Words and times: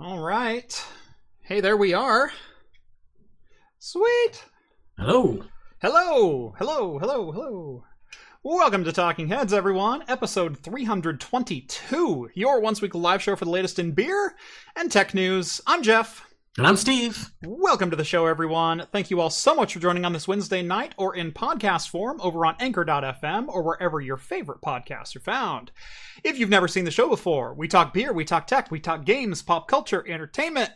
All 0.00 0.20
right. 0.20 0.86
Hey, 1.40 1.60
there 1.60 1.76
we 1.76 1.92
are. 1.92 2.30
Sweet. 3.80 4.44
Hello. 4.96 5.42
Hello. 5.82 6.54
Hello. 6.56 7.00
Hello. 7.00 7.32
Hello. 7.32 7.84
Welcome 8.44 8.84
to 8.84 8.92
Talking 8.92 9.26
Heads, 9.26 9.52
everyone. 9.52 10.04
Episode 10.06 10.56
322, 10.58 12.30
your 12.34 12.60
once 12.60 12.80
weekly 12.80 13.00
live 13.00 13.20
show 13.20 13.34
for 13.34 13.44
the 13.44 13.50
latest 13.50 13.80
in 13.80 13.90
beer 13.90 14.36
and 14.76 14.92
tech 14.92 15.14
news. 15.14 15.60
I'm 15.66 15.82
Jeff. 15.82 16.27
And 16.58 16.66
I'm 16.66 16.76
Steve. 16.76 17.30
Welcome 17.44 17.88
to 17.90 17.96
the 17.96 18.02
show, 18.02 18.26
everyone. 18.26 18.84
Thank 18.90 19.12
you 19.12 19.20
all 19.20 19.30
so 19.30 19.54
much 19.54 19.74
for 19.74 19.78
joining 19.78 20.04
on 20.04 20.12
this 20.12 20.26
Wednesday 20.26 20.60
night 20.60 20.92
or 20.96 21.14
in 21.14 21.30
podcast 21.30 21.88
form 21.88 22.20
over 22.20 22.44
on 22.44 22.56
Anchor.fm 22.58 23.46
or 23.46 23.62
wherever 23.62 24.00
your 24.00 24.16
favorite 24.16 24.60
podcasts 24.60 25.14
are 25.14 25.20
found. 25.20 25.70
If 26.24 26.36
you've 26.36 26.48
never 26.48 26.66
seen 26.66 26.84
the 26.84 26.90
show 26.90 27.08
before, 27.08 27.54
we 27.54 27.68
talk 27.68 27.94
beer, 27.94 28.12
we 28.12 28.24
talk 28.24 28.48
tech, 28.48 28.72
we 28.72 28.80
talk 28.80 29.04
games, 29.04 29.40
pop 29.40 29.68
culture, 29.68 30.04
entertainment, 30.08 30.70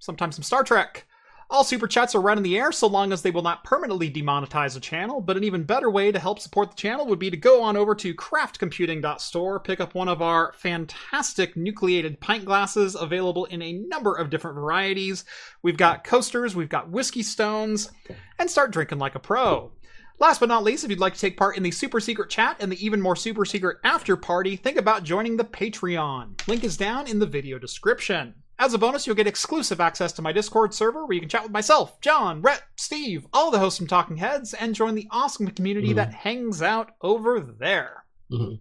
sometimes 0.00 0.34
some 0.34 0.42
Star 0.42 0.62
Trek. 0.62 1.06
All 1.48 1.62
super 1.62 1.86
chats 1.86 2.14
are 2.16 2.20
run 2.20 2.38
in 2.38 2.42
the 2.42 2.58
air 2.58 2.72
so 2.72 2.88
long 2.88 3.12
as 3.12 3.22
they 3.22 3.30
will 3.30 3.42
not 3.42 3.62
permanently 3.62 4.10
demonetize 4.10 4.74
the 4.74 4.80
channel, 4.80 5.20
but 5.20 5.36
an 5.36 5.44
even 5.44 5.62
better 5.62 5.88
way 5.88 6.10
to 6.10 6.18
help 6.18 6.40
support 6.40 6.70
the 6.70 6.76
channel 6.76 7.06
would 7.06 7.20
be 7.20 7.30
to 7.30 7.36
go 7.36 7.62
on 7.62 7.76
over 7.76 7.94
to 7.94 8.14
craftcomputing.store, 8.14 9.60
pick 9.60 9.80
up 9.80 9.94
one 9.94 10.08
of 10.08 10.20
our 10.20 10.52
fantastic 10.54 11.56
nucleated 11.56 12.18
pint 12.18 12.44
glasses 12.44 12.96
available 12.96 13.44
in 13.44 13.62
a 13.62 13.72
number 13.72 14.14
of 14.16 14.28
different 14.28 14.56
varieties. 14.56 15.24
We've 15.62 15.76
got 15.76 16.02
coasters, 16.02 16.56
we've 16.56 16.68
got 16.68 16.90
whiskey 16.90 17.22
stones, 17.22 17.92
and 18.40 18.50
start 18.50 18.72
drinking 18.72 18.98
like 18.98 19.14
a 19.14 19.20
pro. 19.20 19.70
Last 20.18 20.40
but 20.40 20.48
not 20.48 20.64
least, 20.64 20.82
if 20.82 20.90
you'd 20.90 20.98
like 20.98 21.14
to 21.14 21.20
take 21.20 21.36
part 21.36 21.56
in 21.56 21.62
the 21.62 21.70
super 21.70 22.00
secret 22.00 22.28
chat 22.28 22.56
and 22.58 22.72
the 22.72 22.84
even 22.84 23.00
more 23.00 23.14
super 23.14 23.44
secret 23.44 23.76
after 23.84 24.16
party, 24.16 24.56
think 24.56 24.78
about 24.78 25.04
joining 25.04 25.36
the 25.36 25.44
Patreon. 25.44 26.46
Link 26.48 26.64
is 26.64 26.76
down 26.76 27.06
in 27.06 27.20
the 27.20 27.26
video 27.26 27.58
description. 27.58 28.34
As 28.58 28.72
a 28.72 28.78
bonus, 28.78 29.06
you'll 29.06 29.16
get 29.16 29.26
exclusive 29.26 29.80
access 29.80 30.12
to 30.14 30.22
my 30.22 30.32
Discord 30.32 30.72
server 30.72 31.04
where 31.04 31.14
you 31.14 31.20
can 31.20 31.28
chat 31.28 31.42
with 31.42 31.52
myself, 31.52 32.00
John, 32.00 32.40
Rhett, 32.40 32.62
Steve, 32.76 33.26
all 33.32 33.50
the 33.50 33.58
hosts 33.58 33.76
from 33.78 33.86
Talking 33.86 34.16
Heads, 34.16 34.54
and 34.54 34.74
join 34.74 34.94
the 34.94 35.06
awesome 35.10 35.46
community 35.48 35.90
Mhm. 35.92 35.96
that 35.96 36.14
hangs 36.14 36.62
out 36.62 36.92
over 37.02 37.38
there. 37.40 38.04
Mhm. 38.32 38.60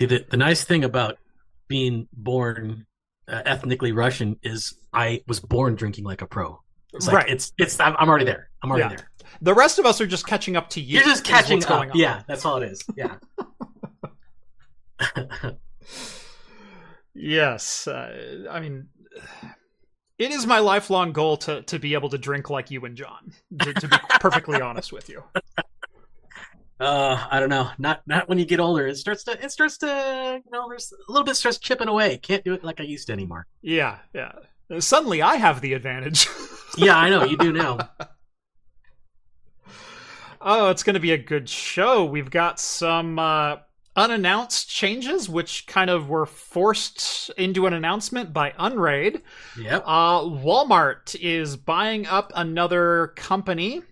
See, 0.00 0.06
the, 0.06 0.26
the 0.28 0.36
nice 0.36 0.64
thing 0.64 0.82
about 0.84 1.18
being 1.68 2.08
born 2.12 2.86
uh, 3.28 3.42
ethnically 3.44 3.90
Russian 3.92 4.38
is 4.42 4.74
I 4.92 5.22
was 5.26 5.40
born 5.40 5.74
drinking 5.74 6.04
like 6.04 6.22
a 6.22 6.26
pro. 6.26 6.60
It's 6.92 7.06
like, 7.08 7.16
Right. 7.16 7.28
It's 7.28 7.52
it's 7.58 7.78
I'm, 7.80 7.96
I'm 7.98 8.08
already 8.08 8.24
there. 8.24 8.50
I'm 8.62 8.70
already 8.70 8.84
Yeah. 8.84 8.96
there. 9.00 9.10
The 9.42 9.52
rest 9.54 9.78
of 9.80 9.86
us 9.86 10.00
are 10.00 10.06
just 10.06 10.26
catching 10.28 10.56
up 10.56 10.70
to 10.70 10.80
you. 10.80 10.98
You're 10.98 11.04
just 11.08 11.24
catching 11.24 11.64
up. 11.64 11.88
Yeah, 11.94 12.22
that's 12.28 12.44
all 12.44 12.62
it 12.62 12.70
is. 12.70 12.84
Yeah. 12.96 13.16
Yes. 17.16 17.88
Uh, 17.88 18.46
I 18.50 18.60
mean, 18.60 18.88
it 20.18 20.30
is 20.30 20.46
my 20.46 20.58
lifelong 20.58 21.12
goal 21.12 21.36
to, 21.38 21.62
to 21.62 21.78
be 21.78 21.94
able 21.94 22.10
to 22.10 22.18
drink 22.18 22.50
like 22.50 22.70
you 22.70 22.84
and 22.84 22.96
John, 22.96 23.32
to, 23.60 23.72
to 23.74 23.88
be 23.88 23.96
perfectly 24.20 24.60
honest 24.62 24.92
with 24.92 25.08
you. 25.08 25.22
uh, 26.78 27.26
I 27.30 27.40
don't 27.40 27.48
know. 27.48 27.70
Not 27.78 28.02
not 28.06 28.28
when 28.28 28.38
you 28.38 28.44
get 28.44 28.60
older. 28.60 28.86
It 28.86 28.96
starts 28.96 29.24
to 29.24 29.42
it 29.42 29.50
starts 29.50 29.78
to 29.78 30.42
you 30.44 30.50
know 30.52 30.68
there's 30.68 30.92
a 31.08 31.10
little 31.12 31.24
bit 31.24 31.36
starts 31.36 31.58
chipping 31.58 31.88
away. 31.88 32.18
Can't 32.18 32.44
do 32.44 32.52
it 32.52 32.62
like 32.62 32.80
I 32.80 32.84
used 32.84 33.06
to 33.06 33.12
anymore. 33.12 33.46
Yeah, 33.62 33.98
yeah. 34.14 34.32
Suddenly 34.78 35.22
I 35.22 35.36
have 35.36 35.60
the 35.60 35.72
advantage. 35.72 36.28
Yeah, 36.76 36.98
I 36.98 37.08
know 37.08 37.24
you 37.24 37.38
do 37.38 37.52
now. 37.52 37.78
oh, 40.42 40.68
it's 40.68 40.82
going 40.82 40.94
to 40.94 41.00
be 41.00 41.12
a 41.12 41.18
good 41.18 41.48
show. 41.48 42.04
We've 42.04 42.28
got 42.28 42.60
some 42.60 43.18
uh, 43.18 43.56
unannounced 43.96 44.68
changes, 44.68 45.28
which 45.28 45.66
kind 45.66 45.90
of 45.90 46.08
were 46.08 46.26
forced 46.26 47.30
into 47.38 47.66
an 47.66 47.72
announcement 47.72 48.32
by 48.32 48.52
Unraid. 48.58 49.22
Yep. 49.58 49.82
Uh, 49.86 50.20
Walmart 50.20 51.16
is 51.20 51.56
buying 51.56 52.06
up 52.06 52.30
another 52.34 53.12
company. 53.16 53.82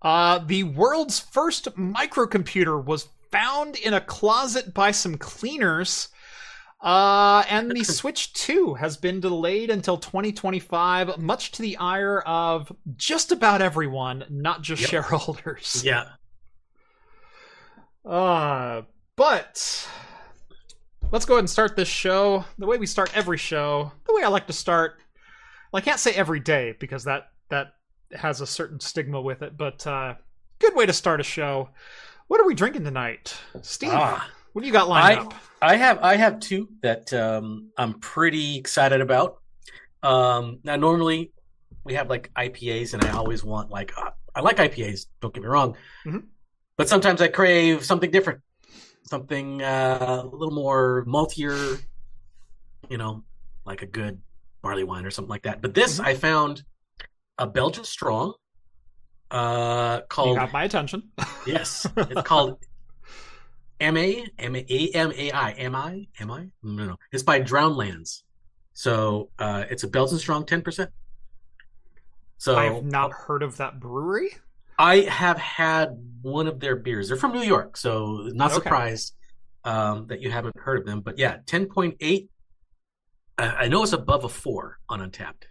Uh, 0.00 0.38
the 0.38 0.64
world's 0.64 1.20
first 1.20 1.66
microcomputer 1.76 2.82
was 2.84 3.08
found 3.30 3.76
in 3.76 3.94
a 3.94 4.00
closet 4.00 4.74
by 4.74 4.90
some 4.90 5.16
cleaners. 5.16 6.08
Uh, 6.80 7.44
and 7.48 7.70
the 7.70 7.84
Switch 7.84 8.32
2 8.32 8.74
has 8.74 8.96
been 8.96 9.20
delayed 9.20 9.70
until 9.70 9.96
2025, 9.98 11.18
much 11.18 11.52
to 11.52 11.62
the 11.62 11.76
ire 11.76 12.20
of 12.22 12.72
just 12.96 13.30
about 13.30 13.62
everyone, 13.62 14.24
not 14.28 14.62
just 14.62 14.82
Yep. 14.82 14.90
shareholders. 14.90 15.82
Yeah. 15.84 16.04
Uh, 18.04 18.82
but 19.22 19.88
let's 21.12 21.24
go 21.24 21.34
ahead 21.34 21.42
and 21.42 21.50
start 21.50 21.76
this 21.76 21.86
show 21.86 22.44
the 22.58 22.66
way 22.66 22.76
we 22.76 22.86
start 22.86 23.16
every 23.16 23.38
show. 23.38 23.92
The 24.08 24.12
way 24.14 24.24
I 24.24 24.28
like 24.28 24.48
to 24.48 24.52
start. 24.52 24.96
Well, 25.70 25.78
I 25.78 25.80
can't 25.84 26.00
say 26.00 26.10
every 26.14 26.40
day 26.40 26.74
because 26.80 27.04
that 27.04 27.28
that 27.48 27.74
has 28.12 28.40
a 28.40 28.46
certain 28.48 28.80
stigma 28.80 29.20
with 29.20 29.42
it. 29.42 29.56
But 29.56 29.86
uh, 29.86 30.14
good 30.58 30.74
way 30.74 30.86
to 30.86 30.92
start 30.92 31.20
a 31.20 31.22
show. 31.22 31.68
What 32.26 32.40
are 32.40 32.46
we 32.46 32.54
drinking 32.56 32.82
tonight, 32.82 33.36
Steve? 33.62 33.90
Ah. 33.92 34.28
What 34.54 34.62
do 34.62 34.66
you 34.66 34.72
got 34.72 34.88
lined 34.88 35.20
I- 35.20 35.22
up? 35.22 35.34
I 35.62 35.76
have 35.76 35.98
I 36.02 36.16
have 36.16 36.40
two 36.40 36.68
that 36.82 37.12
um, 37.12 37.70
I'm 37.78 38.00
pretty 38.00 38.56
excited 38.58 39.00
about. 39.00 39.38
Um, 40.02 40.58
now, 40.64 40.74
normally 40.74 41.30
we 41.84 41.94
have 41.94 42.10
like 42.10 42.28
IPAs, 42.34 42.92
and 42.94 43.04
I 43.04 43.10
always 43.12 43.44
want 43.44 43.70
like 43.70 43.96
uh, 43.96 44.10
I 44.34 44.40
like 44.40 44.56
IPAs. 44.56 45.06
Don't 45.20 45.32
get 45.32 45.44
me 45.44 45.48
wrong, 45.48 45.76
Mhm. 46.04 46.24
but 46.76 46.88
sometimes 46.88 47.22
I 47.22 47.28
crave 47.28 47.84
something 47.84 48.10
different, 48.10 48.40
something 49.04 49.62
uh, 49.62 50.22
a 50.24 50.26
little 50.26 50.54
more 50.54 51.04
maltier. 51.06 51.80
You 52.88 52.98
know, 52.98 53.24
like 53.64 53.82
a 53.82 53.86
good 53.86 54.20
barley 54.62 54.84
wine 54.84 55.04
or 55.06 55.10
something 55.10 55.30
like 55.30 55.42
that. 55.42 55.62
But 55.62 55.74
this 55.74 55.98
Mhm. 55.98 56.04
I 56.04 56.14
found 56.14 56.64
a 57.38 57.46
Belgian 57.46 57.84
strong 57.84 58.34
uh, 59.30 59.98
You 60.00 60.06
called 60.08 60.36
got 60.36 60.52
my 60.52 60.64
attention. 60.64 61.10
Yes, 61.46 61.86
it's 61.96 62.22
called 62.22 62.58
M 63.80 63.96
A 63.96 64.26
M 64.38 64.54
A 64.54 64.90
M 64.94 65.12
A 65.16 65.30
I 65.32 65.50
M 65.52 65.74
I 65.74 66.06
M 66.20 66.30
I 66.30 66.48
no 66.62 66.84
no 66.86 66.96
it's 67.10 67.22
by 67.24 67.40
Drowned 67.40 67.76
Lands, 67.76 68.24
so 68.74 69.30
uh, 69.38 69.64
it's 69.70 69.82
a 69.82 69.88
Belgian 69.88 70.18
strong 70.18 70.44
ten 70.46 70.62
percent. 70.62 70.90
So 72.38 72.56
I 72.56 72.64
have 72.64 72.84
not 72.84 73.12
heard 73.12 73.42
of 73.42 73.56
that 73.56 73.80
brewery. 73.80 74.30
I 74.78 75.00
have 75.00 75.38
had 75.38 75.90
one 76.22 76.46
of 76.46 76.60
their 76.60 76.76
beers. 76.76 77.08
They're 77.08 77.16
from 77.16 77.32
New 77.32 77.42
York, 77.42 77.76
so 77.76 78.28
not 78.32 78.50
Okay. 78.52 78.62
surprised 78.62 79.14
um, 79.64 80.06
that 80.08 80.20
you 80.20 80.30
haven't 80.30 80.56
heard 80.58 80.78
of 80.80 80.86
them. 80.86 81.00
But 81.00 81.18
yeah, 81.18 81.38
ten 81.46 81.66
point 81.66 81.96
eight. 82.00 82.30
I, 83.38 83.48
I 83.48 83.68
know 83.68 83.82
it's 83.82 83.92
above 83.92 84.24
a 84.24 84.28
four 84.28 84.78
on 84.88 85.00
Untappd, 85.00 85.44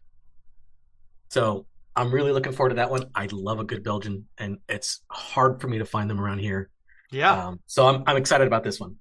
so 1.30 1.66
I'm 1.96 2.12
really 2.12 2.32
looking 2.32 2.54
forward 2.54 2.70
to 2.70 2.76
that 2.76 2.90
one. 2.90 3.06
I 3.16 3.28
love 3.32 3.60
a 3.60 3.64
good 3.64 3.84
Belgian, 3.84 4.28
and 4.38 4.58
it's 4.70 5.02
hard 5.10 5.62
for 5.62 5.68
me 5.68 5.80
to 5.80 5.86
find 5.86 6.10
them 6.10 6.20
around 6.20 6.40
here. 6.40 6.70
Yeah. 7.12 7.48
Um, 7.48 7.60
so 7.66 7.88
I'm 7.88 8.04
I'm 8.08 8.18
excited 8.18 8.48
about 8.48 8.64
this 8.64 8.80
one. 8.80 8.96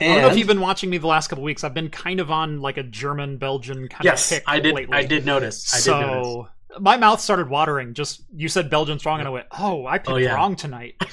I 0.00 0.04
don't 0.06 0.22
know 0.22 0.28
if 0.28 0.38
you've 0.38 0.46
been 0.46 0.60
watching 0.60 0.88
me 0.88 0.96
the 0.96 1.06
last 1.06 1.28
couple 1.28 1.44
weeks. 1.44 1.64
I've 1.64 1.74
been 1.74 1.90
kind 1.90 2.18
of 2.20 2.30
on 2.30 2.60
like 2.62 2.78
a 2.78 2.82
German 2.82 3.36
Belgian 3.36 3.88
kind 3.88 4.04
yes, 4.04 4.30
of 4.32 4.38
kick 4.38 4.44
I 4.46 4.58
did. 4.58 4.74
lately. 4.74 4.96
I 4.96 5.04
did 5.04 5.26
notice. 5.26 5.72
I 5.74 5.78
so 5.78 6.00
did 6.00 6.06
notice. 6.06 6.52
My 6.80 6.96
mouth 6.96 7.20
started 7.20 7.48
watering. 7.48 7.94
Just 7.94 8.24
you 8.34 8.48
said 8.48 8.70
Belgian 8.70 8.98
strong, 8.98 9.18
and 9.20 9.28
I 9.28 9.30
went, 9.30 9.46
"Oh, 9.58 9.86
I 9.86 9.98
picked 9.98 10.10
Oh, 10.10 10.16
yeah. 10.16 10.34
wrong 10.34 10.56
tonight." 10.56 10.94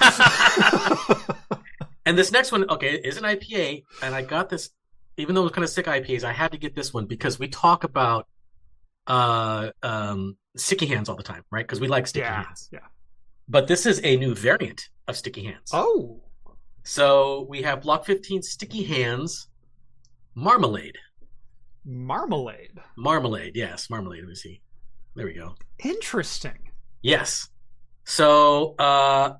and 2.06 2.16
this 2.18 2.32
next 2.32 2.52
one, 2.52 2.68
okay, 2.70 2.94
is 2.96 3.16
an 3.16 3.24
IPA, 3.24 3.84
and 4.02 4.14
I 4.14 4.22
got 4.22 4.48
this. 4.48 4.70
Even 5.16 5.34
though 5.34 5.42
it 5.42 5.44
was 5.44 5.52
kind 5.52 5.64
of 5.64 5.70
sick 5.70 5.86
IPAs, 5.86 6.24
I 6.24 6.32
had 6.32 6.52
to 6.52 6.58
get 6.58 6.74
this 6.74 6.94
one 6.94 7.06
because 7.06 7.38
we 7.38 7.48
talk 7.48 7.84
about 7.84 8.26
uh 9.06 9.70
um 9.82 10.36
sticky 10.56 10.86
hands 10.86 11.08
all 11.08 11.16
the 11.16 11.22
time, 11.22 11.42
right? 11.50 11.66
Because 11.66 11.80
we 11.80 11.88
like 11.88 12.06
sticky 12.06 12.24
yeah, 12.24 12.44
hands. 12.44 12.68
yeah. 12.72 12.78
But 13.48 13.66
this 13.66 13.84
is 13.86 14.00
a 14.04 14.16
new 14.16 14.34
variant 14.34 14.88
of 15.08 15.16
sticky 15.16 15.44
hands. 15.44 15.70
Oh, 15.72 16.22
So 16.84 17.46
we 17.48 17.62
have 17.62 17.82
Block 17.82 18.06
15 18.06 18.42
sticky 18.42 18.84
hands 18.84 19.48
marmalade. 20.34 20.96
marmalade. 21.84 22.78
Marmalade, 22.96 23.56
yes, 23.56 23.90
marmalade. 23.90 24.20
Let 24.20 24.28
me 24.28 24.34
see. 24.36 24.60
There 25.14 25.26
we 25.26 25.34
go. 25.34 25.54
Interesting. 25.84 26.70
Yes. 27.02 27.48
So 28.04 28.74
uh 28.78 29.34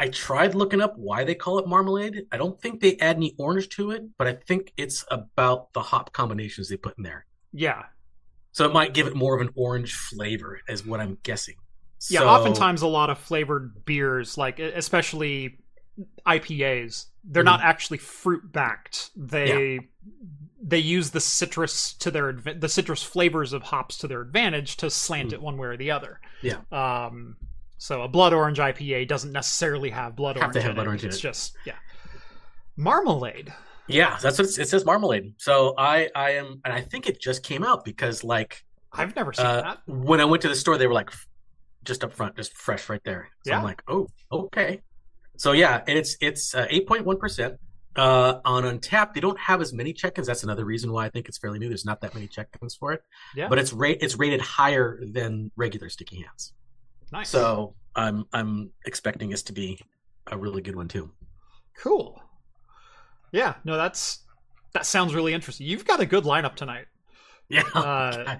I 0.00 0.08
tried 0.08 0.54
looking 0.54 0.80
up 0.80 0.94
why 0.96 1.24
they 1.24 1.34
call 1.34 1.58
it 1.58 1.66
marmalade. 1.66 2.26
I 2.30 2.36
don't 2.36 2.60
think 2.60 2.80
they 2.80 2.96
add 2.98 3.16
any 3.16 3.34
orange 3.36 3.68
to 3.70 3.90
it, 3.90 4.04
but 4.16 4.28
I 4.28 4.34
think 4.34 4.72
it's 4.76 5.04
about 5.10 5.72
the 5.72 5.80
hop 5.80 6.12
combinations 6.12 6.68
they 6.68 6.76
put 6.76 6.96
in 6.98 7.02
there. 7.02 7.26
Yeah, 7.52 7.84
So 8.52 8.64
it 8.64 8.72
might 8.72 8.94
give 8.94 9.06
it 9.08 9.16
more 9.16 9.34
of 9.34 9.40
an 9.40 9.50
orange 9.56 9.94
flavor, 9.94 10.60
is 10.68 10.86
what 10.86 11.00
I'm 11.00 11.18
guessing. 11.24 11.56
yeah. 12.10 12.20
So- 12.20 12.28
Oftentimes, 12.28 12.82
a 12.82 12.86
lot 12.86 13.10
of 13.10 13.18
flavored 13.18 13.84
beers, 13.84 14.38
like 14.38 14.60
especially 14.60 15.58
IPAs, 16.26 17.06
they're 17.24 17.42
not 17.44 17.60
actually 17.62 17.98
fruit 17.98 18.52
backed. 18.52 19.10
They 19.16 19.80
they 20.60 20.78
use 20.78 21.10
the 21.10 21.20
citrus 21.20 21.92
to 21.94 22.10
their 22.10 22.32
the 22.32 22.68
citrus 22.68 23.02
flavors 23.02 23.52
of 23.52 23.62
hops 23.62 23.98
to 23.98 24.08
their 24.08 24.20
advantage 24.20 24.76
to 24.78 24.90
slant 24.90 25.30
Mm. 25.30 25.34
it 25.34 25.42
one 25.42 25.56
way 25.58 25.68
or 25.68 25.76
the 25.76 25.90
other. 25.90 26.20
Yeah. 26.42 26.58
Um. 26.72 27.36
So 27.78 28.02
a 28.02 28.08
blood 28.08 28.32
orange 28.32 28.58
IPA 28.58 29.06
doesn't 29.08 29.30
necessarily 29.32 29.90
have 29.90 30.16
blood 30.16 30.36
Have 30.36 30.42
orange. 30.44 30.54
to 30.54 30.62
have 30.62 30.74
blood 30.74 30.84
it. 30.86 30.88
orange 30.88 31.04
It's 31.04 31.18
it. 31.18 31.20
just 31.20 31.54
yeah. 31.64 31.74
Marmalade. 32.76 33.52
Yeah, 33.86 34.18
that's 34.20 34.38
what 34.38 34.48
it 34.48 34.68
says. 34.68 34.84
Marmalade. 34.84 35.34
So 35.38 35.74
I 35.78 36.10
I 36.14 36.30
am, 36.32 36.60
and 36.64 36.74
I 36.74 36.80
think 36.80 37.08
it 37.08 37.20
just 37.20 37.42
came 37.42 37.64
out 37.64 37.84
because 37.84 38.22
like 38.22 38.64
I've 38.92 39.14
never 39.16 39.32
seen 39.32 39.46
uh, 39.46 39.62
that. 39.62 39.78
when 39.86 40.20
I 40.20 40.24
went 40.24 40.42
to 40.42 40.48
the 40.48 40.54
store, 40.54 40.76
they 40.76 40.86
were 40.86 40.92
like 40.94 41.10
just 41.84 42.04
up 42.04 42.12
front, 42.12 42.36
just 42.36 42.52
fresh 42.54 42.88
right 42.88 43.00
there. 43.04 43.28
So 43.46 43.52
Yeah. 43.52 43.58
I'm 43.58 43.64
like, 43.64 43.82
oh, 43.88 44.08
okay. 44.30 44.82
So 45.38 45.52
yeah, 45.52 45.82
and 45.86 45.96
it's 45.98 46.16
it's 46.20 46.54
uh, 46.54 46.66
eight 46.68 46.86
point 46.86 47.06
one 47.06 47.16
percent. 47.18 47.54
Uh, 47.96 48.40
on 48.44 48.62
Untappd, 48.62 49.14
they 49.14 49.20
don't 49.20 49.38
have 49.40 49.60
as 49.60 49.72
many 49.72 49.92
check-ins. 49.92 50.26
That's 50.28 50.44
another 50.44 50.64
reason 50.64 50.92
why 50.92 51.06
I 51.06 51.08
think 51.10 51.26
it's 51.28 51.38
fairly 51.38 51.58
new. 51.58 51.66
There's 51.68 51.84
not 51.86 52.00
that 52.02 52.14
many 52.14 52.28
check-ins 52.28 52.76
for 52.76 52.92
it, 52.92 53.02
Yeah. 53.34 53.48
but 53.48 53.58
it's 53.58 53.72
rate 53.72 53.98
it's 54.02 54.16
rated 54.16 54.40
higher 54.40 55.00
than 55.02 55.50
regular 55.56 55.88
Sticky 55.88 56.16
Hands. 56.22 56.52
Nice. 57.10 57.30
So 57.30 57.74
I'm 57.96 58.24
I'm 58.32 58.70
expecting 58.84 59.30
this 59.30 59.42
to 59.44 59.52
be 59.52 59.80
a 60.30 60.36
really 60.36 60.60
good 60.62 60.76
one 60.76 60.86
too. 60.88 61.10
cool. 61.82 62.22
Yeah. 63.32 63.54
No, 63.64 63.76
that's 63.76 64.20
that 64.74 64.86
sounds 64.86 65.14
really 65.14 65.34
interesting. 65.34 65.66
You've 65.66 65.84
got 65.86 65.98
a 66.00 66.06
good 66.06 66.24
lineup 66.24 66.54
tonight. 66.56 66.86
Yeah. 67.48 67.62
Uh, 67.74 68.36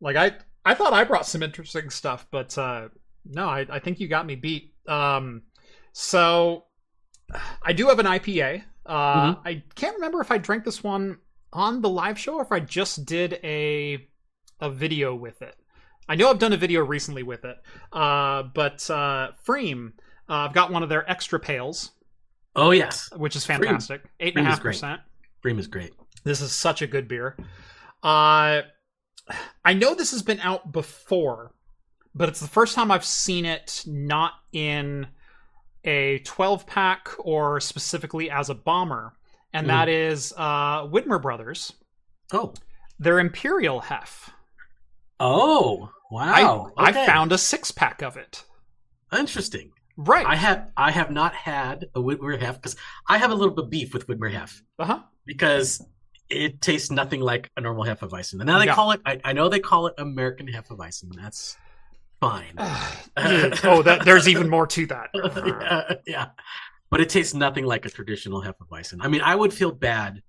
like 0.00 0.16
I 0.16 0.32
I 0.64 0.74
thought 0.74 0.92
I 0.92 1.04
brought 1.04 1.26
some 1.26 1.42
interesting 1.42 1.90
stuff, 1.90 2.26
but 2.30 2.56
uh 2.58 2.88
no, 3.24 3.48
I, 3.48 3.66
I 3.70 3.78
think 3.78 3.98
you 4.00 4.06
got 4.08 4.26
me 4.26 4.34
beat. 4.36 4.74
Um 4.86 5.42
so 5.96 6.64
I 7.62 7.72
do 7.72 7.86
have 7.86 8.00
an 8.00 8.06
IPA. 8.06 8.64
Uh 8.84 9.36
I 9.44 9.62
can't 9.76 9.94
remember 9.94 10.20
if 10.20 10.30
I 10.30 10.38
drank 10.38 10.64
this 10.64 10.82
one 10.84 11.18
on 11.52 11.80
the 11.80 11.88
live 11.88 12.18
show 12.18 12.34
or 12.34 12.42
if 12.42 12.50
I 12.52 12.60
just 12.60 13.06
did 13.06 13.38
a 13.44 14.06
a 14.60 14.68
video 14.70 15.14
with 15.14 15.40
it. 15.40 15.54
I 16.08 16.16
know 16.16 16.28
I've 16.28 16.40
done 16.40 16.52
a 16.52 16.56
video 16.58 16.84
recently 16.84 17.22
with 17.22 17.44
it. 17.44 17.56
Uh 17.92 18.42
but 18.54 18.90
uh 18.90 19.30
Freem, 19.46 19.92
uh, 20.28 20.32
I've 20.48 20.52
got 20.52 20.70
one 20.72 20.82
of 20.82 20.88
their 20.88 21.08
extra 21.08 21.38
pails, 21.38 21.92
oh 22.56 22.72
yes, 22.72 23.10
which 23.16 23.36
is 23.36 23.46
fantastic. 23.46 24.02
Eight 24.20 24.36
and 24.36 24.46
Freem 24.46 24.48
is 24.48 24.54
half 24.54 24.60
great. 24.62 24.72
percent. 24.72 25.00
Bream 25.42 25.58
is 25.58 25.66
great. 25.68 25.92
This 26.24 26.40
is 26.40 26.52
such 26.52 26.82
a 26.82 26.86
good 26.86 27.06
beer. 27.06 27.36
Uh, 28.02 28.62
I 29.64 29.72
know 29.74 29.94
this 29.94 30.10
has 30.10 30.22
been 30.22 30.40
out 30.40 30.72
before, 30.72 31.52
but 32.14 32.28
it's 32.28 32.40
the 32.40 32.48
first 32.48 32.74
time 32.74 32.90
I've 32.90 33.04
seen 33.04 33.44
it 33.44 33.84
not 33.86 34.32
in 34.52 35.06
a 35.84 36.18
12 36.20 36.66
pack 36.66 37.08
or 37.18 37.60
specifically 37.60 38.30
as 38.30 38.50
a 38.50 38.54
bomber, 38.54 39.14
and 39.52 39.66
Mhm. 39.66 39.68
that 39.70 39.88
is 39.88 40.32
uh, 40.36 40.86
Widmer 40.86 41.20
Brothers. 41.20 41.72
Oh, 42.32 42.54
Their 42.98 43.18
Imperial 43.20 43.80
Hef. 43.80 44.30
oh, 45.20 45.90
wow. 46.10 46.72
I, 46.76 46.90
Okay. 46.90 47.02
I 47.02 47.06
found 47.06 47.32
a 47.32 47.38
six 47.38 47.70
pack 47.70 48.02
of 48.02 48.16
it. 48.16 48.44
interesting. 49.16 49.70
Right. 49.96 50.26
I 50.26 50.34
have 50.34 50.70
I 50.76 50.90
have 50.90 51.12
not 51.12 51.34
had 51.34 51.84
a 51.94 52.00
Widmer 52.00 52.36
Hef 52.40 52.56
because 52.56 52.74
I 53.08 53.16
have 53.18 53.30
a 53.30 53.34
little 53.34 53.54
bit 53.54 53.66
of 53.66 53.70
beef 53.70 53.94
with 53.94 54.08
Widmer 54.08 54.32
Hef 54.32 54.60
Uh 54.78 54.84
huh. 54.86 55.02
because 55.24 55.80
it 56.28 56.60
tastes 56.60 56.90
nothing 56.90 57.20
like 57.20 57.48
a 57.56 57.60
normal 57.60 57.84
Hefeweizen. 57.84 58.34
And 58.40 58.46
now 58.46 58.58
they 58.58 58.64
Yeah. 58.64 58.74
call 58.74 58.90
it 58.90 59.00
I, 59.06 59.20
I 59.22 59.32
know 59.34 59.48
they 59.48 59.60
call 59.60 59.86
it 59.86 59.94
American 59.98 60.48
Hefeweizen. 60.48 61.14
That's 61.14 61.56
fine. 62.24 62.54
oh, 63.64 63.82
that, 63.82 64.02
there's 64.04 64.28
even 64.28 64.48
more 64.48 64.66
to 64.66 64.86
that. 64.86 65.10
yeah, 65.14 65.94
yeah. 66.06 66.26
But 66.90 67.00
it 67.00 67.08
tastes 67.08 67.34
nothing 67.34 67.64
like 67.64 67.86
a 67.86 67.90
traditional 67.90 68.42
Hefeweizen. 68.42 68.98
I 69.00 69.08
mean, 69.08 69.20
I 69.20 69.34
would 69.34 69.52
feel 69.52 69.72
bad 69.72 70.22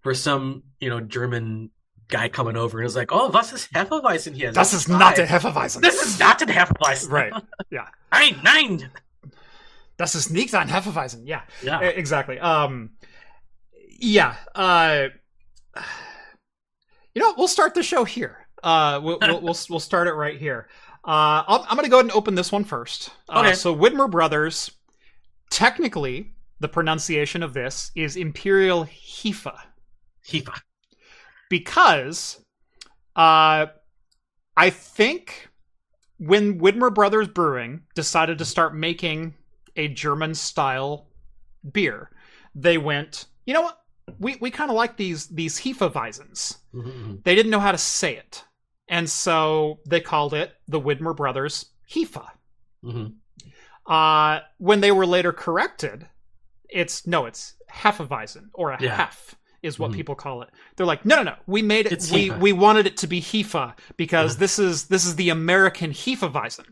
for 0.00 0.14
some, 0.14 0.62
you 0.80 0.88
know, 0.88 1.00
German 1.00 1.70
guy 2.08 2.28
coming 2.28 2.56
over 2.56 2.78
and 2.78 2.86
is 2.86 2.96
like, 2.96 3.10
"Oh, 3.12 3.28
was 3.28 3.52
ist 3.52 3.72
Hefeweizen 3.72 4.34
hier?" 4.34 4.52
Das 4.52 4.72
ist 4.72 4.88
not 4.88 5.18
a 5.18 5.26
Hefeweizen. 5.26 5.82
This 5.82 6.00
is 6.02 6.18
not 6.18 6.40
a 6.42 6.46
Hefeweizen. 6.46 7.10
Right. 7.10 7.32
Yeah. 7.70 7.88
Nein, 8.12 8.40
nein. 8.42 8.90
Das 9.98 10.14
ist 10.14 10.30
nicht 10.30 10.54
ein 10.54 10.68
Hefeweizen. 10.68 11.26
Yeah. 11.26 11.42
Yeah. 11.62 11.80
Exactly 11.80 12.38
um 12.38 12.90
yeah 13.98 14.36
uh 14.54 15.08
you 17.14 17.22
know 17.22 17.34
we'll 17.36 17.48
start 17.48 17.74
the 17.74 17.82
show 17.82 18.04
here 18.04 18.46
uh 18.62 19.00
we'll 19.02 19.18
we'll, 19.20 19.40
we'll, 19.40 19.56
we'll 19.70 19.80
start 19.80 20.06
it 20.06 20.12
right 20.12 20.38
here 20.38 20.68
uh 21.06 21.44
I'll, 21.46 21.66
i'm 21.68 21.76
gonna 21.76 21.88
go 21.88 21.96
ahead 21.96 22.06
and 22.06 22.12
open 22.12 22.34
this 22.34 22.50
one 22.52 22.64
first 22.64 23.10
uh, 23.28 23.40
Okay. 23.40 23.54
so 23.54 23.74
widmer 23.74 24.10
brothers 24.10 24.70
technically 25.50 26.32
the 26.60 26.68
pronunciation 26.68 27.42
of 27.42 27.54
this 27.54 27.90
is 27.94 28.16
imperial 28.16 28.84
hifa 28.86 29.56
Hefa. 30.26 30.60
because 31.48 32.40
uh 33.14 33.66
i 34.56 34.70
think 34.70 35.48
when 36.18 36.58
widmer 36.60 36.92
brothers 36.92 37.28
brewing 37.28 37.82
decided 37.94 38.38
to 38.38 38.44
start 38.44 38.74
making 38.74 39.34
a 39.76 39.88
german 39.88 40.34
style 40.34 41.06
beer 41.72 42.10
they 42.54 42.78
went 42.78 43.26
you 43.44 43.54
know 43.54 43.62
what 43.62 43.78
we, 44.18 44.36
we 44.40 44.50
kind 44.50 44.70
of 44.70 44.76
like 44.76 44.96
these 44.96 45.26
these 45.28 45.60
hefeweizens 45.60 46.58
Mhm. 46.74 47.22
they 47.24 47.34
didn't 47.34 47.50
know 47.50 47.60
how 47.60 47.72
to 47.72 47.78
say 47.78 48.16
it 48.16 48.44
and 48.88 49.08
so 49.08 49.78
they 49.86 50.00
called 50.00 50.34
it 50.34 50.52
the 50.68 50.80
widmer 50.80 51.14
brothers 51.16 51.66
hefa 51.92 52.26
Mhm. 52.84 53.14
uh 53.86 54.40
when 54.58 54.80
they 54.80 54.92
were 54.92 55.06
later 55.06 55.32
corrected 55.32 56.06
it's 56.68 57.06
no 57.06 57.26
it's 57.26 57.54
hefeweizen 57.72 58.48
or 58.54 58.72
a 58.72 58.78
Yeah. 58.82 58.96
hef 58.96 59.34
is 59.62 59.78
what 59.78 59.90
Mhm. 59.90 59.94
people 59.94 60.14
call 60.14 60.42
it 60.42 60.50
they're 60.76 60.86
like 60.86 61.04
no 61.04 61.16
no 61.16 61.22
no 61.22 61.34
we 61.46 61.62
made 61.62 61.86
it 61.86 61.92
It's 61.92 62.10
we 62.12 62.30
we 62.30 62.52
wanted 62.52 62.86
it 62.86 62.96
to 62.98 63.06
be 63.06 63.20
hefa 63.20 63.74
because 63.96 64.32
Uh-huh. 64.32 64.40
this 64.40 64.58
is 64.58 64.84
this 64.88 65.04
is 65.04 65.16
the 65.16 65.30
american 65.30 65.90
hefeweizen 65.92 66.66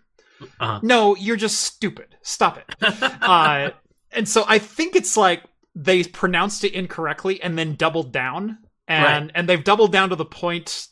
Uh-huh. 0.60 0.80
no 0.82 1.16
you're 1.16 1.36
just 1.36 1.62
stupid 1.62 2.16
stop 2.22 2.58
it 2.58 2.66
uh 3.22 3.70
and 4.12 4.28
so 4.28 4.44
i 4.48 4.58
think 4.58 4.94
it's 4.96 5.16
like 5.16 5.42
they 5.74 6.04
pronounced 6.04 6.62
it 6.64 6.72
incorrectly 6.72 7.42
and 7.42 7.58
then 7.58 7.74
doubled 7.74 8.12
down 8.12 8.58
and 8.86 9.32
and 9.34 9.48
they've 9.48 9.64
doubled 9.64 9.90
down 9.92 10.10
to 10.10 10.16
the 10.16 10.24
point 10.24 10.88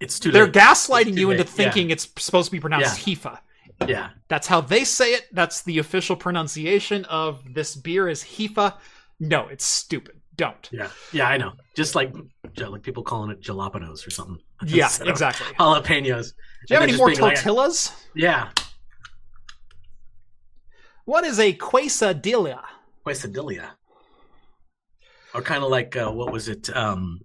it's 0.00 0.18
too 0.18 0.30
they're 0.30 0.44
late. 0.44 0.52
gaslighting 0.54 1.14
too 1.14 1.20
you 1.20 1.30
into 1.30 1.44
late, 1.44 1.48
yeah. 1.50 1.54
thinking 1.56 1.90
it's 1.90 2.08
supposed 2.18 2.46
to 2.46 2.52
be 2.52 2.60
pronounced 2.60 3.04
hefa 3.06 3.38
Yeah. 3.86 4.10
that's 4.28 4.46
how 4.46 4.60
they 4.60 4.84
say 4.84 5.14
it. 5.14 5.26
That's 5.32 5.62
the 5.62 5.78
official 5.78 6.16
pronunciation 6.16 7.04
of 7.06 7.42
this 7.54 7.74
beer 7.76 8.08
is 8.08 8.22
Hifa. 8.22 8.76
No, 9.20 9.48
it's 9.48 9.64
stupid. 9.64 10.20
Don't. 10.36 10.68
Yeah. 10.72 10.88
Yeah, 11.12 11.28
I 11.28 11.36
know. 11.36 11.52
Just 11.76 11.94
like 11.94 12.12
like 12.56 12.82
people 12.82 13.02
calling 13.04 13.30
it 13.30 13.40
jalapenos 13.40 14.06
or 14.06 14.10
something. 14.10 14.38
Yeah, 14.66 14.88
exactly. 15.04 15.46
Jalapenos. 15.58 16.32
Do 16.66 16.74
you 16.74 16.76
have 16.80 16.82
any 16.88 16.96
more 16.96 17.08
being 17.08 17.20
like- 17.20 17.34
tortillas? 17.36 17.92
Yeah. 18.14 18.50
What 21.04 21.24
is 21.24 21.38
a 21.38 21.52
quesadilla? 21.54 22.62
quesadilla. 23.06 23.70
Or 25.34 25.42
kind 25.42 25.62
of 25.64 25.70
like 25.70 25.96
uh, 25.96 26.10
what 26.10 26.32
was 26.32 26.48
it? 26.48 26.74
Um, 26.74 27.20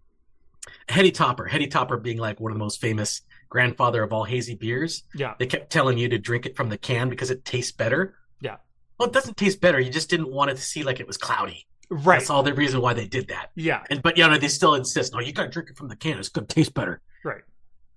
Heady 0.89 1.12
Topper. 1.12 1.46
Heady 1.46 1.67
Topper 1.67 1.98
being 1.98 2.17
like 2.17 2.39
one 2.39 2.51
of 2.51 2.55
the 2.58 2.63
most 2.63 2.81
famous 2.81 3.22
grandfather 3.50 4.03
of 4.03 4.12
all 4.13 4.24
hazy 4.24 4.55
beers. 4.55 5.03
Yeah. 5.13 5.36
They 5.39 5.46
kept 5.46 5.72
telling 5.72 5.98
you 5.98 6.10
to 6.10 6.17
drink 6.17 6.46
it 6.46 6.55
from 6.55 6.69
the 6.69 6.77
can 6.77 7.10
because 7.10 7.31
it 7.31 7.46
tastes 7.46 7.72
better. 7.72 8.15
Yeah. 8.41 8.58
Well, 9.00 9.08
it 9.10 9.13
doesn't 9.13 9.38
taste 9.38 9.62
better. 9.62 9.79
You 9.79 9.91
just 9.91 10.10
didn't 10.10 10.31
want 10.31 10.51
it 10.51 10.55
to 10.58 10.62
see 10.62 10.84
like 10.84 11.00
it 11.00 11.08
was 11.08 11.17
cloudy. 11.17 11.65
Right. 11.89 12.19
That's 12.19 12.29
all 12.29 12.43
the 12.43 12.53
reason 12.53 12.81
why 12.81 12.93
they 12.93 13.08
did 13.08 13.29
that. 13.29 13.51
Yeah. 13.55 13.84
And 13.89 14.01
but 14.01 14.17
you 14.17 14.27
know 14.27 14.38
they 14.38 14.48
still 14.48 14.75
insist. 14.75 15.13
No, 15.13 15.19
you 15.19 15.34
got 15.34 15.43
to 15.43 15.50
drink 15.50 15.69
it 15.69 15.77
from 15.77 15.88
the 15.88 15.96
can. 15.96 16.19
It's 16.19 16.29
going 16.29 16.46
to 16.48 16.53
taste 16.53 16.74
better. 16.74 17.01
Right. 17.24 17.41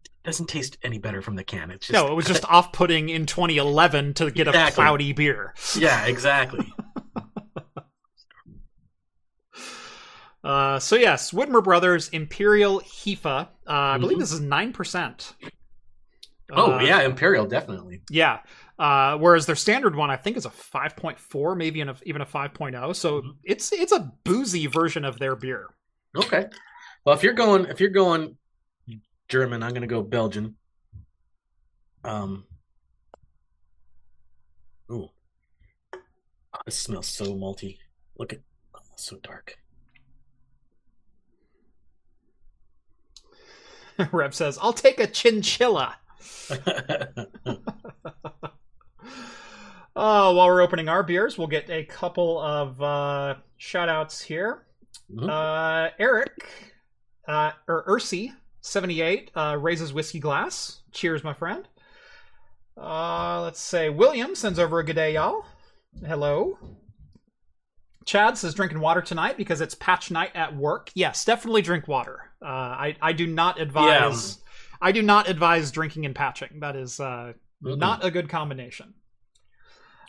It 0.05 0.23
doesn't 0.25 0.47
taste 0.47 0.79
any 0.83 0.99
better 0.99 1.21
from 1.21 1.35
the 1.35 1.45
can. 1.45 1.71
It's 1.71 1.89
just 1.89 1.93
no, 1.95 2.11
it 2.11 2.15
was 2.15 2.27
just 2.27 2.45
off-putting 2.45 3.09
in 3.09 3.27
2011 3.27 4.15
to 4.15 4.31
get 4.31 4.49
a 4.49 4.71
cloudy 4.73 5.13
beer. 5.13 5.55
yeah, 5.77 6.07
exactly. 6.07 6.73
Uh, 10.45 10.79
so 10.79 10.97
yes, 10.97 11.31
Widmer 11.31 11.63
Brothers 11.63 12.09
Imperial 12.09 12.81
Hefa. 12.81 13.49
Uh, 13.67 13.71
I 13.71 13.99
believe 13.99 14.17
Mhm. 14.17 14.21
this 14.21 14.33
is 14.33 14.41
nine 14.41 14.73
percent. 14.73 15.35
oh 16.53 16.73
Uh, 16.75 16.83
yeah, 16.83 17.03
Imperial 17.03 17.47
definitely. 17.47 18.03
Yeah. 18.11 18.41
Uh, 18.79 19.17
whereas 19.19 19.47
their 19.47 19.55
standard 19.55 19.95
one, 19.95 20.11
I 20.11 20.17
think, 20.17 20.37
is 20.37 20.45
a 20.45 20.51
5.4, 20.51 21.57
maybe 21.57 21.79
even 21.79 21.91
a, 21.91 21.97
even 22.05 22.21
a 22.23 22.27
5.0. 22.27 22.93
So 22.97 23.23
Mhm. 23.23 23.37
it's 23.45 23.73
it's 23.73 23.93
a 23.93 24.13
boozy 24.25 24.67
version 24.67 25.05
of 25.05 25.19
their 25.19 25.37
beer. 25.37 25.69
Okay. 26.17 26.49
Well, 27.05 27.15
if 27.15 27.23
you're 27.23 27.33
going, 27.35 27.67
if 27.67 27.81
you're 27.81 27.91
going 27.91 28.37
German, 29.29 29.63
I'm 29.63 29.71
going 29.71 29.83
to 29.83 29.87
go 29.87 30.03
Belgian. 30.03 30.57
Um. 32.05 32.45
Ooh. 34.91 35.09
Oh, 35.95 36.59
this 36.67 36.77
smells 36.79 37.07
so 37.07 37.27
malty. 37.37 37.79
Look 38.19 38.33
at, 38.33 38.41
oh, 38.75 38.81
so 38.97 39.17
dark. 39.23 39.57
Rev 44.13 44.35
says, 44.35 44.59
"I'll 44.61 44.73
take 44.73 44.99
a 45.01 45.07
chinchilla." 45.07 45.97
Oh, 49.95 50.35
while 50.35 50.47
we're 50.47 50.63
opening 50.63 50.89
our 50.89 51.03
beers, 51.03 51.39
we'll 51.39 51.47
get 51.47 51.71
a 51.71 51.85
couple 51.85 52.41
of 52.41 52.81
uh, 52.83 53.35
shout 53.57 53.89
outs 53.89 54.21
here. 54.21 54.65
Mhm. 55.13 55.29
Uh, 55.29 55.91
Eric, 55.99 56.49
uh, 57.29 57.53
or 57.69 57.85
Ursi, 57.87 58.33
78, 58.61 59.31
uh, 59.35 59.57
raises 59.61 59.93
whiskey 59.93 60.21
glass. 60.21 60.83
Cheers, 60.93 61.23
my 61.25 61.35
friend. 61.35 61.69
Uh, 62.77 63.43
let's 63.43 63.61
say 63.61 63.91
William 63.91 64.35
sends 64.35 64.59
over 64.59 64.79
a 64.79 64.85
good 64.85 64.97
day, 64.97 65.15
y'all. 65.15 65.45
Hello. 66.07 66.59
Chad 68.07 68.37
says 68.37 68.55
drinking 68.55 68.81
water 68.81 69.03
tonight 69.03 69.37
because 69.37 69.61
it's 69.61 69.75
patch 69.75 70.11
night 70.11 70.33
at 70.35 70.57
work. 70.57 70.91
Yes, 70.95 71.25
definitely 71.25 71.63
drink 71.63 71.87
water. 71.87 72.32
Uh, 72.43 72.47
I 72.49 72.97
I 73.01 73.13
do 73.13 73.27
not 73.27 73.61
advise. 73.61 74.39
I 74.81 74.93
do 74.93 75.03
not 75.03 75.29
advise 75.29 75.71
drinking 75.71 76.07
and 76.07 76.15
patching. 76.15 76.59
That 76.61 76.75
is 76.77 76.99
uh, 77.01 77.35
Mm-mm. 77.63 77.79
not 77.79 78.05
a 78.05 78.11
good 78.11 78.29
combination. 78.29 78.95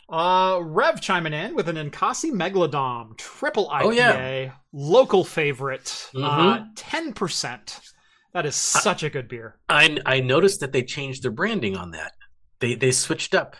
Uh, 0.08 0.58
Rev 0.62 1.00
chiming 1.00 1.32
in 1.32 1.54
with 1.54 1.68
an 1.68 1.76
Ninkasi 1.76 2.30
Megalodon 2.30 3.16
triple 3.16 3.68
IPA, 3.70 3.84
Oh, 3.84 3.90
yeah. 3.90 4.52
local 4.72 5.24
favorite, 5.24 6.10
uh, 6.14 6.58
Mhm. 6.58 6.68
ten 6.76 7.12
percent. 7.14 7.80
That 8.32 8.44
is 8.46 8.56
such 8.56 9.02
a 9.02 9.10
good 9.10 9.28
beer. 9.28 9.58
I 9.68 9.96
I 10.04 10.20
noticed 10.20 10.60
that 10.60 10.72
they 10.72 10.82
changed 10.82 11.22
their 11.22 11.30
branding 11.30 11.76
on 11.76 11.92
that. 11.92 12.12
They 12.60 12.74
they 12.74 12.90
switched 12.90 13.34
up. 13.34 13.56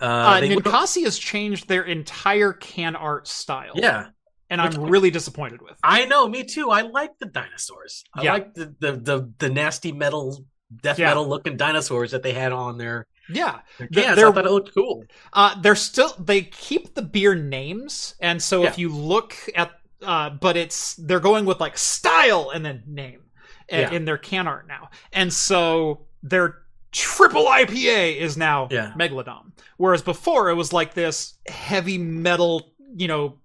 Uh, 0.00 0.04
Uh, 0.04 0.40
Ninkasi 0.40 1.04
has 1.04 1.18
changed 1.18 1.68
their 1.68 1.82
entire 1.82 2.52
can 2.54 2.96
art 2.96 3.28
style. 3.28 3.72
yeah, 3.74 4.06
and 4.50 4.60
which- 4.62 4.76
I'm 4.76 4.82
really 4.84 5.10
disappointed 5.10 5.62
with. 5.62 5.78
I 5.82 6.04
know. 6.04 6.28
Me 6.28 6.44
too. 6.44 6.70
I 6.70 6.82
like 6.82 7.18
the 7.18 7.26
dinosaurs. 7.26 8.04
I 8.14 8.22
Yeah. 8.22 8.32
like 8.34 8.54
the, 8.54 8.74
the 8.80 8.92
the 8.92 9.32
the 9.38 9.48
nasty 9.48 9.92
metal, 9.92 10.44
death 10.82 10.98
Yeah. 10.98 11.08
metal 11.08 11.26
looking 11.28 11.56
dinosaurs 11.56 12.10
that 12.10 12.22
they 12.22 12.32
had 12.34 12.52
on 12.52 12.76
there. 12.76 13.06
Yeah, 13.32 13.60
their 13.78 13.88
The- 13.88 14.02
cans. 14.02 14.16
they're- 14.16 14.28
I 14.28 14.32
thought 14.32 14.46
it 14.46 14.50
looked 14.50 14.74
cool. 14.74 15.04
uh, 15.32 15.54
they're 15.62 15.76
still 15.76 16.12
they 16.18 16.42
keep 16.42 16.94
the 16.94 17.02
beer 17.02 17.34
names, 17.36 18.14
and 18.20 18.42
so 18.42 18.64
if 18.64 18.76
you 18.76 18.88
look 18.88 19.34
at, 19.54 19.70
uh, 20.02 20.30
but 20.30 20.56
it's 20.56 20.94
they're 20.96 21.20
going 21.20 21.44
with 21.44 21.60
like 21.60 21.78
style 21.78 22.50
and 22.52 22.64
then 22.66 22.82
name 22.86 23.20
uh, 23.72 23.76
Yeah. 23.76 23.90
in 23.92 24.04
their 24.04 24.18
can 24.18 24.48
art 24.48 24.66
now, 24.66 24.90
and 25.12 25.32
so 25.32 26.06
their 26.24 26.56
triple 26.92 27.46
IPA 27.46 28.16
is 28.16 28.36
now 28.36 28.66
Yeah. 28.68 28.92
Megalodon, 28.98 29.52
whereas 29.76 30.02
before 30.02 30.50
it 30.50 30.54
was 30.54 30.72
like 30.72 30.94
this 30.94 31.34
heavy 31.46 31.98
metal, 31.98 32.72
you 32.96 33.06
know, 33.06 33.38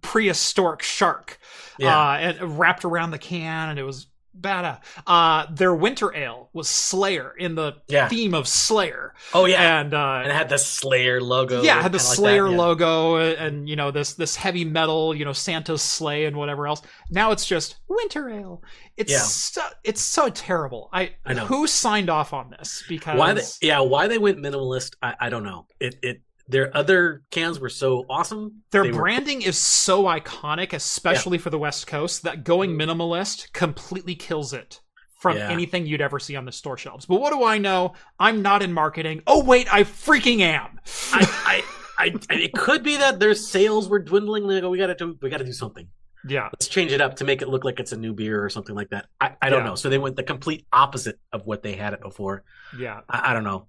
prehistoric 0.00 0.82
shark, 0.82 1.38
Yeah, 1.78 1.98
uh, 1.98 2.16
and 2.18 2.58
wrapped 2.58 2.84
around 2.84 3.10
the 3.10 3.18
can, 3.18 3.70
and 3.70 3.78
it 3.78 3.84
was 3.84 4.06
badass. 4.38 4.80
Uh, 5.06 5.46
their 5.52 5.72
winter 5.74 6.12
ale 6.14 6.48
was 6.52 6.68
Slayer 6.68 7.32
in 7.38 7.54
the 7.54 7.74
yeah. 7.86 8.08
theme 8.08 8.34
of 8.34 8.48
Slayer, 8.48 9.14
Oh 9.32 9.44
yeah. 9.46 9.80
and 9.80 9.94
uh, 9.94 10.20
and 10.22 10.30
it 10.32 10.34
had 10.34 10.48
the 10.48 10.58
Slayer 10.58 11.20
logo. 11.20 11.62
yeah, 11.62 11.78
it 11.78 11.82
had 11.82 11.92
the 11.92 11.98
like 11.98 12.16
Slayer 12.16 12.44
that, 12.44 12.50
yeah. 12.50 12.56
logo 12.58 13.16
and 13.16 13.68
you 13.68 13.76
know 13.76 13.90
this 13.90 14.14
this 14.14 14.34
heavy 14.36 14.64
metal, 14.64 15.14
you 15.14 15.24
know 15.24 15.32
Santa's 15.32 15.82
sleigh 15.82 16.24
and 16.24 16.36
whatever 16.36 16.66
else. 16.66 16.82
Now 17.10 17.30
it's 17.30 17.46
just 17.46 17.76
winter 17.88 18.28
ale. 18.28 18.62
It's 18.96 19.12
Yeah. 19.12 19.18
so, 19.18 19.62
it's 19.82 20.00
so 20.02 20.28
terrible. 20.28 20.88
I, 20.92 21.14
I 21.26 21.34
know. 21.34 21.46
who 21.46 21.66
signed 21.66 22.08
off 22.10 22.32
on 22.32 22.50
this 22.50 22.82
because 22.88 23.18
Why 23.18 23.32
they 23.34 23.42
yeah 23.62 23.80
why 23.80 24.08
they 24.08 24.18
went 24.18 24.38
minimalist? 24.38 24.94
I, 25.02 25.14
I 25.20 25.28
don't 25.30 25.44
know. 25.44 25.66
It 25.80 25.96
it 26.02 26.22
their 26.48 26.76
other 26.76 27.22
cans 27.30 27.58
were 27.58 27.68
so 27.70 28.04
awesome. 28.10 28.62
their 28.70 28.82
They 28.82 28.90
were- 28.92 28.98
branding 28.98 29.42
is 29.42 29.56
so 29.58 30.04
iconic, 30.04 30.72
especially 30.72 31.38
for 31.38 31.50
the 31.50 31.58
West 31.58 31.86
Coast, 31.86 32.22
that 32.24 32.44
going 32.44 32.72
minimalist 32.78 33.52
completely 33.52 34.14
kills 34.14 34.52
it 34.52 34.80
from 35.20 35.36
Yeah. 35.38 35.50
anything 35.50 35.86
you'd 35.86 36.02
ever 36.02 36.18
see 36.18 36.36
on 36.36 36.44
the 36.44 36.52
store 36.52 36.76
shelves. 36.76 37.06
But 37.06 37.18
what 37.20 37.32
do 37.32 37.44
I 37.44 37.56
know? 37.58 37.94
I'm 38.20 38.42
not 38.42 38.62
in 38.62 38.72
marketing. 38.74 39.22
Oh 39.26 39.42
wait, 39.42 39.72
I 39.72 39.84
freaking 39.84 40.40
am. 40.40 40.78
I, 41.12 41.62
I, 41.98 42.14
I, 42.28 42.34
it 42.34 42.52
could 42.52 42.82
be 42.82 42.96
that 42.98 43.20
their 43.20 43.34
sales 43.34 43.88
were 43.88 44.00
dwindling. 44.00 44.46
They 44.46 44.58
oh, 44.58 44.62
go, 44.62 44.70
we 44.70 44.76
gotta 44.78 44.94
do, 44.94 45.16
we 45.22 45.30
gotta 45.30 45.44
do 45.44 45.52
something. 45.52 45.88
yeah, 46.28 46.48
Let's 46.52 46.68
change 46.68 46.92
it 46.92 47.00
up 47.00 47.16
to 47.16 47.24
make 47.24 47.40
it 47.40 47.48
look 47.48 47.64
like 47.64 47.80
it's 47.80 47.92
a 47.92 47.96
new 47.96 48.12
beer 48.12 48.44
or 48.44 48.50
something 48.50 48.74
like 48.74 48.90
that. 48.90 49.06
I, 49.20 49.32
I 49.40 49.48
don't 49.48 49.60
Yeah. 49.62 49.68
know. 49.70 49.74
So 49.76 49.88
they 49.88 49.96
went 49.98 50.16
the 50.16 50.22
complete 50.24 50.66
opposite 50.72 51.18
of 51.32 51.46
what 51.46 51.62
they 51.62 51.72
had 51.74 51.94
it 51.94 52.00
before. 52.02 52.44
yeah, 52.78 53.00
I, 53.08 53.30
I 53.30 53.32
don't 53.32 53.44
know, 53.44 53.68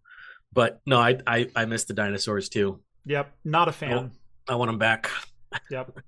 but 0.56 0.82
no, 0.88 1.00
I, 1.00 1.20
I, 1.28 1.50
I 1.56 1.66
miss 1.66 1.84
the 1.84 1.94
dinosaurs 1.94 2.50
too. 2.50 2.80
yep. 3.06 3.36
Not 3.44 3.68
a 3.68 3.72
fan. 3.72 4.12
I 4.50 4.56
want 4.56 4.70
them 4.70 4.80
back. 4.80 5.10
Yep. 5.72 6.00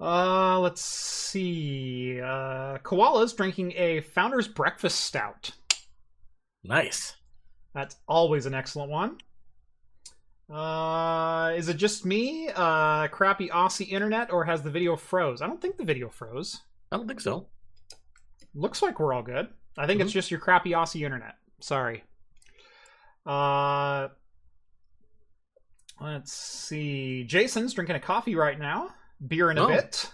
Uh, 0.00 0.58
let's 0.60 0.80
see. 0.82 2.18
Uh, 2.20 2.78
Koala's 2.78 3.34
drinking 3.34 3.72
a 3.76 4.00
Founder's 4.00 4.48
Breakfast 4.48 5.00
Stout. 5.00 5.50
Nice. 6.64 7.16
That's 7.74 7.96
always 8.08 8.46
an 8.46 8.54
excellent 8.54 8.90
one. 8.90 9.18
Uh, 10.50 11.52
is 11.56 11.68
it 11.68 11.76
just 11.76 12.06
me, 12.06 12.48
uh, 12.54 13.08
crappy 13.08 13.48
Aussie 13.48 13.90
internet, 13.90 14.32
or 14.32 14.44
has 14.44 14.62
the 14.62 14.70
video 14.70 14.96
froze? 14.96 15.42
I 15.42 15.46
don't 15.46 15.60
think 15.60 15.76
the 15.76 15.84
video 15.84 16.08
froze. 16.08 16.60
I 16.92 16.96
don't 16.96 17.06
think 17.08 17.20
so. 17.20 17.48
Looks 18.54 18.80
like 18.80 18.98
we're 19.00 19.12
all 19.12 19.22
good. 19.22 19.48
I 19.76 19.86
think 19.86 20.00
it's 20.00 20.12
just 20.12 20.30
your 20.30 20.40
crappy 20.40 20.70
Aussie 20.70 21.02
internet. 21.04 21.34
Sorry. 21.60 22.04
Uh, 23.26 24.08
let's 26.00 26.32
see. 26.32 27.24
Jason's 27.24 27.74
drinking 27.74 27.96
a 27.96 28.00
coffee 28.00 28.34
right 28.34 28.58
now. 28.58 28.90
Beer 29.26 29.50
in 29.50 29.58
a 29.58 29.64
Oh. 29.64 29.68
bit. 29.68 30.12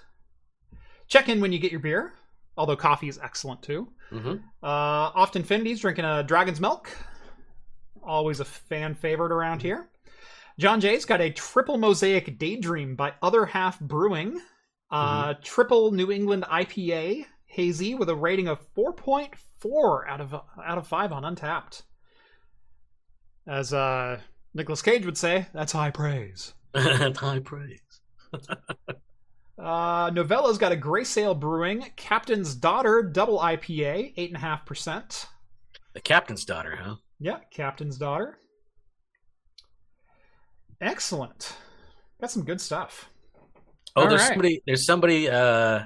Check 1.09 1.28
in 1.28 1.40
when 1.40 1.52
you 1.52 1.59
get 1.59 1.71
your 1.73 1.81
beer. 1.81 2.14
Although 2.57 2.76
coffee 2.76 3.09
is 3.09 3.19
excellent 3.19 3.62
too. 3.62 3.88
hmm 4.11 4.37
Uh, 4.62 5.11
Oft 5.14 5.37
Infinity's 5.37 5.81
drinking 5.81 6.04
a 6.04 6.23
Dragon's 6.23 6.61
Milk. 6.61 6.90
Always 8.02 8.40
a 8.40 8.45
fan 8.45 8.95
favorite 8.95 9.33
around 9.33 9.62
here. 9.62 9.88
John 10.59 10.81
Jay's 10.81 11.04
got 11.07 11.21
a 11.23 11.31
triple 11.31 11.78
mosaic 11.78 12.38
daydream 12.38 12.95
by 12.95 13.14
Other 13.23 13.47
Half 13.47 13.81
Brewing. 13.81 14.40
Uh, 14.90 15.35
Triple 15.42 15.92
New 15.92 16.11
England 16.12 16.45
IPA 16.50 17.25
hazy 17.47 17.95
with 17.95 18.11
a 18.11 18.14
rating 18.14 18.49
of 18.49 18.61
4.4 18.75 20.07
out 20.07 20.21
of 20.21 20.35
out 20.35 20.76
of 20.76 20.87
5 20.87 21.12
on 21.12 21.23
Untappd. 21.23 21.83
As 23.46 23.72
uh, 23.72 24.20
Nicholas 24.54 24.82
Cage 24.82 25.04
would 25.04 25.18
say, 25.18 25.46
that's 25.52 25.72
high 25.72 25.90
praise. 25.90 26.54
High 26.75 27.40
praise. 27.40 27.80
Uh, 29.58 30.11
Novella's 30.11 30.58
got 30.58 30.72
a 30.72 30.76
Grey 30.76 31.04
Sail 31.04 31.37
Brewing 31.37 31.84
Captain's 31.94 32.54
Daughter 32.54 33.00
double 33.02 33.38
IPA, 33.38 34.16
8.5%. 34.34 35.26
The 35.94 36.00
captain's 36.00 36.44
daughter, 36.44 36.76
huh? 36.82 36.96
Yeah, 37.20 37.38
Captain's 37.54 37.96
Daughter. 37.96 38.38
Excellent. 40.80 41.54
Got 42.20 42.32
some 42.32 42.44
good 42.44 42.61
stuff. 42.61 43.08
Oh, 43.94 44.02
All 44.02 44.08
there's 44.08 44.22
right. 44.22 44.28
somebody. 44.28 44.62
There's 44.66 44.84
somebody. 44.84 45.28
Uh, 45.28 45.82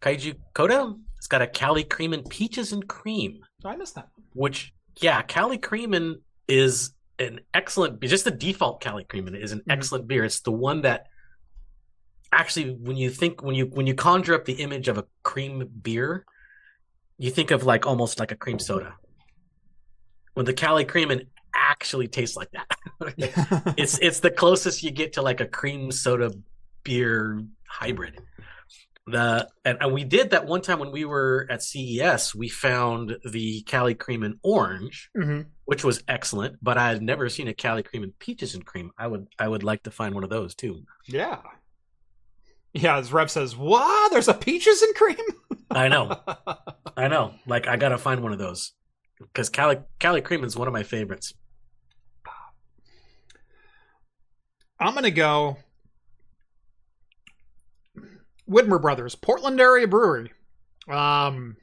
Kaiju 0.00 0.36
Koda. 0.54 0.94
It's 1.18 1.26
got 1.26 1.42
a 1.42 1.46
Cali 1.46 1.84
Creamin 1.84 2.28
Peaches 2.30 2.72
and 2.72 2.86
Cream. 2.88 3.40
Oh, 3.64 3.70
I 3.70 3.76
missed 3.76 3.96
that. 3.96 4.08
Which, 4.34 4.72
yeah, 5.00 5.20
Cali 5.22 5.58
Creamin 5.58 6.14
is 6.48 6.92
an 7.18 7.40
excellent. 7.52 8.00
Just 8.02 8.24
the 8.24 8.30
default 8.30 8.80
Cali 8.80 9.04
Creamin 9.04 9.40
is 9.40 9.52
an 9.52 9.60
Mhm. 9.60 9.72
excellent 9.72 10.06
beer. 10.08 10.24
It's 10.24 10.40
the 10.40 10.52
one 10.52 10.82
that 10.82 11.06
actually, 12.32 12.72
when 12.74 12.96
you 12.96 13.10
think 13.10 13.42
when 13.42 13.54
you 13.54 13.66
when 13.66 13.86
you 13.86 13.94
conjure 13.94 14.34
up 14.34 14.44
the 14.44 14.54
image 14.54 14.88
of 14.88 14.98
a 14.98 15.06
cream 15.22 15.68
beer, 15.82 16.24
you 17.18 17.30
think 17.30 17.50
of 17.50 17.64
like 17.64 17.86
almost 17.86 18.18
like 18.18 18.32
a 18.32 18.36
cream 18.36 18.58
soda. 18.58 18.94
When 20.34 20.44
the 20.46 20.52
Cali 20.52 20.84
Creamin 20.84 21.28
actually 21.54 22.08
tastes 22.08 22.36
like 22.36 22.50
that, 22.52 22.66
it's 23.78 23.98
it's 24.00 24.20
the 24.20 24.30
closest 24.30 24.82
you 24.82 24.90
get 24.90 25.12
to 25.14 25.22
like 25.22 25.40
a 25.40 25.46
cream 25.46 25.92
soda 25.92 26.32
beer 26.82 27.42
hybrid. 27.68 28.18
The 29.06 29.48
and, 29.64 29.78
and 29.80 29.92
we 29.92 30.02
did 30.02 30.30
that 30.30 30.46
one 30.46 30.62
time 30.62 30.78
when 30.80 30.90
we 30.90 31.04
were 31.04 31.46
at 31.50 31.62
CES. 31.62 32.34
We 32.34 32.48
found 32.48 33.16
the 33.24 33.62
Cali 33.62 33.94
Creamin 33.94 34.38
Orange, 34.42 35.10
hmm 35.14 35.42
which 35.64 35.84
was 35.84 36.02
excellent. 36.08 36.58
But 36.62 36.78
I 36.78 36.88
had 36.88 37.02
never 37.02 37.28
seen 37.28 37.48
a 37.48 37.54
Cali 37.54 37.82
Creamin 37.82 38.12
Peaches 38.18 38.54
and 38.54 38.64
Cream. 38.64 38.90
I 38.98 39.06
would 39.06 39.28
I 39.38 39.48
would 39.48 39.62
like 39.62 39.82
to 39.84 39.90
find 39.90 40.14
one 40.14 40.24
of 40.24 40.30
those 40.30 40.54
too. 40.54 40.82
Yeah. 41.06 41.40
Yeah, 42.72 42.96
as 42.96 43.12
Rev 43.12 43.30
says, 43.30 43.56
"Wow, 43.56 44.08
There's 44.10 44.26
a 44.26 44.34
peaches 44.34 44.82
and 44.82 44.94
cream? 44.96 45.16
I 45.70 45.86
know, 45.86 46.18
I 46.96 47.06
know. 47.06 47.34
Like 47.46 47.68
I 47.68 47.76
gotta 47.76 47.98
find 47.98 48.20
one 48.20 48.32
of 48.32 48.38
those 48.40 48.72
because 49.20 49.48
Cali 49.48 49.78
Cali 50.00 50.20
Cream 50.20 50.42
is 50.42 50.56
one 50.56 50.66
of 50.66 50.74
my 50.74 50.82
favorites. 50.82 51.34
I'm 54.80 54.92
going 54.92 55.04
to 55.04 55.10
go 55.10 55.56
Widmer 58.48 58.80
Brothers, 58.80 59.14
Portland 59.14 59.60
area 59.60 59.86
brewery. 59.86 60.32
Um, 60.88 61.56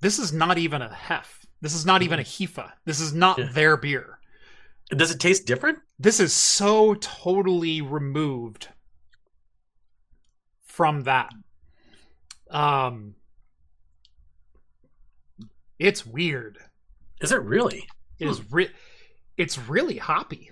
this 0.00 0.18
is 0.18 0.32
not 0.32 0.56
even 0.56 0.80
a 0.80 0.92
hef. 0.92 1.39
This 1.60 1.74
is 1.74 1.84
not 1.84 2.02
even 2.02 2.18
a 2.18 2.22
Hifa. 2.22 2.72
This 2.84 3.00
is 3.00 3.12
not 3.12 3.38
Yeah. 3.38 3.48
their 3.52 3.76
beer. 3.76 4.18
Does 4.90 5.10
it 5.10 5.20
taste 5.20 5.46
different? 5.46 5.78
This 5.98 6.18
is 6.18 6.32
so 6.32 6.94
totally 6.94 7.80
removed 7.80 8.68
from 10.64 11.02
that. 11.02 11.30
Um, 12.50 13.14
it's 15.78 16.04
weird. 16.04 16.58
Is 17.20 17.30
it 17.32 17.40
really? 17.42 17.86
It 18.18 18.28
is 18.28 18.50
re- 18.50 18.70
it's 19.36 19.58
really 19.58 19.98
hoppy. 19.98 20.50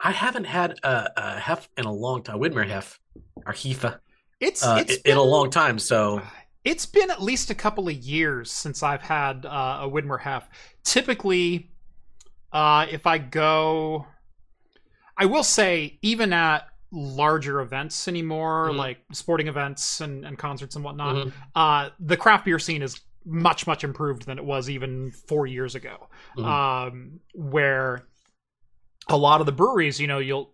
I 0.00 0.12
haven't 0.12 0.44
had 0.44 0.78
a, 0.82 1.10
a 1.16 1.38
hef 1.40 1.68
in 1.76 1.84
a 1.84 1.92
long 1.92 2.22
time. 2.22 2.38
Widmer 2.38 2.66
hef 2.66 2.98
or 3.44 3.52
Hefa 3.52 3.98
It's 4.40 4.64
uh, 4.64 4.84
it's 4.86 4.96
in 5.02 5.16
a 5.16 5.22
long 5.22 5.50
time. 5.50 5.78
So 5.78 6.22
It's 6.66 6.84
been 6.84 7.10
at 7.12 7.22
least 7.22 7.48
a 7.50 7.54
couple 7.54 7.88
of 7.88 7.94
years 7.94 8.50
since 8.50 8.82
I've 8.82 9.00
had 9.02 9.46
uh, 9.46 9.78
a 9.82 9.88
Widmer 9.88 10.20
half. 10.20 10.48
Typically, 10.82 11.70
uh, 12.52 12.86
if 12.90 13.06
I 13.06 13.18
go, 13.18 14.06
I 15.16 15.26
will 15.26 15.44
say, 15.44 15.98
even 16.02 16.32
at 16.32 16.66
larger 16.90 17.60
events 17.60 18.08
anymore, 18.08 18.70
Mhm. 18.70 18.76
like 18.78 18.98
sporting 19.12 19.46
events 19.46 20.00
and, 20.00 20.24
and 20.26 20.36
concerts 20.36 20.74
and 20.74 20.84
whatnot, 20.84 21.14
Mhm. 21.14 21.32
uh, 21.54 21.90
the 22.00 22.16
craft 22.16 22.44
beer 22.44 22.58
scene 22.58 22.82
is 22.82 23.00
much 23.24 23.66
much 23.66 23.82
improved 23.84 24.24
than 24.26 24.38
it 24.38 24.44
was 24.44 24.68
even 24.70 25.10
four 25.28 25.46
years 25.46 25.74
ago. 25.76 26.08
Mhm. 26.36 26.44
Um, 26.44 27.20
where 27.34 28.06
a 29.08 29.16
lot 29.16 29.40
of 29.40 29.46
the 29.46 29.52
breweries, 29.52 30.00
you 30.00 30.06
know, 30.08 30.18
you'll 30.18 30.52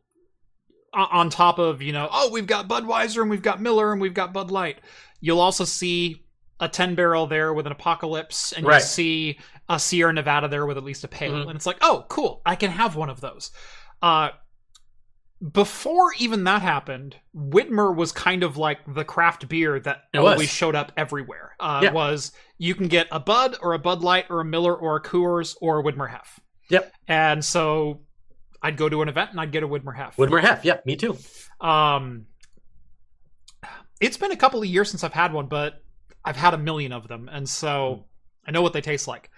on 0.95 1.31
top 1.31 1.59
of 1.59 1.81
you 1.81 1.91
know, 1.93 2.07
oh, 2.13 2.31
we've 2.31 2.47
got 2.47 2.69
Budweiser 2.69 3.23
and 3.23 3.31
we've 3.31 3.41
got 3.43 3.63
Miller 3.63 3.93
and 3.93 4.01
we've 4.01 4.13
got 4.13 4.33
Bud 4.35 4.51
Light. 4.51 4.79
You'll 5.23 5.41
also 5.41 5.65
see 5.65 6.27
a 6.61 6.69
ten 6.69 6.95
barrel 6.95 7.27
there 7.27 7.55
with 7.55 7.65
an 7.67 7.73
Apocalypse, 7.73 8.53
and 8.53 8.65
you 8.65 8.69
Right. 8.71 8.83
see 8.83 9.39
a 9.71 9.79
Sierra 9.79 10.13
Nevada 10.13 10.49
there 10.49 10.67
with 10.67 10.77
at 10.77 10.85
least 10.85 11.03
a 11.05 11.09
pale, 11.09 11.33
Mhm. 11.33 11.47
and 11.49 11.57
it's 11.57 11.65
like, 11.67 11.79
oh, 11.81 12.05
cool, 12.11 12.43
I 12.45 12.57
can 12.57 12.71
have 12.71 12.95
one 12.95 13.09
of 13.09 13.21
those. 13.23 13.51
Uh, 14.03 14.31
before 15.53 16.13
even 16.19 16.45
that 16.45 16.63
happened, 16.63 17.17
Widmer 17.35 17.95
was 17.95 18.13
kind 18.13 18.45
of 18.45 18.57
like 18.57 18.79
the 18.87 19.05
craft 19.05 19.49
beer 19.49 19.81
that 19.81 20.03
always 20.15 20.49
showed 20.49 20.77
up 20.77 20.93
everywhere. 20.97 21.57
Uh, 21.59 21.81
Yeah. 21.85 21.93
Was 21.93 22.31
you 22.59 22.75
can 22.77 22.87
get 22.87 23.09
a 23.11 23.19
Bud 23.19 23.57
or 23.61 23.73
a 23.73 23.79
Bud 23.79 24.03
Light 24.03 24.27
or 24.31 24.41
a 24.41 24.45
Miller 24.45 24.75
or 24.75 24.97
a 24.97 25.03
Coors 25.03 25.57
or 25.61 25.81
a 25.81 25.83
Widmer 25.83 26.09
Hef. 26.11 26.39
Yep. 26.71 26.93
And 27.09 27.45
so 27.45 28.03
I'd 28.63 28.77
go 28.77 28.89
to 28.89 29.03
an 29.03 29.09
event 29.09 29.33
and 29.33 29.41
I'd 29.41 29.51
get 29.51 29.65
a 29.65 29.69
Widmer 29.69 29.97
Hef. 29.97 30.17
Widmer 30.17 30.41
Hef, 30.41 30.65
yeah, 30.65 30.79
me 30.87 30.95
too. 30.95 31.19
Um, 31.61 32.27
it's 34.03 34.17
been 34.17 34.33
a 34.33 34.37
couple 34.37 34.61
of 34.61 34.67
years 34.67 34.91
since 34.91 35.05
I've 35.05 35.13
had 35.13 35.33
one, 35.33 35.47
but 35.47 35.83
I've 36.25 36.37
had 36.37 36.55
a 36.55 36.59
million 36.59 36.93
of 36.93 37.09
them, 37.09 37.31
and 37.33 37.49
so 37.49 38.05
I 38.47 38.51
know 38.51 38.61
what 38.61 38.73
they 38.73 38.81
taste 38.81 39.07
like. 39.09 39.31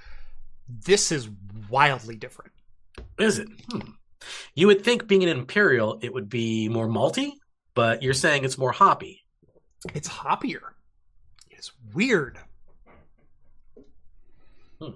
This 0.69 1.13
is 1.13 1.29
wildly 1.69 2.17
different. 2.17 2.53
Is 3.19 3.39
it? 3.39 3.49
Hmm. 3.71 3.91
You 4.55 4.69
would 4.69 4.83
think 4.83 5.07
being 5.07 5.23
an 5.23 5.29
imperial, 5.29 5.99
it 6.01 6.13
would 6.13 6.31
be 6.31 6.71
more 6.71 6.89
malty, 6.89 7.33
but 7.75 8.03
you're 8.03 8.15
saying 8.15 8.45
it's 8.45 8.57
more 8.57 8.73
hoppy. 8.73 9.21
It's 9.93 10.09
hoppier. 10.09 10.63
It's 11.51 11.71
weird. 11.93 12.39
Hmm. 14.81 14.93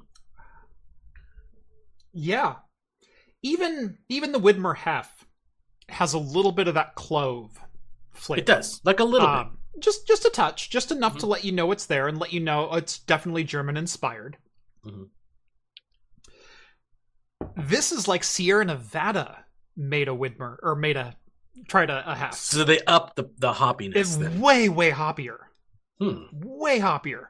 Yeah. 2.15 2.55
Even 3.43 3.99
even 4.09 4.33
the 4.33 4.41
Widmer 4.41 4.75
Hef 4.75 5.27
has 5.91 6.15
a 6.15 6.19
little 6.19 6.53
bit 6.53 6.69
of 6.69 6.75
that 6.75 6.95
clove 6.95 7.51
flavor. 8.13 8.41
It 8.41 8.47
does, 8.47 8.81
like 8.85 9.01
a 9.01 9.05
little 9.05 9.29
bit. 9.29 9.37
Um, 9.37 9.58
just 9.81 10.07
just 10.07 10.25
a 10.25 10.31
touch, 10.31 10.71
just 10.71 10.91
enough 10.93 11.15
Mhm. 11.17 11.21
to 11.21 11.27
let 11.27 11.45
you 11.45 11.53
know 11.53 11.73
it's 11.73 11.87
there 11.87 12.09
and 12.09 12.19
let 12.19 12.33
you 12.33 12.41
know 12.41 12.75
it's 12.75 12.99
definitely 12.99 13.45
German 13.45 13.77
inspired. 13.77 14.37
Mhm. 14.85 15.09
This 17.57 17.93
is 17.93 18.09
like 18.09 18.25
Sierra 18.25 18.65
Nevada 18.65 19.45
made 19.77 20.09
a 20.09 20.13
Widmer 20.13 20.57
or 20.63 20.75
made 20.75 20.97
a 20.97 21.17
tried 21.69 21.91
a, 21.91 22.09
a 22.11 22.15
half. 22.15 22.35
So 22.35 22.65
they 22.65 22.81
up 22.83 23.15
the 23.17 23.31
the 23.39 23.53
hoppiness. 23.53 23.97
It's 23.97 24.17
then. 24.17 24.41
way 24.41 24.69
way 24.69 24.91
hoppier, 24.91 25.39
Hmm. 26.01 26.25
way 26.33 26.79
hoppier. 26.81 27.27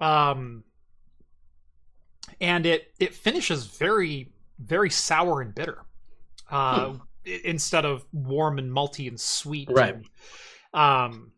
Um, 0.00 0.64
and 2.40 2.66
it 2.66 2.92
it 2.98 3.14
finishes 3.14 3.66
very 3.66 4.32
very 4.58 4.90
sour 4.90 5.40
and 5.40 5.54
bitter, 5.54 5.84
uh, 6.50 6.94
i- 7.26 7.40
instead 7.44 7.84
of 7.84 8.04
warm 8.12 8.58
and 8.58 8.70
malty 8.70 9.08
and 9.08 9.18
sweet. 9.20 9.68
Right. 9.70 9.94
and, 9.94 10.06
um, 10.74 11.31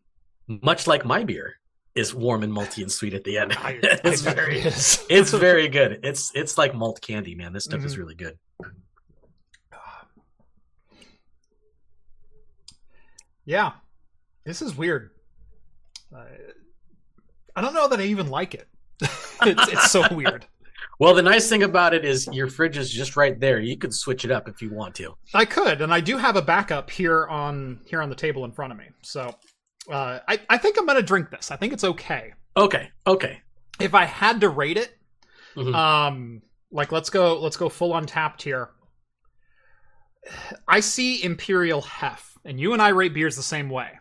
Much 0.47 0.85
like 0.87 1.05
my 1.05 1.23
beer 1.23 1.55
is 1.95 2.13
warm 2.13 2.43
and 2.43 2.51
malty 2.53 2.81
and 2.81 2.91
sweet 2.91 3.13
at 3.13 3.23
the 3.23 3.37
end. 3.37 3.53
I, 3.57 3.79
it's 4.03 4.25
I 4.27 4.33
very, 4.33 4.59
it 4.59 4.65
is. 4.67 5.05
it's 5.09 5.31
very 5.31 5.67
good. 5.67 5.99
It's 6.03 6.31
it's 6.35 6.57
like 6.57 6.75
malt 6.75 7.01
candy, 7.01 7.35
man. 7.35 7.53
This 7.53 7.63
stuff 7.65 7.83
is 7.85 7.95
Mhm. 7.95 7.99
really 7.99 8.15
good. 8.15 8.37
Yeah, 13.45 13.73
this 14.43 14.61
is 14.61 14.75
weird. 14.75 15.11
Uh, 16.15 16.23
I 17.55 17.61
don't 17.61 17.73
know 17.73 17.87
that 17.87 17.99
I 17.99 18.03
even 18.03 18.29
like 18.29 18.55
it. 18.55 18.67
it's, 19.01 19.67
it's 19.71 19.91
so 19.91 20.03
weird. 20.11 20.45
Well, 20.99 21.13
the 21.13 21.21
nice 21.21 21.49
thing 21.49 21.63
about 21.63 21.93
it 21.93 22.05
is 22.05 22.27
your 22.31 22.47
fridge 22.47 22.77
is 22.77 22.89
just 22.89 23.15
right 23.17 23.37
there. 23.39 23.59
You 23.59 23.77
can 23.77 23.91
switch 23.91 24.23
it 24.25 24.31
up 24.31 24.47
if 24.47 24.61
you 24.61 24.73
want 24.73 24.95
to. 24.95 25.15
I 25.33 25.45
could, 25.45 25.81
and 25.81 25.93
I 25.93 25.99
do 25.99 26.17
have 26.17 26.37
a 26.37 26.41
backup 26.41 26.89
here 26.89 27.27
on 27.27 27.81
here 27.85 28.01
on 28.01 28.09
the 28.09 28.15
table 28.15 28.45
in 28.45 28.51
front 28.51 28.71
of 28.71 28.77
me. 28.79 28.85
So 29.03 29.35
uh, 29.89 30.19
I 30.27 30.39
I 30.49 30.57
think 30.57 30.77
I'm 30.77 30.85
gonna 30.85 31.01
drink 31.01 31.29
this. 31.29 31.51
I 31.51 31.55
think 31.57 31.73
it's 31.73 31.83
okay. 31.83 32.33
Okay, 32.57 32.89
okay. 33.05 33.41
If 33.79 33.93
I 33.93 34.05
had 34.05 34.41
to 34.41 34.49
rate 34.49 34.77
it, 34.77 34.97
Mhm. 35.55 35.75
um, 35.75 36.41
like 36.71 36.91
let's 36.91 37.09
go 37.09 37.39
let's 37.39 37.57
go 37.57 37.69
full 37.69 37.91
Untappd 37.93 38.41
here. 38.41 38.69
I 40.67 40.79
see 40.79 41.23
Imperial 41.23 41.81
Hef, 41.81 42.37
and 42.43 42.59
you 42.59 42.73
and 42.73 42.81
I 42.81 42.89
rate 42.89 43.13
beers 43.13 43.35
the 43.35 43.43
same 43.43 43.69
way. 43.69 43.91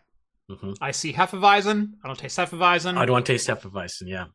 Mhm. 0.50 0.76
I 0.80 0.90
see 0.90 1.12
Hefeweizen. 1.12 1.92
I 2.02 2.06
don't 2.06 2.18
taste 2.18 2.38
Hefeweizen. 2.38 2.96
I 2.96 3.04
don't 3.06 3.12
want 3.12 3.26
to 3.26 3.32
taste 3.32 3.48
Hefeweizen. 3.48 4.08
Yeah, 4.08 4.26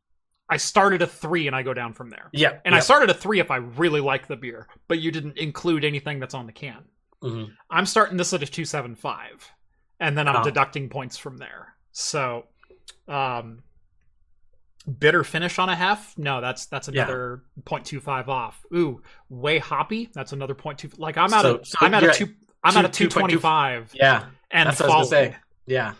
I 0.49 0.57
started 0.57 1.01
a 1.01 1.07
three 1.07 1.47
and 1.47 1.55
I 1.55 1.63
go 1.63 1.73
down 1.73 1.93
from 1.93 2.09
there. 2.09 2.29
yeah. 2.33 2.59
And 2.65 2.75
I 2.75 2.79
started 2.79 3.09
a 3.09 3.13
three 3.13 3.39
if 3.39 3.49
I 3.51 3.57
really 3.57 4.01
like 4.01 4.27
the 4.27 4.35
beer, 4.35 4.67
but 4.87 4.99
you 4.99 5.11
didn't 5.11 5.37
include 5.37 5.83
anything 5.83 6.19
that's 6.19 6.33
on 6.33 6.45
the 6.45 6.51
can. 6.53 6.83
hmm 7.21 7.45
I'm 7.69 7.85
starting 7.85 8.17
this 8.17 8.33
at 8.33 8.41
a 8.43 8.45
two 8.47 8.65
seven 8.65 8.95
five, 8.95 9.49
and 9.99 10.17
then 10.17 10.27
I'm 10.27 10.37
Oh. 10.37 10.43
deducting 10.43 10.89
points 10.89 11.17
from 11.17 11.37
there. 11.37 11.75
So, 11.91 12.47
um, 13.07 13.63
bitter 14.99 15.23
finish 15.23 15.59
on 15.59 15.69
a 15.69 15.75
half? 15.75 16.17
No, 16.17 16.41
that's 16.41 16.65
that's 16.67 16.87
Yeah. 16.87 17.03
another 17.03 17.43
0.25 17.65 18.29
off. 18.29 18.63
Ooh, 18.73 19.01
way 19.29 19.59
hoppy? 19.59 20.09
That's 20.13 20.31
another 20.31 20.55
0.2. 20.55 20.93
Like 20.97 21.17
I'm 21.17 21.33
out 21.33 21.41
So- 21.43 21.55
a 21.57 21.65
so 21.65 21.85
you're 21.85 21.93
a 21.95 22.03
at 22.09 22.13
two. 22.15 22.33
I'm 22.63 22.75
at 22.77 22.85
a 22.85 22.89
two- 22.89 23.07
225 23.07 23.91
Yeah, 23.93 24.25
and 24.51 24.67
that's 24.69 24.79
what 24.79 24.89
I 24.89 24.97
was 24.97 25.09
falling. 25.09 25.35
Yeah, 25.65 25.93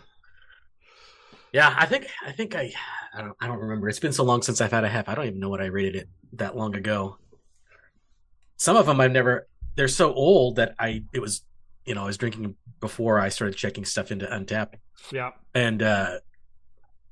yeah. 1.52 1.74
I 1.78 1.86
think 1.86 2.06
I 2.26 2.32
think 2.32 2.54
I 2.54 2.72
I 3.14 3.22
don't 3.22 3.36
I 3.40 3.46
don't 3.46 3.58
remember. 3.58 3.88
It's 3.88 3.98
been 3.98 4.12
so 4.12 4.24
long 4.24 4.42
since 4.42 4.60
I've 4.60 4.72
had 4.72 4.84
a 4.84 4.88
half. 4.88 5.08
I 5.08 5.14
don't 5.14 5.26
even 5.26 5.40
know 5.40 5.48
what 5.48 5.60
I 5.60 5.66
rated 5.66 5.96
it 5.96 6.08
that 6.34 6.56
long 6.56 6.74
ago. 6.74 7.18
Some 8.56 8.76
of 8.76 8.86
them 8.86 9.00
I've 9.00 9.12
never. 9.12 9.46
They're 9.76 9.88
so 9.88 10.12
old 10.12 10.56
that 10.56 10.74
I 10.78 11.04
it 11.12 11.20
was 11.20 11.42
you 11.90 11.96
know 11.96 12.02
I 12.04 12.06
was 12.06 12.16
drinking 12.16 12.54
before 12.78 13.18
I 13.18 13.30
started 13.30 13.56
checking 13.56 13.84
stuff 13.84 14.12
into 14.12 14.26
Untappd, 14.26 14.74
Yeah, 15.12 15.30
and 15.54 15.82
uh 15.82 16.18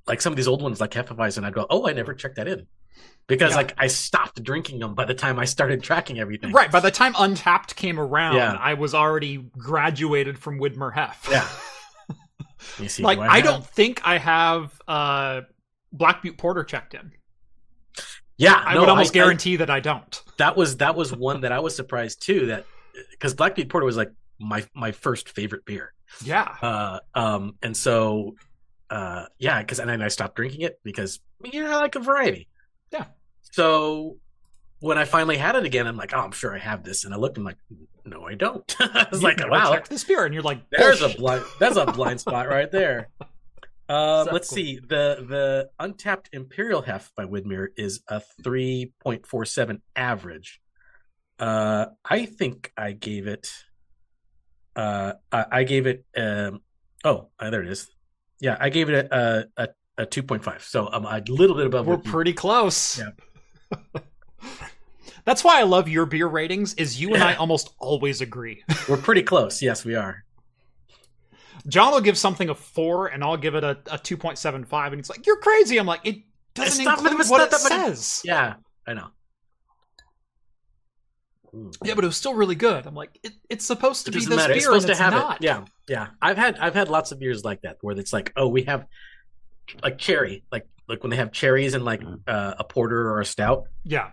like 0.07 0.21
some 0.21 0.33
of 0.33 0.37
these 0.37 0.47
old 0.47 0.63
ones 0.63 0.81
like 0.81 0.93
Hefeweizen, 0.93 1.43
I'd 1.45 1.53
go, 1.53 1.67
oh, 1.69 1.89
I 1.89 1.93
never 1.93 2.15
checked 2.15 2.37
that 2.37 2.47
in. 2.47 2.69
Because 3.27 3.51
Yeah. 3.51 3.57
like 3.57 3.75
I 3.77 3.89
stopped 3.89 4.41
drinking 4.43 4.79
them 4.79 4.95
by 4.95 5.05
the 5.05 5.15
time 5.15 5.37
I 5.41 5.47
started 5.47 5.83
tracking 5.83 6.21
everything. 6.21 6.53
right. 6.53 6.71
By 6.71 6.79
the 6.81 6.93
time 6.93 7.13
Untappd 7.15 7.75
came 7.75 7.99
around, 7.99 8.37
Yeah. 8.37 8.53
I 8.59 8.75
was 8.75 8.95
already 8.95 9.39
graduated 9.59 10.39
from 10.39 10.61
Widmer 10.61 10.95
Hef. 10.95 11.27
Yeah. 11.31 11.47
Like 13.01 13.19
do 13.19 13.25
I, 13.25 13.41
don't 13.41 13.65
think 13.67 14.01
I 14.05 14.19
have 14.19 14.81
uh 14.87 15.41
Black 15.93 16.23
Butte 16.23 16.39
Porter 16.39 16.63
checked 16.65 16.95
in. 16.95 17.13
Yeah, 18.37 18.55
I 18.55 18.75
no, 18.75 18.81
would 18.81 18.89
almost 18.89 19.11
I- 19.13 19.15
guarantee 19.15 19.57
that 19.57 19.71
I 19.71 19.81
don't. 19.81 20.23
that 20.39 20.57
was 20.57 20.77
that 20.79 20.95
was 20.95 21.15
one 21.15 21.41
that 21.43 21.51
I 21.53 21.59
was 21.61 21.75
surprised 21.75 22.23
too. 22.23 22.47
That 22.47 22.67
because 23.11 23.35
Black 23.35 23.55
Butte 23.57 23.69
Porter 23.69 23.85
was 23.87 23.97
like 23.97 24.11
my 24.39 24.65
my 24.75 24.93
first 24.93 25.29
favorite 25.31 25.65
beer. 25.65 25.93
Yeah. 26.25 26.55
Uh, 26.63 26.99
um, 27.15 27.57
and 27.63 27.77
so, 27.77 28.37
uh, 28.91 29.27
yeah, 29.39 29.61
because 29.61 29.79
and 29.79 29.89
then 29.91 30.03
I 30.03 30.09
stopped 30.09 30.37
drinking 30.37 30.63
it 30.63 30.81
because 30.83 31.21
you 31.45 31.63
know 31.63 31.71
I 31.71 31.77
like 31.77 31.95
a 31.97 32.01
variety. 32.01 32.49
Yeah. 32.93 33.07
So 33.53 34.17
when 34.81 34.97
I 34.97 35.05
finally 35.05 35.37
had 35.37 35.57
it 35.57 35.65
again, 35.65 35.87
I'm 35.87 35.97
like, 35.97 36.15
oh, 36.15 36.21
I'm 36.21 36.33
sure 36.33 36.55
I 36.55 36.59
have 36.59 36.85
this, 36.85 37.05
and 37.05 37.13
I 37.13 37.17
looked, 37.17 37.37
and 37.37 37.47
I'm 37.47 37.55
like, 37.55 37.81
no, 38.05 38.25
I 38.27 38.35
don't. 38.35 38.75
I 38.81 39.07
was 39.11 39.21
You 39.21 39.29
like, 39.29 39.51
wow, 39.51 39.73
checked 39.73 39.91
this 39.91 40.05
beer, 40.05 40.25
and 40.25 40.33
you're 40.33 40.43
like, 40.43 40.63
there's 40.71 41.03
a 41.03 41.09
blind 41.11 41.45
that's 41.59 41.77
a 41.77 41.87
blind 41.87 42.21
spot 42.21 42.49
right 42.57 42.71
there. 42.71 43.09
Um, 43.91 44.27
So 44.27 44.31
let's 44.33 44.49
see. 44.49 44.79
The 44.79 45.25
the 45.29 45.71
Untappd 45.81 46.27
Imperial 46.33 46.83
Hef 46.83 47.11
by 47.17 47.25
Widmer 47.25 47.69
is 47.77 48.03
a 48.09 48.21
three 48.43 48.93
point 49.03 49.27
four 49.27 49.45
seven 49.45 49.83
average. 49.97 50.61
Uh, 51.39 51.87
I 52.05 52.27
think 52.27 52.73
I 52.77 52.93
gave 52.93 53.27
it. 53.27 53.51
Uh, 54.79 55.15
I, 55.33 55.45
I 55.51 55.65
gave 55.65 55.87
it. 55.89 56.05
Um, 56.17 56.63
oh, 57.05 57.29
uh, 57.41 57.51
there 57.51 57.63
it 57.63 57.69
is. 57.69 57.89
Yeah, 58.41 58.57
I 58.61 58.69
gave 58.69 58.89
it 58.89 59.09
a 59.11 59.49
a, 59.57 59.69
a 59.99 60.07
two 60.07 60.23
point 60.23 60.45
five. 60.45 60.63
So 60.63 60.87
I'm 60.87 61.05
a 61.05 61.21
little 61.29 61.57
bit 61.57 61.67
above. 61.67 61.87
We're 61.87 61.97
what 61.97 62.05
you- 62.05 62.13
pretty 62.13 62.33
close. 62.33 62.97
Yeah. 62.97 63.11
That's 65.25 65.43
why 65.45 65.59
I 65.61 65.65
love 65.65 65.89
your 65.89 66.07
beer 66.07 66.29
ratings. 66.29 66.75
Is 66.75 67.01
you 67.01 67.13
and 67.13 67.23
I 67.25 67.35
almost 67.43 67.71
always 67.81 68.21
agree. 68.21 68.63
We're 68.89 68.97
pretty 68.97 69.23
close. 69.23 69.61
Yes, 69.61 69.85
we 69.85 69.95
are. 69.97 70.25
John 71.67 71.93
will 71.93 72.01
give 72.01 72.17
something 72.17 72.49
a 72.49 72.55
four, 72.55 73.09
and 73.09 73.23
I'll 73.25 73.37
give 73.37 73.55
it 73.57 73.65
a, 73.65 73.79
a 73.91 73.99
two 73.99 74.17
point 74.17 74.39
seven 74.39 74.65
five, 74.65 74.93
and 74.93 75.01
he's 75.01 75.11
like, 75.11 75.27
"You're 75.27 75.41
crazy." 75.41 75.77
I'm 75.77 75.87
like, 75.87 76.07
"It 76.07 76.19
doesn't 76.55 76.87
It's 76.87 77.03
include 77.03 77.29
what 77.29 77.53
it 77.53 77.57
says." 77.57 78.23
Yeah, 78.25 78.55
I 78.87 78.95
know. 78.95 79.09
Mm. 81.55 81.75
Yeah, 81.85 81.95
but 81.95 82.05
it 82.05 82.07
was 82.07 82.17
still 82.17 82.35
really 82.35 82.55
good. 82.55 82.87
I'm 82.87 82.95
like, 82.95 83.19
it, 83.23 83.33
it's 83.49 83.65
supposed 83.65 84.05
to 84.07 84.11
It 84.11 84.15
be 84.15 84.19
this 84.21 84.29
matter. 84.29 84.49
beer, 84.49 84.57
It's 84.57 84.65
supposed 84.67 84.85
and 84.85 84.89
to 84.89 84.93
it's 84.93 85.01
have 85.01 85.13
not. 85.13 85.37
it. 85.37 85.43
Yeah, 85.45 85.65
yeah. 85.89 86.09
I've 86.21 86.37
had 86.37 86.59
I've 86.59 86.75
had 86.75 86.89
lots 86.89 87.13
of 87.13 87.19
beers 87.19 87.45
like 87.45 87.63
that 87.63 87.79
where 87.81 87.99
it's 87.99 88.13
like, 88.13 88.33
oh, 88.37 88.49
we 88.49 88.63
have 88.65 88.87
like 89.83 89.99
cherry, 89.99 90.45
like 90.53 90.67
like 90.89 91.03
when 91.03 91.11
they 91.11 91.17
have 91.17 91.33
cherries 91.33 91.75
in 91.75 91.85
like 91.85 92.03
uh, 92.27 92.55
a 92.59 92.65
porter 92.65 93.11
or 93.11 93.21
a 93.21 93.25
stout, 93.25 93.65
yeah, 93.85 94.11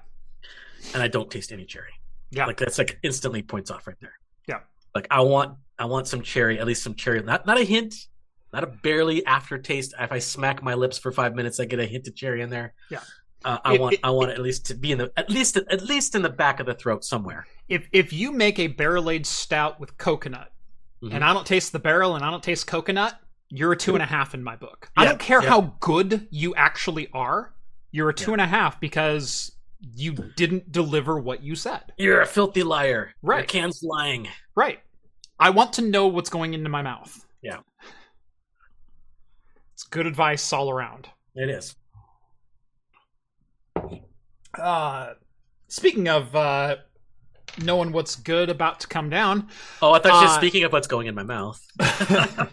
and 0.94 1.02
I 1.02 1.08
don't 1.08 1.30
taste 1.32 1.52
any 1.52 1.66
cherry. 1.66 1.92
Yeah. 2.32 2.48
like 2.48 2.58
that's 2.58 2.78
like 2.78 3.00
instantly 3.04 3.42
points 3.44 3.72
off 3.72 3.88
right 3.88 3.96
there. 4.02 4.14
Yeah, 4.48 4.60
like 4.94 5.08
I 5.12 5.22
want 5.22 5.58
I 5.80 5.86
want 5.86 6.08
some 6.08 6.22
cherry, 6.22 6.60
at 6.60 6.66
least 6.68 6.84
some 6.84 6.96
cherry. 6.96 7.22
Not 7.22 7.46
not 7.46 7.58
a 7.58 7.64
hint, 7.64 7.96
not 8.52 8.64
a 8.64 8.68
barely 8.68 9.26
aftertaste. 9.26 9.94
If 10.00 10.12
I 10.12 10.20
smack 10.20 10.62
my 10.64 10.74
lips 10.74 10.98
for 10.98 11.12
five 11.12 11.36
minutes, 11.36 11.60
I 11.60 11.66
get 11.66 11.80
a 11.80 11.86
hint 11.86 12.08
of 12.08 12.16
cherry 12.16 12.42
in 12.42 12.50
there. 12.50 12.74
Yeah. 12.90 13.00
Uh, 13.46 13.60
I 13.64 13.78
want 13.78 13.94
it- 13.94 14.00
I 14.04 14.10
want 14.10 14.32
it 14.32 14.34
at 14.34 14.42
least 14.42 14.66
to 14.68 14.74
be 14.74 14.92
in 14.92 14.98
the 14.98 15.12
at 15.16 15.30
least 15.30 15.56
at 15.56 15.82
least 15.84 16.16
in 16.16 16.22
the 16.24 16.30
back 16.30 16.60
of 16.60 16.66
the 16.66 16.74
throat 16.74 17.06
somewhere. 17.06 17.46
If 17.70 17.88
if 17.94 18.12
you 18.12 18.32
make 18.32 18.58
a 18.60 18.68
barrel 18.68 19.10
aged 19.10 19.28
stout 19.28 19.80
with 19.80 19.98
coconut, 19.98 20.52
Mhm. 21.04 21.14
and 21.14 21.24
I 21.24 21.32
don't 21.34 21.46
taste 21.46 21.72
the 21.72 21.80
barrel 21.80 22.16
and 22.16 22.26
I 22.26 22.32
don't 22.32 22.44
taste 22.44 22.66
coconut, 22.68 23.20
you're 23.50 23.72
a 23.72 23.78
two 23.78 23.94
and 23.94 24.02
a 24.02 24.06
half 24.08 24.34
in 24.34 24.44
my 24.44 24.56
book. 24.56 24.90
I 24.98 25.06
don't 25.06 25.20
care 25.20 25.42
yeah. 25.44 25.50
how 25.50 25.62
good 25.80 26.28
you 26.32 26.56
actually 26.56 27.08
are. 27.14 27.54
You're 27.92 28.10
a 28.10 28.14
two 28.14 28.32
Yeah. 28.32 28.34
and 28.34 28.42
a 28.42 28.48
half 28.48 28.80
because 28.80 29.52
you 29.80 30.14
didn't 30.14 30.72
deliver 30.72 31.20
what 31.20 31.44
you 31.44 31.56
said. 31.56 31.94
You're 31.98 32.22
a 32.22 32.26
filthy 32.26 32.64
liar. 32.64 33.14
Your 33.22 33.30
Right. 33.30 33.48
can's 33.48 33.84
lying. 33.84 34.28
Right. 34.56 34.80
I 35.40 35.52
want 35.52 35.74
to 35.74 35.82
know 35.84 36.08
what's 36.08 36.30
going 36.32 36.54
into 36.56 36.70
my 36.70 36.82
mouth. 36.82 37.26
Yeah. 37.44 37.60
It's 39.74 39.84
good 39.84 40.08
advice 40.08 40.52
all 40.54 40.70
around. 40.72 41.10
It 41.36 41.50
is. 41.50 41.76
Uh, 44.60 45.14
speaking 45.68 46.08
of 46.08 46.36
uh, 46.36 46.78
knowing 47.64 47.92
what's 47.92 48.16
good 48.16 48.50
about 48.50 48.80
to 48.82 48.88
come 48.88 49.10
down, 49.10 49.50
Oh, 49.82 49.92
I 49.94 50.00
thought 50.00 50.26
Uh, 50.26 50.36
speaking 50.38 50.64
of 50.64 50.72
what's 50.74 50.88
going 50.88 51.08
in 51.08 51.16
my 51.16 51.24
mouth. 51.24 51.62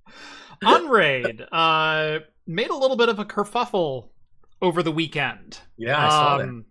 Unraid 0.62 1.42
uh, 1.52 2.20
made 2.46 2.70
a 2.70 2.74
little 2.76 2.96
bit 2.96 3.08
of 3.08 3.18
a 3.18 3.24
kerfuffle 3.24 4.08
over 4.62 4.82
the 4.82 4.92
weekend. 4.92 5.58
Yeah, 5.76 5.98
I 6.04 6.08
saw 6.08 6.38
that. 6.38 6.44
Um, 6.48 6.64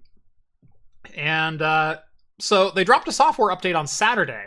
And 1.16 1.62
uh, 1.62 2.00
so 2.40 2.72
they 2.72 2.84
dropped 2.84 3.08
a 3.08 3.12
software 3.12 3.56
update 3.56 3.78
on 3.78 3.86
Saturday, 3.88 4.46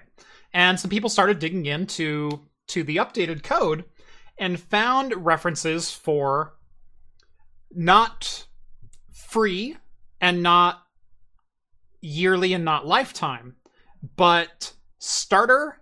and 0.52 0.78
some 0.78 0.90
people 0.90 1.08
started 1.08 1.38
digging 1.38 1.66
into 1.66 2.46
to 2.68 2.82
the 2.82 2.96
updated 2.96 3.42
code 3.42 3.84
and 4.38 4.58
found 4.60 5.14
references 5.24 5.90
for 5.90 6.54
not 7.70 8.46
free 9.12 9.76
and 10.20 10.42
not 10.42 10.82
yearly 12.00 12.52
and 12.52 12.64
not 12.64 12.86
lifetime, 12.86 13.56
but 14.16 14.72
starter, 14.98 15.80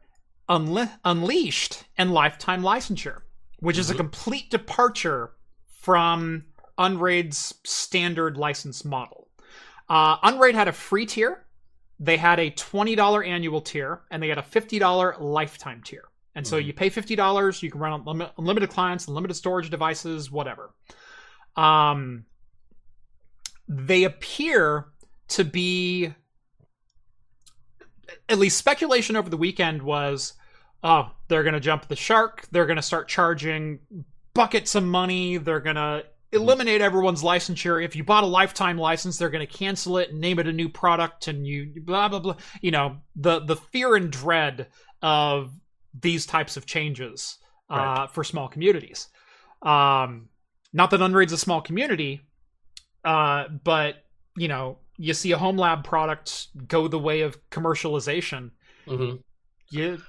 unli- 0.49 0.99
unleashed, 1.05 1.85
and 1.99 2.13
lifetime 2.13 2.63
licensure, 2.63 3.23
which 3.61 3.79
is 3.79 3.91
a 3.91 3.95
Mhm. 3.95 3.99
complete 3.99 4.51
departure 4.51 5.33
from 5.81 6.45
Unraid's 6.79 7.55
standard 7.65 8.37
license 8.37 8.85
model. 8.85 9.29
Uh, 9.89 10.17
Unraid 10.23 10.55
had 10.55 10.69
a 10.69 10.73
free 10.73 11.07
tier, 11.07 11.47
they 11.99 12.17
had 12.17 12.39
a 12.39 12.51
$20 12.51 13.23
annual 13.23 13.61
tier, 13.61 14.03
and 14.11 14.23
they 14.23 14.29
had 14.29 14.39
a 14.39 14.43
$50 14.43 15.17
lifetime 15.19 15.83
tier. 15.83 16.09
And 16.35 16.47
so 16.47 16.59
Mhm. 16.59 16.67
you 16.67 16.73
pay 16.75 16.91
$50, 16.91 17.63
you 17.63 17.71
can 17.71 17.81
run 17.81 18.31
unlimited 18.37 18.69
clients, 18.69 19.09
unlimited 19.09 19.37
storage 19.37 19.71
devices, 19.71 20.31
whatever. 20.31 20.75
Um, 21.57 22.27
they 23.69 24.05
appear 24.05 24.87
to 25.29 25.45
be, 25.45 26.15
at 28.29 28.39
least 28.39 28.59
speculation 28.59 29.17
over 29.17 29.29
the 29.29 29.37
weekend 29.37 29.83
was, 29.83 30.35
oh, 30.83 31.11
they're 31.29 31.43
going 31.43 31.55
to 31.55 31.61
jump 31.61 31.89
the 31.89 31.97
shark. 31.97 32.47
They're 32.51 32.67
going 32.67 32.77
to 32.77 32.83
start 32.83 33.09
charging 33.09 33.81
buckets 34.35 34.75
of 34.75 34.85
money. 34.85 35.37
They're 35.37 35.61
going 35.61 35.77
to 35.77 36.05
eliminate 36.33 36.81
everyone's 36.81 37.23
licensure. 37.23 37.83
If 37.85 37.97
you 37.97 38.05
bought 38.05 38.25
a 38.25 38.29
lifetime 38.29 38.79
license, 38.79 39.17
they're 39.17 39.31
going 39.31 39.47
to 39.47 39.53
cancel 39.53 39.99
it 39.99 40.11
and 40.11 40.21
name 40.21 40.39
it 40.39 40.47
a 40.47 40.53
new 40.53 40.69
product 40.69 41.29
and 41.29 41.47
you 41.47 41.73
blah 41.83 42.09
blah 42.09 42.19
blah. 42.21 42.37
You 42.61 42.71
know, 42.73 42.99
the 43.15 43.41
the 43.41 43.57
fear 43.57 43.97
and 43.97 44.11
dread 44.11 44.67
of 45.03 45.53
these 45.99 46.27
types 46.27 46.57
of 46.57 46.67
changes 46.67 47.39
uh, 47.71 47.77
Right. 47.77 48.09
for 48.13 48.23
small 48.23 48.49
communities. 48.49 49.09
Um, 49.63 50.29
not 50.73 50.91
that 50.91 51.01
Unraid's 51.01 51.33
a 51.33 51.39
small 51.39 51.61
community, 51.63 52.21
uh, 53.07 53.49
but 53.65 54.05
you 54.37 54.49
know, 54.49 54.79
you 54.99 55.15
see 55.15 55.33
a 55.33 55.39
home 55.39 55.57
lab 55.57 55.85
product 55.85 56.49
go 56.69 56.89
the 56.89 56.99
way 56.99 57.23
of 57.23 57.39
commercialization. 57.51 58.51
hmm 58.87 59.15
You 59.71 60.03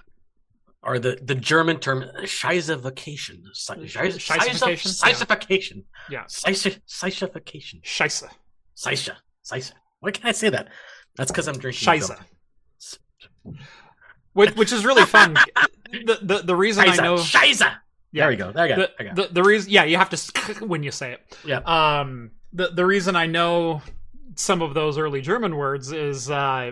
Or 0.83 0.99
the, 0.99 1.17
the 1.21 1.35
German 1.35 1.79
term 1.79 2.03
Scheisification. 2.23 3.43
Scheisification? 3.55 4.91
Scheisification. 5.01 5.83
Yeah. 6.09 6.23
Scheisification. 6.25 7.81
scheisse, 7.83 8.27
Seisha. 8.75 9.15
Seisha. 9.49 9.73
Why 10.01 10.11
can't 10.11 10.25
I 10.25 10.31
say 10.33 10.49
that? 10.49 10.67
That's 11.15 11.31
because 11.31 11.47
I'm 11.47 11.57
drinking. 11.57 11.87
scheisse. 11.87 12.11
Which, 14.33 14.55
which 14.55 14.71
is 14.71 14.85
really 14.85 15.05
fun. 15.05 15.35
the, 15.91 16.19
the 16.21 16.37
the 16.45 16.55
reason 16.55 16.87
I 16.87 16.95
know 16.97 17.15
Scheisse. 17.15 17.61
Yeah. 17.61 17.75
There 18.13 18.29
we 18.29 18.35
go. 18.35 18.51
There 18.51 18.63
I 18.65 18.67
got 18.67 18.75
the, 18.77 18.83
it. 18.83 18.91
I 18.99 19.03
got 19.03 19.15
the 19.15 19.27
the 19.33 19.43
reason 19.43 19.71
yeah 19.71 19.83
you 19.83 19.97
have 19.97 20.09
to 20.11 20.65
when 20.65 20.83
you 20.83 20.91
say 20.91 21.13
it 21.13 21.37
Yeah. 21.45 21.59
um 21.65 22.31
the 22.57 22.67
the 22.69 22.85
reason 22.85 23.15
i 23.15 23.25
know 23.25 23.81
some 24.35 24.61
of 24.61 24.73
those 24.73 24.97
early 24.97 25.21
german 25.21 25.55
words 25.55 25.91
is 25.91 26.29
uh 26.29 26.71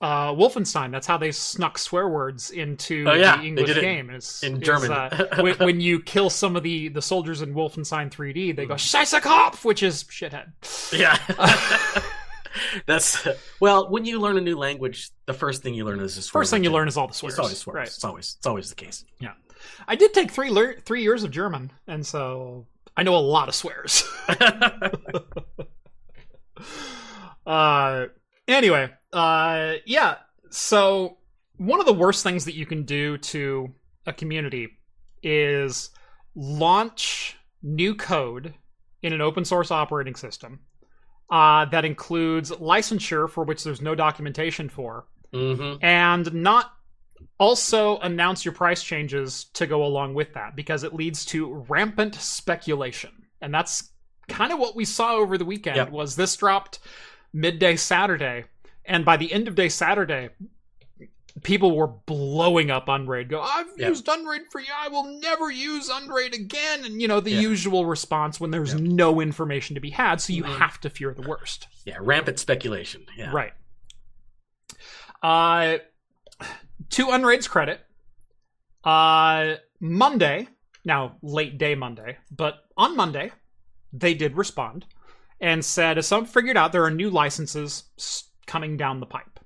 uh 0.00 0.30
wolfenstein 0.32 0.90
that's 0.90 1.06
how 1.06 1.16
they 1.18 1.32
snuck 1.32 1.78
swear 1.78 2.08
words 2.08 2.50
into 2.50 3.04
Oh, 3.08 3.14
yeah, 3.14 3.36
the 3.38 3.44
english 3.44 3.74
game 3.74 4.10
is 4.10 4.40
in 4.42 4.56
is, 4.56 4.62
German. 4.68 4.90
uh, 4.92 5.36
when, 5.42 5.54
when 5.56 5.80
you 5.80 6.00
kill 6.02 6.28
some 6.30 6.54
of 6.56 6.62
the 6.62 6.88
the 6.88 7.02
soldiers 7.02 7.40
in 7.42 7.54
wolfenstein 7.54 8.10
3d 8.10 8.56
they 8.56 8.66
go 8.66 8.74
scheisse 8.74 9.18
Kopf, 9.20 9.64
which 9.64 9.82
is 9.82 10.04
shithead 10.04 10.52
Yeah. 10.92 11.16
That's 12.86 13.26
well. 13.60 13.90
When 13.90 14.06
you 14.06 14.18
learn 14.18 14.38
a 14.38 14.40
new 14.40 14.56
language, 14.56 15.10
the 15.26 15.34
first 15.34 15.62
thing 15.62 15.74
you 15.74 15.84
learn 15.84 16.00
is 16.00 16.16
the 16.16 16.22
swear. 16.22 16.40
first 16.40 16.50
thing 16.50 16.64
you 16.64 16.70
learn 16.70 16.88
is 16.88 16.96
all 16.96 17.06
the 17.06 17.12
swears 17.12 17.34
It's 17.34 17.38
always 17.38 17.58
swears. 17.58 17.74
right 17.76 17.86
It's 17.86 18.04
always 18.04 18.36
it's 18.38 18.46
always 18.46 18.68
the 18.70 18.74
case. 18.74 19.04
Yeah, 19.20 19.32
I 19.86 19.94
did 19.94 20.14
take 20.14 20.30
three 20.30 20.50
three 20.86 21.02
years 21.02 21.22
of 21.22 21.30
german 21.30 21.70
and 21.86 22.06
so 22.06 22.66
i 22.96 23.02
know 23.02 23.16
a 23.16 23.18
lot 23.18 23.48
of 23.48 23.54
swears. 23.54 24.04
Uh 27.46 28.06
anyway 28.48 28.90
uh 29.12 29.74
yeah 29.84 30.16
so 30.50 31.18
one 31.58 31.78
of 31.78 31.86
the 31.86 31.92
worst 31.92 32.22
things 32.24 32.44
that 32.44 32.54
you 32.54 32.66
can 32.66 32.82
do 32.82 33.16
to 33.18 33.72
a 34.06 34.12
community 34.12 34.68
is 35.22 35.90
launch 36.34 37.36
new 37.62 37.94
code 37.94 38.54
in 39.02 39.12
an 39.12 39.20
open 39.20 39.44
source 39.44 39.70
operating 39.70 40.14
system 40.16 40.60
uh, 41.30 41.64
that 41.66 41.84
includes 41.84 42.50
licensure 42.52 43.28
for 43.28 43.44
which 43.44 43.64
there's 43.64 43.80
no 43.80 43.94
documentation 43.94 44.68
for 44.68 45.06
hmm 45.32 45.74
and 45.82 46.32
not 46.34 46.75
also 47.38 47.98
announce 47.98 48.44
your 48.44 48.54
price 48.54 48.82
changes 48.82 49.44
to 49.54 49.66
go 49.66 49.84
along 49.84 50.14
with 50.14 50.32
that 50.34 50.56
because 50.56 50.84
it 50.84 50.94
leads 50.94 51.24
to 51.26 51.52
rampant 51.68 52.14
speculation 52.14 53.10
and 53.42 53.52
that's 53.52 53.90
kind 54.28 54.52
of 54.52 54.58
what 54.58 54.74
we 54.74 54.84
saw 54.84 55.14
over 55.16 55.36
the 55.38 55.44
weekend 55.44 55.76
Yep. 55.76 55.90
was 55.90 56.16
this 56.16 56.34
dropped 56.36 56.78
midday 57.32 57.76
saturday 57.76 58.44
and 58.84 59.04
by 59.04 59.16
the 59.16 59.30
end 59.32 59.48
of 59.48 59.54
day 59.54 59.68
saturday 59.68 60.30
people 61.42 61.76
were 61.76 61.86
blowing 61.88 62.70
up 62.70 62.88
unraid 62.88 63.28
go 63.28 63.42
i've 63.42 63.66
Yeah. 63.76 63.88
used 63.88 64.08
unraid 64.08 64.42
for 64.50 64.58
you 64.60 64.72
i 64.74 64.88
will 64.88 65.04
never 65.20 65.50
use 65.50 65.90
unraid 65.90 66.32
again 66.32 66.86
and 66.86 67.02
you 67.02 67.06
know 67.08 67.20
the 67.20 67.30
Yeah. 67.32 67.40
usual 67.40 67.84
response 67.84 68.40
when 68.40 68.50
there's 68.50 68.74
no 68.74 69.20
information 69.20 69.74
to 69.74 69.80
be 69.80 69.90
had 69.90 70.22
so 70.22 70.32
you 70.32 70.44
Mhm. 70.44 70.56
have 70.56 70.80
to 70.80 70.88
fear 70.90 71.12
the 71.12 71.28
worst 71.28 71.68
Yeah. 71.84 71.98
Rampant 72.00 72.38
speculation. 72.38 73.04
Yeah. 73.16 73.30
Right. 73.32 73.52
Uh, 75.22 75.78
to 76.90 77.06
Unraid's 77.06 77.48
credit, 77.48 77.80
uh, 78.84 79.54
Monday, 79.80 80.48
now 80.84 81.16
late 81.22 81.58
day 81.58 81.74
Monday, 81.74 82.16
but 82.30 82.64
on 82.76 82.96
Monday, 82.96 83.32
they 83.92 84.14
did 84.14 84.36
respond 84.36 84.86
and 85.40 85.64
said, 85.64 85.98
as 85.98 86.06
some 86.06 86.24
figured 86.24 86.56
out, 86.56 86.72
there 86.72 86.84
are 86.84 86.90
new 86.90 87.10
licenses 87.10 87.84
coming 88.46 88.76
down 88.76 89.00
the 89.00 89.06
pipe. 89.06 89.40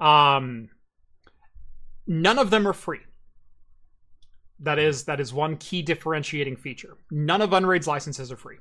Um, 0.00 0.70
none 2.06 2.38
of 2.38 2.50
them 2.50 2.66
are 2.66 2.72
free. 2.72 3.00
That 4.60 4.78
is 4.78 5.04
that 5.04 5.20
is 5.20 5.32
one 5.32 5.56
key 5.56 5.82
differentiating 5.82 6.56
feature. 6.56 6.96
None 7.10 7.42
of 7.42 7.50
Unraid's 7.50 7.88
licenses 7.88 8.30
are 8.30 8.36
free. 8.36 8.58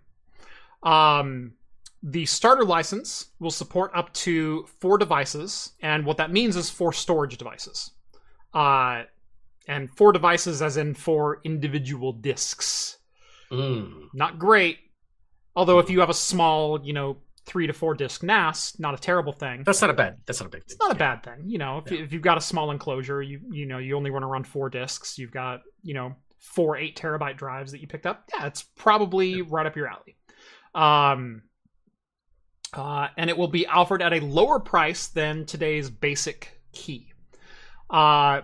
Um, 0.82 1.54
the 2.04 2.26
starter 2.26 2.64
license 2.64 3.28
will 3.40 3.52
support 3.52 3.92
up 3.94 4.12
to 4.14 4.66
four 4.80 4.98
devices, 4.98 5.74
and 5.82 6.06
what 6.06 6.18
that 6.18 6.32
means 6.32 6.56
is 6.56 6.70
four 6.70 6.94
storage 6.94 7.38
devices. 7.38 7.92
Uh, 8.54 9.04
and 9.68 9.90
four 9.96 10.12
devices, 10.12 10.62
as 10.62 10.78
in 10.78 10.94
four 10.96 11.40
individual 11.44 12.12
disks. 12.14 12.98
Mm. 13.52 14.08
Not 14.14 14.40
great. 14.40 14.80
Although, 15.56 15.80
if 15.80 15.90
you 15.90 16.00
have 16.00 16.10
a 16.10 16.14
small, 16.14 16.84
you 16.84 16.94
know, 16.94 17.18
three 17.46 17.68
to 17.68 17.74
four 17.74 17.94
disk 17.94 18.24
NAS, 18.24 18.80
not 18.80 18.94
a 18.94 18.98
terrible 18.98 19.34
thing. 19.34 19.64
That's 19.66 19.82
not 19.82 19.90
a 19.90 19.94
bad. 19.94 20.18
That's 20.26 20.40
not 20.40 20.48
a 20.48 20.50
big 20.50 20.62
thing. 20.64 20.72
It's 20.76 20.80
not 20.80 20.92
a 20.92 20.96
bad 20.96 21.24
thing, 21.24 21.44
you 21.46 21.58
know. 21.58 21.84
If, 21.86 21.92
Yeah. 21.92 22.00
if 22.02 22.14
you've 22.14 22.22
got 22.22 22.38
a 22.38 22.42
small 22.42 22.72
enclosure, 22.72 23.22
you 23.22 23.40
you 23.52 23.66
know 23.66 23.78
you 23.78 23.96
only 23.96 24.10
want 24.12 24.24
to 24.24 24.28
run 24.28 24.44
four 24.44 24.70
disks. 24.70 25.18
You've 25.20 25.32
got 25.32 25.62
you 25.84 25.94
know 25.94 26.16
four 26.40 26.78
eight 26.78 26.96
terabyte 26.98 27.38
drives 27.38 27.72
that 27.72 27.82
you 27.82 27.88
picked 27.88 28.06
up. 28.06 28.30
Yeah, 28.34 28.48
it's 28.48 28.64
probably 28.64 29.42
right 29.44 29.66
up 29.66 29.76
your 29.76 29.88
alley. 29.88 30.16
Um, 30.74 31.44
uh, 32.74 33.08
and 33.18 33.30
it 33.30 33.38
will 33.38 33.48
be 33.48 33.68
offered 33.68 34.02
at 34.02 34.14
a 34.14 34.20
lower 34.20 34.60
price 34.60 35.08
than 35.08 35.46
today's 35.46 35.90
basic 35.90 36.62
key. 36.72 37.14
Uh, 37.90 38.42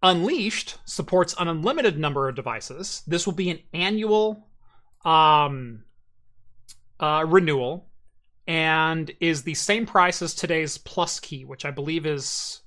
Unleashed 0.00 0.78
supports 0.84 1.34
an 1.40 1.48
unlimited 1.48 1.98
number 1.98 2.28
of 2.28 2.36
devices. 2.36 3.02
This 3.08 3.26
will 3.26 3.34
be 3.34 3.50
an 3.50 3.58
annual 3.74 4.46
um, 5.04 5.82
uh, 7.00 7.24
renewal 7.26 7.88
and 8.46 9.10
is 9.20 9.42
the 9.42 9.54
same 9.54 9.86
price 9.86 10.22
as 10.22 10.34
today's 10.34 10.78
Plus 10.78 11.18
Key, 11.18 11.44
which 11.44 11.64
I 11.64 11.72
believe 11.72 12.06
is 12.06 12.60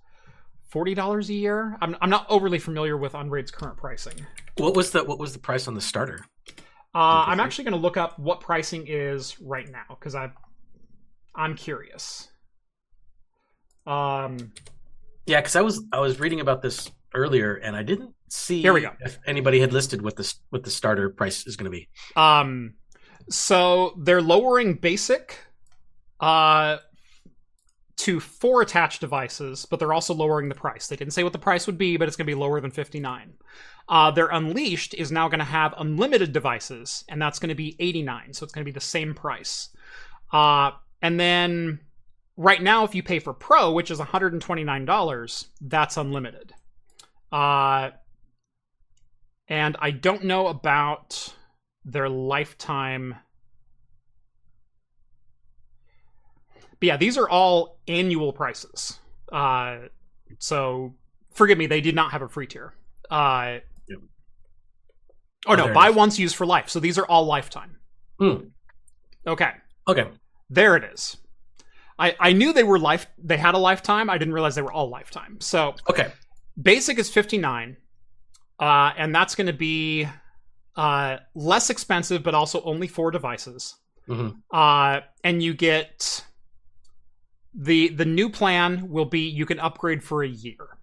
forty 0.68 0.94
dollars 0.94 1.30
a 1.30 1.34
year. 1.34 1.78
I'm 1.82 1.96
I'm 2.02 2.10
not 2.10 2.26
overly 2.30 2.60
familiar 2.60 2.98
with 2.98 3.14
Unraid's 3.14 3.50
current 3.50 3.78
pricing. 3.78 4.26
What 4.58 4.76
was 4.76 4.92
the 4.92 5.06
what 5.06 5.18
was 5.18 5.32
the 5.32 5.40
price 5.40 5.70
on 5.70 5.74
the 5.74 5.82
starter? 5.82 6.26
Uh, 6.94 7.24
I'm 7.28 7.40
actually 7.40 7.64
going 7.64 7.76
to 7.76 7.80
look 7.80 7.96
up 7.96 8.20
what 8.20 8.42
pricing 8.42 8.88
is 8.88 9.40
right 9.40 9.70
now 9.70 9.86
because 9.88 10.16
I 10.16 10.32
I'm 11.36 11.56
curious. 11.56 12.30
Um, 13.88 14.52
Yeah, 15.26 15.40
because 15.42 15.56
I 15.56 15.62
was 15.62 15.84
I 15.92 16.00
was 16.00 16.20
reading 16.20 16.40
about 16.40 16.62
this 16.62 16.92
earlier 17.14 17.56
and 17.56 17.76
I 17.76 17.84
didn't 17.84 18.14
see 18.30 18.62
Here 18.62 18.74
we 18.74 18.82
go. 18.82 18.92
if 19.02 19.18
anybody 19.26 19.60
had 19.60 19.74
listed 19.74 20.02
what 20.02 20.16
this 20.16 20.36
what 20.50 20.64
the 20.64 20.70
starter 20.70 21.10
price 21.10 21.46
is 21.48 21.56
going 21.56 21.72
to 21.72 21.78
be. 21.78 21.90
Um, 22.16 22.76
so 23.30 23.96
they're 24.00 24.22
lowering 24.22 24.76
basic, 24.76 25.38
uh, 26.20 26.78
to 27.98 28.20
four 28.20 28.62
attached 28.64 29.00
devices, 29.00 29.66
but 29.70 29.78
they're 29.80 29.94
also 29.94 30.14
lowering 30.14 30.50
the 30.50 30.56
price. 30.56 30.88
They 30.88 30.96
didn't 30.96 31.14
say 31.14 31.24
what 31.24 31.34
the 31.34 31.40
price 31.40 31.68
would 31.68 31.78
be, 31.78 31.98
but 31.98 32.08
it's 32.08 32.18
going 32.18 32.26
to 32.26 32.32
be 32.32 32.40
lower 32.40 32.60
than 32.60 32.72
fifty 32.72 33.00
nine. 33.00 33.34
Uh, 33.88 34.10
their 34.12 34.28
unleashed 34.28 34.94
is 34.96 35.12
now 35.12 35.28
going 35.28 35.40
to 35.40 35.46
have 35.46 35.74
unlimited 35.78 36.32
devices, 36.34 37.04
and 37.10 37.22
that's 37.22 37.38
going 37.40 37.50
to 37.50 37.56
be 37.56 37.76
eighty 37.80 38.02
nine. 38.02 38.34
So 38.34 38.44
it's 38.44 38.54
going 38.54 38.64
to 38.66 38.72
be 38.72 38.74
the 38.74 38.80
same 38.80 39.14
price. 39.14 39.70
Uh, 40.34 40.72
and 41.02 41.20
then 41.20 41.80
right 42.38 42.62
now, 42.62 42.84
if 42.84 42.96
you 42.96 43.04
pay 43.04 43.20
for 43.20 43.34
Pro, 43.34 43.72
which 43.72 43.92
is 43.92 44.00
one 44.00 44.08
hundred 44.08 44.34
and 44.34 44.42
twenty 44.42 44.64
nine 44.64 44.86
dollars, 44.86 45.48
that's 45.62 45.98
unlimited. 45.98 46.54
Uh, 47.32 47.92
and 49.48 49.76
I 49.80 49.92
don't 49.92 50.24
know 50.26 50.48
about 50.48 51.34
their 51.86 52.10
lifetime. 52.10 53.16
But 56.80 56.88
yeah, 56.88 56.98
these 56.98 57.18
are 57.18 57.30
all 57.30 57.80
annual 57.88 58.34
prices. 58.34 59.00
Uh, 59.32 59.78
so 60.40 60.96
forgive 61.32 61.58
me, 61.58 61.68
they 61.68 61.82
did 61.82 61.96
not 61.96 62.12
have 62.12 62.22
a 62.22 62.28
free 62.30 62.48
tier. 62.48 62.74
Uh, 63.10 63.60
Yep. 63.88 64.00
Oh 65.48 65.56
no, 65.56 65.74
buy 65.74 65.90
once, 65.90 66.20
use 66.20 66.34
for 66.34 66.46
life. 66.46 66.70
So 66.70 66.80
these 66.80 66.98
are 66.98 67.06
all 67.06 67.26
lifetime. 67.26 67.78
Hmm. 68.20 68.36
Okay, 69.26 69.52
Okay. 69.88 70.08
There 70.52 70.76
it 70.76 70.84
is. 70.84 71.18
I 71.98 72.16
I 72.20 72.34
knew 72.34 72.54
they 72.54 72.64
were 72.64 72.78
life. 72.78 73.08
They 73.18 73.38
had 73.38 73.56
a 73.56 73.58
lifetime. 73.58 74.10
I 74.10 74.18
didn't 74.20 74.34
realize 74.36 74.54
they 74.56 74.62
were 74.62 74.72
all 74.72 74.90
lifetime. 74.90 75.40
So 75.40 75.74
Okay. 75.90 76.12
basic 76.62 77.00
is 77.00 77.10
59 77.10 77.78
uh, 78.60 78.92
and 78.98 79.16
that's 79.16 79.34
going 79.36 79.48
to 79.48 79.54
be 79.54 80.08
uh, 80.76 81.18
less 81.34 81.70
expensive 81.70 82.22
but 82.24 82.36
also 82.36 82.62
only 82.64 82.88
four 82.88 83.10
devices 83.12 83.76
Mhm. 84.08 84.36
uh, 84.54 85.00
and 85.24 85.42
you 85.42 85.54
get 85.54 86.26
the 87.54 87.90
the 87.90 88.06
new 88.06 88.30
plan 88.30 88.90
will 88.90 89.06
be 89.06 89.22
you 89.22 89.46
can 89.46 89.60
upgrade 89.60 90.04
for 90.04 90.24
a 90.24 90.28
year 90.28 90.78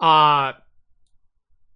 uh, 0.00 0.52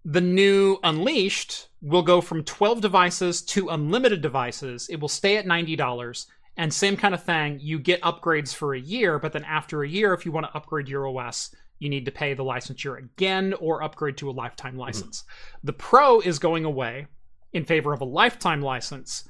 the 0.05 0.21
new 0.21 0.77
unleashed 0.83 1.67
will 1.83 2.01
go 2.01 2.21
from 2.21 2.43
12 2.43 2.81
devices 2.81 3.41
to 3.41 3.69
unlimited 3.69 4.21
devices. 4.21 4.87
It 4.89 4.99
will 4.99 5.09
stay 5.09 5.37
at 5.37 5.45
$90 5.45 6.25
and 6.57 6.73
same 6.73 6.97
kind 6.97 7.13
of 7.13 7.23
thing 7.23 7.59
you 7.61 7.77
get 7.77 8.01
upgrades 8.01 8.53
for 8.53 8.73
a 8.73 8.79
year 8.79 9.17
but 9.17 9.33
then 9.33 9.43
after 9.43 9.81
a 9.81 9.89
year 9.89 10.13
if 10.13 10.23
you 10.23 10.31
want 10.31 10.45
to 10.45 10.55
upgrade 10.55 10.87
your 10.87 11.07
os 11.07 11.49
you 11.79 11.89
need 11.89 12.05
to 12.05 12.11
pay 12.11 12.33
the 12.33 12.43
licensure 12.43 12.97
again 12.97 13.53
or 13.59 13.83
upgrade 13.83 14.17
to 14.17 14.29
a 14.29 14.31
lifetime 14.31 14.77
license. 14.77 15.25
The 15.63 15.73
pro 15.73 16.21
is 16.21 16.39
going 16.39 16.63
away 16.63 17.07
in 17.51 17.65
favor 17.65 17.91
of 17.91 18.01
a 18.01 18.05
lifetime 18.05 18.61
license. 18.61 19.27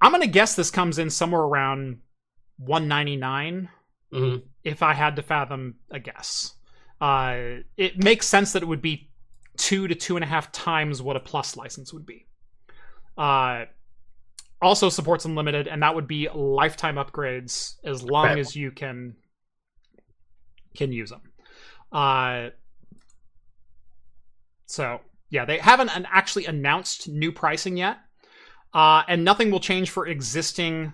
I'm 0.00 0.12
going 0.12 0.22
to 0.22 0.28
guess 0.28 0.54
this 0.54 0.70
comes 0.70 0.98
in 0.98 1.10
somewhere 1.10 1.42
around 1.42 1.98
199 2.58 3.68
hmm 4.12 4.36
if 4.62 4.82
I 4.82 4.94
had 4.94 5.16
to 5.16 5.22
fathom 5.22 5.74
a 5.90 5.98
guess. 5.98 6.54
Uh, 6.98 7.56
it 7.76 8.02
makes 8.02 8.26
sense 8.26 8.52
that 8.52 8.62
it 8.62 8.66
would 8.66 8.80
be 8.80 9.10
two 9.56 9.88
to 9.88 9.94
two 9.94 10.16
and 10.16 10.24
a 10.24 10.28
half 10.28 10.52
times 10.52 11.02
what 11.02 11.16
a 11.16 11.20
plus 11.20 11.56
license 11.56 11.92
would 11.92 12.06
be. 12.06 12.26
Uh, 13.16 13.64
also 14.60 14.88
supports 14.88 15.24
unlimited, 15.24 15.68
and 15.68 15.82
that 15.82 15.94
would 15.94 16.08
be 16.08 16.28
lifetime 16.34 16.96
upgrades 16.96 17.74
as 17.84 18.02
long 18.02 18.38
as 18.38 18.56
you 18.56 18.70
can 18.70 19.14
can 20.76 20.90
use 20.92 21.10
them. 21.10 21.22
Uh, 21.92 22.48
so 24.66 25.00
yeah, 25.30 25.44
they 25.44 25.58
haven't 25.58 25.90
an- 25.90 26.08
actually 26.10 26.46
announced 26.46 27.08
new 27.08 27.30
pricing 27.30 27.76
yet, 27.76 27.98
uh, 28.72 29.02
and 29.06 29.24
nothing 29.24 29.50
will 29.50 29.60
change 29.60 29.90
for 29.90 30.06
existing 30.06 30.92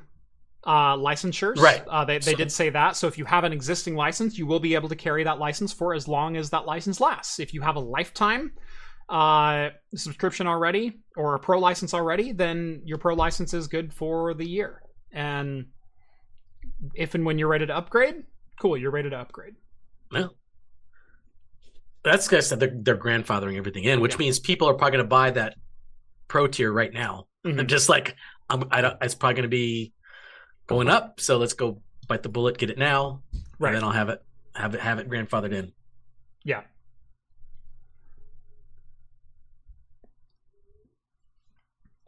uh, 0.65 0.95
licensures. 0.97 1.57
Right. 1.57 1.83
Uh, 1.89 2.05
they 2.05 2.19
they 2.19 2.33
So- 2.33 2.37
did 2.37 2.53
say 2.53 2.71
that. 2.71 2.97
So 2.97 3.07
if 3.07 3.17
you 3.19 3.25
have 3.25 3.45
an 3.45 3.53
existing 3.53 3.95
license, 3.97 4.37
you 4.39 4.47
will 4.47 4.61
be 4.61 4.75
able 4.75 4.89
to 4.91 4.97
carry 4.97 5.25
that 5.25 5.39
license 5.39 5.73
for 5.73 5.95
as 5.95 6.07
long 6.09 6.37
as 6.37 6.51
that 6.51 6.67
license 6.67 7.01
lasts. 7.01 7.39
If 7.41 7.55
you 7.55 7.63
have 7.63 7.77
a 7.77 7.81
lifetime 7.81 8.53
uh, 9.09 9.71
subscription 9.95 10.47
already 10.47 11.01
or 11.17 11.35
a 11.35 11.39
pro 11.41 11.59
license 11.59 11.95
already, 11.95 12.33
then 12.33 12.83
your 12.85 12.99
pro 12.99 13.15
license 13.15 13.55
is 13.55 13.67
good 13.69 13.93
for 13.93 14.35
the 14.35 14.47
year. 14.47 14.83
And 15.13 15.67
if 16.95 17.15
and 17.15 17.25
when 17.25 17.39
you're 17.39 17.49
ready 17.49 17.67
to 17.67 17.77
upgrade, 17.77 18.25
cool, 18.61 18.77
you're 18.77 18.93
ready 18.93 19.11
to 19.11 19.17
upgrade. 19.17 19.55
Well, 20.13 20.35
that's. 22.05 22.27
So 22.47 22.57
they're 22.57 22.73
they're 22.75 22.97
grandfathering 22.97 23.57
everything 23.57 23.85
in, 23.85 24.01
which 24.01 24.13
Yeah. 24.13 24.19
means 24.19 24.39
people 24.39 24.69
are 24.69 24.75
probably 24.75 24.99
going 24.99 25.05
to 25.05 25.09
buy 25.09 25.31
that 25.33 25.55
pro 26.29 26.47
tier 26.47 26.73
right 26.73 26.93
now. 26.93 27.27
Mhm. 27.47 27.61
And 27.61 27.69
just 27.69 27.89
like 27.89 28.15
I'm, 28.49 28.65
I 28.71 28.81
don't, 28.81 28.97
it's 29.01 29.15
probably 29.15 29.35
going 29.35 29.43
to 29.45 29.49
be 29.49 29.93
going 30.71 30.89
up. 30.89 31.21
So 31.21 31.37
let's 31.37 31.53
go 31.53 31.83
bite 32.07 32.23
the 32.23 32.29
bullet, 32.29 32.57
get 32.59 32.71
it 32.71 32.79
now, 32.79 33.23
Right. 33.59 33.69
and 33.69 33.77
then 33.77 33.85
I'll 33.85 33.91
have 33.91 34.09
it 34.09 34.23
have 34.55 34.75
it 34.75 34.81
have 34.81 34.99
it 34.99 35.09
grandfathered 35.11 35.53
in. 35.53 35.73
Yeah. 36.45 36.63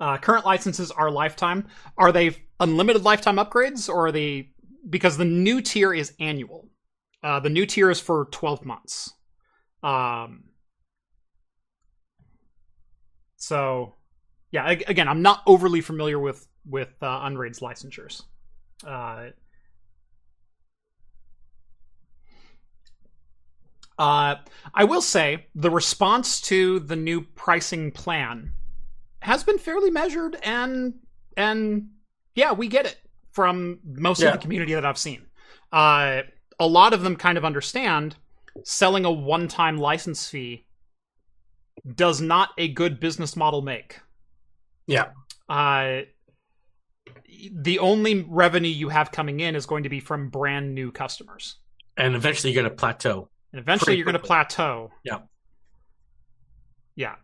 Uh, 0.00 0.16
current 0.18 0.44
licenses 0.44 0.90
are 0.90 1.10
lifetime. 1.10 1.68
Are 1.96 2.10
they 2.10 2.36
unlimited 2.58 3.02
lifetime 3.04 3.36
upgrades, 3.36 3.88
or 3.88 4.06
are 4.06 4.12
they 4.12 4.50
because 4.88 5.16
the 5.16 5.24
new 5.24 5.60
tier 5.60 5.94
is 5.94 6.14
annual? 6.18 6.68
Uh, 7.22 7.38
the 7.38 7.50
new 7.50 7.66
tier 7.66 7.90
is 7.90 8.00
for 8.00 8.26
twelve 8.32 8.64
months. 8.64 9.12
Um. 9.82 10.44
So, 13.36 13.96
yeah. 14.52 14.68
Again, 14.70 15.08
I'm 15.08 15.22
not 15.22 15.42
overly 15.46 15.80
familiar 15.80 16.18
with 16.18 16.46
with 16.64 16.90
uh, 17.00 17.20
Unraid's 17.26 17.60
licensures. 17.60 18.22
Uh, 18.86 19.30
Uh, 23.98 24.36
I 24.74 24.84
will 24.84 25.02
say 25.02 25.46
the 25.54 25.70
response 25.70 26.40
to 26.42 26.80
the 26.80 26.96
new 26.96 27.22
pricing 27.22 27.92
plan 27.92 28.52
has 29.20 29.44
been 29.44 29.58
fairly 29.58 29.90
measured 29.90 30.36
and 30.42 30.94
and 31.36 31.90
yeah, 32.34 32.52
we 32.52 32.68
get 32.68 32.86
it 32.86 32.98
from 33.30 33.78
most 33.84 34.22
of 34.22 34.32
the 34.32 34.38
community 34.38 34.74
that 34.74 34.84
I've 34.84 34.98
seen. 34.98 35.26
Uh, 35.70 36.22
a 36.58 36.66
lot 36.66 36.92
of 36.94 37.02
them 37.02 37.16
kind 37.16 37.38
of 37.38 37.44
understand 37.44 38.16
selling 38.64 39.04
a 39.04 39.10
one-time 39.10 39.76
license 39.76 40.28
fee 40.28 40.66
does 41.94 42.20
not 42.20 42.50
a 42.58 42.68
good 42.68 42.98
business 42.98 43.36
model 43.36 43.62
make. 43.62 44.00
Yeah. 44.86 45.10
Uh, 45.48 46.02
the 47.50 47.78
only 47.78 48.24
revenue 48.28 48.68
you 48.70 48.88
have 48.90 49.10
coming 49.10 49.40
in 49.40 49.56
is 49.56 49.66
going 49.66 49.82
to 49.82 49.88
be 49.88 50.00
from 50.00 50.28
brand 50.28 50.74
new 50.74 50.92
customers 50.92 51.56
And 51.96 52.14
eventually 52.14 52.52
you're 52.52 52.62
going 52.62 52.70
to 52.70 52.76
plateau. 52.76 53.28
and 53.52 53.60
eventually 53.60 53.96
you're 53.96 54.04
going 54.04 54.14
to 54.14 54.18
plateau. 54.20 54.90
Yeah. 55.04 55.20
Yeah. 56.94 57.14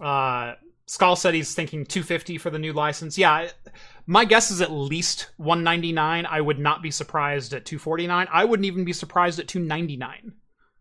Uh, 0.00 0.54
Skull 0.86 1.16
said 1.16 1.34
he's 1.34 1.54
thinking 1.54 1.84
250 1.84 2.38
for 2.38 2.50
the 2.50 2.58
new 2.58 2.72
license. 2.72 3.16
Yeah, 3.18 3.48
my 4.06 4.24
guess 4.24 4.50
is 4.50 4.60
at 4.60 4.70
least 4.72 5.30
199. 5.36 6.26
I 6.26 6.40
would 6.40 6.58
not 6.58 6.82
be 6.82 6.90
surprised 6.90 7.52
at 7.52 7.64
249. 7.64 8.26
I 8.32 8.44
wouldn't 8.44 8.66
even 8.66 8.84
be 8.84 8.92
surprised 8.92 9.38
at 9.38 9.46
299 9.48 10.32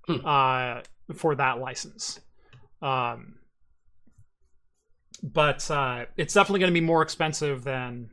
Hmm. 0.08 0.25
uh, 0.25 0.82
for 1.15 1.36
that 1.36 1.60
license. 1.60 2.19
Um, 2.82 3.36
but 5.21 5.69
uh, 5.69 6.06
it's 6.17 6.34
definitely 6.34 6.62
going 6.62 6.71
to 6.73 6.80
be 6.80 6.86
more 6.86 7.02
expensive 7.02 7.63
than. 7.63 8.10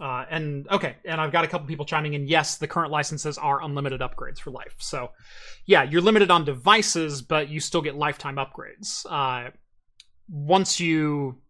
Uh, 0.00 0.24
and 0.30 0.68
okay, 0.68 0.96
and 1.04 1.20
I've 1.20 1.32
got 1.32 1.44
a 1.44 1.48
couple 1.48 1.66
people 1.66 1.84
chiming 1.84 2.14
in. 2.14 2.28
Yes, 2.28 2.56
the 2.56 2.68
current 2.68 2.92
licenses 2.92 3.36
are 3.36 3.62
unlimited 3.62 4.00
upgrades 4.00 4.38
for 4.38 4.52
life. 4.52 4.76
So, 4.78 5.10
yeah, 5.66 5.82
you're 5.82 6.02
limited 6.02 6.30
on 6.30 6.44
devices, 6.44 7.20
but 7.20 7.48
you 7.48 7.58
still 7.58 7.82
get 7.82 7.96
lifetime 7.96 8.36
upgrades. 8.36 9.04
Uh, 9.08 9.50
once 10.28 10.78
you, 10.78 11.40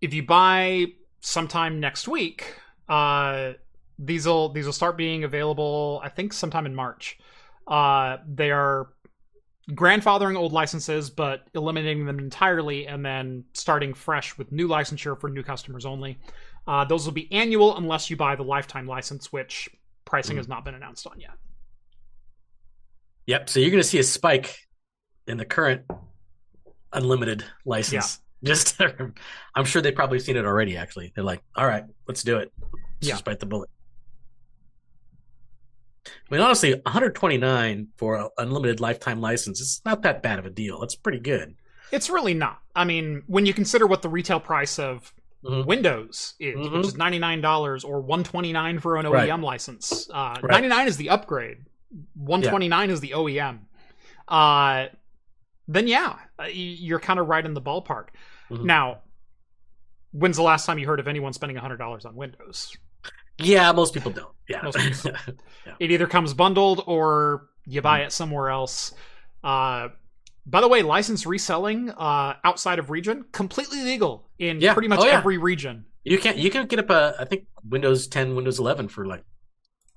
if 0.00 0.14
you 0.14 0.22
buy 0.22 0.86
sometime 1.20 1.80
next 1.80 2.08
week, 2.08 2.54
uh, 2.88 3.52
these 3.98 4.26
will 4.26 4.48
these 4.50 4.64
will 4.64 4.72
start 4.72 4.96
being 4.96 5.24
available. 5.24 6.00
I 6.02 6.08
think 6.08 6.32
sometime 6.32 6.64
in 6.64 6.74
March. 6.74 7.18
Uh, 7.68 8.16
they 8.26 8.50
are 8.50 8.88
grandfathering 9.72 10.36
old 10.36 10.52
licenses, 10.52 11.10
but 11.10 11.46
eliminating 11.54 12.06
them 12.06 12.18
entirely, 12.18 12.86
and 12.86 13.04
then 13.04 13.44
starting 13.52 13.94
fresh 13.94 14.36
with 14.38 14.50
new 14.50 14.66
licensure 14.66 15.20
for 15.20 15.28
new 15.28 15.42
customers 15.42 15.84
only. 15.84 16.18
Uh, 16.70 16.84
those 16.84 17.04
will 17.04 17.12
be 17.12 17.26
annual 17.32 17.76
unless 17.76 18.08
you 18.10 18.16
buy 18.16 18.36
the 18.36 18.44
lifetime 18.44 18.86
license, 18.86 19.32
which 19.32 19.68
pricing 20.04 20.36
Mm. 20.36 20.38
has 20.38 20.46
not 20.48 20.64
been 20.64 20.76
announced 20.76 21.04
on 21.04 21.18
yet. 21.18 21.32
Yep. 23.26 23.48
So 23.50 23.58
you're 23.58 23.70
going 23.70 23.82
to 23.82 23.88
see 23.88 23.98
a 23.98 24.04
spike 24.04 24.68
in 25.26 25.36
the 25.36 25.44
current 25.44 25.82
unlimited 26.92 27.44
license. 27.64 28.20
Yeah. 28.20 28.26
Just, 28.54 28.80
I'm 29.56 29.64
sure 29.64 29.82
they've 29.82 29.94
probably 29.94 30.20
seen 30.20 30.36
it 30.36 30.44
already. 30.46 30.76
Actually, 30.76 31.12
they're 31.14 31.24
like, 31.24 31.42
"All 31.56 31.66
right, 31.66 31.84
let's 32.06 32.22
do 32.22 32.38
it. 32.38 32.52
Let's 32.62 32.72
Yeah. 33.00 33.14
just 33.14 33.24
bite 33.24 33.40
the 33.40 33.46
bullet." 33.46 33.68
I 36.06 36.10
mean, 36.30 36.40
honestly, 36.40 36.72
129 36.86 37.88
for 37.96 38.16
an 38.16 38.28
unlimited 38.38 38.78
lifetime 38.80 39.20
license 39.20 39.60
is 39.60 39.82
not 39.84 40.02
that 40.02 40.22
bad 40.22 40.38
of 40.38 40.46
a 40.46 40.50
deal. 40.50 40.82
It's 40.84 40.94
pretty 40.94 41.18
good. 41.18 41.56
It's 41.92 42.08
really 42.08 42.32
not. 42.32 42.60
I 42.74 42.84
mean, 42.84 43.24
when 43.26 43.44
you 43.44 43.52
consider 43.52 43.86
what 43.86 44.00
the 44.02 44.08
retail 44.08 44.40
price 44.40 44.78
of 44.78 45.12
Mhm. 45.44 45.64
Windows 45.66 46.34
is, 46.38 46.54
Mhm. 46.56 46.72
which 46.78 46.86
is 46.88 46.96
ninety 46.96 47.18
nine 47.18 47.40
dollars 47.40 47.82
or 47.84 48.00
one 48.00 48.22
twenty 48.24 48.52
nine 48.52 48.78
for 48.78 48.96
an 48.96 49.06
Right. 49.06 49.28
OEM 49.30 49.42
license. 49.42 50.08
Uh, 50.12 50.36
Right. 50.42 50.52
Ninety 50.52 50.68
nine 50.68 50.86
is 50.86 50.96
the 50.98 51.08
upgrade. 51.10 51.64
One 52.14 52.42
twenty 52.42 52.68
nine 52.68 52.90
is 52.90 53.00
the 53.00 53.12
OEM. 53.14 53.60
Uh, 54.28 54.86
then 55.66 55.86
yeah, 55.88 56.18
uh, 56.38 56.44
you're 56.52 57.00
kind 57.00 57.18
of 57.18 57.28
right 57.28 57.44
in 57.44 57.54
the 57.54 57.62
ballpark. 57.62 58.08
Mhm. 58.50 58.64
Now, 58.64 58.98
when's 60.12 60.36
the 60.36 60.42
last 60.42 60.66
time 60.66 60.78
you 60.78 60.86
heard 60.86 61.00
of 61.00 61.08
anyone 61.08 61.32
spending 61.32 61.56
hundred 61.56 61.78
dollars 61.78 62.04
on 62.04 62.14
Windows? 62.16 62.76
Yeah, 63.38 63.72
most 63.72 63.94
people 63.94 64.12
don't. 64.12 64.34
Yeah. 64.48 64.60
People 64.70 65.12
It 65.80 65.90
either 65.90 66.06
comes 66.06 66.34
bundled 66.34 66.84
or 66.86 67.48
you 67.64 67.80
buy 67.80 68.00
it 68.00 68.12
somewhere 68.12 68.50
else. 68.50 68.92
Uh, 69.42 69.88
by 70.50 70.60
the 70.60 70.68
way, 70.68 70.82
license 70.82 71.26
reselling 71.26 71.90
uh, 71.90 72.34
outside 72.44 72.78
of 72.78 72.90
region 72.90 73.24
completely 73.32 73.82
legal 73.82 74.28
in 74.38 74.60
Yeah. 74.60 74.72
pretty 74.74 74.88
much 74.88 75.00
Oh, 75.00 75.06
yeah. 75.06 75.18
every 75.18 75.38
region. 75.38 75.84
you 76.04 76.18
can 76.18 76.36
you 76.38 76.50
can 76.50 76.66
get 76.66 76.78
up 76.78 76.90
a 76.90 77.14
I 77.18 77.24
think 77.24 77.46
Windows 77.68 78.06
10, 78.08 78.34
Windows 78.34 78.58
11 78.58 78.88
for 78.88 79.06
like 79.06 79.24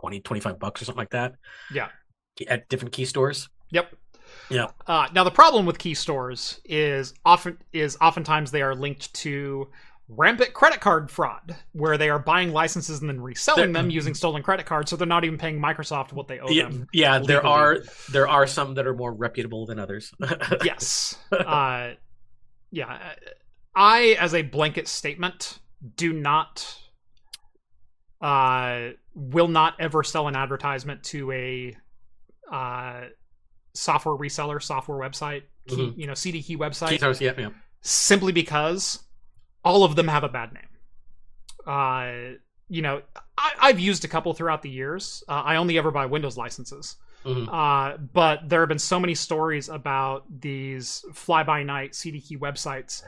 20, 0.02 0.20
25 0.20 0.60
bucks 0.60 0.82
or 0.82 0.86
something 0.86 1.00
like 1.00 1.12
that. 1.12 1.36
Yeah. 1.74 1.88
At 2.48 2.68
different 2.70 2.94
key 2.94 3.06
stores. 3.06 3.50
Yep. 3.72 3.96
Yeah. 4.50 4.68
Uh, 4.88 5.08
now 5.14 5.24
the 5.24 5.32
problem 5.32 5.66
with 5.66 5.78
key 5.80 5.94
stores 5.94 6.60
is 6.66 7.14
often 7.24 7.58
is 7.72 7.98
oftentimes 8.02 8.52
they 8.52 8.62
are 8.62 8.76
linked 8.76 9.14
to 9.16 9.70
rampant 10.10 10.54
credit 10.54 10.80
card 10.82 11.10
fraud, 11.10 11.56
where 11.72 11.98
they 11.98 12.10
are 12.10 12.20
buying 12.20 12.52
licenses 12.52 13.00
and 13.02 13.10
then 13.10 13.22
reselling 13.22 13.72
them 13.72 13.90
using 13.90 14.14
stolen 14.14 14.44
credit 14.44 14.66
cards, 14.66 14.90
so 14.90 14.96
they're 14.96 15.08
not 15.08 15.24
even 15.24 15.38
paying 15.38 15.60
Microsoft 15.60 16.12
what 16.14 16.28
they 16.28 16.40
owe 16.40 16.50
yeah, 16.50 16.64
them. 16.64 16.88
yeah 16.94 17.20
there 17.20 17.38
legally. 17.38 17.52
are 17.54 17.84
there 18.12 18.28
are 18.28 18.46
some 18.46 18.74
that 18.76 18.86
are 18.86 18.94
more 18.94 19.14
reputable 19.14 19.66
than 19.66 19.80
others. 19.80 20.14
yes. 20.64 21.18
Uh, 21.32 21.92
yeah. 22.72 23.14
I, 23.76 24.18
as 24.20 24.34
a 24.34 24.42
blanket 24.44 24.88
statement, 24.88 25.60
do 25.96 26.14
not, 26.14 26.78
uh, 28.22 28.90
will 29.16 29.48
not 29.48 29.76
ever 29.80 30.04
sell 30.04 30.28
an 30.28 30.36
advertisement 30.36 31.04
to 31.06 31.32
a, 31.32 31.76
uh, 32.52 33.02
software 33.74 34.16
reseller, 34.16 34.62
software 34.62 34.98
website, 35.00 35.44
key, 35.68 35.76
Mhm. 35.78 35.98
you 35.98 36.08
know, 36.08 36.14
CD 36.14 36.44
key 36.44 36.58
website, 36.58 37.00
Key 37.00 37.26
yeah, 37.26 37.34
yeah. 37.38 37.50
simply 37.82 38.32
because 38.32 39.04
all 39.64 39.84
of 39.84 39.96
them 39.96 40.08
have 40.08 40.24
a 40.24 40.30
bad 40.30 40.54
name. 40.54 40.64
Uh, 41.66 42.38
you 42.70 42.82
know, 42.82 43.02
I, 43.38 43.52
I've 43.62 43.80
used 43.80 44.04
a 44.06 44.08
couple 44.08 44.34
throughout 44.34 44.62
the 44.62 44.70
years. 44.70 45.24
Uh, 45.28 45.42
I 45.46 45.56
only 45.58 45.78
ever 45.78 45.92
buy 45.92 46.06
Windows 46.06 46.38
licenses. 46.38 46.96
Mhm. 47.26 47.48
Uh, 47.48 47.98
but 47.98 48.50
there 48.50 48.60
have 48.60 48.70
been 48.70 48.80
so 48.80 49.00
many 49.00 49.16
stories 49.16 49.70
about 49.70 50.26
these 50.42 51.06
fly 51.14 51.44
by 51.44 51.64
night 51.64 51.96
CD 51.96 52.20
key 52.20 52.38
websites 52.38 53.02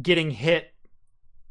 getting 0.00 0.30
hit 0.30 0.72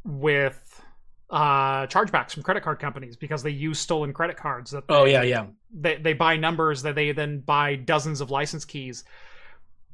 with 0.06 0.82
uh, 1.30 1.86
chargebacks 1.88 2.32
from 2.32 2.44
credit 2.44 2.64
card 2.64 2.80
companies 2.80 3.18
because 3.18 3.44
they 3.44 3.50
use 3.50 3.78
stolen 3.80 4.14
credit 4.14 4.38
cards. 4.38 4.72
That 4.72 4.86
Oh 4.88 5.04
yeah, 5.04 5.24
yeah. 5.24 5.48
they 5.74 5.98
they 5.98 6.14
buy 6.14 6.38
numbers 6.38 6.82
that 6.84 6.96
they 6.96 7.12
then 7.12 7.40
buy 7.40 7.76
dozens 7.76 8.22
of 8.22 8.32
license 8.32 8.64
keys 8.64 9.04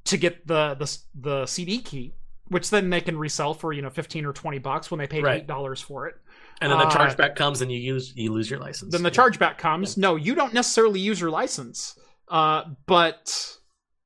to 0.06 0.18
get 0.18 0.46
the 0.46 0.76
the 0.76 0.98
the 1.16 1.46
CD 1.48 1.80
key, 1.80 2.14
which 2.48 2.70
then 2.70 2.90
they 2.90 3.02
can 3.02 3.18
resell 3.18 3.54
for 3.54 3.74
you 3.74 3.82
know 3.82 3.90
fifteen 3.90 4.26
or 4.26 4.34
twenty 4.34 4.60
bucks 4.60 4.92
when 4.92 4.98
they 5.00 5.08
pay 5.08 5.22
Right. 5.22 5.42
eight 5.42 5.48
dollars 5.48 5.82
for 5.82 6.08
it. 6.08 6.16
And 6.62 6.72
then 6.72 6.80
the 6.80 6.86
Uh, 6.86 6.92
chargeback 6.92 7.36
comes 7.36 7.62
and 7.62 7.72
you 7.72 7.80
use 7.80 8.14
you 8.16 8.32
lose 8.32 8.50
your 8.50 8.60
license. 8.60 8.92
Then 8.92 9.04
the 9.04 9.12
chargeback 9.12 9.58
comes. 9.58 9.98
No, 9.98 10.16
you 10.16 10.36
don't 10.36 10.54
necessarily 10.54 11.00
use 11.00 11.20
your 11.20 11.32
license, 11.32 11.98
uh, 12.30 12.64
but 12.86 13.58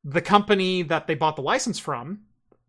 the 0.03 0.21
company 0.21 0.81
that 0.83 1.07
they 1.07 1.15
bought 1.15 1.35
the 1.35 1.41
license 1.41 1.77
from, 1.79 2.21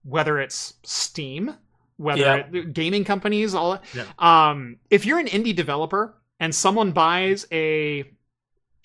whether 0.03 0.41
it's 0.41 0.75
Steam, 0.83 1.55
whether 1.97 2.21
Yeah. 2.21 2.47
it, 2.53 2.73
gaming 2.73 3.05
companies, 3.05 3.55
all 3.55 3.81
Yeah. 3.95 4.05
um, 4.19 4.77
if 4.91 5.07
you're 5.07 5.19
an 5.21 5.27
indie 5.29 5.55
developer 5.55 6.17
and 6.41 6.55
someone 6.55 6.91
buys 6.93 7.47
a 7.53 8.05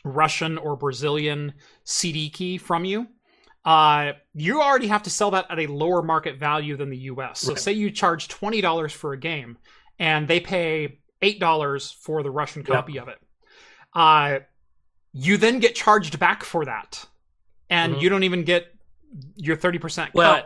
Russian 0.06 0.58
or 0.58 0.76
Brazilian 0.76 1.54
CD 1.86 2.30
key 2.30 2.58
from 2.58 2.86
you. 2.86 3.08
Uh, 3.65 4.13
you 4.34 4.62
already 4.62 4.88
have 4.88 5.04
to 5.04 5.10
sell 5.10 5.32
that 5.32 5.45
at 5.49 5.60
a 5.60 5.67
lower 5.67 6.02
market 6.02 6.38
value 6.38 6.76
than 6.76 6.89
the 6.89 6.97
US. 6.97 7.39
So, 7.41 7.49
Right. 7.54 7.60
say 7.60 7.71
you 7.71 7.91
charge 7.91 8.28
$20 8.28 8.91
for 8.93 9.13
a 9.13 9.17
game 9.17 9.58
and 9.99 10.28
they 10.28 10.39
pay 10.39 10.99
$8 11.21 11.93
for 12.02 12.23
the 12.23 12.32
Russian 12.32 12.62
Yep. 12.62 12.67
copy 12.67 12.97
of 12.99 13.08
it. 13.08 13.19
Uh, 13.93 14.39
you 15.13 15.38
then 15.38 15.60
get 15.60 15.76
charged 15.76 16.19
back 16.19 16.43
for 16.43 16.65
that. 16.65 17.06
And 17.69 17.95
Mhm. 17.95 18.02
you 18.02 18.10
don't 18.10 18.23
even 18.23 18.43
get 18.43 18.73
your 19.36 19.56
30% 19.56 20.08
cut. 20.08 20.15
Well, 20.15 20.43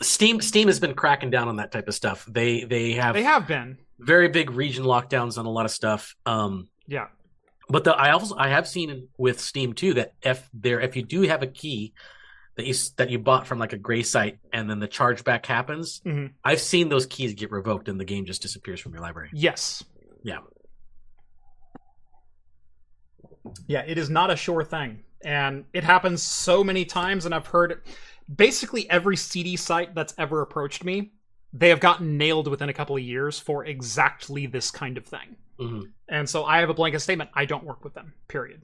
Steam 0.00 0.40
Steam 0.40 0.66
has 0.68 0.80
been 0.80 0.94
cracking 0.94 1.30
down 1.30 1.48
on 1.48 1.56
that 1.56 1.70
type 1.70 1.86
of 1.86 1.94
stuff. 1.94 2.24
They 2.26 2.64
they 2.64 2.92
have, 2.92 3.14
they 3.14 3.22
have 3.22 3.46
been. 3.46 3.78
very 3.98 4.28
big 4.28 4.50
region 4.50 4.84
lockdowns 4.84 5.38
on 5.38 5.46
a 5.46 5.50
lot 5.50 5.64
of 5.66 5.70
stuff. 5.70 6.16
Um, 6.26 6.68
Yeah. 6.88 7.08
But 7.72 7.84
the, 7.84 7.92
I 7.94 8.10
also 8.12 8.36
I 8.36 8.48
have 8.48 8.68
seen 8.68 9.08
with 9.18 9.40
Steam 9.40 9.72
too 9.72 9.94
that 9.94 10.14
if 10.22 10.48
there 10.54 10.80
if 10.80 10.94
you 10.96 11.02
do 11.02 11.22
have 11.22 11.42
a 11.42 11.46
key 11.46 11.94
that 12.56 12.66
you 12.66 12.74
that 12.98 13.08
you 13.10 13.18
bought 13.18 13.46
from 13.46 13.58
like 13.58 13.72
a 13.72 13.78
gray 13.78 14.02
site 14.02 14.38
and 14.52 14.68
then 14.68 14.78
the 14.78 14.88
chargeback 14.88 15.46
happens, 15.46 16.00
Mhm. 16.04 16.32
I've 16.44 16.60
seen 16.60 16.88
those 16.90 17.06
keys 17.06 17.34
get 17.34 17.50
revoked 17.50 17.88
and 17.88 17.98
the 17.98 18.04
game 18.04 18.26
just 18.26 18.42
disappears 18.42 18.78
from 18.80 18.92
your 18.92 19.00
library. 19.02 19.30
Yes. 19.32 19.82
Yeah. 20.22 20.38
Yeah, 23.66 23.80
it 23.86 23.98
is 23.98 24.08
not 24.10 24.30
a 24.30 24.36
sure 24.36 24.62
thing. 24.64 25.02
And 25.24 25.64
it 25.72 25.84
happens 25.84 26.22
so 26.22 26.62
many 26.64 26.84
times, 26.84 27.26
and 27.26 27.34
I've 27.34 27.46
heard 27.46 27.82
basically 28.34 28.88
every 28.90 29.16
CD 29.16 29.56
site 29.56 29.94
that's 29.94 30.14
ever 30.18 30.42
approached 30.42 30.84
me, 30.84 31.12
they 31.52 31.68
have 31.68 31.80
gotten 31.80 32.16
nailed 32.16 32.48
within 32.48 32.68
a 32.68 32.72
couple 32.72 32.96
of 32.96 33.02
years 33.02 33.38
for 33.38 33.64
exactly 33.64 34.46
this 34.46 34.70
kind 34.70 34.96
of 34.96 35.04
thing. 35.06 35.36
Mhm. 35.62 35.92
And 36.08 36.28
so 36.28 36.44
I 36.44 36.58
have 36.60 36.70
a 36.70 36.74
blanket 36.74 37.00
statement. 37.00 37.30
I 37.34 37.44
don't 37.44 37.64
work 37.64 37.84
with 37.84 37.94
them, 37.94 38.14
period. 38.28 38.62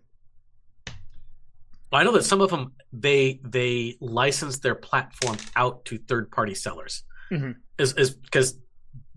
I 1.93 2.05
know 2.05 2.13
that 2.13 2.25
some 2.25 2.41
of 2.43 2.51
them 2.51 2.73
they 2.93 3.41
they 3.45 3.97
license 4.01 4.59
their 4.59 4.75
platform 4.75 5.37
out 5.57 5.85
to 5.87 5.99
third 5.99 6.31
party 6.31 6.55
sellers. 6.55 7.03
Mhm. 7.31 7.57
Is 7.79 7.95
is 7.95 8.11
because 8.11 8.59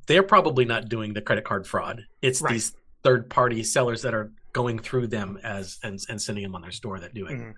they're 0.08 0.24
probably 0.24 0.66
not 0.66 0.88
doing 0.90 1.14
the 1.14 1.22
credit 1.22 1.44
card 1.46 1.68
fraud. 1.68 2.06
It's 2.22 2.42
Right. 2.42 2.54
these 2.54 2.74
third 3.04 3.30
party 3.30 3.64
sellers 3.64 4.02
that 4.04 4.14
are 4.14 4.32
going 4.54 4.80
through 4.80 5.08
them 5.08 5.38
as 5.44 5.80
and, 5.84 6.00
and 6.10 6.22
sending 6.22 6.44
them 6.44 6.56
on 6.56 6.62
their 6.62 6.72
store 6.72 7.00
that 7.00 7.14
do 7.14 7.26
it. 7.28 7.34
Mhm. 7.40 7.54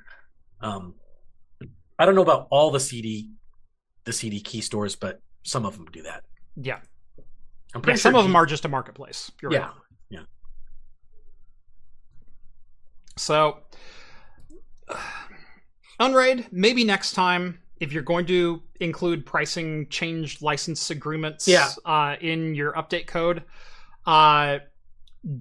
Um, 0.61 0.95
I 1.99 2.05
don't 2.05 2.15
know 2.15 2.21
about 2.23 2.47
all 2.49 2.71
the 2.71 2.79
CD 2.79 3.29
the 4.05 4.13
CD 4.13 4.41
key 4.41 4.61
stores, 4.61 4.95
but 4.95 5.21
some 5.43 5.65
of 5.65 5.77
them 5.77 5.85
do 5.85 6.01
that. 6.03 6.25
Yeah. 6.57 6.81
I'm 7.73 7.79
Yeah, 7.79 7.81
pretty 7.81 7.99
some 7.99 8.15
of 8.15 8.23
them 8.23 8.35
are 8.35 8.45
just 8.45 8.65
a 8.65 8.67
marketplace. 8.67 9.31
You're 9.41 9.53
Yeah. 9.53 9.59
right. 9.67 9.75
So, 13.15 13.59
Unraid, 15.99 16.47
maybe 16.51 16.83
next 16.83 17.13
time, 17.13 17.59
if 17.79 17.91
you're 17.93 18.03
going 18.03 18.25
to 18.27 18.61
include 18.79 19.25
pricing 19.25 19.87
change 19.89 20.41
license 20.41 20.89
agreements 20.89 21.47
Yeah. 21.47 21.69
uh, 21.85 22.15
in 22.19 22.55
your 22.55 22.73
update 22.73 23.07
code, 23.07 23.43
uh, 24.05 24.59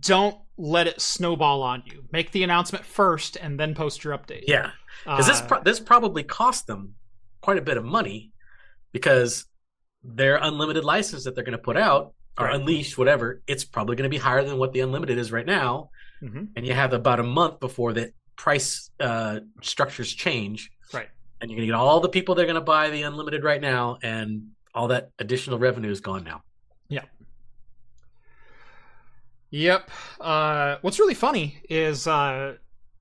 don't 0.01 0.37
let 0.59 0.87
it 0.87 1.01
snowball 1.01 1.63
on 1.63 1.83
you. 1.87 2.05
Make 2.13 2.31
the 2.33 2.43
announcement 2.43 2.85
first 2.85 3.37
and 3.37 3.59
then 3.59 3.75
post 3.75 4.05
your 4.05 4.17
update. 4.17 4.45
Yeah. 4.47 4.71
Because 5.05 5.27
this 5.27 5.41
Uh, 5.41 5.47
pro- 5.47 5.63
this 5.63 5.81
probably 5.81 6.23
cost 6.23 6.67
them 6.67 6.95
quite 7.41 7.59
a 7.59 7.63
bit 7.63 7.77
of 7.77 7.85
money 7.85 8.33
because 8.93 9.47
their 10.05 10.37
unlimited 10.37 10.85
license 10.85 11.25
that 11.25 11.35
they're 11.35 11.45
going 11.45 11.59
to 11.59 11.63
put 11.63 11.77
out 11.77 12.15
or 12.39 12.47
Right. 12.47 12.55
unleash 12.57 12.97
whatever 12.99 13.43
it's 13.47 13.65
probably 13.65 13.97
going 13.97 14.09
to 14.09 14.15
be 14.15 14.19
higher 14.19 14.45
than 14.45 14.59
what 14.59 14.73
the 14.73 14.81
unlimited 14.81 15.19
is 15.19 15.31
right 15.33 15.47
now 15.47 15.91
mhm. 16.23 16.49
and 16.57 16.67
you 16.67 16.73
have 16.75 16.93
about 16.93 17.19
a 17.21 17.23
month 17.25 17.61
before 17.61 17.93
the 17.93 18.13
price 18.37 18.91
uh, 19.01 19.41
structures 19.63 20.13
change 20.13 20.71
Right. 20.93 21.09
and 21.41 21.51
you're 21.51 21.57
going 21.59 21.67
to 21.69 21.73
get 21.73 21.77
all 21.77 22.01
the 22.01 22.09
people 22.09 22.35
that 22.35 22.43
are 22.43 22.47
going 22.47 22.55
to 22.55 22.61
buy 22.61 22.91
the 22.91 23.03
unlimited 23.03 23.45
right 23.45 23.61
now 23.61 23.99
and 24.03 24.51
all 24.75 24.89
that 24.89 25.11
additional 25.19 25.59
revenue 25.59 25.91
is 25.91 26.01
gone 26.01 26.25
now 26.25 26.43
Yeah. 26.89 27.05
Yep. 29.51 29.91
Uh, 30.21 30.77
what's 30.81 30.99
really 30.99 31.15
funny 31.15 31.59
is 31.69 32.07
uh, 32.07 32.55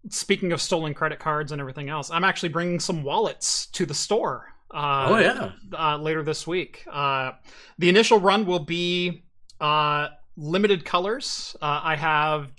speaking 0.09 0.51
of 0.51 0.61
stolen 0.61 0.93
credit 0.93 1.19
cards 1.19 1.51
and 1.51 1.61
everything 1.61 1.89
else, 1.89 2.11
I'm 2.11 2.23
actually 2.25 2.49
bringing 2.49 2.79
some 2.79 3.03
wallets 3.03 3.67
to 3.67 3.85
the 3.85 3.93
store. 3.93 4.47
Uh, 4.73 5.05
oh 5.09 5.17
yeah. 5.17 5.51
uh, 5.77 5.97
later 5.97 6.23
this 6.23 6.47
week. 6.47 6.85
Uh, 6.89 7.31
the 7.77 7.89
initial 7.89 8.19
run 8.19 8.45
will 8.45 8.59
be 8.59 9.23
uh, 9.59 10.07
limited 10.37 10.85
colors. 10.85 11.55
Uh, 11.61 11.81
I 11.83 11.95
have 11.97 12.51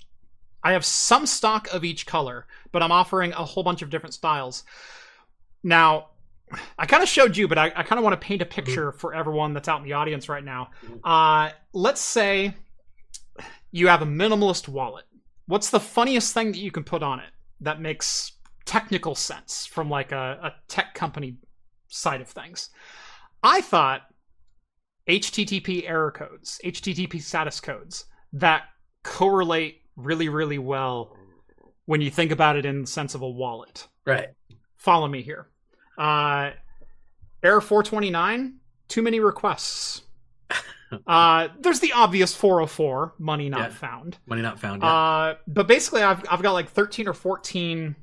I 0.63 0.71
have 0.73 0.85
some 0.85 1.25
stock 1.25 1.67
of 1.73 1.83
each 1.83 2.05
color, 2.05 2.47
but 2.71 2.81
I'm 2.81 2.91
offering 2.91 3.33
a 3.33 3.43
whole 3.43 3.63
bunch 3.63 3.81
of 3.81 3.89
different 3.89 4.13
styles. 4.13 4.63
Now, 5.63 6.09
I 6.77 6.85
kind 6.85 7.03
of 7.03 7.09
showed 7.09 7.35
you, 7.35 7.47
but 7.47 7.57
I, 7.57 7.67
I 7.75 7.83
kind 7.83 7.97
of 7.97 8.03
want 8.03 8.19
to 8.19 8.25
paint 8.25 8.41
a 8.41 8.45
picture 8.45 8.91
for 8.91 9.13
everyone 9.13 9.53
that's 9.53 9.67
out 9.67 9.79
in 9.79 9.85
the 9.85 9.93
audience 9.93 10.29
right 10.29 10.43
now. 10.43 10.69
Uh, 11.03 11.51
let's 11.73 12.01
say 12.01 12.53
you 13.71 13.87
have 13.87 14.01
a 14.01 14.05
minimalist 14.05 14.67
wallet. 14.67 15.05
What's 15.47 15.69
the 15.69 15.79
funniest 15.79 16.33
thing 16.33 16.51
that 16.51 16.59
you 16.59 16.71
can 16.71 16.83
put 16.83 17.03
on 17.03 17.19
it 17.19 17.31
that 17.61 17.81
makes 17.81 18.33
technical 18.65 19.15
sense 19.15 19.65
from 19.65 19.89
like 19.89 20.11
a, 20.11 20.39
a 20.43 20.53
tech 20.67 20.93
company 20.93 21.37
side 21.87 22.21
of 22.21 22.29
things? 22.29 22.69
I 23.41 23.61
thought 23.61 24.03
HTTP 25.09 25.89
error 25.89 26.11
codes, 26.11 26.61
HTTP 26.63 27.21
status 27.21 27.59
codes 27.59 28.05
that 28.31 28.63
correlate 29.03 29.81
really, 29.95 30.29
really 30.29 30.57
well 30.57 31.15
when 31.85 32.01
you 32.01 32.09
think 32.09 32.31
about 32.31 32.55
it 32.55 32.65
in 32.65 32.81
the 32.81 32.87
sense 32.87 33.15
of 33.15 33.21
a 33.21 33.29
wallet. 33.29 33.87
Right. 34.05 34.29
Follow 34.77 35.07
me 35.07 35.21
here. 35.21 35.47
Uh, 35.97 36.51
error 37.43 37.61
429, 37.61 38.55
too 38.87 39.01
many 39.01 39.19
requests. 39.19 40.01
uh, 41.07 41.47
there's 41.59 41.79
the 41.79 41.91
obvious 41.93 42.35
404, 42.35 43.15
money 43.19 43.49
not 43.49 43.59
Yeah. 43.71 43.75
found. 43.75 44.17
Money 44.25 44.41
not 44.41 44.59
found. 44.59 44.81
Yeah. 44.81 44.89
Uh, 44.93 45.35
but 45.47 45.67
basically, 45.67 46.01
I've 46.03 46.23
I've 46.29 46.41
got 46.41 46.51
like 46.53 46.69
13 46.69 47.07
or 47.07 47.13
14 47.13 47.95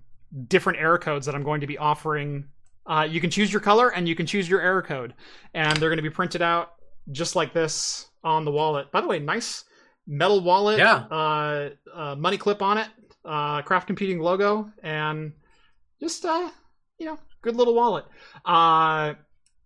different 0.49 0.79
error 0.79 0.99
codes 0.99 1.27
that 1.27 1.35
I'm 1.35 1.43
going 1.43 1.61
to 1.63 1.67
be 1.67 1.79
offering. 1.79 2.45
Uh, 2.87 3.07
you 3.09 3.21
can 3.21 3.31
choose 3.31 3.53
your 3.53 3.61
color 3.61 3.91
and 3.93 4.09
you 4.09 4.15
can 4.15 4.27
choose 4.27 4.49
your 4.49 4.61
error 4.61 4.83
code, 4.83 5.15
and 5.55 5.77
they're 5.77 5.91
going 5.91 5.99
to 5.99 6.03
be 6.03 6.11
printed 6.11 6.43
out 6.43 6.73
just 7.13 7.35
like 7.37 7.53
this 7.53 8.09
on 8.25 8.45
the 8.45 8.51
wallet. 8.51 8.91
By 8.93 9.01
the 9.01 9.07
way, 9.09 9.19
nice 9.19 9.65
metal 10.11 10.41
wallet. 10.41 10.79
Yeah. 10.79 11.05
Uh, 11.11 11.71
uh, 11.95 12.17
money 12.17 12.37
clip 12.37 12.61
on 12.61 12.77
it. 12.79 12.89
Uh, 13.25 13.63
Craft 13.63 13.87
Computing 13.87 14.19
logo 14.19 14.71
and 14.83 15.33
just 16.01 16.25
uh, 16.25 16.51
you 16.99 17.07
know, 17.07 17.19
good 17.43 17.57
little 17.57 17.75
wallet. 17.75 18.05
Uh, 18.45 19.15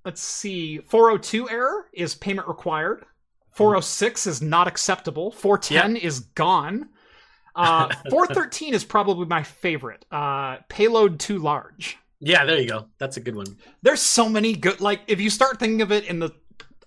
let's 0.04 0.20
see. 0.22 0.78
402 0.78 1.48
error 1.48 1.86
is 1.92 2.14
payment 2.14 2.46
required. 2.46 3.04
406 3.52 4.26
is 4.26 4.42
not 4.42 4.66
acceptable. 4.68 5.30
410 5.30 5.96
is 5.96 6.20
gone. 6.20 6.88
Uh, 7.54 7.88
413 8.10 8.74
is 8.74 8.84
probably 8.84 9.26
my 9.26 9.42
favorite. 9.42 10.04
Uh, 10.10 10.58
payload 10.68 11.18
too 11.20 11.38
large. 11.38 11.96
yeah. 12.20 12.44
There 12.44 12.60
you 12.60 12.68
go. 12.68 12.88
That's 12.98 13.16
a 13.16 13.20
good 13.20 13.36
one. 13.36 13.56
There's 13.82 14.00
so 14.02 14.28
many 14.28 14.54
good. 14.54 14.80
Like 14.80 15.00
if 15.06 15.20
you 15.20 15.30
start 15.30 15.58
thinking 15.58 15.80
of 15.82 15.92
it 15.92 16.04
in 16.04 16.18
the 16.18 16.30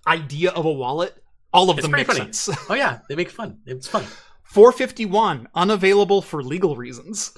idea 0.05 0.51
of 0.51 0.65
a 0.65 0.71
wallet, 0.71 1.15
all 1.57 1.69
of 1.71 1.77
It's 1.79 1.85
them 1.85 1.91
make 1.91 2.05
funny. 2.07 2.19
sense. 2.19 2.49
Oh 2.69 2.75
yeah, 2.75 2.99
they 3.09 3.15
make 3.15 3.29
fun. 3.31 3.57
It's 3.65 3.87
fun. 3.87 4.05
451 4.43 5.47
unavailable 5.55 6.21
for 6.21 6.43
legal 6.43 6.75
reasons. 6.75 7.33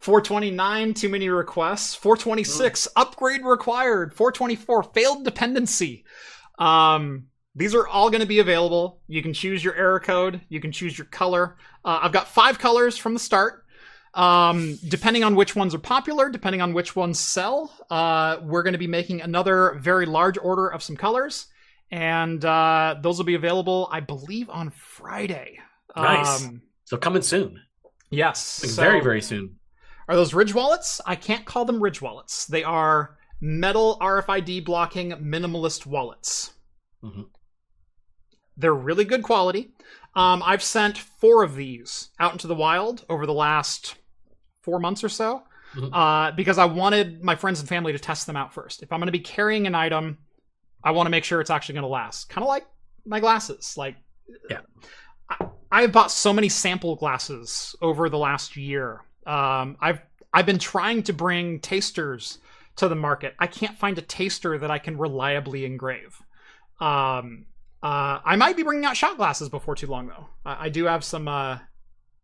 429 0.00 0.94
too 0.94 1.08
many 1.08 1.28
requests. 1.28 1.94
426 1.94 2.88
upgrade 2.96 3.44
required. 3.44 4.12
424 4.14 4.82
failed 4.82 5.24
dependency. 5.24 6.04
Um, 6.58 7.26
these 7.54 7.74
are 7.74 7.86
all 7.86 8.10
going 8.10 8.20
to 8.22 8.26
be 8.26 8.40
available. 8.40 9.00
You 9.06 9.22
can 9.22 9.32
choose 9.32 9.62
your 9.62 9.74
error 9.76 10.00
code. 10.00 10.40
You 10.48 10.60
can 10.60 10.72
choose 10.72 10.98
your 10.98 11.04
color. 11.06 11.56
Uh, 11.84 12.00
I've 12.02 12.12
got 12.12 12.26
five 12.28 12.58
colors 12.58 12.96
from 12.98 13.14
the 13.14 13.20
start. 13.20 13.61
Um, 14.14 14.78
depending 14.88 15.24
on 15.24 15.34
which 15.36 15.56
ones 15.56 15.74
are 15.74 15.78
popular, 15.78 16.28
depending 16.28 16.60
on 16.60 16.74
which 16.74 16.94
ones 16.94 17.18
sell, 17.18 17.72
uh, 17.90 18.38
we're 18.42 18.62
going 18.62 18.74
to 18.74 18.78
be 18.78 18.86
making 18.86 19.22
another 19.22 19.78
very 19.80 20.04
large 20.06 20.36
order 20.38 20.68
of 20.68 20.82
some 20.82 20.96
colors, 20.96 21.46
and 21.90 22.44
uh, 22.44 22.96
those 23.00 23.16
will 23.18 23.24
be 23.24 23.34
available, 23.36 23.88
I 23.90 24.00
believe, 24.00 24.50
on 24.50 24.70
Friday. 24.70 25.58
Nice. 25.96 26.44
Um, 26.44 26.62
So 26.84 26.96
coming 26.98 27.22
soon. 27.22 27.60
yes. 28.10 28.62
Like, 28.62 28.70
so- 28.72 28.82
very 28.82 29.00
very 29.00 29.22
soon. 29.22 29.56
are 30.08 30.16
those 30.16 30.34
Ridge 30.34 30.54
wallets? 30.54 31.00
I 31.06 31.16
can't 31.16 31.46
call 31.46 31.64
them 31.64 31.82
Ridge 31.82 32.02
wallets. 32.02 32.46
They 32.46 32.64
are 32.64 33.16
metal 33.40 33.96
RFID 34.00 34.64
blocking 34.64 35.10
minimalist 35.12 35.86
wallets. 35.86 36.52
Mhm. 37.02 37.26
They're 38.58 38.74
really 38.74 39.04
good 39.06 39.22
quality. 39.22 39.72
Um, 40.14 40.42
I've 40.44 40.62
sent 40.62 40.98
four 40.98 41.42
of 41.42 41.56
these 41.56 42.10
out 42.20 42.32
into 42.32 42.46
the 42.46 42.54
wild 42.54 43.04
over 43.08 43.24
the 43.24 43.32
last 43.32 43.94
four 44.62 44.78
months 44.78 45.02
or 45.04 45.08
so 45.08 45.42
Mhm. 45.74 45.90
uh, 45.92 46.32
because 46.32 46.58
I 46.58 46.64
wanted 46.64 47.22
my 47.22 47.34
friends 47.34 47.60
and 47.60 47.68
family 47.68 47.92
to 47.92 47.98
test 47.98 48.26
them 48.26 48.36
out 48.36 48.52
first. 48.52 48.82
If 48.82 48.92
I'm 48.92 49.00
going 49.00 49.06
to 49.06 49.12
be 49.12 49.18
carrying 49.20 49.66
an 49.66 49.74
item, 49.74 50.18
I 50.84 50.90
want 50.92 51.06
to 51.06 51.10
make 51.10 51.24
sure 51.24 51.40
it's 51.40 51.50
actually 51.50 51.74
going 51.74 51.82
to 51.84 51.88
last. 51.88 52.28
Kind 52.28 52.42
of 52.44 52.48
like 52.48 52.66
my 53.06 53.20
glasses. 53.20 53.76
Like, 53.76 53.96
Yeah. 54.50 54.60
I, 55.30 55.46
I 55.70 55.80
have 55.82 55.92
bought 55.92 56.10
so 56.10 56.32
many 56.32 56.48
sample 56.48 56.96
glasses 56.96 57.74
over 57.80 58.08
the 58.08 58.18
last 58.18 58.56
year. 58.56 59.00
Um, 59.26 59.76
I've 59.80 60.00
I've 60.34 60.46
been 60.46 60.58
trying 60.58 61.02
to 61.04 61.12
bring 61.12 61.60
tasters 61.60 62.38
to 62.76 62.88
the 62.88 62.94
market. 62.94 63.34
I 63.38 63.46
can't 63.46 63.76
find 63.78 63.98
a 63.98 64.02
taster 64.02 64.58
that 64.58 64.70
I 64.70 64.78
can 64.78 64.96
reliably 64.96 65.64
engrave. 65.66 66.16
Um, 66.80 67.46
uh, 67.82 68.20
I 68.24 68.36
might 68.36 68.56
be 68.56 68.62
bringing 68.62 68.84
out 68.84 68.96
shot 68.96 69.16
glasses 69.16 69.48
before 69.48 69.74
too 69.74 69.86
long, 69.88 70.06
though. 70.08 70.28
I, 70.44 70.66
I 70.66 70.68
do 70.70 70.84
have 70.86 71.04
some 71.04 71.28
uh, 71.28 71.58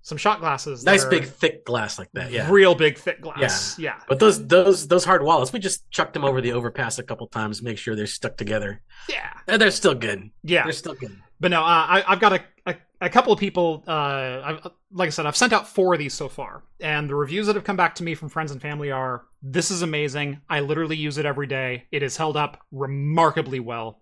some 0.09 0.17
shot 0.17 0.41
glasses. 0.41 0.85
Nice 0.85 1.05
big 1.05 1.27
thick 1.27 1.67
glass 1.67 1.99
like 1.99 2.09
that. 2.15 2.31
Yeah. 2.33 2.51
real 2.51 2.75
big 2.75 2.97
thick 2.99 3.21
glass. 3.21 3.79
Yeah, 3.79 4.01
But 4.09 4.19
those 4.19 4.47
those 4.47 4.89
those 4.89 5.05
hard 5.05 5.23
wallets, 5.23 5.53
we 5.53 5.59
just 5.59 5.89
chucked 5.91 6.15
them 6.15 6.25
over 6.25 6.41
the 6.41 6.53
overpass 6.53 6.99
a 6.99 7.03
couple 7.03 7.27
times, 7.27 7.63
make 7.63 7.77
sure 7.77 7.95
they're 7.95 8.07
stuck 8.07 8.39
together. 8.39 8.81
yeah, 9.09 9.31
And 9.47 9.61
they're 9.61 9.71
still 9.71 9.95
good. 9.95 10.31
yeah. 10.43 10.65
They're 10.65 10.73
still 10.73 10.95
good. 10.95 11.15
But 11.41 11.51
no, 11.51 11.61
uh, 11.61 11.65
I, 11.67 12.05
I've 12.09 12.21
got 12.21 12.33
a, 12.33 12.41
a, 12.67 12.77
a 13.03 13.11
couple 13.11 13.33
of 13.35 13.39
people. 13.39 13.85
Uh, 13.87 14.41
I've, 14.45 14.67
like 14.91 15.09
I 15.09 15.11
said, 15.11 15.27
I've 15.27 15.37
sent 15.37 15.53
out 15.53 15.69
four 15.69 15.93
of 15.93 15.99
these 16.01 16.15
so 16.15 16.29
far, 16.29 16.65
and 16.81 17.09
the 17.09 17.15
reviews 17.15 17.47
that 17.47 17.55
have 17.55 17.65
come 17.65 17.77
back 17.77 17.95
to 17.97 18.03
me 18.03 18.15
from 18.17 18.29
friends 18.31 18.51
and 18.51 18.61
family 18.61 18.91
are: 18.91 19.25
"This 19.43 19.71
is 19.71 19.83
amazing. 19.83 20.41
I 20.49 20.61
literally 20.61 20.97
use 20.97 21.17
it 21.19 21.27
every 21.27 21.47
day. 21.47 21.85
It 21.93 22.03
has 22.03 22.17
held 22.17 22.37
up 22.37 22.61
remarkably 22.73 23.61
well. 23.61 24.01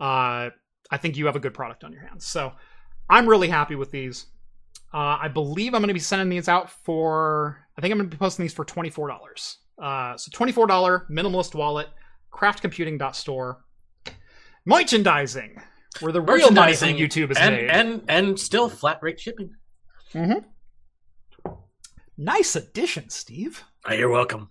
Uh, 0.00 0.48
I 0.90 0.96
think 0.98 1.16
you 1.18 1.26
have 1.26 1.36
a 1.36 1.40
good 1.40 1.52
product 1.52 1.84
on 1.84 1.92
your 1.92 2.02
hands." 2.06 2.24
So, 2.24 2.52
I'm 3.10 3.28
really 3.28 3.48
happy 3.48 3.74
with 3.74 3.90
these. 3.90 4.24
Uh, 4.94 5.18
I 5.22 5.28
believe 5.28 5.74
I'm 5.74 5.80
going 5.80 5.88
to 5.88 5.94
be 5.94 6.00
sending 6.00 6.28
these 6.28 6.48
out 6.48 6.70
for. 6.70 7.58
I 7.76 7.80
think 7.80 7.92
I'm 7.92 7.98
going 7.98 8.10
to 8.10 8.14
be 8.14 8.18
posting 8.18 8.44
these 8.44 8.52
for 8.52 8.64
twenty 8.64 8.90
four 8.90 9.08
dollars. 9.08 9.58
Uh, 9.82 10.16
so 10.16 10.30
twenty 10.32 10.52
four 10.52 10.66
dollar 10.66 11.06
minimalist 11.10 11.54
wallet, 11.54 11.88
craftcomputing.store. 12.32 13.58
Merchandising, 14.64 15.60
where 16.00 16.12
the 16.12 16.20
real 16.20 16.50
money 16.50 16.74
from 16.74 16.88
YouTube 16.90 17.30
is 17.30 17.36
and 17.38 17.54
made. 17.56 17.70
and 17.70 18.02
and 18.08 18.38
still 18.38 18.68
flat 18.68 18.98
rate 19.02 19.18
shipping. 19.18 19.54
nice 22.16 22.54
addition, 22.54 23.08
Steve. 23.08 23.64
Oh, 23.88 23.92
you're 23.94 24.10
welcome. 24.10 24.50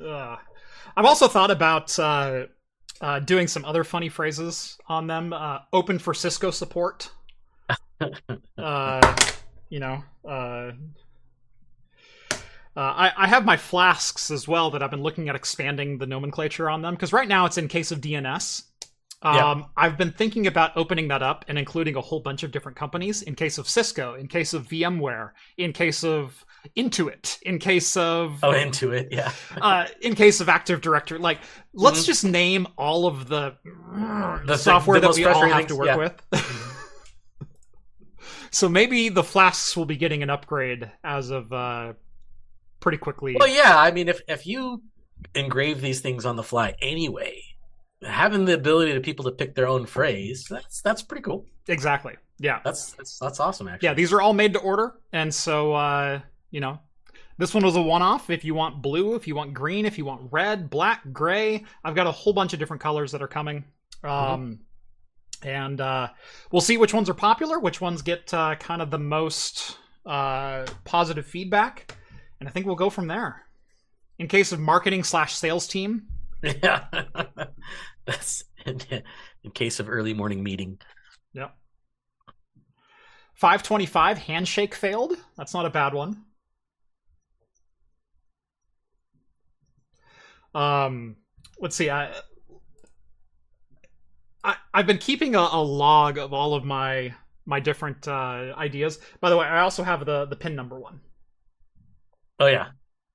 Ugh. 0.00 0.38
I've 0.98 1.04
also 1.04 1.28
thought 1.28 1.50
about 1.50 1.98
uh, 1.98 2.44
uh, 3.00 3.20
doing 3.20 3.46
some 3.46 3.64
other 3.64 3.84
funny 3.84 4.08
phrases 4.08 4.78
on 4.88 5.06
them. 5.06 5.32
Uh, 5.32 5.58
open 5.72 5.98
for 5.98 6.14
Cisco 6.14 6.50
support. 6.50 7.10
uh, 8.58 9.16
you 9.68 9.80
know, 9.80 10.02
uh, 10.24 10.72
uh, 12.76 12.80
I, 12.80 13.12
I 13.16 13.26
have 13.26 13.44
my 13.44 13.56
flasks 13.56 14.30
as 14.30 14.46
well 14.46 14.70
that 14.72 14.82
I've 14.82 14.90
been 14.90 15.02
looking 15.02 15.28
at 15.28 15.34
expanding 15.34 15.98
the 15.98 16.06
nomenclature 16.06 16.68
on 16.68 16.82
them 16.82 16.94
because 16.94 17.12
right 17.12 17.28
now 17.28 17.46
it's 17.46 17.58
in 17.58 17.68
case 17.68 17.90
of 17.90 18.00
DNS. 18.00 18.62
Um, 19.26 19.34
Yeah. 19.60 19.64
I've 19.76 19.96
been 19.98 20.12
thinking 20.12 20.46
about 20.46 20.76
opening 20.76 21.08
that 21.08 21.22
up 21.22 21.44
and 21.48 21.58
including 21.58 21.96
a 21.96 22.00
whole 22.00 22.20
bunch 22.20 22.42
of 22.44 22.50
different 22.52 22.76
companies 22.78 23.22
in 23.22 23.34
case 23.34 23.58
of 23.58 23.68
Cisco, 23.68 24.14
in 24.14 24.28
case 24.28 24.54
of 24.54 24.68
VMware, 24.68 25.30
in 25.56 25.72
case 25.72 26.04
of 26.04 26.44
Intuit, 26.76 27.40
in 27.42 27.58
case 27.58 27.96
of 27.96 28.38
Oh, 28.42 28.52
into 28.52 28.92
it. 28.92 29.08
Yeah. 29.10 29.32
uh, 29.60 29.86
in 30.00 30.14
case 30.14 30.40
of 30.40 30.48
Active 30.48 30.80
Directory. 30.80 31.18
Like, 31.18 31.38
let's 31.74 32.04
just 32.04 32.24
name 32.24 32.66
all 32.76 33.06
of 33.06 33.28
the, 33.28 33.56
Mm-hmm. 33.66 34.46
The 34.46 34.54
thing- 34.56 34.62
software 34.62 35.00
the 35.00 35.08
that 35.08 35.16
we 35.16 35.24
all 35.24 35.48
have 35.48 35.66
to 35.68 35.76
work 35.76 35.86
yeah. 35.86 35.96
with. 35.96 36.22
so 38.50 38.68
maybe 38.68 39.08
the 39.08 39.24
flasks 39.24 39.76
will 39.76 39.86
be 39.86 39.96
getting 39.96 40.22
an 40.22 40.30
upgrade 40.30 40.90
as 41.04 41.30
of 41.30 41.52
uh, 41.52 41.92
pretty 42.80 42.98
quickly. 42.98 43.36
Well, 43.38 43.48
yeah. 43.48 43.76
I 43.78 43.90
mean, 43.90 44.08
if 44.08 44.20
if 44.28 44.46
you 44.46 44.82
engrave 45.34 45.80
these 45.80 46.00
things 46.00 46.24
on 46.24 46.36
the 46.36 46.42
fly 46.42 46.74
anyway, 46.80 47.42
having 48.02 48.44
the 48.44 48.54
ability 48.54 48.92
to 48.94 49.00
people 49.00 49.24
to 49.24 49.32
pick 49.32 49.54
their 49.54 49.68
own 49.68 49.86
phrase, 49.86 50.46
that's 50.48 50.82
that's 50.82 51.02
pretty 51.02 51.22
cool. 51.22 51.46
Exactly. 51.68 52.14
Yeah. 52.38 52.60
That's 52.64 52.92
that's 52.92 53.18
that's 53.18 53.40
awesome. 53.40 53.68
Actually. 53.68 53.86
Yeah. 53.86 53.94
These 53.94 54.12
are 54.12 54.20
all 54.20 54.32
made 54.34 54.52
to 54.54 54.60
order, 54.60 54.94
and 55.12 55.34
so 55.34 55.74
uh, 55.74 56.20
you 56.50 56.60
know. 56.60 56.80
This 57.38 57.52
one 57.52 57.64
was 57.64 57.76
a 57.76 57.82
one-off. 57.82 58.30
If 58.30 58.46
you 58.46 58.54
want 58.54 58.80
blue, 58.80 59.14
if 59.14 59.28
you 59.28 59.34
want 59.34 59.52
green, 59.52 59.84
if 59.84 59.98
you 59.98 60.06
want 60.06 60.32
red, 60.32 60.70
black, 60.70 61.02
gray, 61.12 61.66
I've 61.84 61.94
got 61.94 62.06
a 62.06 62.10
whole 62.10 62.32
bunch 62.32 62.54
of 62.54 62.58
different 62.58 62.80
colors 62.80 63.12
that 63.12 63.20
are 63.20 63.28
coming. 63.28 63.64
Um, 64.02 64.60
and 65.42 65.78
uh, 65.78 66.08
we'll 66.50 66.62
see 66.62 66.78
which 66.78 66.94
ones 66.94 67.10
are 67.10 67.14
popular, 67.14 67.58
which 67.58 67.78
ones 67.78 68.00
get 68.00 68.32
uh, 68.32 68.54
kind 68.54 68.80
of 68.80 68.90
the 68.90 68.98
most 68.98 69.76
uh, 70.06 70.64
positive 70.84 71.26
feedback, 71.26 71.94
and 72.40 72.48
I 72.48 72.52
think 72.52 72.64
we'll 72.64 72.74
go 72.74 72.88
from 72.88 73.06
there. 73.06 73.42
In 74.18 74.28
case 74.28 74.52
of 74.52 74.58
marketing 74.58 75.04
slash 75.04 75.34
sales 75.34 75.66
team, 75.66 76.06
Yeah. 76.42 76.84
That's 78.06 78.44
in, 78.64 78.80
in 79.42 79.50
case 79.52 79.80
of 79.80 79.88
early 79.88 80.14
morning 80.14 80.42
meeting. 80.42 80.78
Yep. 81.32 81.54
525 83.34 84.18
handshake 84.18 84.74
failed. 84.74 85.14
That's 85.36 85.54
not 85.54 85.66
a 85.66 85.70
bad 85.70 85.92
one. 85.94 86.24
Um, 90.54 91.16
let's 91.60 91.76
see. 91.76 91.90
I, 91.90 92.12
I 94.42 94.56
I've 94.72 94.86
been 94.86 94.98
keeping 94.98 95.34
a, 95.34 95.40
a 95.40 95.62
log 95.62 96.18
of 96.18 96.32
all 96.32 96.54
of 96.54 96.64
my 96.64 97.14
my 97.44 97.60
different 97.60 98.08
uh, 98.08 98.54
ideas. 98.56 98.98
By 99.20 99.30
the 99.30 99.36
way, 99.36 99.46
I 99.46 99.60
also 99.60 99.82
have 99.82 100.06
the 100.06 100.24
the 100.24 100.36
pin 100.36 100.54
number 100.56 100.80
one, 100.80 101.00
Oh 102.38 102.46
yeah. 102.46 102.68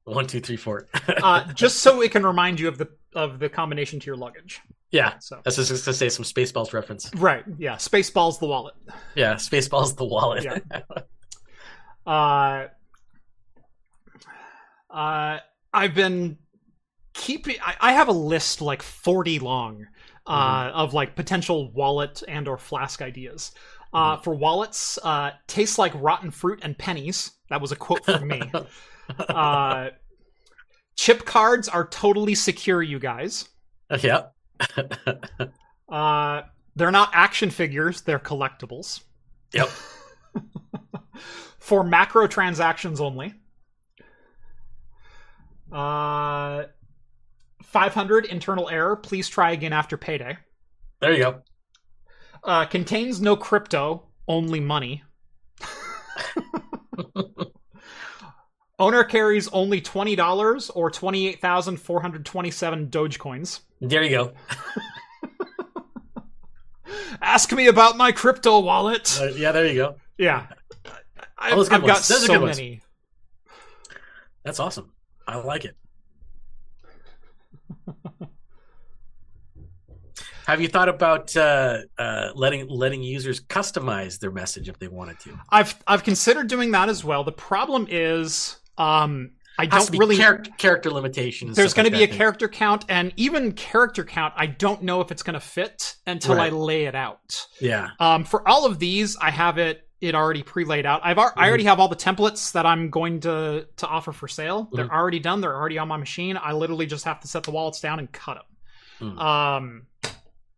One, 0.06 0.26
two, 0.28 0.42
three, 0.42 0.58
four. 0.58 0.88
uh, 1.24 1.52
just 1.54 1.80
so 1.80 2.02
it 2.02 2.12
can 2.12 2.26
remind 2.26 2.60
you 2.60 2.68
of 2.68 2.78
the 2.78 2.90
of 3.16 3.40
the 3.40 3.50
combination 3.50 4.00
to 4.00 4.06
your 4.06 4.16
luggage. 4.18 4.62
yeah. 4.92 5.14
So 5.20 5.42
That's 5.44 5.56
just 5.56 5.86
to 5.86 5.94
say 5.94 6.10
some 6.10 6.24
Spaceballs 6.26 6.74
reference. 6.74 7.10
right, 7.16 7.44
yeah. 7.58 7.76
Spaceballs 7.76 8.40
the 8.40 8.48
wallet. 8.48 8.74
Yeah, 9.16 9.36
Spaceballs 9.36 9.96
the 9.96 10.06
wallet. 10.06 10.44
Yeah. 10.44 10.60
Uh, 12.04 12.66
uh, 14.90 15.38
I've 15.74 15.94
been 15.94 16.38
keeping. 17.14 17.58
I, 17.64 17.76
I 17.80 17.94
have 17.94 18.08
a 18.08 18.12
list 18.14 18.62
like 18.62 18.82
forty 18.82 19.38
long 19.40 19.86
uh, 20.26 20.72
of 20.74 20.94
like 20.94 21.16
potential 21.16 21.72
wallet 21.74 22.24
and 22.28 22.48
or 22.48 22.58
flask 22.58 23.02
ideas. 23.02 23.52
Uh, 23.94 24.18
For 24.18 24.34
wallets, 24.34 24.98
uh, 25.04 25.32
tastes 25.48 25.78
like 25.78 25.92
rotten 25.96 26.32
fruit 26.32 26.60
and 26.64 26.78
pennies. 26.78 27.32
That 27.50 27.60
was 27.62 27.72
a 27.72 27.76
quote 27.76 28.04
from 28.06 28.28
me. 28.28 28.42
uh, 29.20 29.90
chip 30.96 31.26
cards 31.26 31.68
are 31.68 31.88
totally 31.88 32.36
secure, 32.36 32.82
you 32.82 33.00
guys. 33.00 33.50
yeah. 34.02 34.28
Uh, 35.90 36.44
they're 36.78 36.90
not 36.90 37.10
action 37.12 37.50
figures; 37.50 38.00
they're 38.00 38.18
collectibles. 38.18 39.02
Yep. 39.54 39.70
For 41.60 41.84
macro 41.84 42.28
transactions 42.28 43.02
only. 43.02 43.34
Uh, 45.70 46.64
500 47.64 48.26
internal 48.26 48.70
error. 48.70 48.96
Please 48.96 49.28
try 49.28 49.52
again 49.52 49.74
after 49.74 49.98
payday. 49.98 50.38
There 51.02 51.12
you 51.12 51.20
go. 51.20 51.42
Uh, 52.44 52.66
contains 52.66 53.20
no 53.22 53.36
crypto, 53.36 54.08
only 54.28 54.60
money. 54.60 55.04
Owner 58.82 59.04
carries 59.04 59.48
only 59.50 59.80
$20 59.80 60.72
or 60.74 60.90
28,427 60.90 62.88
Dogecoins. 62.88 63.60
There 63.80 64.02
you 64.04 64.10
go. 64.10 64.34
Ask 67.22 67.52
me 67.54 67.68
about 67.68 67.96
my 67.96 68.12
crypto 68.12 68.60
wallet. 68.60 69.20
Uh, 69.22 69.28
yeah, 69.36 69.52
there 69.52 69.68
you 69.68 69.76
go. 69.76 69.98
Yeah. 70.18 70.48
I've, 71.38 71.60
I've 71.60 71.70
got 71.70 71.84
ones. 71.84 72.08
Those 72.08 72.26
so 72.26 72.44
many. 72.44 72.82
That's 74.44 74.60
awesome. 74.60 74.92
I 75.28 75.38
like 75.38 75.66
it. 75.66 75.78
Have 80.48 80.60
you 80.60 80.68
thought 80.68 80.90
about 80.90 81.38
uh, 81.38 81.82
uh, 82.00 82.32
letting 82.34 82.68
letting 82.68 83.04
users 83.04 83.42
customize 83.42 84.18
their 84.18 84.32
message 84.32 84.68
if 84.70 84.80
they 84.80 84.88
wanted 84.88 85.20
to? 85.20 85.40
I've 85.50 85.76
I've 85.86 86.04
considered 86.04 86.48
doing 86.48 86.72
that 86.72 86.90
as 86.90 87.04
well. 87.04 87.24
The 87.24 87.32
problem 87.32 87.86
is 87.88 88.61
um 88.82 89.32
I 89.60 89.66
don't 89.68 89.90
really 89.98 90.18
char- 90.18 90.40
character 90.58 90.90
limitations. 90.90 91.56
there's 91.56 91.74
going 91.74 91.86
to 91.90 91.96
like 91.96 92.10
be 92.10 92.16
a 92.16 92.18
character 92.18 92.48
count 92.48 92.86
and 92.90 93.14
even 93.18 93.52
character 93.52 94.04
count 94.04 94.34
I 94.38 94.48
don't 94.48 94.82
know 94.84 95.02
if 95.02 95.12
it's 95.12 95.24
going 95.24 95.36
to 95.36 95.40
fit 95.58 95.96
until 96.08 96.40
I 96.40 96.50
lay 96.50 96.86
it 96.86 96.96
out. 96.96 97.46
Yeah. 97.60 97.90
Um 98.00 98.24
for 98.24 98.48
all 98.48 98.66
of 98.66 98.80
these 98.80 99.18
I 99.18 99.30
have 99.32 99.58
it 99.58 99.88
it 100.00 100.16
already 100.16 100.42
pre-laid 100.42 100.88
out. 100.88 101.02
I've 101.04 101.20
al- 101.20 101.34
I 101.38 101.48
already 101.48 101.66
have 101.66 101.80
all 101.80 101.88
the 101.90 101.96
templates 101.96 102.54
that 102.54 102.66
I'm 102.66 102.90
going 102.90 103.20
to 103.20 103.68
to 103.78 103.88
offer 103.88 104.12
for 104.12 104.28
sale. 104.28 104.68
They're 104.72 104.88
Mhm. 104.88 104.98
already 105.00 105.20
done. 105.20 105.42
They're 105.42 105.56
already 105.56 105.78
on 105.78 105.88
my 105.88 105.98
machine. 105.98 106.40
I 106.42 106.54
literally 106.54 106.88
just 106.88 107.06
have 107.06 107.20
to 107.20 107.28
set 107.28 107.44
the 107.44 107.52
wallets 107.52 107.80
down 107.82 108.00
and 108.00 108.12
cut 108.12 108.38
them. 109.00 109.16
Mm. 109.18 109.22
Um 109.22 109.88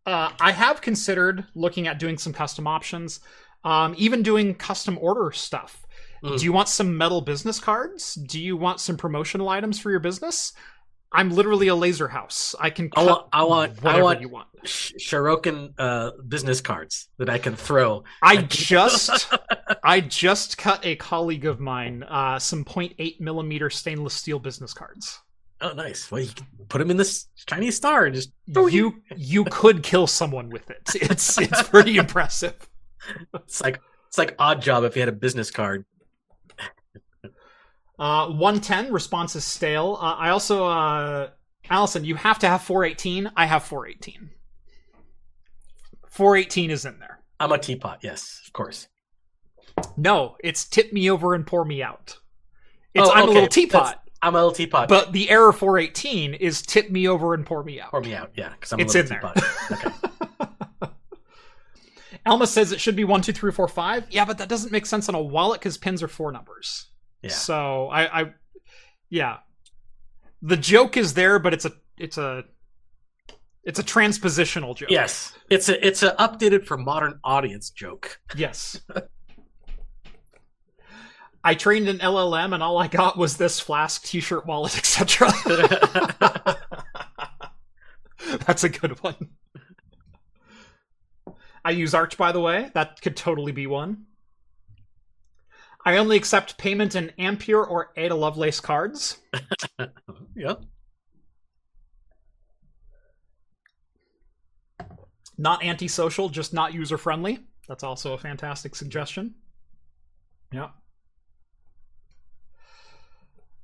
uh, 0.06 0.30
I 0.40 0.52
have 0.52 0.80
considered 0.82 1.44
looking 1.54 1.86
at 1.88 1.98
doing 1.98 2.18
some 2.18 2.32
custom 2.34 2.66
options, 2.66 3.20
um, 3.64 3.94
even 3.96 4.22
doing 4.22 4.54
custom 4.54 4.98
order 5.00 5.32
stuff. 5.32 5.83
Mm. 6.24 6.38
Do 6.38 6.44
you 6.44 6.52
want 6.52 6.68
some 6.68 6.96
metal 6.96 7.20
business 7.20 7.60
cards? 7.60 8.14
Do 8.14 8.40
you 8.40 8.56
want 8.56 8.80
some 8.80 8.96
promotional 8.96 9.48
items 9.48 9.78
for 9.78 9.90
your 9.90 10.00
business? 10.00 10.52
I'm 11.12 11.30
literally 11.30 11.68
a 11.68 11.74
laser 11.76 12.08
house. 12.08 12.54
I 12.58 12.70
can 12.70 12.86
I 12.96 13.04
cut 13.04 13.06
want- 13.06 13.26
I 13.32 13.44
want- 13.44 13.72
I 13.78 13.82
whatever 13.84 14.02
want- 14.02 14.20
you 14.20 14.28
want. 14.28 14.48
Sh- 14.64 14.92
uh, 15.78 16.10
business 16.26 16.60
cards 16.60 17.08
that 17.18 17.28
I 17.28 17.38
can 17.38 17.54
throw. 17.54 18.02
I 18.22 18.38
just 18.42 19.32
I 19.84 20.00
just 20.00 20.56
cut 20.58 20.84
a 20.84 20.96
colleague 20.96 21.44
of 21.44 21.60
mine 21.60 22.02
uh, 22.04 22.38
some 22.38 22.64
0.8 22.64 23.20
millimeter 23.20 23.68
stainless 23.70 24.14
steel 24.14 24.38
business 24.38 24.72
cards. 24.72 25.20
Oh, 25.60 25.72
nice. 25.72 26.10
Well, 26.10 26.22
you 26.22 26.28
can 26.28 26.46
put 26.68 26.78
them 26.78 26.90
in 26.90 26.96
this 26.96 27.28
Chinese 27.46 27.76
star 27.76 28.06
and 28.06 28.14
just 28.14 28.32
You 28.46 29.02
you 29.16 29.44
could 29.44 29.82
kill 29.82 30.06
someone 30.06 30.48
with 30.50 30.68
it. 30.70 30.82
It's 30.94 31.38
it's 31.38 31.62
pretty 31.68 31.96
impressive. 32.04 32.56
it's 33.34 33.60
like 33.60 33.80
it's 34.08 34.18
like 34.18 34.36
Oddjob 34.38 34.84
if 34.86 34.96
you 34.96 35.00
had 35.02 35.08
a 35.08 35.12
business 35.12 35.50
card. 35.50 35.84
Uh, 37.98 38.26
110 38.28 38.92
response 38.92 39.36
is 39.36 39.44
stale. 39.44 39.96
Uh, 40.00 40.14
I 40.16 40.30
also, 40.30 40.66
uh, 40.66 41.30
Allison, 41.70 42.04
you 42.04 42.16
have 42.16 42.38
to 42.40 42.48
have 42.48 42.62
418. 42.62 43.30
I 43.36 43.46
have 43.46 43.62
418. 43.64 44.30
418 46.08 46.70
is 46.70 46.84
in 46.84 46.98
there. 46.98 47.20
I'm 47.40 47.52
a 47.52 47.58
teapot. 47.58 48.00
Yes, 48.02 48.40
of 48.46 48.52
course. 48.52 48.88
No, 49.96 50.36
it's 50.42 50.64
tip 50.64 50.92
me 50.92 51.10
over 51.10 51.34
and 51.34 51.46
pour 51.46 51.64
me 51.64 51.82
out. 51.82 52.16
It's 52.94 53.08
Oh, 53.08 53.12
I'm 53.12 53.28
a 53.28 53.32
little 53.32 53.48
teapot, 53.48 53.82
That's- 53.84 53.98
I'm 54.22 54.34
a 54.34 54.38
little 54.38 54.52
teapot. 54.52 54.88
but 54.88 55.12
the 55.12 55.28
error 55.30 55.52
418 55.52 56.34
is 56.34 56.62
tip 56.62 56.90
me 56.90 57.08
over 57.08 57.34
and 57.34 57.44
pour 57.44 57.62
me 57.64 57.80
out. 57.80 57.90
pour 57.90 58.00
me 58.00 58.14
out. 58.14 58.30
Yeah, 58.36 58.50
because 58.50 58.72
I'm 58.72 58.80
It's 58.80 58.94
a 58.94 59.00
in 59.00 59.06
little 59.08 59.30
there. 59.34 59.42
teapot. 59.70 60.00
Okay. 60.80 60.90
Alma 62.26 62.46
says 62.46 62.72
it 62.72 62.80
should 62.80 62.96
be 62.96 63.04
one, 63.04 63.20
two, 63.20 63.32
three, 63.32 63.52
four, 63.52 63.68
five. 63.68 64.06
Yeah, 64.10 64.24
but 64.24 64.38
that 64.38 64.48
doesn't 64.48 64.72
make 64.72 64.86
sense 64.86 65.08
on 65.08 65.14
a 65.14 65.20
wallet 65.20 65.60
because 65.60 65.76
pins 65.76 66.02
are 66.02 66.08
four 66.08 66.32
numbers. 66.32 66.86
Yeah. 67.24 67.30
So 67.30 67.88
I, 67.88 68.20
I, 68.22 68.32
yeah, 69.08 69.38
the 70.42 70.56
joke 70.56 70.96
is 70.96 71.14
there, 71.14 71.38
but 71.38 71.54
it's 71.54 71.64
a, 71.64 71.72
it's 71.98 72.18
a, 72.18 72.44
it's 73.64 73.78
a 73.78 73.82
transpositional 73.82 74.76
joke. 74.76 74.90
Yes, 74.90 75.32
it's 75.48 75.68
a 75.68 75.86
it's 75.86 76.02
a 76.02 76.12
updated 76.16 76.66
for 76.66 76.76
modern 76.76 77.18
audience 77.24 77.70
joke. 77.70 78.20
Yes. 78.36 78.80
I 81.42 81.54
trained 81.54 81.88
in 81.88 81.98
LLM 81.98 82.54
and 82.54 82.62
all 82.62 82.78
I 82.78 82.88
got 82.88 83.18
was 83.18 83.36
this 83.36 83.60
flask, 83.60 84.04
t-shirt, 84.04 84.46
wallet, 84.46 84.78
etc. 84.78 85.30
That's 88.46 88.64
a 88.64 88.70
good 88.70 89.02
one. 89.02 89.28
I 91.62 91.70
use 91.70 91.94
Arch, 91.94 92.16
by 92.16 92.32
the 92.32 92.40
way. 92.40 92.70
That 92.72 93.00
could 93.02 93.16
totally 93.16 93.52
be 93.52 93.66
one. 93.66 94.06
I 95.84 95.96
only 95.98 96.16
accept 96.16 96.56
payment 96.56 96.94
in 96.94 97.12
Ampere 97.18 97.62
or 97.62 97.92
Ada 97.96 98.14
Lovelace 98.14 98.60
cards. 98.60 99.18
yep. 100.36 100.62
Not 105.36 105.64
antisocial, 105.64 106.28
just 106.28 106.54
not 106.54 106.72
user 106.72 106.96
friendly. 106.96 107.40
That's 107.68 107.82
also 107.82 108.12
a 108.14 108.18
fantastic 108.18 108.74
suggestion. 108.74 109.34
Yeah. 110.52 110.68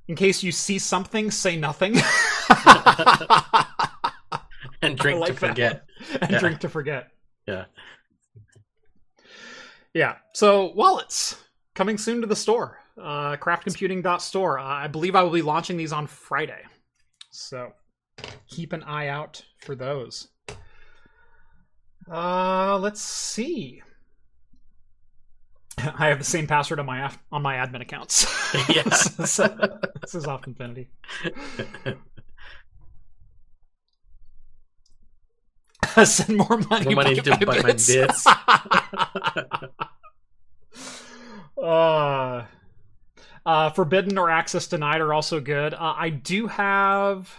In 0.07 0.15
case 0.15 0.43
you 0.43 0.51
see 0.51 0.77
something, 0.79 1.31
say 1.31 1.55
nothing. 1.57 1.95
And 4.83 4.97
drink 4.97 5.19
like 5.19 5.35
to 5.35 5.39
that. 5.39 5.49
forget. 5.49 5.85
and 6.21 6.31
Yeah. 6.31 6.39
drink 6.39 6.59
to 6.61 6.69
forget. 6.69 7.11
Yeah. 7.47 7.65
Yeah. 9.93 10.15
So 10.33 10.71
wallets 10.73 11.35
coming 11.81 11.97
soon 11.97 12.21
to 12.21 12.27
the 12.27 12.35
store. 12.35 12.77
Uh, 12.95 13.35
craftcomputing.store. 13.37 14.59
Uh, 14.59 14.63
I 14.63 14.85
believe 14.85 15.15
I 15.15 15.23
will 15.23 15.31
be 15.31 15.41
launching 15.41 15.77
these 15.77 15.91
on 15.91 16.05
Friday. 16.05 16.61
So 17.31 17.73
keep 18.47 18.71
an 18.71 18.83
eye 18.83 19.07
out 19.07 19.43
for 19.57 19.73
those. 19.73 20.27
Uh, 22.07 22.77
let's 22.77 23.01
see. 23.01 23.81
I 25.79 26.09
have 26.09 26.19
the 26.19 26.23
same 26.23 26.45
password 26.45 26.79
on 26.79 26.85
my 26.85 27.03
af- 27.03 27.17
on 27.31 27.41
my 27.41 27.55
admin 27.55 27.81
accounts. 27.81 28.27
Yeah. 28.69 28.87
so, 29.25 29.47
this 30.01 30.13
is 30.13 30.27
off 30.27 30.45
infinity. 30.45 30.89
Send 36.03 36.37
more 36.37 36.57
money, 36.69 36.93
More 36.93 37.03
money 37.03 37.15
buy 37.15 37.21
to 37.21 37.29
my 37.29 37.45
buy 37.45 37.61
my 37.61 37.71
bits. 37.71 38.27
Uh, 41.61 42.45
uh, 43.45 43.69
Forbidden 43.71 44.17
or 44.17 44.29
Access 44.29 44.67
Denied 44.67 45.01
are 45.01 45.13
also 45.13 45.39
good. 45.39 45.73
Uh, 45.73 45.93
I 45.97 46.09
do 46.09 46.47
have. 46.47 47.33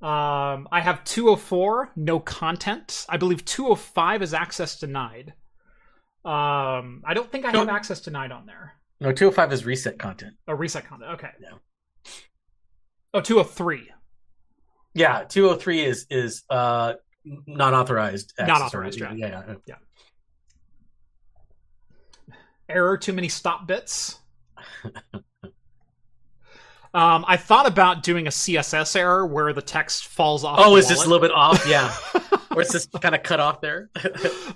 Um, 0.00 0.66
I 0.72 0.80
have 0.80 1.04
204, 1.04 1.92
no 1.94 2.18
content. 2.18 3.06
I 3.08 3.16
believe 3.18 3.44
205 3.44 4.22
is 4.22 4.34
access 4.34 4.80
denied. 4.80 5.32
Um, 6.24 7.02
I 7.04 7.14
don't 7.14 7.30
think 7.30 7.44
I 7.44 7.52
have 7.52 7.68
No. 7.68 7.72
access 7.72 8.00
denied 8.00 8.32
on 8.32 8.44
there. 8.46 8.74
no, 9.00 9.12
205 9.12 9.52
is 9.52 9.64
reset 9.64 10.00
content. 10.00 10.34
Oh, 10.48 10.54
reset 10.54 10.86
content. 10.86 11.12
Okay. 11.12 11.30
Yeah. 11.40 12.12
Oh, 13.14 13.20
203. 13.20 13.90
Yeah, 14.94 15.22
203 15.22 15.84
is 15.84 16.06
is 16.10 16.42
uh 16.50 16.94
not 17.46 17.72
authorized. 17.72 18.32
Not 18.40 18.48
access, 18.50 18.62
authorized, 18.66 19.00
right? 19.00 19.16
yeah. 19.16 19.42
Yeah, 19.46 19.54
yeah. 19.66 19.74
Error 22.68 22.96
too 22.96 23.12
many 23.12 23.28
stop 23.28 23.66
bits 23.66 24.18
um 26.94 27.24
i 27.26 27.36
thought 27.36 27.66
about 27.66 28.02
doing 28.02 28.26
a 28.26 28.30
css 28.30 28.94
error 28.96 29.26
where 29.26 29.52
the 29.52 29.62
text 29.62 30.06
falls 30.08 30.44
off 30.44 30.58
Oh, 30.62 30.76
is 30.76 30.88
this 30.88 30.98
a 31.04 31.08
little 31.08 31.20
bit 31.20 31.32
off? 31.32 31.66
Yeah. 31.66 31.94
or 32.54 32.60
it's 32.60 32.72
just 32.72 32.92
kind 33.00 33.14
of 33.14 33.22
cut 33.22 33.40
off 33.40 33.60
there. 33.62 33.88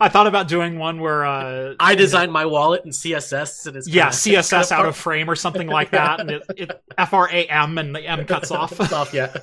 i 0.00 0.08
thought 0.08 0.26
about 0.26 0.46
doing 0.48 0.78
one 0.78 1.00
where 1.00 1.24
uh 1.24 1.74
I 1.80 1.94
designed 1.94 2.30
my 2.32 2.44
wallet 2.44 2.84
in 2.84 2.90
CSS 2.90 3.66
and 3.66 3.76
it's 3.76 3.88
yeah 3.88 4.08
css 4.08 4.70
out 4.70 4.84
of 4.86 4.94
frame 4.96 5.30
or 5.30 5.34
something 5.34 5.66
like 5.66 5.90
that 5.92 6.20
and 6.20 6.30
it, 6.30 6.42
it 6.56 6.70
f-r-a-m 6.98 7.78
and 7.78 7.94
the 7.94 8.06
m 8.06 8.26
cuts 8.26 8.50
off 8.50 8.76
Cuts 8.76 8.92
off, 8.92 9.14
yeah. 9.14 9.34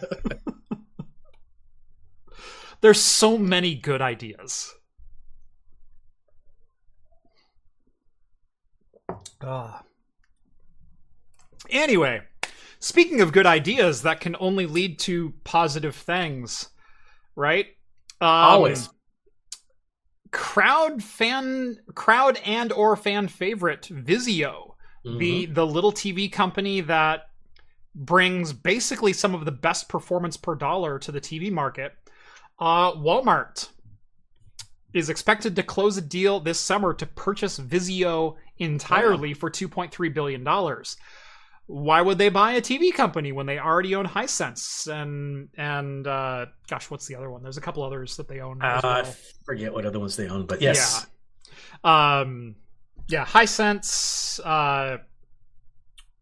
there's 2.82 3.02
so 3.02 3.38
many 3.40 3.74
good 3.76 4.02
ideas 4.04 4.72
Ah. 9.42 9.84
Anyway, 11.70 12.22
speaking 12.80 13.22
of 13.22 13.32
good 13.32 13.46
ideas 13.46 14.02
that 14.02 14.20
can 14.20 14.36
only 14.40 14.66
lead 14.66 15.00
to 15.00 15.34
positive 15.44 15.96
things, 15.96 16.70
right? 17.36 17.68
Um, 18.20 18.28
Always. 18.30 18.90
Crowd 20.32 21.04
fan, 21.04 21.78
crowd 21.94 22.40
and 22.44 22.72
or 22.72 22.96
fan 22.96 23.28
favorite 23.28 23.84
Vizio, 23.92 24.74
the 25.04 25.48
Mhm. 25.48 25.54
the 25.56 25.66
little 25.68 25.92
TV 25.92 26.28
company 26.32 26.82
that 26.82 27.28
brings 27.94 28.52
basically 28.52 29.14
some 29.14 29.36
of 29.36 29.46
the 29.46 29.52
best 29.52 29.88
performance 29.88 30.36
per 30.38 30.56
dollar 30.56 30.98
to 30.98 31.12
the 31.12 31.22
TV 31.22 31.52
market. 31.52 31.94
Uh, 32.58 32.94
Walmart 32.94 33.70
is 34.94 35.10
expected 35.10 35.56
to 35.56 35.62
close 35.64 35.98
a 35.98 36.02
deal 36.02 36.40
this 36.40 36.60
summer 36.60 36.94
to 36.96 37.06
purchase 37.06 37.60
Vizio 37.60 38.36
entirely 38.58 39.34
for 39.34 39.50
2.3 39.50 40.14
billion 40.14 40.44
dollars. 40.44 40.98
Why 41.66 42.02
would 42.02 42.18
they 42.18 42.30
buy 42.30 42.54
a 42.54 42.62
TV 42.62 42.94
company 42.94 43.32
when 43.32 43.46
they 43.46 43.58
already 43.58 43.96
own 43.96 44.06
Hisense 44.06 44.88
and 44.88 45.50
and 45.56 46.06
uh, 46.06 46.48
gosh, 46.68 46.92
what's 46.92 47.08
the 47.08 47.16
other 47.16 47.30
one? 47.30 47.42
There's 47.42 47.58
a 47.58 47.62
couple 47.62 47.84
others 47.84 48.18
that 48.18 48.28
they 48.28 48.42
own. 48.42 48.62
Uh, 48.62 48.82
as 48.84 48.84
I 48.84 49.16
forget 49.46 49.74
what 49.74 49.86
other 49.86 50.00
ones 50.00 50.16
they 50.16 50.28
own, 50.28 50.46
but 50.46 50.62
yes. 50.62 51.06
Yeah. 51.84 52.20
Um, 52.20 52.56
yeah, 53.08 53.26
Hisense. 53.26 54.40
Uh, 54.44 54.98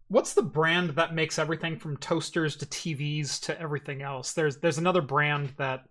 what's 0.09 0.33
the 0.33 0.43
brand 0.43 0.91
that 0.91 1.15
makes 1.15 1.39
everything 1.39 1.77
from 1.77 1.97
toasters 1.97 2.55
to 2.57 2.65
TVs 2.65 3.39
to 3.45 3.59
everything 3.59 4.01
else? 4.01 4.33
There's 4.33 4.57
there's 4.57 4.77
another 4.77 5.01
brand 5.01 5.53
that 5.57 5.85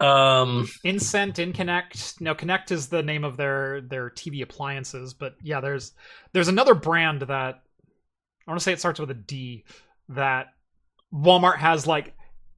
Um, 0.00 0.66
Incent, 0.84 1.34
Inconnect. 1.34 2.20
No, 2.20 2.34
Connect 2.34 2.70
is 2.70 2.88
the 2.88 3.02
name 3.02 3.24
of 3.24 3.36
their 3.36 3.80
their 3.82 4.10
TV 4.10 4.42
appliances, 4.42 5.14
but 5.14 5.34
yeah, 5.42 5.60
there's 5.60 5.92
there's 6.32 6.48
another 6.48 6.74
brand 6.74 7.22
that 7.22 7.62
I 8.46 8.50
want 8.50 8.58
to 8.58 8.64
say 8.64 8.72
it 8.72 8.78
starts 8.78 8.98
with 8.98 9.10
a 9.10 9.14
D 9.14 9.64
that 10.08 10.46
Walmart 11.12 11.56
has 11.58 11.86
like 11.86 12.14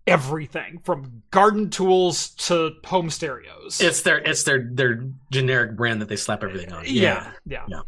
everything 0.06 0.78
from 0.84 1.22
garden 1.30 1.70
tools 1.70 2.30
to 2.30 2.72
home 2.84 3.08
stereos. 3.08 3.80
it's 3.80 4.02
their 4.02 4.18
it's 4.18 4.44
their 4.44 4.68
their 4.72 5.04
generic 5.30 5.76
brand 5.76 6.00
that 6.00 6.08
they 6.08 6.16
slap 6.16 6.42
everything 6.42 6.72
on. 6.72 6.84
yeah, 6.86 7.30
yeah. 7.46 7.64
Yeah. 7.68 7.80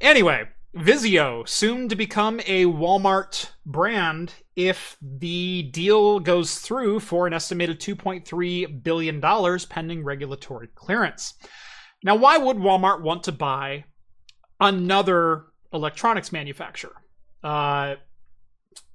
Anyway, 0.00 0.48
Vizio 0.76 1.48
soon 1.48 1.88
to 1.88 1.96
become 1.96 2.38
a 2.40 2.66
Walmart 2.66 3.50
brand 3.64 4.34
if 4.56 4.98
the 5.00 5.62
deal 5.72 6.20
goes 6.20 6.58
through 6.58 7.00
for 7.00 7.26
an 7.26 7.32
estimated 7.32 7.80
2.3 7.80 8.82
billion 8.82 9.18
dollars 9.18 9.64
pending 9.64 10.04
regulatory 10.04 10.68
clearance. 10.74 11.34
Now, 12.02 12.16
why 12.16 12.36
would 12.36 12.58
Walmart 12.58 13.00
want 13.00 13.24
to 13.24 13.32
buy 13.32 13.84
another 14.60 15.46
electronics 15.72 16.30
manufacturer? 16.30 17.02
Uh, 17.42 17.94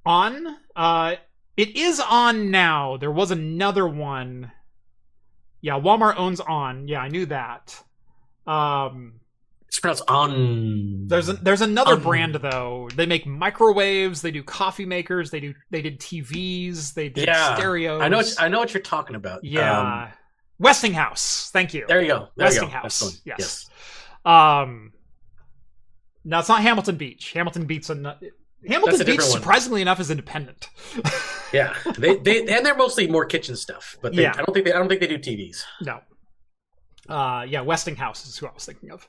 on 0.05 0.57
uh, 0.75 1.15
it 1.57 1.75
is 1.75 1.99
on 1.99 2.51
now. 2.51 2.97
There 2.97 3.11
was 3.11 3.31
another 3.31 3.87
one. 3.87 4.51
Yeah, 5.61 5.79
Walmart 5.79 6.17
owns 6.17 6.39
on. 6.39 6.87
Yeah, 6.87 7.01
I 7.01 7.07
knew 7.07 7.25
that. 7.27 7.83
Um, 8.45 9.20
It's 9.71 9.79
pronounced 9.79 10.03
on. 10.09 11.07
there's 11.07 11.29
a, 11.29 11.33
there's 11.33 11.61
another 11.61 11.95
brand 11.95 12.35
though. 12.35 12.89
They 12.93 13.05
make 13.05 13.25
microwaves. 13.25 14.21
They 14.21 14.29
do 14.31 14.43
coffee 14.43 14.85
makers. 14.85 15.31
They 15.31 15.39
do 15.39 15.53
they 15.69 15.81
did 15.81 16.01
TVs. 16.01 16.93
They 16.93 17.07
did 17.07 17.25
Yeah, 17.27 17.55
stereos. 17.55 18.01
I 18.01 18.09
know. 18.09 18.17
What, 18.17 18.35
I 18.37 18.49
know 18.49 18.59
what 18.59 18.73
you're 18.73 18.83
talking 18.83 19.15
about. 19.15 19.45
yeah, 19.45 20.03
Um, 20.03 20.09
Westinghouse. 20.59 21.49
Thank 21.53 21.73
you. 21.73 21.85
there 21.87 22.01
you 22.01 22.09
go. 22.09 22.27
There 22.35 22.51
you 22.51 22.59
go. 22.59 22.65
Westinghouse, 22.65 22.99
That's 22.99 23.21
yes. 23.25 23.69
Um, 24.25 24.91
no, 26.25 26.39
it's 26.39 26.49
not 26.49 26.61
Hamilton 26.61 26.97
Beach. 26.97 27.31
Hamilton 27.31 27.65
Beach. 27.65 27.89
An- 27.89 28.13
Hamilton 28.67 29.05
Beach, 29.05 29.21
surprisingly 29.21 29.81
enough, 29.81 29.99
is 30.01 30.11
independent. 30.11 30.69
Yeah. 31.53 31.75
They 31.97 32.15
they 32.15 32.47
and 32.47 32.65
they're 32.65 32.77
mostly 32.77 33.07
more 33.07 33.25
kitchen 33.25 33.57
stuff, 33.57 33.97
but 34.01 34.15
they, 34.15 34.21
Yeah. 34.21 34.31
I 34.33 34.37
don't 34.37 34.53
think 34.53 34.65
they 34.65 34.71
I 34.71 34.77
don't 34.77 34.87
think 34.87 35.01
they 35.01 35.07
do 35.07 35.17
TVs. 35.17 35.63
No. 35.81 35.99
Uh 37.09 37.43
yeah, 37.45 37.59
Westinghouse 37.59 38.25
is 38.25 38.37
who 38.37 38.47
I 38.47 38.53
was 38.53 38.63
thinking 38.65 38.89
of. 38.89 39.05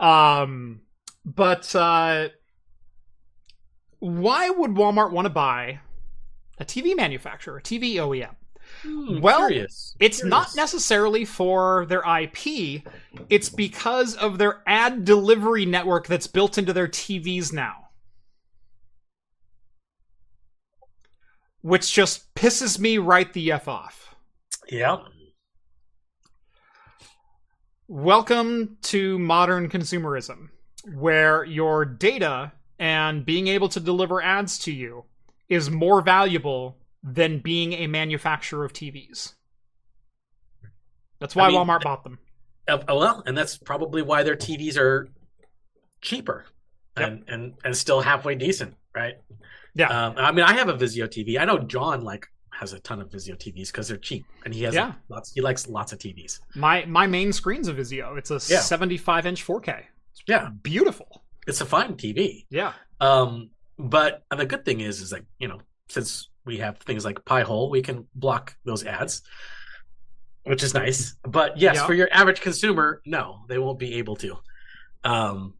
Um 0.00 0.80
but 1.24 1.74
uh 1.76 2.30
why 3.98 4.48
would 4.50 4.72
Walmart 4.72 5.12
want 5.12 5.26
to 5.26 5.30
buy 5.30 5.80
a 6.58 6.64
TV 6.64 6.94
manufacturer, 6.94 7.58
a 7.58 7.62
TV 7.62 7.96
OEM? 7.96 8.34
Hmm, 8.82 9.20
Well, 9.20 9.48
curious. 9.48 9.94
It's 10.00 10.24
not 10.24 10.54
necessarily 10.54 11.24
for 11.24 11.86
their 11.86 12.02
IP, 12.20 12.82
it's 13.28 13.48
because 13.50 14.14
of 14.16 14.38
their 14.38 14.62
ad 14.66 15.04
delivery 15.04 15.66
network 15.66 16.06
that's 16.06 16.26
built 16.26 16.56
into 16.56 16.72
their 16.72 16.88
TVs 16.88 17.52
now. 17.52 17.88
Which 21.62 21.92
just 21.92 22.34
pisses 22.34 22.78
me 22.78 22.98
right 22.98 23.32
the 23.32 23.52
F 23.52 23.66
off. 23.68 24.14
Yeah. 24.70 24.98
Welcome 27.92 28.76
to 28.82 29.18
modern 29.18 29.68
consumerism, 29.68 30.50
where 30.94 31.42
your 31.42 31.84
data 31.84 32.52
and 32.78 33.26
being 33.26 33.48
able 33.48 33.68
to 33.68 33.80
deliver 33.80 34.22
ads 34.22 34.60
to 34.60 34.72
you 34.72 35.06
is 35.48 35.70
more 35.70 36.00
valuable 36.00 36.78
than 37.02 37.40
being 37.40 37.72
a 37.72 37.88
manufacturer 37.88 38.64
of 38.64 38.72
TVs. 38.72 39.34
That's 41.18 41.34
why 41.34 41.46
I 41.46 41.48
mean, 41.48 41.56
Walmart 41.58 41.82
bought 41.82 42.04
them. 42.04 42.20
Uh, 42.68 42.78
well, 42.86 43.24
and 43.26 43.36
that's 43.36 43.58
probably 43.58 44.02
why 44.02 44.22
their 44.22 44.36
TVs 44.36 44.78
are 44.78 45.08
cheaper 46.00 46.44
Yep. 46.96 47.08
and, 47.08 47.24
and 47.26 47.54
and 47.64 47.76
still 47.76 48.02
halfway 48.02 48.36
decent, 48.36 48.76
right? 48.94 49.14
Yeah. 49.74 49.88
Um, 49.88 50.14
I 50.16 50.30
mean, 50.30 50.44
I 50.44 50.52
have 50.52 50.68
a 50.68 50.74
Vizio 50.74 51.08
TV. 51.08 51.40
I 51.40 51.44
know 51.44 51.58
John 51.58 52.04
like 52.04 52.28
has 52.60 52.74
a 52.74 52.78
ton 52.80 53.00
of 53.00 53.08
Vizio 53.08 53.34
TVs 53.36 53.68
because 53.68 53.88
they're 53.88 53.96
cheap, 53.96 54.26
and 54.44 54.52
he 54.54 54.62
has 54.64 54.74
Yeah. 54.74 54.92
lots. 55.08 55.32
He 55.32 55.40
likes 55.40 55.66
lots 55.66 55.92
of 55.94 55.98
TVs. 55.98 56.40
My 56.54 56.84
my 56.84 57.06
main 57.06 57.32
screen's 57.32 57.68
a 57.68 57.72
Vizio. 57.74 58.18
It's 58.18 58.30
a 58.30 58.34
Yeah. 58.52 58.60
75 58.60 59.24
inch 59.26 59.42
4K. 59.42 59.86
Yeah, 60.28 60.50
Beautiful. 60.62 61.24
it's 61.46 61.62
a 61.62 61.66
fine 61.66 61.96
TV. 61.96 62.46
Yeah. 62.50 62.74
Um, 63.00 63.50
but 63.78 64.24
the 64.36 64.44
good 64.44 64.64
thing 64.66 64.80
is, 64.80 65.00
is 65.00 65.10
like 65.10 65.24
you 65.38 65.48
know, 65.48 65.60
since 65.88 66.28
we 66.44 66.58
have 66.58 66.76
things 66.80 67.02
like 67.04 67.24
Pi-hole, 67.24 67.70
we 67.70 67.80
can 67.80 68.06
block 68.14 68.54
those 68.66 68.84
ads, 68.84 69.22
which 70.44 70.62
is 70.62 70.74
nice. 70.74 71.14
But 71.22 71.56
yes, 71.58 71.76
Yeah. 71.76 71.86
for 71.86 71.94
your 71.94 72.08
average 72.12 72.42
consumer, 72.42 73.00
no, 73.06 73.44
they 73.48 73.58
won't 73.58 73.78
be 73.78 73.94
able 73.94 74.16
to. 74.16 74.38
Um, 75.02 75.54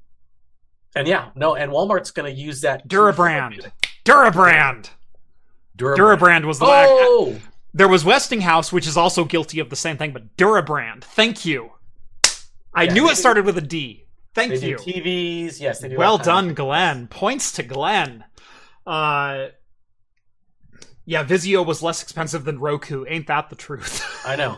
and 0.94 1.08
yeah, 1.08 1.30
no, 1.34 1.54
and 1.54 1.72
Walmart's 1.72 2.10
going 2.10 2.30
to 2.34 2.38
use 2.38 2.60
that 2.60 2.86
Durabrand. 2.88 3.70
Durabrand. 4.04 4.90
Durabrand. 5.80 5.96
Durabrand 5.96 6.44
was 6.44 6.58
the. 6.58 6.66
Oh, 6.68 7.36
There 7.74 7.88
was 7.88 8.04
Westinghouse, 8.04 8.72
which 8.72 8.86
is 8.86 8.96
also 8.96 9.24
guilty 9.24 9.58
of 9.60 9.70
the 9.70 9.76
same 9.76 9.96
thing, 9.96 10.12
but 10.12 10.36
Durabrand. 10.36 11.04
Thank 11.04 11.44
you. 11.44 11.70
I 12.74 12.84
Yeah, 12.84 12.92
knew 12.94 13.06
it 13.06 13.10
do- 13.10 13.14
started 13.16 13.44
with 13.44 13.56
a 13.58 13.62
D. 13.62 14.06
Thank 14.34 14.52
they 14.52 14.60
do 14.60 14.66
you. 14.68 14.76
TVs. 14.76 15.60
Yes, 15.60 15.80
they 15.80 15.88
do. 15.88 15.96
Well 15.96 16.12
all 16.12 16.18
kinds 16.18 16.28
of 16.28 16.34
done. 16.34 16.54
Glenn. 16.54 17.06
Points 17.08 17.52
to 17.52 17.62
Glenn. 17.64 18.24
Uh, 18.86 19.46
Yeah, 21.04 21.24
Vizio 21.24 21.66
was 21.66 21.82
less 21.82 22.02
expensive 22.02 22.44
than 22.44 22.60
Roku. 22.60 23.04
Ain't 23.08 23.26
that 23.26 23.50
the 23.50 23.56
truth? 23.56 24.04
I 24.24 24.36
know. 24.36 24.56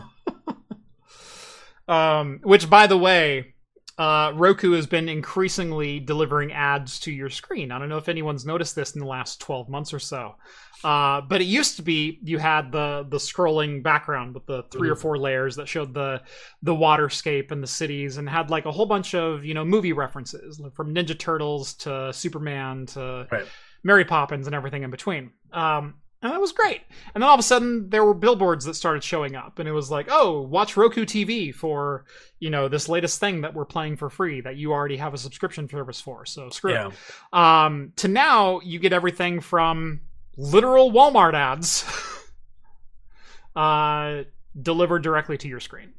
um, 1.93 2.39
which, 2.43 2.69
by 2.69 2.85
the 2.87 2.97
way, 2.97 3.55
uh, 3.97 4.31
Roku 4.35 4.73
has 4.73 4.85
been 4.87 5.09
increasingly 5.09 5.99
delivering 5.99 6.51
ads 6.51 6.99
to 7.01 7.11
your 7.11 7.29
screen. 7.29 7.71
I 7.71 7.79
don't 7.79 7.89
know 7.89 7.97
if 7.97 8.09
anyone's 8.09 8.45
noticed 8.45 8.75
this 8.75 8.93
in 8.93 8.99
the 8.99 9.07
last 9.07 9.39
12 9.41 9.69
months 9.69 9.93
or 9.93 9.99
so. 9.99 10.35
Uh, 10.83 11.21
but 11.21 11.39
it 11.41 11.45
used 11.45 11.77
to 11.77 11.81
be 11.81 12.19
you 12.23 12.37
had 12.37 12.71
the 12.71 13.05
the 13.09 13.17
scrolling 13.17 13.81
background 13.81 14.33
with 14.33 14.45
the 14.45 14.63
3 14.71 14.89
or 14.89 14.95
Mhm. 14.95 15.01
four 15.01 15.17
layers 15.17 15.55
that 15.55 15.67
showed 15.67 15.93
the 15.93 16.21
the 16.61 16.73
waterscape 16.73 17.51
and 17.51 17.63
the 17.63 17.67
cities 17.67 18.17
and 18.17 18.27
had 18.29 18.49
like 18.49 18.65
a 18.65 18.71
whole 18.71 18.85
bunch 18.85 19.15
of 19.15 19.45
you 19.45 19.53
know 19.53 19.63
movie 19.63 19.93
references 19.93 20.59
like 20.59 20.73
from 20.75 20.93
Ninja 20.93 21.17
Turtles 21.17 21.73
to 21.75 22.11
Superman 22.11 22.85
to 22.87 23.27
Right. 23.31 23.45
Mary 23.83 24.05
Poppins 24.05 24.45
and 24.47 24.55
everything 24.55 24.83
in 24.83 24.91
between. 24.91 25.31
Um, 25.51 25.95
and 26.21 26.31
that 26.31 26.39
was 26.39 26.53
great. 26.53 26.81
And 27.13 27.21
then 27.21 27.27
all 27.27 27.33
of 27.33 27.39
a 27.39 27.43
sudden 27.43 27.89
there 27.89 28.05
were 28.05 28.13
billboards 28.13 28.63
that 28.65 28.75
started 28.75 29.03
showing 29.03 29.35
up 29.35 29.59
and 29.59 29.67
it 29.67 29.73
was 29.73 29.91
like, 29.91 30.07
"Oh, 30.09 30.41
watch 30.41 30.77
Roku 30.77 31.03
TV 31.05 31.51
for, 31.53 32.05
you 32.39 32.49
know, 32.49 32.69
this 32.69 32.87
latest 32.87 33.19
thing 33.19 33.41
that 33.41 33.53
we're 33.53 33.65
playing 33.65 33.97
for 33.97 34.09
free 34.09 34.39
that 34.39 34.55
you 34.55 34.71
already 34.71 34.95
have 34.97 35.13
a 35.13 35.17
subscription 35.17 35.67
service 35.67 35.99
for." 35.99 36.25
So 36.25 36.49
screw 36.49 36.73
it 36.73 36.93
um, 37.37 37.91
to 37.97 38.07
now 38.07 38.61
you 38.61 38.79
get 38.79 38.93
everything 38.93 39.41
from 39.41 39.99
literal 40.37 40.91
Walmart 40.91 41.33
ads 41.33 41.85
uh, 43.55 44.23
delivered 44.59 45.03
directly 45.03 45.37
to 45.37 45.47
your 45.47 45.59
screen. 45.59 45.93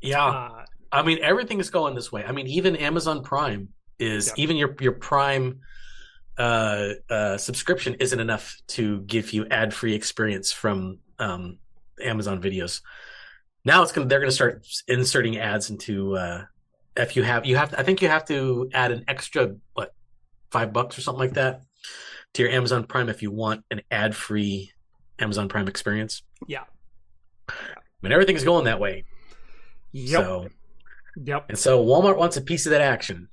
Yeah. 0.00 0.24
Uh, 0.24 0.64
I 0.92 1.02
mean, 1.02 1.18
everything 1.22 1.60
is 1.60 1.70
going 1.70 1.94
this 1.94 2.10
way. 2.10 2.24
I 2.24 2.32
mean, 2.32 2.46
even 2.46 2.76
Amazon 2.76 3.22
Prime 3.22 3.68
is 3.98 4.28
Yeah. 4.28 4.42
even 4.42 4.56
your 4.56 4.74
your 4.80 4.92
Prime 4.92 5.60
uh, 6.38 6.90
uh, 7.08 7.36
subscription 7.36 7.94
isn't 8.00 8.18
enough 8.18 8.56
to 8.68 9.00
give 9.02 9.32
you 9.32 9.46
ad 9.48 9.74
free 9.74 9.94
experience 9.94 10.52
from 10.52 10.98
um, 11.18 11.58
Amazon 12.02 12.40
videos. 12.42 12.80
Now 13.64 13.82
it's 13.82 13.92
gonna 13.92 14.06
they're 14.06 14.20
gonna 14.20 14.32
start 14.32 14.66
inserting 14.88 15.36
ads 15.36 15.68
into 15.70 16.16
uh, 16.16 16.44
if 16.96 17.14
you 17.14 17.22
have 17.22 17.44
you 17.44 17.56
have 17.56 17.74
I 17.76 17.82
think 17.82 18.00
you 18.00 18.08
have 18.08 18.24
to 18.26 18.70
add 18.72 18.90
an 18.90 19.04
extra 19.06 19.54
what 19.74 19.94
five 20.50 20.72
bucks 20.72 20.96
or 20.98 21.02
something 21.02 21.20
like 21.20 21.34
that 21.34 21.60
to 22.34 22.42
your 22.42 22.50
Amazon 22.52 22.84
Prime 22.84 23.08
if 23.08 23.22
you 23.22 23.30
want 23.30 23.64
an 23.70 23.82
ad 23.90 24.14
free 24.14 24.72
Amazon 25.18 25.48
Prime 25.48 25.68
experience. 25.68 26.22
Yeah. 26.46 26.64
I 27.48 27.54
mean, 28.02 28.12
everything 28.12 28.36
is 28.36 28.44
going 28.44 28.64
that 28.64 28.80
way. 28.80 29.04
yep. 29.92 30.22
So 30.22 30.48
Yep. 31.16 31.46
and 31.48 31.58
so 31.58 31.84
Walmart 31.84 32.16
wants 32.16 32.36
a 32.36 32.40
piece 32.40 32.66
of 32.66 32.70
that 32.70 32.80
action. 32.80 33.28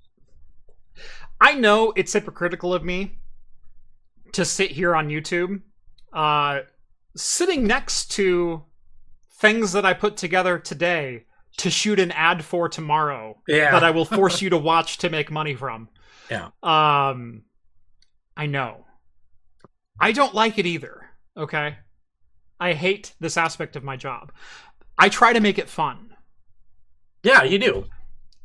I 1.39 1.54
know 1.54 1.93
it's 1.95 2.14
hypocritical 2.14 2.74
of 2.74 2.84
me 2.84 3.20
to 4.34 4.43
sit 4.43 4.72
here 4.72 4.95
on 4.95 5.10
YouTube, 5.10 5.62
uh, 6.12 6.62
sitting 7.16 7.68
next 7.68 8.08
to 8.14 8.64
things 9.39 9.72
that 9.74 9.86
I 9.86 9.93
put 9.93 10.18
together 10.18 10.58
today 10.58 11.26
to 11.58 11.70
shoot 11.70 12.00
an 12.00 12.12
ad 12.12 12.43
for 12.43 12.68
tomorrow 12.68 13.39
Yeah. 13.48 13.72
that 13.72 13.84
I 13.84 13.91
will 13.91 14.06
force 14.06 14.41
you 14.41 14.50
to 14.50 14.58
watch 14.58 14.98
to 15.00 15.10
make 15.12 15.30
money 15.32 15.54
from. 15.56 15.89
Yeah. 16.32 16.50
Um 16.64 17.43
I 18.36 18.48
know. 18.48 18.86
I 20.00 20.12
don't 20.12 20.34
like 20.34 20.58
it 20.58 20.66
either, 20.66 21.10
okay? 21.36 21.78
I 22.60 22.74
hate 22.74 23.14
this 23.20 23.38
aspect 23.38 23.76
of 23.76 23.84
my 23.84 23.95
job. 23.95 24.32
I 24.98 25.10
try 25.10 25.34
to 25.34 25.39
make 25.39 25.58
it 25.60 25.70
fun. 25.70 26.16
Yeah, 27.24 27.43
you 27.43 27.60
do. 27.60 27.86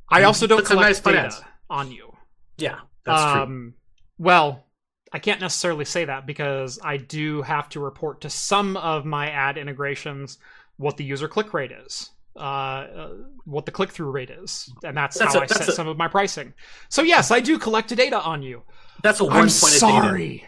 I 0.09 0.25
also 0.25 0.47
don't 0.47 0.67
some 0.67 0.77
collect 0.77 0.89
nice 0.89 1.01
data 1.01 1.19
ads. 1.27 1.41
on 1.71 1.91
you. 1.91 2.13
Yeah, 2.59 2.81
that's 3.05 3.23
true. 3.33 3.43
um, 3.43 3.75
Well, 4.19 4.67
I 5.13 5.19
can't 5.19 5.41
necessarily 5.41 5.85
say 5.85 6.05
that 6.07 6.27
because 6.27 6.79
I 6.83 6.97
do 6.99 7.43
have 7.43 7.69
to 7.71 7.81
report 7.81 8.23
to 8.23 8.31
some 8.31 8.77
of 8.77 9.05
my 9.05 9.31
ad 9.31 9.57
integrations 9.57 10.39
what 10.77 10.97
the 10.97 11.05
user 11.05 11.29
click 11.29 11.55
rate 11.55 11.73
is, 11.73 12.11
uh, 12.37 12.39
uh, 12.41 13.09
what 13.45 13.65
the 13.67 13.73
click 13.73 13.91
through 13.91 14.11
rate 14.11 14.31
is, 14.31 14.71
and 14.85 14.97
that's, 14.97 15.19
That's 15.19 15.35
how 15.35 15.41
a- 15.41 15.45
I 15.45 15.47
that's 15.47 15.61
set 15.61 15.69
a- 15.69 15.73
some 15.73 15.89
of 15.89 15.97
my 15.97 16.09
pricing. 16.09 16.53
So 16.89 17.03
yes, 17.03 17.31
I 17.31 17.41
do 17.41 17.59
collect 17.59 17.95
data 17.95 18.21
on 18.21 18.43
you. 18.43 18.63
That's 19.03 19.21
a 19.21 19.25
one 19.25 19.33
I'm 19.35 19.39
point 19.49 19.75
of 19.75 19.81
data. 19.81 20.47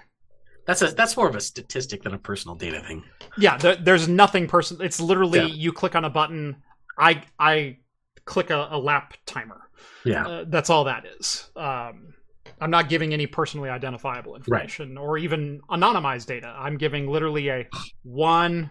That's 0.67 0.83
a 0.83 0.89
that's 0.89 1.17
more 1.17 1.29
of 1.29 1.37
a 1.37 1.41
statistic 1.41 2.03
than 2.03 2.15
a 2.15 2.19
personal 2.19 2.55
data 2.55 2.81
thing. 2.81 3.05
Yeah, 3.37 3.57
there, 3.59 3.77
there's 3.77 4.09
nothing 4.09 4.47
personal. 4.47 4.83
It's 4.83 5.01
literally 5.01 5.41
Yeah. 5.41 5.47
you 5.47 5.73
click 5.73 5.95
on 5.95 6.05
a 6.05 6.11
button. 6.11 6.57
I 6.99 7.23
I 7.39 7.79
click 8.25 8.51
a, 8.51 8.69
a 8.71 8.79
lap 8.79 9.15
timer. 9.27 9.61
Yeah. 10.05 10.27
Uh, 10.27 10.45
that's 10.49 10.71
all 10.71 10.85
that 10.85 11.05
is. 11.19 11.51
Um, 11.57 12.15
I'm 12.61 12.71
not 12.71 12.89
giving 12.89 13.13
any 13.13 13.27
personally 13.27 13.69
identifiable 13.69 14.37
information 14.37 14.97
or 14.97 15.19
even 15.19 15.61
anonymized 15.71 16.27
data. 16.27 16.55
I'm 16.57 16.79
giving 16.79 17.09
literally 17.11 17.49
a 17.49 17.69
one, 18.03 18.71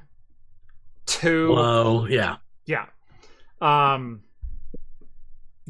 two. 1.06 1.54
Whoa. 1.54 2.08
Yeah. 2.10 2.38
Yeah. 2.66 2.86
Um, 3.62 4.22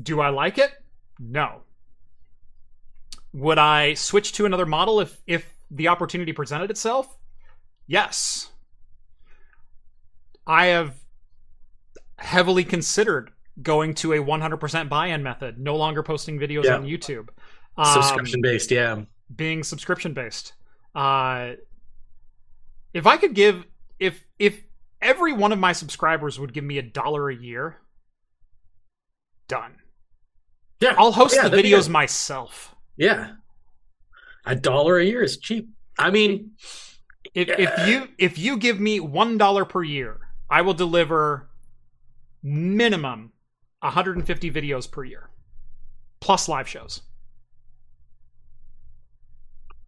do 0.01 0.21
I 0.21 0.30
like 0.30 0.57
it? 0.57 0.71
No. 1.19 1.61
Would 3.34 3.57
I 3.57 3.95
switch 3.95 4.34
to 4.34 4.45
another 4.45 4.65
model 4.65 4.99
if 4.99 5.19
if 5.26 5.51
the 5.74 5.88
opportunity 5.89 6.32
presented 6.34 6.69
itself? 6.71 7.17
Yes. 7.88 8.51
I 10.47 10.67
have 10.67 10.95
heavily 12.17 12.63
considered 12.63 13.32
going 13.61 13.93
to 13.95 14.13
a 14.13 14.17
100% 14.17 14.89
buy-in 14.89 15.24
method, 15.24 15.57
no 15.59 15.76
longer 15.76 16.03
posting 16.03 16.39
videos 16.39 16.63
Yeah. 16.65 16.76
on 16.76 16.84
YouTube. 16.86 17.30
Subscription 17.93 18.41
based. 18.41 18.71
Yeah. 18.71 19.01
being 19.36 19.63
subscription 19.63 20.13
based. 20.13 20.53
Uh, 20.93 21.53
if 22.93 23.07
I 23.07 23.17
could 23.17 23.34
give 23.34 23.65
if 23.99 24.24
if 24.38 24.61
every 25.01 25.34
one 25.34 25.51
of 25.51 25.57
my 25.57 25.71
subscribers 25.71 26.39
would 26.39 26.53
give 26.53 26.63
me 26.63 26.78
a 26.78 26.82
dollar 26.84 27.30
a 27.30 27.36
year, 27.36 27.78
done. 29.47 29.78
Yeah. 30.80 30.93
I'll 30.97 31.11
host 31.13 31.36
Yeah, 31.36 31.47
the 31.47 31.57
videos 31.57 31.89
myself. 31.89 32.76
Yeah. 32.95 33.32
A 34.45 34.55
dollar 34.55 34.97
a 34.97 35.05
year 35.05 35.23
is 35.23 35.37
cheap. 35.37 35.69
I 35.97 36.09
mean, 36.11 36.51
If 37.33 37.47
Yeah. 37.47 37.55
if 37.57 37.87
you 37.87 38.07
if 38.17 38.37
you 38.37 38.57
give 38.57 38.79
me 38.79 38.99
one 38.99 39.37
dollar 39.37 39.65
per 39.65 39.81
year, 39.83 40.19
I 40.49 40.61
will 40.61 40.73
deliver 40.75 41.49
minimum 42.43 43.31
150 43.81 44.51
videos 44.51 44.89
per 44.91 45.03
year, 45.03 45.29
plus 46.19 46.47
live 46.47 46.67
shows. 46.67 47.01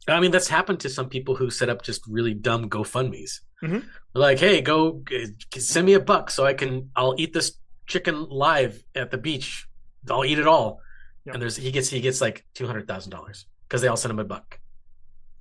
I 0.07 0.19
mean 0.19 0.31
that's 0.31 0.47
happened 0.47 0.79
to 0.81 0.89
some 0.89 1.09
people 1.09 1.35
who 1.35 1.49
set 1.49 1.69
up 1.69 1.81
just 1.83 2.01
really 2.07 2.33
dumb 2.33 2.69
GoFundmes. 2.69 3.39
Mhm. 3.63 3.85
Like, 4.13 4.39
hey, 4.39 4.61
go 4.61 5.03
uh, 5.13 5.27
send 5.57 5.85
me 5.87 5.93
a 5.93 5.99
buck 5.99 6.29
so 6.29 6.45
I 6.45 6.53
can 6.53 6.89
I'll 6.95 7.15
eat 7.17 7.33
this 7.33 7.57
chicken 7.87 8.27
live 8.29 8.83
at 8.95 9.11
the 9.11 9.17
beach. 9.17 9.67
I'll 10.09 10.25
eat 10.25 10.39
it 10.39 10.47
all. 10.47 10.79
Yep. 11.25 11.33
And 11.35 11.41
there's 11.41 11.55
he 11.57 11.71
gets 11.71 11.89
he 11.89 12.01
gets 12.01 12.21
like 12.21 12.45
two 12.53 12.67
hundred 12.67 12.87
thousand 12.87 13.11
dollars 13.11 13.45
because 13.68 13.82
they 13.82 13.88
all 13.88 13.97
sent 13.97 14.11
him 14.11 14.20
a 14.20 14.26
buck. 14.26 14.59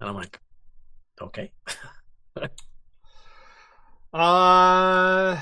And 0.00 0.08
I'm 0.08 0.14
like, 0.14 0.40
okay. 1.20 1.52
Uh, 4.14 5.36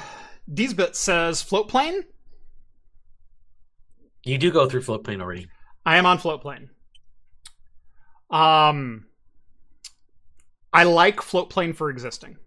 Deesbit 0.51 0.97
says 0.97 1.45
Floatplane. 1.45 2.05
You 4.25 4.39
do 4.39 4.51
go 4.51 4.67
through 4.67 4.81
Floatplane 4.81 5.21
already. 5.21 5.49
I 5.85 5.99
am 5.99 6.07
on 6.07 6.19
Floatplane. 6.19 6.71
Um, 8.31 9.07
I 10.73 10.85
like 10.85 11.17
Floatplane 11.17 11.77
for 11.77 11.91
existing. 11.91 12.39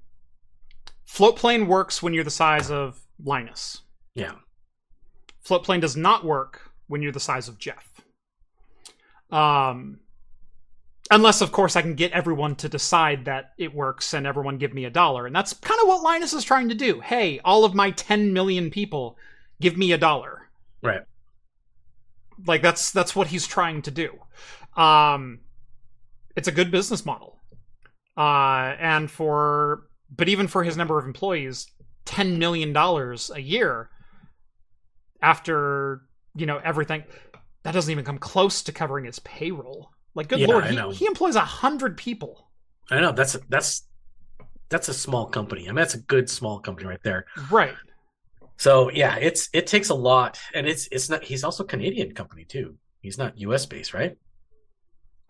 Floatplane 1.08 1.68
works 1.68 2.02
when 2.02 2.16
you're 2.16 2.24
the 2.24 2.32
size 2.32 2.72
of 2.72 3.00
Linus. 3.24 3.82
Yeah. 4.16 4.34
Floatplane 5.48 5.82
does 5.82 5.96
not 5.96 6.26
work 6.26 6.72
when 6.88 7.04
you're 7.04 7.12
the 7.12 7.20
size 7.20 7.48
of 7.48 7.60
Jeff. 7.60 7.88
Um, 9.30 10.00
unless, 11.12 11.42
of 11.42 11.52
course, 11.52 11.76
I 11.76 11.82
can 11.82 11.96
get 11.96 12.12
everyone 12.12 12.56
to 12.58 12.70
decide 12.70 13.26
that 13.26 13.54
it 13.58 13.74
works 13.74 14.14
and 14.14 14.26
everyone 14.28 14.58
give 14.58 14.74
me 14.74 14.86
a 14.86 14.90
dollar, 14.90 15.26
and 15.28 15.36
that's 15.36 15.54
kind 15.54 15.80
of 15.82 15.88
what 15.88 16.04
Linus 16.04 16.34
is 16.34 16.44
trying 16.44 16.70
to 16.70 16.76
do. 16.76 17.00
Hey, 17.00 17.40
all 17.46 17.64
of 17.66 17.74
my 17.76 17.92
10 17.92 18.34
million 18.34 18.70
people, 18.72 19.18
give 19.62 19.78
me 19.78 19.92
a 19.92 19.98
dollar. 19.98 20.50
Right. 20.82 21.02
like 22.46 22.62
that's 22.62 22.92
that's 22.92 23.16
what 23.16 23.28
he's 23.28 23.48
trying 23.48 23.82
to 23.84 23.92
do. 23.92 24.20
Um 24.80 25.40
it's 26.36 26.48
a 26.48 26.52
good 26.52 26.70
business 26.72 27.06
model. 27.06 27.40
Uh 28.18 28.76
and 28.80 29.10
for 29.10 29.88
but 30.16 30.30
even 30.30 30.48
for 30.48 30.64
his 30.64 30.78
number 30.78 31.00
of 31.00 31.06
employees 31.06 31.68
10 32.06 32.38
million 32.38 32.74
dollars 32.74 33.32
a 33.34 33.42
year 33.42 33.90
after 35.22 36.02
you 36.36 36.46
know 36.46 36.60
everything 36.64 37.04
that 37.64 37.72
doesn't 37.74 37.92
even 37.92 38.06
come 38.06 38.18
close 38.20 38.62
to 38.64 38.72
covering 38.72 39.06
his 39.06 39.20
payroll 39.20 39.90
like 40.16 40.28
good 40.28 40.40
Yeah, 40.40 40.48
lord 40.48 40.66
he, 40.66 40.96
he 40.96 41.06
employs 41.06 41.36
a 41.36 41.42
hundred 41.42 41.98
people 41.98 42.46
I 42.90 43.00
know 43.00 43.12
that's 43.12 43.38
that's 43.50 43.84
that's 44.70 44.90
a 44.90 44.94
small 44.94 45.28
company. 45.28 45.64
I 45.64 45.68
mean, 45.68 45.76
that's 45.76 45.94
a 45.94 46.00
good 46.00 46.30
small 46.30 46.60
company 46.60 46.88
right 46.88 47.02
there. 47.04 47.26
right 47.52 47.76
So 48.58 48.90
yeah, 48.92 49.16
it's 49.18 49.50
it 49.54 49.68
takes 49.68 49.90
a 49.90 49.96
lot, 49.96 50.40
and 50.54 50.68
it's 50.68 50.88
it's 50.92 51.10
not. 51.10 51.24
He's 51.24 51.44
also 51.44 51.64
Canadian 51.64 52.14
company 52.14 52.46
too. 52.46 52.78
He's 53.02 53.18
not 53.18 53.38
U.S. 53.40 53.66
based, 53.66 53.94
right? 53.94 54.18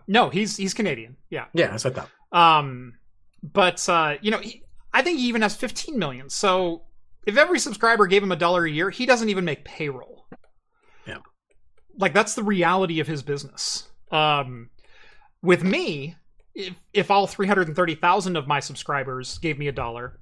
no 0.07 0.29
he's 0.29 0.55
he's 0.55 0.75
canadian 0.75 1.15
yeah 1.31 1.45
Yeah, 1.55 1.71
that's 1.71 1.83
what 1.83 1.93
I 1.93 2.01
thought. 2.01 2.09
That. 2.31 2.37
Um, 2.37 2.93
but 3.41 3.87
uh, 3.89 4.17
you 4.21 4.29
know, 4.29 4.37
he, 4.37 4.63
I 4.93 5.01
think 5.01 5.17
he 5.17 5.27
even 5.27 5.41
has 5.41 5.55
15 5.55 5.97
million. 5.97 6.29
So 6.29 6.83
if 7.25 7.37
every 7.37 7.57
subscriber 7.59 8.05
gave 8.05 8.21
him 8.21 8.31
a 8.31 8.35
dollar 8.35 8.65
a 8.65 8.69
year, 8.69 8.91
he 8.91 9.07
doesn't 9.07 9.29
even 9.29 9.45
make 9.45 9.65
payroll. 9.65 10.27
Yeah. 11.07 11.17
Like 11.97 12.13
that's 12.13 12.35
the 12.35 12.43
reality 12.43 12.99
of 12.99 13.07
his 13.07 13.23
business. 13.23 13.89
Um, 14.11 14.69
with 15.45 15.63
me, 15.63 16.15
if 16.53 16.75
if 16.93 17.11
all 17.11 17.27
330,000 17.27 18.35
of 18.35 18.47
my 18.47 18.59
subscribers 18.59 19.37
gave 19.37 19.57
me 19.59 19.67
a 19.67 19.71
dollar, 19.71 20.19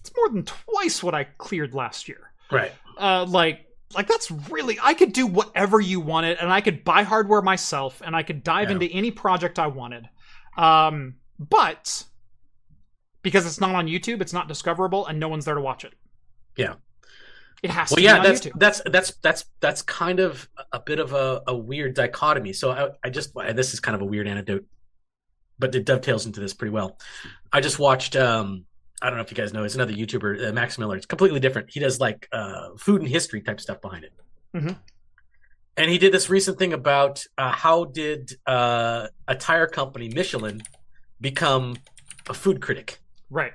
it's 0.00 0.10
more 0.16 0.28
than 0.30 0.44
twice 0.44 1.02
what 1.02 1.14
I 1.14 1.24
cleared 1.24 1.74
last 1.74 2.08
year. 2.08 2.32
Right. 2.50 2.72
Uh, 2.98 3.24
like 3.26 3.66
like 3.94 4.08
that's 4.08 4.30
really 4.50 4.78
I 4.82 4.94
could 4.94 5.12
do 5.12 5.26
whatever 5.26 5.80
you 5.80 6.00
wanted, 6.00 6.38
and 6.38 6.50
I 6.52 6.60
could 6.60 6.84
buy 6.84 7.02
hardware 7.02 7.42
myself, 7.42 8.02
and 8.04 8.16
I 8.16 8.22
could 8.22 8.42
dive 8.42 8.68
Yeah. 8.68 8.74
into 8.76 8.86
any 8.86 9.10
project 9.10 9.58
I 9.58 9.66
wanted. 9.68 10.08
Um, 10.56 11.14
but 11.38 12.04
because 13.22 13.46
it's 13.46 13.60
not 13.60 13.74
on 13.74 13.86
YouTube, 13.86 14.20
it's 14.20 14.32
not 14.32 14.48
discoverable, 14.48 15.06
and 15.06 15.20
no 15.20 15.28
one's 15.28 15.44
there 15.44 15.54
to 15.54 15.60
watch 15.60 15.84
it. 15.84 15.92
Yeah. 16.56 16.74
It 17.62 17.70
has 17.70 17.90
Well, 17.90 17.96
to 17.96 18.02
yeah, 18.02 18.22
that's 18.22 18.40
YouTube. 18.40 18.58
that's 18.58 18.82
that's 18.86 19.10
that's 19.22 19.44
that's 19.60 19.82
kind 19.82 20.20
of 20.20 20.48
a 20.72 20.80
bit 20.80 20.98
of 20.98 21.12
a, 21.12 21.42
a 21.46 21.56
weird 21.56 21.94
dichotomy. 21.94 22.52
So 22.52 22.70
I, 22.70 22.90
I 23.04 23.10
just 23.10 23.32
and 23.36 23.56
this 23.56 23.72
is 23.72 23.80
kind 23.80 23.94
of 23.94 24.02
a 24.02 24.04
weird 24.04 24.26
anecdote, 24.26 24.64
but 25.58 25.74
it 25.74 25.84
dovetails 25.84 26.26
into 26.26 26.40
this 26.40 26.54
pretty 26.54 26.72
well. 26.72 26.98
I 27.52 27.60
just 27.60 27.78
watched. 27.78 28.16
um 28.16 28.64
I 29.00 29.06
don't 29.08 29.16
know 29.16 29.24
if 29.24 29.32
you 29.32 29.36
guys 29.36 29.52
know. 29.52 29.64
It's 29.64 29.74
another 29.74 29.92
YouTuber, 29.92 30.48
uh, 30.48 30.52
Max 30.52 30.78
Miller. 30.78 30.96
It's 30.96 31.06
completely 31.06 31.40
different. 31.40 31.70
He 31.70 31.80
does 31.80 31.98
like 31.98 32.28
uh, 32.30 32.68
food 32.78 33.00
and 33.00 33.10
history 33.10 33.40
type 33.40 33.60
stuff 33.60 33.80
behind 33.80 34.04
it. 34.04 34.12
Mhm. 34.54 34.78
And 35.76 35.90
he 35.90 35.98
did 35.98 36.12
this 36.12 36.30
recent 36.30 36.56
thing 36.56 36.72
about 36.72 37.24
uh, 37.36 37.50
how 37.50 37.84
did 37.86 38.34
uh, 38.46 39.08
a 39.26 39.34
tire 39.34 39.66
company, 39.66 40.08
Michelin, 40.08 40.62
become 41.20 41.76
a 42.28 42.34
food 42.34 42.60
critic 42.60 43.00
Right. 43.28 43.52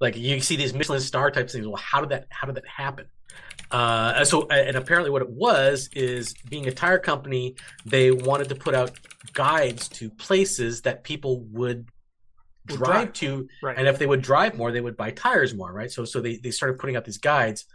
like 0.00 0.16
you 0.18 0.38
see 0.40 0.56
these 0.56 0.74
Michelin 0.74 1.00
star 1.00 1.30
type 1.30 1.48
things. 1.48 1.66
Well, 1.66 1.76
how 1.76 2.00
did 2.00 2.10
that 2.10 2.26
how 2.30 2.46
did 2.46 2.56
that 2.56 2.66
happen? 2.66 3.06
Uh, 3.74 4.24
so 4.24 4.46
and 4.48 4.76
apparently 4.76 5.10
what 5.10 5.20
it 5.22 5.30
was 5.30 5.88
is 5.94 6.32
being 6.48 6.68
a 6.68 6.70
tire 6.72 6.98
company, 7.00 7.56
they 7.84 8.12
wanted 8.12 8.48
to 8.48 8.54
put 8.54 8.72
out 8.72 8.92
guides 9.32 9.88
to 9.88 10.10
places 10.10 10.82
that 10.82 11.02
people 11.02 11.40
would 11.50 11.88
drive 12.66 12.78
drive. 12.78 13.12
to, 13.14 13.48
Right. 13.60 13.76
and 13.76 13.88
if 13.88 13.98
they 13.98 14.06
would 14.06 14.22
drive 14.22 14.56
more, 14.56 14.70
they 14.70 14.80
would 14.80 14.96
buy 14.96 15.10
tires 15.10 15.54
more, 15.54 15.72
right? 15.72 15.90
So 15.90 16.04
so 16.04 16.20
they 16.20 16.36
they 16.36 16.52
started 16.52 16.78
putting 16.78 16.94
out 16.94 17.04
these 17.04 17.18
guides, 17.18 17.66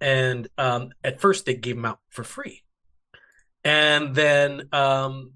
and 0.00 0.48
um, 0.56 0.92
at 1.02 1.20
first 1.20 1.44
they 1.44 1.54
gave 1.54 1.76
them 1.76 1.84
out 1.84 2.00
for 2.08 2.24
free, 2.24 2.62
and 3.64 4.14
then 4.14 4.68
um, 4.72 5.32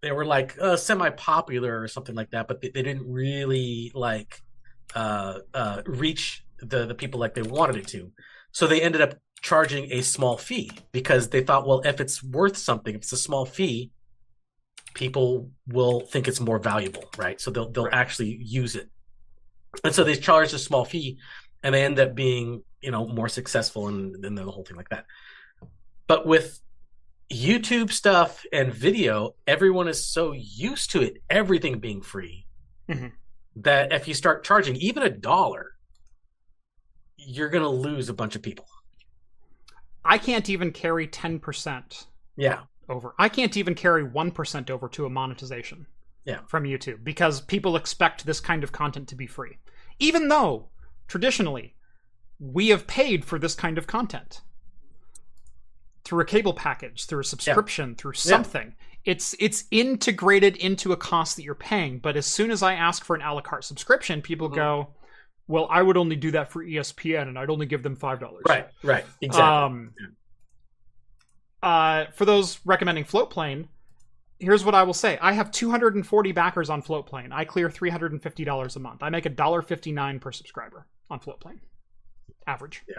they 0.00 0.12
were 0.12 0.24
like 0.24 0.56
uh, 0.58 0.76
semi 0.76 1.10
popular 1.10 1.82
or 1.82 1.88
something 1.88 2.14
like 2.14 2.30
that, 2.30 2.48
but 2.48 2.62
they, 2.62 2.70
they 2.70 2.82
didn't 2.82 3.12
really 3.12 3.92
like 3.94 4.40
uh, 4.94 5.40
uh, 5.52 5.82
reach 5.84 6.44
the 6.60 6.86
the 6.86 6.94
people 6.94 7.20
like 7.20 7.34
they 7.34 7.42
wanted 7.42 7.76
it 7.76 7.88
to. 7.88 8.10
So 8.52 8.66
they 8.66 8.80
ended 8.80 9.02
up 9.02 9.16
charging 9.44 9.92
a 9.92 10.00
small 10.00 10.38
fee 10.38 10.70
because 10.90 11.28
they 11.28 11.42
thought, 11.42 11.66
well, 11.66 11.82
if 11.84 12.00
it's 12.00 12.24
worth 12.24 12.56
something, 12.56 12.94
if 12.94 13.02
it's 13.02 13.12
a 13.12 13.16
small 13.18 13.44
fee, 13.44 13.90
people 14.94 15.50
will 15.68 16.00
think 16.00 16.26
it's 16.26 16.40
more 16.40 16.58
valuable, 16.58 17.04
right? 17.18 17.38
So 17.38 17.50
they'll 17.50 17.70
they'll 17.70 17.84
Right. 17.84 17.94
actually 17.94 18.38
use 18.42 18.74
it. 18.74 18.88
And 19.84 19.94
so 19.94 20.02
they 20.02 20.16
charged 20.16 20.54
a 20.54 20.58
small 20.58 20.86
fee, 20.86 21.18
and 21.62 21.74
they 21.74 21.84
end 21.84 22.00
up 22.00 22.14
being 22.14 22.62
you 22.80 22.90
know 22.90 23.06
more 23.06 23.28
successful 23.28 23.88
and 23.88 24.24
then 24.24 24.34
the 24.34 24.50
whole 24.50 24.64
thing 24.64 24.78
like 24.78 24.88
that. 24.88 25.04
But 26.06 26.26
with 26.26 26.60
YouTube 27.30 27.92
stuff 27.92 28.44
and 28.50 28.72
video, 28.72 29.34
everyone 29.46 29.88
is 29.88 30.06
so 30.06 30.32
used 30.32 30.90
to 30.92 31.02
it, 31.02 31.22
everything 31.28 31.80
being 31.80 32.00
free, 32.00 32.46
Mhm. 32.88 33.12
that 33.56 33.92
if 33.92 34.08
you 34.08 34.14
start 34.14 34.42
charging 34.42 34.76
even 34.76 35.02
a 35.02 35.10
dollar, 35.10 35.72
you're 37.18 37.50
gonna 37.50 37.68
lose 37.68 38.08
a 38.08 38.14
bunch 38.14 38.36
of 38.36 38.42
people. 38.42 38.66
I 40.04 40.18
can't 40.18 40.48
even 40.50 40.70
carry 40.72 41.06
10% 41.08 42.06
Yeah, 42.36 42.60
over. 42.88 43.14
I 43.18 43.28
can't 43.28 43.56
even 43.56 43.74
carry 43.74 44.04
1% 44.04 44.70
over 44.70 44.88
to 44.90 45.06
a 45.06 45.10
monetization. 45.10 45.86
Yeah. 46.24 46.38
From 46.46 46.64
YouTube 46.64 47.04
because 47.04 47.42
people 47.42 47.76
expect 47.76 48.24
this 48.24 48.40
kind 48.40 48.64
of 48.64 48.72
content 48.72 49.08
to 49.08 49.14
be 49.14 49.26
free. 49.26 49.58
Even 49.98 50.28
though 50.28 50.68
traditionally 51.06 51.74
we 52.38 52.68
have 52.68 52.86
paid 52.86 53.26
for 53.26 53.38
this 53.38 53.54
kind 53.54 53.76
of 53.76 53.86
content 53.86 54.40
through 56.04 56.20
a 56.22 56.24
cable 56.24 56.54
package, 56.54 57.06
through 57.06 57.20
a 57.20 57.24
subscription, 57.24 57.94
through 57.94 58.14
something. 58.14 58.74
It's 59.04 59.34
it's 59.38 59.64
integrated 59.70 60.56
into 60.56 60.92
a 60.92 60.96
cost 60.96 61.36
that 61.36 61.42
you're 61.42 61.54
paying, 61.54 61.98
but 61.98 62.16
as 62.16 62.24
soon 62.26 62.50
as 62.50 62.62
I 62.62 62.72
ask 62.74 63.04
for 63.04 63.14
an 63.16 63.22
a 63.22 63.34
la 63.34 63.42
carte 63.42 63.64
subscription, 63.64 64.22
people 64.22 64.48
Mhm. 64.48 64.54
go, 64.54 64.88
"Well, 65.46 65.66
I 65.70 65.82
would 65.82 65.96
only 65.96 66.16
do 66.16 66.30
that 66.32 66.50
for 66.50 66.64
ESPN 66.64 67.28
and 67.28 67.38
I'd 67.38 67.50
only 67.50 67.66
give 67.66 67.82
them 67.82 67.96
$5." 67.96 68.40
right, 68.48 68.68
right, 68.82 69.04
exactly. 69.20 69.42
Um, 69.42 69.94
uh, 71.62 72.06
for 72.12 72.24
those 72.24 72.60
recommending 72.64 73.04
Floatplane, 73.04 73.68
here's 74.38 74.64
what 74.64 74.74
I 74.74 74.82
will 74.82 74.94
say: 74.94 75.18
I 75.20 75.32
have 75.32 75.50
240 75.50 76.32
backers 76.32 76.70
on 76.70 76.82
Floatplane. 76.82 77.32
I 77.32 77.44
clear 77.44 77.70
350 77.70 78.44
dollars 78.44 78.76
a 78.76 78.80
month. 78.80 79.02
I 79.02 79.10
make 79.10 79.26
a 79.26 79.30
dollar 79.30 79.62
59 79.62 80.20
per 80.20 80.32
subscriber 80.32 80.86
on 81.10 81.20
Floatplane, 81.20 81.60
average. 82.46 82.82
Yeah. 82.88 82.96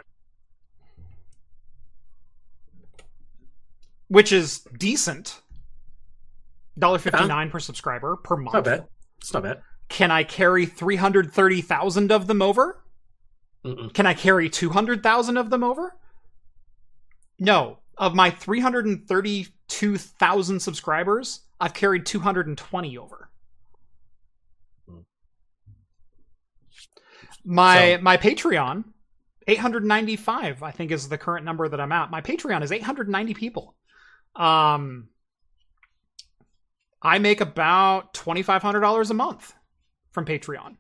Which 4.08 4.32
is 4.32 4.60
decent. 4.78 5.42
Dollar 6.78 7.00
59 7.00 7.50
per 7.50 7.60
subscriber 7.60 8.18
per 8.18 8.36
month. 8.36 8.54
Not 8.54 8.64
bad. 8.66 8.88
It's 9.20 9.34
not 9.34 9.44
bad. 9.44 9.62
Can 9.90 10.12
I 10.12 10.24
carry 10.24 10.66
330,000 10.66 12.12
of 12.12 12.28
them 12.28 12.42
over? 12.42 12.82
Mm-mm. 13.66 13.94
Can 13.94 14.06
I 14.06 14.14
carry 14.14 14.50
200,000 14.50 15.38
of 15.38 15.50
them 15.50 15.64
over? 15.64 15.96
No. 17.40 17.80
Of 17.98 18.14
my 18.14 18.30
332,000 18.30 20.60
subscribers, 20.60 21.40
I've 21.60 21.74
carried 21.74 22.06
220 22.06 22.98
over. 22.98 23.30
My 27.46 27.96
So- 27.98 28.02
my 28.02 28.18
Patreon 28.18 28.84
895 29.48 30.64
I 30.64 30.72
think 30.72 30.92
is 30.92 31.08
the 31.08 31.18
current 31.18 31.46
number 31.46 31.70
that 31.70 31.80
I'm 31.80 31.92
at. 31.92 32.10
My 32.10 32.22
Patreon 32.22 32.64
is 32.64 32.72
890 32.72 33.34
people. 33.36 33.76
Um 34.36 35.10
I 37.02 37.20
make 37.20 37.40
about 37.42 38.14
$2500 38.16 39.12
a 39.12 39.14
month 39.14 39.54
from 40.16 40.26
Patreon. 40.26 40.78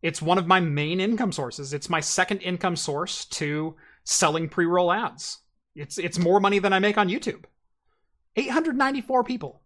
It's 0.00 0.22
one 0.22 0.38
of 0.38 0.46
my 0.46 0.60
main 0.60 1.00
income 1.00 1.32
sources. 1.32 1.74
It's 1.74 1.90
my 1.90 2.00
second 2.00 2.38
income 2.38 2.76
source 2.76 3.24
to 3.26 3.76
selling 4.04 4.48
pre-roll 4.48 4.90
ads. 4.92 5.42
It's 5.74 5.98
it's 5.98 6.18
more 6.18 6.40
money 6.40 6.58
than 6.60 6.72
I 6.72 6.78
make 6.78 6.96
on 6.96 7.08
YouTube. 7.10 7.44
894 8.36 9.24
people 9.24 9.62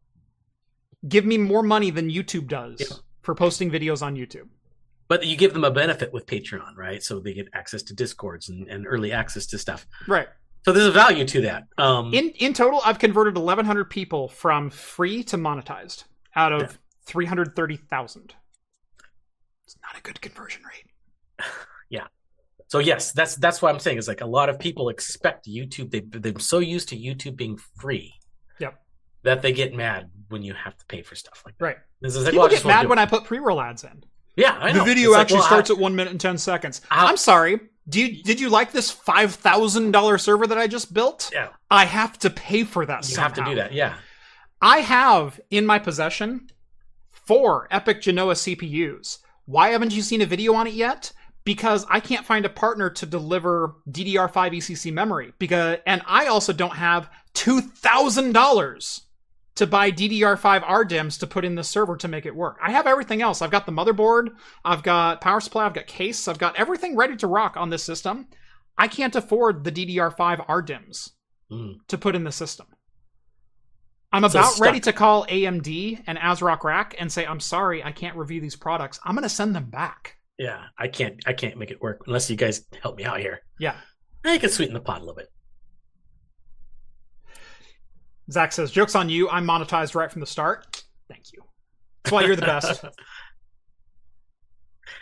give 1.09 1.25
me 1.25 1.39
more 1.39 1.63
money 1.63 1.91
than 1.91 2.11
YouTube 2.11 2.47
does 2.49 2.79
Yeah. 2.81 2.97
for 3.23 3.35
posting 3.35 3.71
videos 3.71 4.03
on 4.03 4.17
YouTube. 4.17 4.49
But 5.09 5.25
you 5.27 5.37
give 5.37 5.55
them 5.55 5.65
a 5.65 5.71
benefit 5.71 6.13
with 6.13 6.27
Patreon, 6.27 6.77
right? 6.77 7.03
So 7.03 7.21
they 7.21 7.33
get 7.33 7.49
access 7.55 7.83
to 7.85 7.95
discords 7.95 8.49
and, 8.49 8.69
and 8.69 8.87
early 8.87 9.11
access 9.13 9.47
to 9.47 9.59
stuff. 9.59 9.87
Right. 10.07 10.29
So 10.65 10.73
there's 10.73 10.87
a 10.87 10.93
value 10.93 11.25
to 11.27 11.41
that. 11.43 11.65
Um, 11.79 12.13
In 12.13 12.31
in 12.39 12.53
total, 12.53 12.81
I've 12.85 12.99
converted 12.99 13.35
1,100 13.37 13.89
people 13.91 14.29
from 14.29 14.69
free 14.71 15.23
to 15.25 15.37
monetized 15.39 16.05
out 16.37 16.53
of 16.53 16.61
Yeah. 16.63 16.77
330,000. 17.07 18.35
It's 19.71 19.79
not 19.83 19.97
a 19.97 20.03
good 20.03 20.21
conversion 20.21 20.63
rate. 20.65 21.47
Yeah. 21.91 22.07
So 22.69 22.79
yes, 22.79 23.11
that's 23.11 23.35
that's 23.35 23.61
what 23.61 23.75
I'm 23.75 23.81
saying. 23.81 23.99
Is 23.99 24.07
like 24.07 24.21
a 24.21 24.27
lot 24.27 24.49
of 24.49 24.61
people 24.61 24.91
expect 24.91 25.49
YouTube. 25.49 25.91
They 25.91 26.01
they're 26.01 26.39
so 26.39 26.61
used 26.61 26.89
to 26.91 26.97
YouTube 26.97 27.35
being 27.35 27.59
free. 27.81 28.15
Yep. 28.61 28.81
That 29.25 29.43
they 29.43 29.53
get 29.53 29.75
mad 29.75 30.09
when 30.29 30.43
you 30.43 30.55
have 30.55 30.77
to 30.79 30.87
pay 30.87 31.03
for 31.03 31.17
stuff 31.17 31.43
like 31.45 31.59
that. 31.59 31.65
Right. 31.65 31.77
This 32.01 32.15
is 32.15 32.23
like, 32.25 32.31
People 32.33 32.43
well, 32.43 32.49
get 32.51 32.65
mad 32.65 32.89
when 32.89 32.99
it. 32.99 33.03
I 33.03 33.07
put 33.07 33.25
pre-roll 33.25 33.61
ads 33.61 33.83
in. 33.83 34.05
Yeah, 34.37 34.57
I 34.61 34.71
know. 34.71 34.79
The 34.79 34.85
video 34.85 35.09
It's 35.09 35.15
like, 35.15 35.21
actually 35.23 35.39
well, 35.39 35.47
starts 35.49 35.71
I- 35.71 35.75
at 35.75 35.81
one 35.81 35.97
minute 35.97 36.13
and 36.13 36.21
ten 36.21 36.39
seconds. 36.39 36.81
How- 36.89 37.09
I'm 37.09 37.17
sorry. 37.17 37.59
Do 37.89 38.01
you 38.01 38.23
did 38.23 38.39
you 38.39 38.51
like 38.51 38.71
this 38.71 38.89
five 38.93 39.35
thousand 39.35 39.91
dollar 39.91 40.17
server 40.17 40.47
that 40.47 40.59
I 40.59 40.69
just 40.69 40.95
built? 40.95 41.31
Yeah. 41.33 41.49
I 41.73 41.87
have 41.87 42.19
to 42.21 42.31
pay 42.31 42.63
for 42.63 42.87
that. 42.87 43.09
You 43.09 43.15
somehow. 43.17 43.29
have 43.29 43.35
to 43.35 43.45
do 43.51 43.55
that. 43.57 43.73
Yeah. 43.73 43.95
I 44.63 44.79
have 44.79 45.41
in 45.51 45.67
my 45.67 45.81
possession 45.81 46.49
four 47.11 47.67
EPYC 47.73 48.01
Genoa 48.01 48.35
CPUs. 48.35 49.19
Why 49.51 49.71
haven't 49.71 49.93
you 49.93 50.03
seen 50.03 50.23
a 50.23 50.27
video 50.27 50.55
on 50.55 50.69
it 50.69 50.75
yet? 50.75 51.13
Because 51.43 51.85
I 51.91 51.99
can't 51.99 52.25
find 52.25 52.45
a 52.45 52.51
partner 52.51 52.89
to 52.91 53.05
deliver 53.05 53.75
DDR5 53.91 54.33
ECC 54.59 54.93
memory. 54.93 55.33
Because 55.41 55.79
and 55.87 56.03
I 56.07 56.27
also 56.27 56.53
don't 56.53 56.77
have 56.77 57.11
two 57.35 57.61
thousand 57.61 58.33
dollars 58.33 59.03
to 59.57 59.67
buy 59.67 59.91
DDR5 59.91 60.63
RDIMMs 60.63 61.19
to 61.19 61.27
put 61.27 61.45
in 61.45 61.57
the 61.57 61.65
server 61.65 61.97
to 61.97 62.07
make 62.07 62.27
it 62.27 62.35
work. 62.37 62.59
I 62.63 62.71
have 62.71 62.87
everything 62.87 63.23
else. 63.23 63.43
I've 63.43 63.51
got 63.51 63.67
the 63.67 63.73
motherboard, 63.73 64.29
I've 64.65 64.85
got 64.85 65.21
power 65.21 65.41
supply, 65.41 65.67
I've 65.67 65.75
got 65.75 65.89
case, 65.89 66.29
I've 66.29 66.39
got 66.39 66.57
everything 66.57 66.97
ready 66.97 67.17
to 67.17 67.27
rock 67.27 67.57
on 67.57 67.71
this 67.71 67.83
system. 67.83 68.29
I 68.79 68.87
can't 68.87 69.17
afford 69.17 69.65
the 69.65 69.73
DDR5 69.73 70.47
RDIMMs 70.47 71.11
Mm. 71.51 71.79
to 71.89 71.99
put 71.99 72.15
in 72.15 72.23
the 72.23 72.31
system. 72.31 72.69
I'm 74.13 74.23
So 74.23 74.39
about 74.39 74.53
stuck. 74.53 74.65
ready 74.65 74.81
to 74.81 74.93
call 74.93 75.25
AMD 75.27 76.03
and 76.07 76.19
ASRock 76.19 76.65
Rack 76.65 76.97
and 76.99 77.11
say, 77.13 77.25
I'm 77.27 77.39
sorry, 77.41 77.83
I 77.85 77.93
can't 77.93 78.17
review 78.17 78.41
these 78.41 78.57
products. 78.57 78.99
I'm 79.05 79.15
going 79.15 79.23
to 79.23 79.29
send 79.29 79.55
them 79.55 79.67
back. 79.71 80.17
Yeah, 80.39 80.63
I 80.79 80.89
can't. 80.89 81.23
I 81.27 81.33
can't 81.33 81.57
make 81.59 81.71
it 81.71 81.81
work 81.81 82.03
unless 82.07 82.29
you 82.31 82.37
guys 82.37 82.65
help 82.83 82.97
me 82.97 83.05
out 83.05 83.21
here. 83.21 83.43
Yeah. 83.59 83.77
I 84.25 84.39
can 84.39 84.51
sweeten 84.51 84.75
the 84.75 84.81
pot 84.81 84.99
a 84.99 85.01
little 85.01 85.15
bit. 85.15 85.29
Zach 88.31 88.53
says, 88.53 88.71
Joke's 88.71 88.95
on 88.95 89.09
you. 89.09 89.29
I'm 89.29 89.47
monetized 89.47 89.95
right 89.95 90.11
from 90.11 90.21
the 90.21 90.27
start. 90.27 90.83
Thank 91.09 91.33
you. 91.33 91.43
That's 92.05 92.13
why 92.13 92.25
you're 92.25 92.37
the 92.37 92.43
best. 92.43 92.85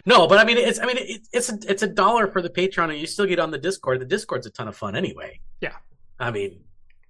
No, 0.05 0.27
but 0.27 0.39
I 0.39 0.45
mean, 0.45 0.59
it's 0.59 0.79
I 0.79 0.87
mean, 0.87 0.97
it, 0.99 1.23
it's 1.33 1.51
a, 1.51 1.59
it's 1.67 1.83
a 1.83 1.87
dollar 1.87 2.29
for 2.29 2.41
the 2.43 2.49
Patreon, 2.51 2.91
and 2.91 2.99
you 2.99 3.07
still 3.07 3.27
get 3.27 3.39
on 3.39 3.51
the 3.51 3.59
Discord. 3.59 4.01
The 4.01 4.05
Discord's 4.07 4.47
a 4.47 4.51
ton 4.51 4.69
of 4.69 4.77
fun 4.77 4.95
anyway. 4.95 5.41
Yeah. 5.61 5.75
I 6.21 6.31
mean, 6.31 6.61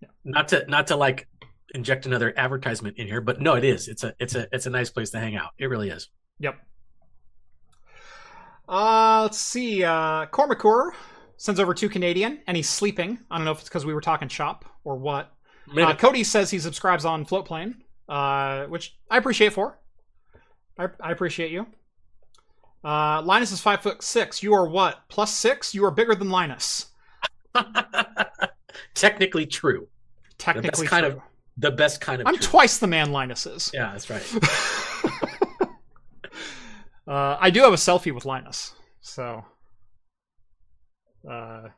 Yeah. 0.01 0.09
not 0.25 0.49
to 0.49 0.65
not 0.69 0.87
to 0.89 0.97
like 0.97 1.29
inject 1.75 2.07
another 2.07 2.33
advertisement 2.37 2.97
in 2.99 3.07
here, 3.07 3.21
but 3.21 3.41
no, 3.41 3.55
it 3.55 3.65
is. 3.65 3.89
It's 3.89 4.05
a 4.05 4.15
it's 4.19 4.35
a 4.35 4.49
it's 4.53 4.67
a 4.67 4.71
nice 4.71 4.91
place 4.91 5.11
to 5.11 5.19
hang 5.21 5.37
out. 5.37 5.51
It 5.59 5.67
really 5.67 5.91
is. 5.91 6.09
Yep. 6.41 6.57
Uh, 8.69 9.21
let's 9.23 9.39
see. 9.39 9.83
Uh, 9.83 10.27
Cormacor 10.27 10.93
sends 11.37 11.59
over 11.59 11.73
two 11.73 11.89
Canadian, 11.89 12.41
and 12.47 12.57
he's 12.57 12.69
sleeping. 12.69 13.19
I 13.31 13.37
don't 13.39 13.45
know 13.45 13.53
if 13.53 13.61
it's 13.61 13.69
because 13.69 13.87
we 13.87 13.95
were 13.95 14.01
talking 14.01 14.29
shop 14.29 14.65
or 14.85 14.97
what. 14.97 15.33
Uh, 15.77 15.95
Cody 15.95 16.25
says 16.25 16.51
he 16.51 16.59
subscribes 16.59 17.05
on 17.05 17.25
Floatplane, 17.27 17.75
uh, 18.09 18.65
which 18.67 18.97
I 19.11 19.19
appreciate 19.19 19.53
for. 19.53 19.79
I, 20.79 20.89
I 21.01 21.13
appreciate 21.13 21.51
you. 21.51 21.67
Uh, 22.85 23.21
Linus 23.23 23.53
is 23.53 23.61
five 23.61 23.83
foot 23.83 24.03
six. 24.03 24.43
You 24.43 24.55
are 24.55 24.67
what? 24.69 25.01
Plus 25.09 25.35
six? 25.35 25.75
You 25.75 25.85
are 25.85 25.91
bigger 25.91 26.15
than 26.15 26.31
Linus. 26.31 26.87
Technically 28.95 29.47
true. 29.47 29.89
Technically, 30.39 30.87
kind 30.87 31.05
true. 31.07 31.17
of- 31.17 31.23
The 31.59 31.73
best 31.73 32.01
kind 32.01 32.21
of. 32.21 32.27
I'm 32.29 32.37
twice 32.39 32.79
the 32.79 32.87
man 32.87 33.11
Linus 33.11 33.45
is. 33.47 33.71
Yeah, 33.75 33.91
that's 33.91 34.09
right. 34.09 34.23
uh, 37.09 37.37
I 37.41 37.51
do 37.51 37.61
have 37.63 37.73
a 37.73 37.77
selfie 37.77 38.15
with 38.15 38.25
Linus, 38.25 38.75
so. 39.01 39.45
Uh, 41.29 41.69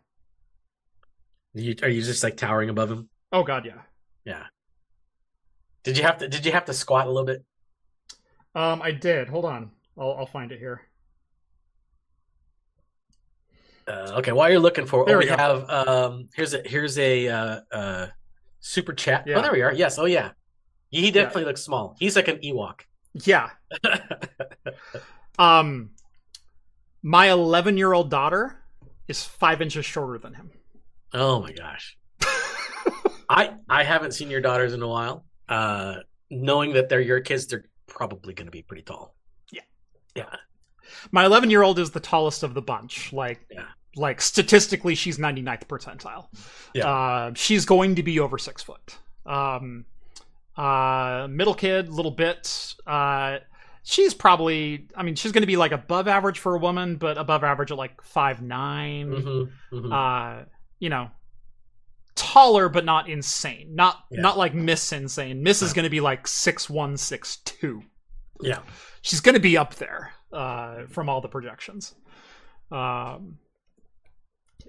You, 1.54 1.74
are 1.82 1.88
you 1.88 2.02
just 2.02 2.22
like 2.22 2.36
towering 2.36 2.68
above 2.68 2.90
him? 2.90 3.08
oh 3.32 3.42
God, 3.42 3.64
yeah. 3.64 3.80
Yeah. 4.24 4.44
Did 5.82 5.96
you 5.96 6.04
have 6.04 6.18
to? 6.18 6.28
Did 6.28 6.44
you 6.44 6.52
have 6.52 6.66
to 6.66 6.74
squat 6.74 7.06
a 7.06 7.10
little 7.10 7.24
bit? 7.24 7.42
Um, 8.54 8.82
I 8.82 8.90
did. 8.90 9.28
Hold 9.28 9.46
on, 9.46 9.70
I'll 9.98 10.12
I'll 10.18 10.26
find 10.26 10.52
it 10.52 10.58
here. 10.58 10.82
Uh, 13.88 14.12
okay, 14.18 14.32
while 14.32 14.50
you're 14.50 14.60
looking 14.60 14.84
for, 14.86 15.06
There 15.06 15.16
oh, 15.16 15.20
we 15.20 15.26
have 15.26 15.68
um, 15.70 16.28
here's 16.34 16.52
a 16.52 16.60
here's 16.66 16.98
a 16.98 17.28
uh, 17.28 17.60
uh, 17.72 18.06
super 18.60 18.92
chat. 18.92 19.24
Yeah. 19.26 19.38
Oh, 19.38 19.42
there 19.42 19.52
we 19.52 19.62
are. 19.62 19.72
Yes. 19.72 19.98
Oh, 19.98 20.04
yeah. 20.06 20.30
He 20.90 21.10
definitely 21.10 21.44
looks 21.44 21.62
small. 21.62 21.96
He's 21.98 22.16
like 22.16 22.28
an 22.28 22.38
Ewok. 22.38 22.80
Yeah. 23.14 23.50
Um, 25.38 25.90
my 27.02 27.30
11 27.30 27.76
year 27.78 27.92
old 27.92 28.10
daughter 28.10 28.62
is 29.08 29.24
five 29.24 29.62
inches 29.62 29.86
shorter 29.86 30.18
than 30.18 30.34
him. 30.34 30.50
oh 31.14 31.40
my 31.40 31.52
gosh. 31.52 31.96
I 33.30 33.54
I 33.68 33.84
haven't 33.84 34.12
seen 34.12 34.28
your 34.28 34.40
daughters 34.42 34.74
in 34.74 34.82
a 34.82 34.88
while. 34.88 35.24
Uh, 35.48 35.96
knowing 36.30 36.74
that 36.74 36.88
they're 36.90 37.00
your 37.00 37.20
kids, 37.20 37.46
they're 37.46 37.64
probably 37.86 38.34
going 38.34 38.48
to 38.48 38.50
be 38.52 38.60
pretty 38.62 38.82
tall. 38.82 39.14
Yeah. 39.50 39.62
Yeah. 40.14 40.36
My 41.10 41.24
11 41.24 41.48
year 41.50 41.62
old 41.62 41.78
is 41.78 41.90
the 41.90 42.00
tallest 42.00 42.42
of 42.42 42.52
the 42.52 42.62
bunch. 42.62 43.12
Like, 43.12 43.40
Yeah. 43.50 43.64
Like 43.96 44.20
statistically, 44.20 44.94
she's 44.94 45.18
99th 45.18 45.66
percentile. 45.66 46.26
Yeah. 46.74 46.86
Uh, 46.88 47.32
she's 47.34 47.64
going 47.64 47.96
to 47.96 48.02
be 48.02 48.20
over 48.20 48.38
six 48.38 48.62
foot. 48.62 48.98
Um, 49.26 49.84
uh, 50.56 51.26
middle 51.30 51.54
kid, 51.54 51.88
little 51.88 52.10
bit. 52.10 52.74
Uh, 52.86 53.38
she's 53.82 54.14
probably, 54.14 54.86
I 54.94 55.02
mean, 55.02 55.14
she's 55.14 55.32
going 55.32 55.42
to 55.42 55.46
be 55.46 55.56
like 55.56 55.72
above 55.72 56.06
average 56.08 56.38
for 56.38 56.54
a 56.54 56.58
woman, 56.58 56.96
but 56.96 57.18
above 57.18 57.42
average 57.44 57.70
at 57.72 57.78
like 57.78 58.00
five 58.02 58.42
nine. 58.42 59.10
Mm-hmm, 59.10 59.76
mm-hmm. 59.76 59.92
Uh, 59.92 60.44
you 60.78 60.88
know, 60.88 61.10
taller 62.14 62.68
but 62.68 62.84
not 62.84 63.08
insane. 63.08 63.74
Not 63.74 64.04
Yeah. 64.10 64.20
not 64.20 64.36
like 64.38 64.54
Miss 64.54 64.92
insane. 64.92 65.42
Miss 65.42 65.62
is 65.62 65.72
going 65.72 65.84
to 65.84 65.90
be 65.90 66.00
like 66.00 66.26
six 66.28 66.68
one, 66.70 66.96
six 66.96 67.36
two. 67.38 67.82
yeah. 68.40 68.60
She's 69.02 69.20
going 69.20 69.34
to 69.34 69.40
be 69.40 69.56
up 69.56 69.74
there 69.76 70.12
uh, 70.32 70.82
from 70.90 71.08
all 71.08 71.20
the 71.20 71.28
projections. 71.28 71.94
Um. 72.70 73.38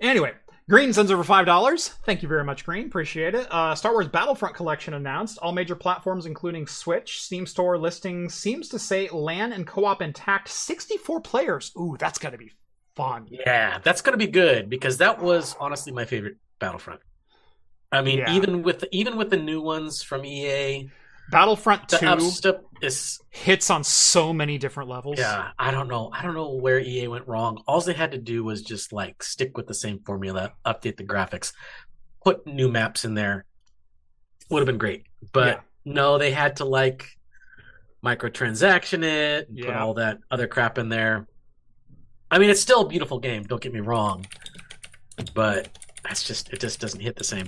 Anyway, 0.01 0.33
Green 0.69 0.91
sends 0.93 1.11
over 1.11 1.23
five 1.23 1.45
dollars. 1.45 1.89
Thank 2.05 2.21
you 2.23 2.27
very 2.29 2.43
much, 2.43 2.65
Green. 2.65 2.87
Appreciate 2.87 3.35
it. 3.35 3.47
Uh, 3.51 3.75
Star 3.75 3.91
Wars 3.91 4.07
Battlefront 4.07 4.55
collection 4.55 4.93
announced. 4.95 5.37
All 5.41 5.51
major 5.51 5.75
platforms, 5.75 6.25
including 6.25 6.67
Switch, 6.67 7.21
Steam 7.21 7.45
Store 7.45 7.77
listing 7.77 8.29
seems 8.29 8.67
to 8.69 8.79
say 8.79 9.07
LAN 9.09 9.53
and 9.53 9.65
co-op 9.67 10.01
intact. 10.01 10.49
Sixty-four 10.49 11.21
players. 11.21 11.71
Ooh, 11.77 11.95
that's 11.99 12.19
got 12.19 12.31
to 12.31 12.37
be 12.37 12.51
fun. 12.95 13.27
Yeah, 13.29 13.79
that's 13.83 14.01
going 14.01 14.17
to 14.17 14.25
be 14.25 14.31
good 14.31 14.69
because 14.69 14.97
that 14.97 15.21
was 15.21 15.55
honestly 15.59 15.91
my 15.91 16.05
favorite 16.05 16.37
Battlefront. 16.59 17.01
I 17.91 18.01
mean, 18.01 18.19
Yeah. 18.19 18.33
even 18.33 18.63
with 18.63 18.85
even 18.91 19.17
with 19.17 19.29
the 19.29 19.37
new 19.37 19.61
ones 19.61 20.01
from 20.01 20.25
EA, 20.25 20.89
Battlefront 21.31 21.89
the 21.89 21.97
Two 21.97 22.19
stuff 22.31 22.55
is 22.83 23.19
hits 23.29 23.69
on 23.69 23.83
so 23.83 24.33
many 24.33 24.57
different 24.57 24.89
levels. 24.89 25.19
yeah. 25.19 25.49
I 25.59 25.71
don't 25.71 25.87
know. 25.87 26.09
I 26.13 26.21
don't 26.21 26.33
know 26.33 26.53
where 26.53 26.79
EA 26.79 27.07
went 27.07 27.27
wrong. 27.27 27.61
All 27.67 27.81
they 27.81 27.93
had 27.93 28.11
to 28.11 28.17
do 28.17 28.43
was 28.43 28.61
just 28.61 28.91
like 28.93 29.21
stick 29.23 29.57
with 29.57 29.67
the 29.67 29.73
same 29.73 29.99
formula, 30.05 30.53
update 30.65 30.97
the 30.97 31.03
graphics, 31.03 31.53
put 32.23 32.45
new 32.47 32.69
maps 32.69 33.05
in 33.05 33.13
there. 33.13 33.45
Would 34.49 34.59
have 34.59 34.65
been 34.67 34.77
great, 34.77 35.05
but 35.31 35.47
Yeah. 35.47 35.59
no, 35.85 36.17
they 36.17 36.31
had 36.31 36.57
to 36.57 36.65
like 36.65 37.07
microtransaction 38.03 39.03
it, 39.03 39.47
and 39.49 39.59
put 39.65 39.75
all 39.75 39.93
that 39.95 40.17
other 40.29 40.47
crap 40.47 40.77
in 40.77 40.89
there. 40.89 41.27
I 42.29 42.39
mean, 42.39 42.49
it's 42.49 42.61
still 42.61 42.81
a 42.81 42.87
beautiful 42.87 43.19
game. 43.19 43.43
Don't 43.43 43.61
get 43.61 43.73
me 43.73 43.79
wrong, 43.81 44.25
but 45.33 45.69
that's 46.03 46.23
just 46.23 46.49
it. 46.51 46.59
Just 46.59 46.79
doesn't 46.79 46.99
hit 46.99 47.15
the 47.15 47.23
same. 47.23 47.47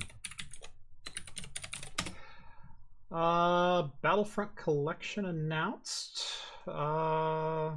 Uh, 3.14 3.90
Battlefront 4.02 4.56
collection 4.56 5.26
announced. 5.26 6.26
Uh, 6.68 7.72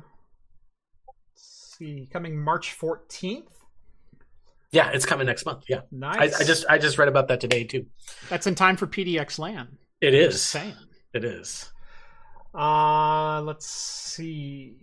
let's 1.06 1.76
see, 1.76 2.08
coming 2.10 2.38
March 2.42 2.72
fourteenth. 2.72 3.52
Yeah, 4.72 4.90
it's 4.90 5.04
coming 5.04 5.26
next 5.26 5.44
month. 5.44 5.64
Yeah, 5.68 5.80
I, 5.80 5.82
Nice. 5.92 6.40
I 6.40 6.44
just 6.44 6.64
I 6.70 6.78
just 6.78 6.96
read 6.96 7.08
about 7.08 7.28
that 7.28 7.40
today 7.40 7.64
too. 7.64 7.86
that's 8.30 8.46
in 8.46 8.54
time 8.54 8.76
for 8.76 8.86
PDX 8.86 9.38
LAN. 9.38 9.76
It 10.00 10.14
is. 10.14 10.40
Saying. 10.42 10.74
It 11.12 11.24
is. 11.24 11.70
Uh, 12.54 13.42
let's 13.42 13.66
see. 13.66 14.76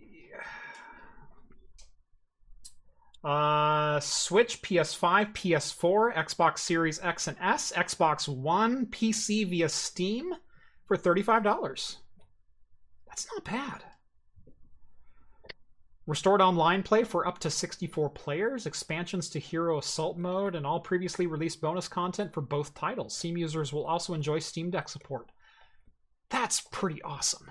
Uh, 3.24 4.00
Switch, 4.02 4.62
PS5, 4.62 5.34
PS4, 5.34 6.14
Xbox 6.14 6.60
Series 6.60 7.00
X 7.02 7.28
and 7.28 7.38
S, 7.40 7.72
Xbox 7.72 8.28
One, 8.28 8.86
PC 8.88 9.48
via 9.50 9.70
Steam 9.70 10.34
for 10.88 10.98
$35. 10.98 11.98
That's 13.08 13.28
not 13.34 13.44
bad. 13.44 13.84
Restored 16.06 16.42
online 16.42 16.84
play 16.84 17.06
for 17.06 17.26
up 17.26 17.40
to 17.40 17.50
64 17.50 18.10
players, 18.10 18.66
expansions 18.66 19.30
to 19.30 19.40
Hero 19.40 19.78
Assault 19.78 20.18
Mode, 20.18 20.56
and 20.56 20.66
all 20.66 20.82
previously 20.82 21.28
released 21.28 21.62
bonus 21.62 21.88
content 21.88 22.34
for 22.34 22.42
both 22.42 22.74
titles. 22.74 23.16
Steam 23.16 23.38
users 23.38 23.72
will 23.72 23.86
also 23.86 24.14
enjoy 24.14 24.40
Steam 24.40 24.70
Deck 24.70 24.90
support. 24.90 25.32
That's 26.30 26.62
pretty 26.72 27.02
awesome. 27.04 27.50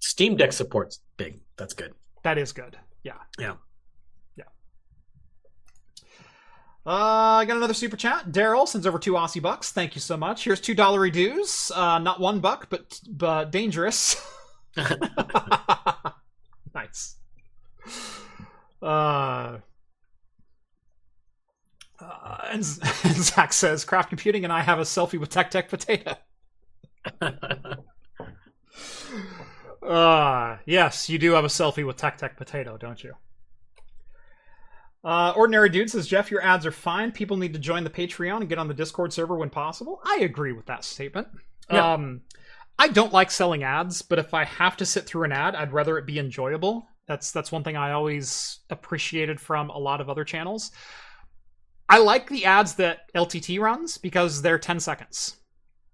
Steam 0.00 0.36
Deck 0.36 0.52
support's 0.52 1.00
big. 1.16 1.40
That's 1.56 1.72
good. 1.72 1.94
That 2.24 2.36
is 2.36 2.52
good. 2.52 2.76
Yeah. 3.02 3.14
Yeah. 3.38 3.46
Yeah. 3.46 3.54
Uh, 6.86 7.38
I 7.40 7.44
got 7.46 7.56
another 7.56 7.74
super 7.74 7.96
chat. 7.96 8.30
Daryl 8.30 8.68
sends 8.68 8.86
over 8.86 9.00
two 9.00 9.14
Aussie 9.14 9.42
bucks. 9.42 9.72
Thank 9.72 9.96
you 9.96 10.00
so 10.00 10.16
much. 10.16 10.44
Here's 10.44 10.60
two 10.60 10.74
dollar 10.74 11.10
dues. 11.10 11.72
Uh, 11.74 11.98
not 11.98 12.20
one 12.20 12.38
buck, 12.38 12.68
but 12.70 13.00
but 13.08 13.50
dangerous. 13.50 14.14
nice. 16.74 17.16
Uh, 18.80 19.58
uh, 21.98 22.38
and, 22.50 22.64
and 23.04 23.16
Zach 23.16 23.52
says, 23.52 23.84
"Craft 23.84 24.08
Computing 24.10 24.44
and 24.44 24.52
I 24.52 24.60
have 24.60 24.78
a 24.78 24.82
selfie 24.82 25.18
with 25.18 25.30
Tech 25.30 25.50
Tech 25.50 25.68
Potato." 25.68 26.14
Uh, 29.82 30.58
yes, 30.66 31.08
you 31.08 31.16
do 31.16 31.32
have 31.32 31.44
a 31.44 31.48
selfie 31.48 31.86
with 31.86 31.96
Tech 31.96 32.18
Tech 32.18 32.36
Potato, 32.36 32.76
don't 32.76 33.04
you? 33.04 33.14
Uh, 35.06 35.32
Ordinary 35.36 35.68
Dude 35.68 35.88
says, 35.88 36.08
Jeff, 36.08 36.32
your 36.32 36.42
ads 36.42 36.66
are 36.66 36.72
fine. 36.72 37.12
People 37.12 37.36
need 37.36 37.52
to 37.52 37.60
join 37.60 37.84
the 37.84 37.90
Patreon 37.90 38.40
and 38.40 38.48
get 38.48 38.58
on 38.58 38.66
the 38.66 38.74
Discord 38.74 39.12
server 39.12 39.36
when 39.36 39.50
possible. 39.50 40.00
I 40.04 40.18
agree 40.22 40.50
with 40.50 40.66
that 40.66 40.84
statement. 40.84 41.28
Yeah. 41.70 41.92
Um, 41.94 42.22
I 42.76 42.88
don't 42.88 43.12
like 43.12 43.30
selling 43.30 43.62
ads, 43.62 44.02
but 44.02 44.18
if 44.18 44.34
I 44.34 44.42
have 44.44 44.76
to 44.78 44.84
sit 44.84 45.06
through 45.06 45.22
an 45.22 45.30
ad, 45.30 45.54
I'd 45.54 45.72
rather 45.72 45.96
it 45.96 46.06
be 46.06 46.18
enjoyable. 46.18 46.88
That's 47.06 47.30
that's 47.30 47.52
one 47.52 47.62
thing 47.62 47.76
I 47.76 47.92
always 47.92 48.58
appreciated 48.68 49.40
from 49.40 49.70
a 49.70 49.78
lot 49.78 50.00
of 50.00 50.10
other 50.10 50.24
channels. 50.24 50.72
I 51.88 51.98
like 51.98 52.28
the 52.28 52.44
ads 52.44 52.74
that 52.74 53.12
LTT 53.14 53.60
runs 53.60 53.98
because 53.98 54.42
they're 54.42 54.58
10 54.58 54.80
seconds. 54.80 55.36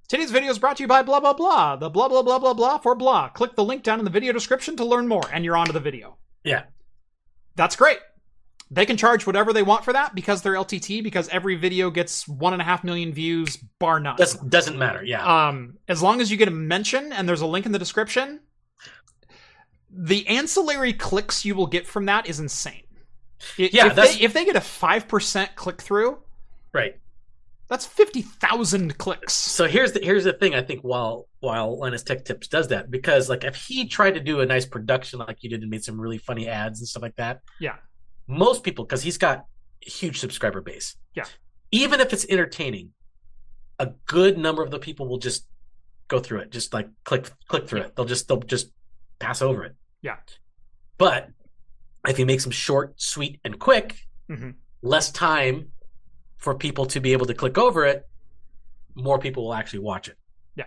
Today's 0.09 0.31
video 0.31 0.51
is 0.51 0.59
brought 0.59 0.79
to 0.79 0.85
you 0.85 0.89
by 0.89 1.03
blah 1.03 1.21
blah 1.21 1.35
blah. 1.35 1.77
The 1.77 1.91
blah 1.91 2.09
blah 2.09 2.23
blah 2.23 2.39
blah 2.39 2.55
blah 2.55 2.79
for 2.79 2.95
blah. 2.95 3.29
Click 3.29 3.57
the 3.57 3.65
link 3.65 3.83
down 3.83 3.99
in 3.99 4.07
the 4.07 4.11
video 4.11 4.33
description 4.33 4.75
to 4.79 4.87
learn 4.87 5.07
more, 5.07 5.25
and 5.31 5.45
you're 5.45 5.57
onto 5.57 5.73
the 5.73 5.81
video. 5.81 6.17
Yeah. 6.45 6.65
That's 7.57 7.77
great. 7.77 7.99
They 8.75 8.87
can 8.87 8.97
charge 8.97 9.27
whatever 9.27 9.53
they 9.53 9.62
want 9.62 9.85
for 9.85 9.93
that 9.93 10.14
because 10.14 10.41
they're 10.41 10.55
LTT. 10.55 11.03
Because 11.03 11.29
every 11.29 11.57
video 11.57 11.91
gets 11.91 12.27
one 12.27 12.55
and 12.55 12.62
a 12.62 12.64
half 12.64 12.83
million 12.83 13.12
views, 13.12 13.59
bar 13.79 14.01
none. 14.01 14.16
Does, 14.16 14.35
doesn't 14.35 14.79
matter. 14.79 15.05
Yeah. 15.05 15.49
Um, 15.49 15.77
as 15.89 16.03
long 16.03 16.23
as 16.23 16.31
you 16.31 16.39
get 16.39 16.49
a 16.49 16.53
mention 16.53 17.12
and 17.12 17.29
there's 17.29 17.43
a 17.43 17.47
link 17.47 17.66
in 17.66 17.73
the 17.73 17.79
description, 17.79 18.41
the 19.91 20.27
ancillary 20.27 20.93
clicks 20.93 21.45
you 21.45 21.55
will 21.55 21.66
get 21.66 21.87
from 21.87 22.07
that 22.07 22.27
is 22.29 22.41
insane. 22.41 22.85
I- 23.59 23.68
Yeah, 23.73 23.87
if 23.89 23.95
they, 23.95 24.25
if 24.25 24.33
they 24.33 24.45
get 24.45 24.57
a 24.57 24.61
five 24.61 25.09
percent 25.09 25.55
click 25.57 25.83
through, 25.83 26.18
right. 26.73 26.99
that's 27.68 27.85
fifty 27.85 28.23
thousand 28.23 28.97
clicks. 28.99 29.35
So 29.35 29.66
here's 29.66 29.93
the 29.93 30.01
here's 30.03 30.25
the 30.25 30.33
thing. 30.33 30.55
I 30.55 30.62
think 30.62 30.81
while 30.83 31.29
while 31.41 31.79
Linus 31.79 32.05
Tech 32.05 32.25
Tips 32.25 32.49
does 32.49 32.68
that 32.68 32.91
because 32.91 33.29
like 33.29 33.45
if 33.45 33.57
he 33.57 33.87
tried 33.87 34.12
to 34.12 34.20
do 34.20 34.41
a 34.41 34.47
nice 34.47 34.64
production 34.64 35.18
like 35.18 35.39
you 35.43 35.51
did 35.51 35.61
and 35.61 35.70
made 35.70 35.85
some 35.85 36.01
really 36.01 36.18
funny 36.18 36.49
ads 36.49 36.81
and 36.81 36.89
stuff 36.89 37.03
like 37.03 37.16
that, 37.16 37.41
Yeah. 37.61 37.77
Most 38.27 38.62
people 38.62 38.85
because 38.85 39.03
he's 39.03 39.18
got 39.18 39.47
a 39.87 39.91
huge 39.91 40.18
subscriber 40.20 40.61
base. 40.61 40.97
Yeah. 41.14 41.25
Even 41.70 42.01
if 42.01 42.12
it's 42.12 42.27
entertaining, 42.29 42.93
a 43.79 43.87
good 44.07 44.39
number 44.39 44.62
of 44.62 44.70
the 44.70 44.79
people 44.79 45.09
will 45.09 45.18
just 45.18 45.47
go 46.09 46.18
through 46.20 46.41
it, 46.41 46.51
just 46.51 46.73
like 46.75 46.89
click 47.05 47.31
click 47.49 47.68
through 47.68 47.81
Yeah. 47.81 47.87
it. 47.87 47.97
They'll 47.97 48.05
just 48.05 48.29
they'll 48.29 48.41
just 48.41 48.70
pass 49.18 49.43
over 49.43 49.64
it. 49.64 49.75
Yeah. 50.03 50.16
But 50.99 51.31
if 52.07 52.16
he 52.16 52.25
makes 52.25 52.43
them 52.43 52.53
short, 52.53 53.01
sweet, 53.01 53.41
and 53.45 53.59
quick, 53.59 54.07
Mhm. 54.29 54.57
less 54.83 55.11
time 55.11 55.73
for 56.37 56.55
people 56.57 56.87
to 56.87 57.01
be 57.01 57.12
able 57.12 57.27
to 57.27 57.35
click 57.35 57.57
over 57.57 57.87
it, 57.87 58.09
more 58.95 59.18
people 59.18 59.45
will 59.45 59.55
actually 59.55 59.79
watch 59.79 60.09
it. 60.09 60.18
Yeah. 60.57 60.66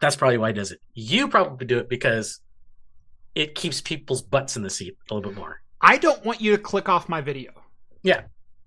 That's 0.00 0.14
probably 0.16 0.38
why 0.38 0.48
he 0.48 0.54
does 0.54 0.70
it. 0.72 0.80
You 0.94 1.28
probably 1.28 1.66
do 1.66 1.78
it 1.78 1.88
because 1.88 2.40
it 3.34 3.54
keeps 3.54 3.80
people's 3.80 4.22
butts 4.22 4.56
in 4.56 4.62
the 4.62 4.70
seat 4.70 4.96
a 5.10 5.14
little 5.14 5.30
bit 5.30 5.38
more. 5.38 5.61
I 5.82 5.98
don't 5.98 6.24
want 6.24 6.40
you 6.40 6.52
to 6.56 6.62
click 6.62 6.88
off 6.88 7.08
my 7.08 7.20
video. 7.20 7.50
Yeah. 8.02 8.22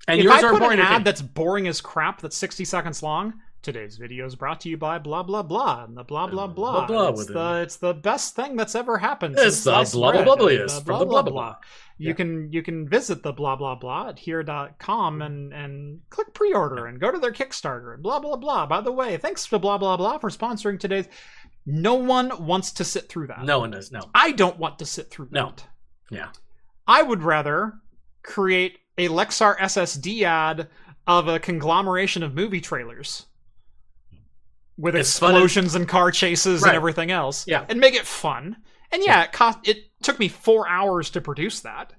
And 0.08 0.20
if 0.20 0.26
yours 0.26 0.44
I 0.44 0.52
put 0.52 0.74
an 0.74 0.80
ad 0.80 1.04
that's 1.04 1.22
boring 1.22 1.68
as 1.68 1.82
crap, 1.82 2.22
that's 2.22 2.38
sixty 2.38 2.66
seconds 2.66 3.02
long, 3.02 3.34
today's 3.64 3.98
video 3.98 4.26
is 4.26 4.36
brought 4.36 4.60
to 4.62 4.70
you 4.70 4.78
by 4.78 5.00
blah 5.00 5.24
blah 5.24 5.42
blah 5.42 5.84
and 5.86 5.98
the 5.98 6.04
blah 6.04 6.28
blah 6.28 6.46
blah. 6.46 6.86
Blah, 6.86 6.88
blah 6.88 7.10
it's 7.10 7.26
the 7.26 7.62
it's 7.64 7.76
the 7.78 7.94
best 7.94 8.36
thing 8.36 8.56
that's 8.56 8.76
ever 8.76 8.98
happened. 9.00 9.36
It's 9.40 9.64
the 9.64 9.72
blah, 9.94 10.12
blah, 10.12 10.36
blah, 10.36 10.48
and 10.48 10.60
yes, 10.60 10.78
the 10.80 10.84
blah, 10.86 11.06
blah, 11.06 11.22
blah. 11.24 11.56
You 11.98 12.10
Yeah. 12.10 12.14
can 12.14 12.52
you 12.52 12.62
can 12.62 12.88
visit 12.88 13.24
the 13.24 13.32
blah 13.34 13.56
blah 13.56 13.76
blah 13.76 14.10
at 14.10 14.20
here.com 14.20 15.22
and 15.22 15.54
and 15.54 16.02
click 16.12 16.34
pre-order 16.34 16.86
and 16.86 17.00
go 17.00 17.10
to 17.12 17.18
their 17.18 17.32
Kickstarter 17.32 17.94
and 17.96 18.04
blah 18.04 18.20
blah 18.20 18.36
blah. 18.36 18.66
By 18.68 18.82
the 18.82 18.92
way, 18.92 19.18
thanks 19.18 19.48
to 19.48 19.58
blah 19.58 19.78
blah 19.80 19.98
blah 19.98 20.20
for 20.20 20.30
sponsoring 20.30 20.80
today's. 20.80 21.08
No 21.66 21.96
one 21.96 22.46
wants 22.46 22.72
to 22.74 22.84
sit 22.84 23.10
through 23.10 23.28
that. 23.28 23.44
No 23.44 23.60
one 23.60 23.72
does. 23.72 23.92
No. 23.92 24.02
I 24.14 24.34
don't 24.34 24.60
want 24.60 24.78
to 24.80 24.86
sit 24.86 25.10
through 25.10 25.30
No. 25.32 25.46
that. 25.48 25.66
Yeah. 26.12 26.28
I 26.88 27.02
would 27.04 27.24
rather 27.24 27.74
create 28.24 28.80
a 28.98 29.08
Lexar 29.10 29.58
SSD 29.58 30.24
ad 30.24 30.70
of 31.08 31.28
a 31.28 31.40
conglomeration 31.40 32.24
of 32.24 32.34
movie 32.34 32.62
trailers 32.62 33.26
with 34.78 34.96
It's 34.96 35.20
and- 35.22 35.30
explosions 35.32 35.76
and 35.76 35.88
car 35.88 36.12
chases 36.12 36.62
Right. 36.62 36.70
and 36.70 36.76
everything 36.76 37.12
else. 37.12 37.46
Yeah. 37.48 37.66
And 37.70 37.80
make 37.80 37.94
it 37.94 38.06
fun. 38.06 38.58
And 38.92 39.04
yeah, 39.06 39.24
it 39.24 39.32
cost 39.32 39.60
it 39.68 39.86
took 40.04 40.20
me 40.20 40.28
4 40.28 40.68
hours 40.68 41.10
to 41.12 41.22
produce 41.22 41.62
that. 41.62 41.94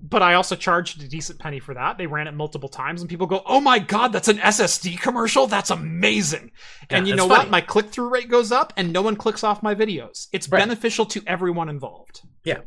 But 0.00 0.22
I 0.22 0.34
also 0.34 0.54
charged 0.54 1.02
a 1.02 1.08
decent 1.08 1.40
penny 1.40 1.58
for 1.58 1.74
that. 1.74 1.98
They 1.98 2.06
ran 2.06 2.28
it 2.28 2.34
multiple 2.34 2.68
times 2.68 3.00
and 3.00 3.10
people 3.10 3.26
go, 3.26 3.42
"Oh 3.44 3.60
my 3.60 3.78
god, 3.80 4.12
that's 4.12 4.28
an 4.28 4.38
SSD 4.38 4.96
commercial? 4.96 5.46
That's 5.46 5.70
amazing." 5.70 6.52
and 6.90 7.08
you 7.08 7.16
know 7.16 7.24
it's 7.24 7.30
what? 7.30 7.50
My 7.50 7.60
click-through 7.60 8.08
rate 8.08 8.28
goes 8.28 8.52
up 8.52 8.72
and 8.76 8.92
no 8.92 9.02
one 9.02 9.16
clicks 9.16 9.42
off 9.42 9.62
my 9.62 9.74
videos. 9.74 10.28
It's 10.32 10.48
Right. 10.48 10.60
beneficial 10.60 11.06
to 11.06 11.22
everyone 11.26 11.68
involved. 11.68 12.20
Yeah. 12.44 12.54
Yeah. 12.58 12.60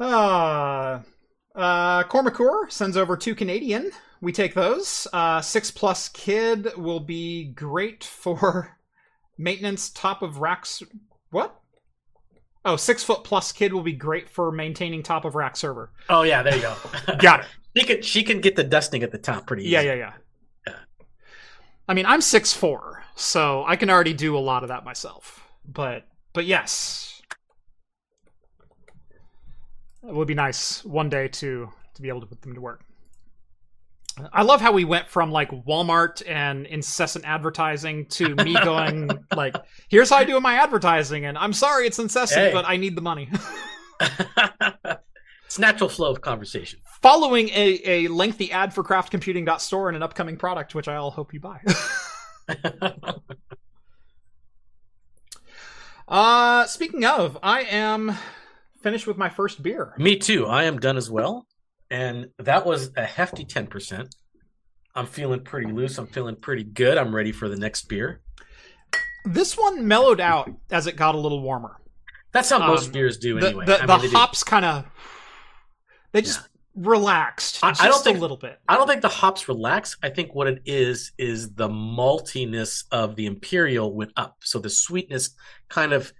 Uh, 0.00 1.00
uh, 1.54 2.02
Cormacour 2.04 2.68
sends 2.70 2.96
over 2.96 3.16
two 3.16 3.34
Canadian. 3.34 3.92
We 4.20 4.32
take 4.32 4.54
those. 4.54 5.06
Uh, 5.12 5.40
six 5.40 5.70
plus 5.70 6.08
kid 6.08 6.68
will 6.76 7.00
be 7.00 7.44
great 7.44 8.02
for 8.02 8.76
maintenance 9.38 9.90
top 9.90 10.22
of 10.22 10.38
racks. 10.38 10.82
What? 11.30 11.60
Oh, 12.64 12.76
six 12.76 13.02
foot 13.02 13.24
plus 13.24 13.52
kid 13.52 13.72
will 13.72 13.82
be 13.82 13.92
great 13.92 14.28
for 14.28 14.52
maintaining 14.52 15.02
top 15.02 15.24
of 15.24 15.34
rack 15.34 15.56
server. 15.56 15.92
Oh 16.08 16.22
yeah, 16.22 16.42
there 16.42 16.56
you 16.56 16.62
go. 16.62 16.76
Got 17.18 17.40
it. 17.40 17.46
she 17.76 17.84
can 17.86 18.02
she 18.02 18.22
can 18.22 18.40
get 18.40 18.56
the 18.56 18.64
dusting 18.64 19.02
at 19.02 19.12
the 19.12 19.18
top 19.18 19.46
pretty 19.46 19.62
easy. 19.62 19.72
Yeah, 19.72 19.80
yeah, 19.80 19.94
yeah. 19.94 20.12
Yeah. 20.66 20.74
I 21.88 21.94
mean, 21.94 22.04
I'm 22.04 22.20
six 22.20 22.52
four, 22.52 23.02
so 23.16 23.64
I 23.66 23.76
can 23.76 23.88
already 23.88 24.12
do 24.12 24.36
a 24.36 24.40
lot 24.40 24.62
of 24.62 24.68
that 24.68 24.84
myself. 24.84 25.42
But 25.64 26.06
but 26.34 26.44
yes, 26.44 27.09
it 30.06 30.14
would 30.14 30.28
be 30.28 30.34
nice 30.34 30.84
one 30.84 31.08
day 31.08 31.28
to 31.28 31.68
to 31.94 32.02
be 32.02 32.08
able 32.08 32.20
to 32.20 32.26
put 32.26 32.42
them 32.42 32.54
to 32.54 32.60
work. 32.60 32.84
I 34.32 34.42
love 34.42 34.60
how 34.60 34.72
we 34.72 34.84
went 34.84 35.08
from 35.08 35.30
like 35.30 35.50
Walmart 35.50 36.22
and 36.28 36.66
incessant 36.66 37.24
advertising 37.24 38.06
to 38.06 38.34
me 38.36 38.54
going 38.64 39.10
like, 39.34 39.54
"Here's 39.88 40.10
how 40.10 40.16
I 40.16 40.24
do 40.24 40.38
my 40.40 40.54
advertising," 40.54 41.24
and 41.24 41.38
I'm 41.38 41.52
sorry 41.52 41.86
it's 41.86 41.98
incessant, 41.98 42.48
Hey. 42.48 42.52
but 42.52 42.64
I 42.66 42.76
need 42.76 42.96
the 42.96 43.02
money. 43.02 43.30
it's 45.46 45.58
natural 45.58 45.88
flow 45.88 46.10
of 46.10 46.20
conversation. 46.20 46.80
Following 47.02 47.48
a, 47.50 47.80
a 47.84 48.08
lengthy 48.08 48.52
ad 48.52 48.74
for 48.74 48.84
craftcomputing.store 48.84 49.88
and 49.88 49.96
an 49.96 50.02
upcoming 50.02 50.36
product, 50.36 50.74
which 50.74 50.88
I 50.88 50.96
all 50.96 51.10
hope 51.10 51.32
you 51.32 51.40
buy. 51.40 51.60
Uh, 56.08 56.66
speaking 56.66 57.04
of, 57.04 57.38
I 57.40 57.60
am 57.62 58.12
finished 58.82 59.06
with 59.06 59.16
my 59.16 59.28
first 59.28 59.62
beer. 59.62 59.94
Me 59.98 60.16
too. 60.16 60.46
I 60.46 60.64
am 60.64 60.78
done 60.78 60.96
as 60.96 61.10
well, 61.10 61.46
and 61.90 62.28
that 62.38 62.64
was 62.66 62.90
a 62.96 63.04
hefty 63.04 63.44
ten 63.44 63.66
percent. 63.66 64.14
I'm 64.94 65.06
feeling 65.06 65.44
pretty 65.44 65.70
loose. 65.70 65.98
I'm 65.98 66.06
feeling 66.08 66.36
pretty 66.36 66.64
good. 66.64 66.98
I'm 66.98 67.14
ready 67.14 67.32
for 67.32 67.48
the 67.48 67.56
next 67.56 67.82
beer. 67.88 68.20
This 69.24 69.56
one 69.56 69.86
mellowed 69.86 70.20
out 70.20 70.50
as 70.70 70.86
it 70.86 70.96
got 70.96 71.14
a 71.14 71.18
little 71.18 71.42
warmer. 71.42 71.76
That's 72.32 72.48
how 72.50 72.58
most 72.58 72.86
Um, 72.86 72.92
beers 72.92 73.16
do 73.18 73.38
The, 73.40 73.46
anyway. 73.48 73.66
the, 73.66 73.82
I 73.82 73.86
mean, 73.86 74.00
they 74.00 74.08
do. 74.08 74.16
hops 74.16 74.42
kind 74.42 74.64
of 74.64 74.84
they 76.12 76.22
just 76.22 76.40
relaxed. 76.74 77.58
I- 77.62 77.74
I 77.78 77.88
don't 77.88 78.02
think- 78.02 78.18
a 78.18 78.20
little 78.20 78.36
bit. 78.36 78.58
I 78.68 78.76
don't 78.76 78.86
think 78.88 79.02
the 79.02 79.08
hops 79.08 79.48
relax. 79.48 79.96
I 80.02 80.08
think 80.10 80.34
what 80.34 80.46
it 80.46 80.62
is 80.64 81.12
is 81.18 81.54
the 81.54 81.68
maltiness 81.68 82.84
of 82.90 83.14
the 83.16 83.26
imperial 83.26 83.92
went 83.94 84.12
up, 84.16 84.38
so 84.42 84.58
the 84.58 84.70
sweetness 84.70 85.30
kind 85.68 85.92
of 85.92 86.12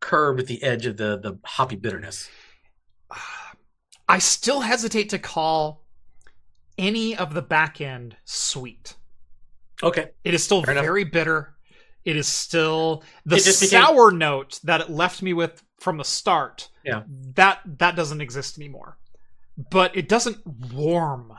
curbed 0.00 0.46
the 0.46 0.62
edge 0.62 0.86
of 0.86 0.96
the 0.96 1.18
the 1.18 1.38
hoppy 1.44 1.76
bitterness. 1.76 2.28
I 4.08 4.18
still 4.18 4.60
hesitate 4.62 5.10
to 5.10 5.18
call 5.18 5.84
any 6.78 7.16
of 7.16 7.34
the 7.34 7.42
back 7.42 7.80
end 7.80 8.16
sweet. 8.24 8.94
Okay, 9.82 10.10
It 10.24 10.34
is 10.34 10.42
still 10.42 10.62
Fair 10.62 10.72
enough. 10.72 10.84
very 10.84 11.04
bitter. 11.04 11.54
It 12.04 12.16
is 12.16 12.26
still 12.26 13.04
the 13.26 13.36
just 13.36 13.60
became- 13.60 13.82
sour 13.84 14.10
note 14.10 14.60
that 14.64 14.80
it 14.80 14.90
left 14.90 15.20
me 15.22 15.32
with 15.34 15.62
from 15.78 15.98
the 15.98 16.04
start. 16.04 16.68
Yeah. 16.84 17.02
That 17.34 17.60
that 17.78 17.96
doesn't 17.96 18.20
exist 18.20 18.58
anymore. 18.58 18.98
But 19.70 19.96
it 19.96 20.08
doesn't 20.08 20.38
warm 20.72 21.32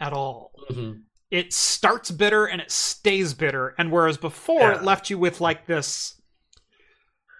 at 0.00 0.12
all. 0.12 0.52
Mhm. 0.70 1.02
It 1.30 1.52
starts 1.52 2.10
bitter 2.10 2.46
and 2.46 2.60
it 2.60 2.70
stays 2.70 3.34
bitter. 3.34 3.74
And 3.78 3.92
whereas 3.92 4.16
before 4.18 4.60
Yeah. 4.60 4.76
it 4.76 4.82
left 4.82 5.08
you 5.10 5.18
with 5.18 5.40
like 5.40 5.66
this 5.66 6.15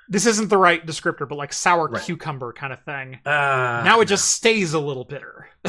this 0.09 0.27
isn't 0.27 0.49
the 0.49 0.57
right 0.59 0.85
descriptor, 0.87 1.29
but 1.29 1.37
like 1.37 1.53
sour 1.53 1.89
Right. 1.89 2.03
cucumber 2.03 2.53
kind 2.53 2.73
of 2.73 2.81
thing. 2.85 3.21
Uh, 3.27 3.83
now 3.85 4.01
it 4.01 4.07
just 4.07 4.27
stays 4.35 4.73
a 4.75 4.81
little 4.81 5.05
bitter. 5.05 5.49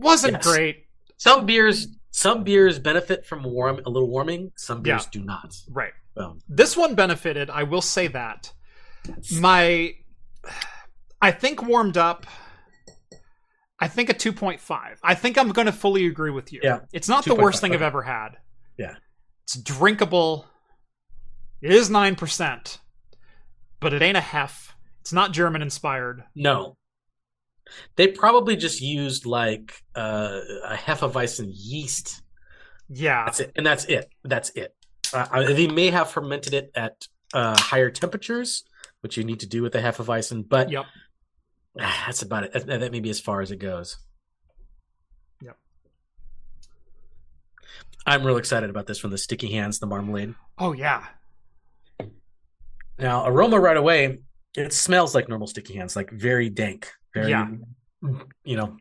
Wasn't 0.00 0.34
Yes. 0.34 0.44
great. 0.44 0.86
some 1.18 1.46
beers, 1.46 1.88
some 2.10 2.44
beers 2.44 2.78
benefit 2.78 3.24
from 3.24 3.42
warm, 3.42 3.80
a 3.86 3.90
little 3.90 4.08
warming. 4.10 4.52
Some 4.56 4.82
beers 4.82 5.04
Yeah. 5.04 5.10
do 5.20 5.24
not. 5.24 5.54
Right. 5.70 5.92
Um, 6.16 6.40
This 6.48 6.76
one 6.76 6.94
benefited, 6.94 7.48
I 7.50 7.62
will 7.62 7.80
say 7.82 8.06
that. 8.08 8.52
My 9.40 9.94
I 11.22 11.30
think 11.30 11.62
warmed 11.62 11.96
up 11.96 12.26
I 13.78 13.88
think 13.88 14.08
a 14.08 14.14
2.5. 14.14 14.98
I 15.02 15.14
think 15.14 15.36
I'm 15.36 15.50
going 15.50 15.66
to 15.66 15.72
fully 15.72 16.06
agree 16.06 16.30
with 16.30 16.50
you. 16.50 16.60
Yeah. 16.62 16.80
It's 16.94 17.08
not 17.10 17.24
the 17.26 17.34
worst 17.34 17.58
2.5, 17.58 17.60
thing 17.60 17.74
I've 17.74 17.82
ever 17.82 18.02
had. 18.02 18.38
Yeah. 18.78 18.94
It's 19.44 19.56
drinkable. 19.56 20.46
It 21.62 21.72
is 21.72 21.88
9%, 21.90 22.78
but 23.80 23.92
it 23.94 24.02
ain't 24.02 24.16
a 24.16 24.20
hef. 24.20 24.74
It's 25.00 25.12
not 25.12 25.32
German 25.32 25.62
inspired. 25.62 26.24
no, 26.34 26.76
they 27.96 28.06
probably 28.08 28.54
just 28.56 28.80
used 28.80 29.26
like 29.26 29.82
uh, 29.96 30.40
a 30.64 30.74
Hefeweizen 30.76 31.50
yeast. 31.52 32.22
Yeah. 32.88 33.24
That's 33.24 33.40
it, 33.40 33.52
and 33.56 33.66
that's 33.66 33.84
it. 33.86 34.08
That's 34.22 34.50
it. 34.50 34.74
Uh, 35.12 35.26
uh, 35.32 35.42
they 35.52 35.66
may 35.66 35.90
have 35.90 36.10
fermented 36.10 36.54
it 36.54 36.70
at 36.76 37.08
uh, 37.34 37.56
higher 37.58 37.90
temperatures, 37.90 38.62
which 39.00 39.16
you 39.16 39.24
need 39.24 39.40
to 39.40 39.46
do 39.46 39.62
with 39.62 39.72
the 39.72 39.80
Hefeweizen, 39.80 40.48
but 40.48 40.70
Yep. 40.70 40.84
that's 41.74 42.22
about 42.22 42.44
it. 42.44 42.52
That, 42.52 42.66
that 42.80 42.92
may 42.92 43.00
be 43.00 43.10
as 43.10 43.18
far 43.20 43.40
as 43.40 43.50
it 43.50 43.56
goes. 43.58 43.96
Yep. 45.42 45.56
I'm 48.06 48.24
real 48.24 48.36
excited 48.36 48.70
about 48.70 48.86
this 48.86 49.02
one, 49.02 49.10
the 49.10 49.18
sticky 49.18 49.50
hands, 49.52 49.78
the 49.80 49.86
marmalade. 49.86 50.34
Oh 50.58 50.72
yeah. 50.72 51.04
Now, 52.98 53.26
aroma 53.26 53.58
right 53.60 53.76
away, 53.76 54.18
it 54.56 54.72
smells 54.72 55.14
like 55.14 55.28
normal 55.28 55.46
sticky 55.46 55.74
hands, 55.74 55.96
like 55.96 56.10
very 56.10 56.48
dank, 56.48 56.90
very, 57.14 57.30
Yeah. 57.30 57.48
you 58.44 58.56
know. 58.56 58.76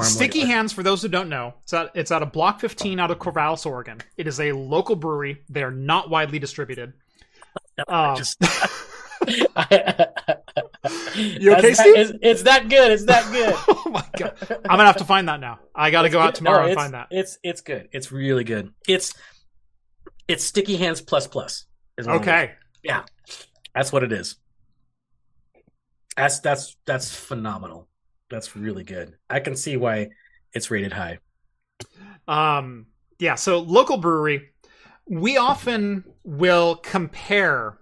Sticky 0.00 0.40
Hands, 0.40 0.72
for 0.72 0.82
those 0.82 1.02
who 1.02 1.08
don't 1.08 1.28
know, 1.28 1.54
it's 1.62 1.72
at, 1.72 1.90
it's 1.94 2.10
at 2.10 2.20
a 2.20 2.26
Block 2.26 2.58
15 2.58 2.98
out 2.98 3.12
of 3.12 3.20
Corvallis, 3.20 3.64
Oregon. 3.64 4.00
It 4.16 4.26
is 4.26 4.40
a 4.40 4.50
local 4.50 4.96
brewery. 4.96 5.44
They 5.48 5.62
are 5.62 5.70
not 5.70 6.10
widely 6.10 6.38
distributed. 6.38 6.94
Um, 7.88 8.16
Just- 8.16 8.40
You 11.16 11.54
okay, 11.54 11.72
Steve? 11.74 11.96
It's, 11.96 12.12
it's 12.22 12.42
that 12.42 12.68
good. 12.68 12.92
It's 12.92 13.04
that 13.06 13.30
good. 13.32 13.54
oh 13.68 13.90
my 13.90 14.04
god, 14.16 14.36
I'm 14.50 14.76
gonna 14.76 14.84
have 14.84 14.96
to 14.98 15.04
find 15.04 15.28
that 15.28 15.40
now. 15.40 15.58
I 15.74 15.90
got 15.90 16.02
to 16.02 16.08
go 16.10 16.20
out 16.20 16.34
good. 16.34 16.42
No, 16.44 16.50
tomorrow 16.50 16.66
and 16.66 16.74
find 16.74 16.94
that. 16.94 17.08
It's 17.10 17.38
it's 17.42 17.60
good. 17.60 17.88
It's 17.92 18.12
really 18.12 18.44
good. 18.44 18.70
It's 18.86 19.14
it's 20.28 20.44
sticky 20.44 20.76
hands 20.76 21.00
plus 21.00 21.26
plus. 21.26 21.64
is 21.96 22.06
what 22.06 22.16
it 22.16 22.20
is. 22.22 22.28
Okay, 22.28 22.52
That's 23.74 23.92
what 23.92 24.02
it 24.02 24.12
is. 24.12 24.36
That's 26.16 26.40
that's 26.40 26.76
that's 26.84 27.14
phenomenal. 27.14 27.88
That's 28.30 28.56
really 28.56 28.84
good. 28.84 29.16
I 29.28 29.40
can 29.40 29.56
see 29.56 29.76
why 29.76 30.10
it's 30.52 30.70
rated 30.70 30.92
high. 30.92 31.18
um, 32.28 32.86
yeah. 33.18 33.34
So 33.34 33.58
local 33.58 33.96
brewery, 33.96 34.50
we 35.06 35.36
often 35.36 36.04
will 36.22 36.76
compare 36.76 37.78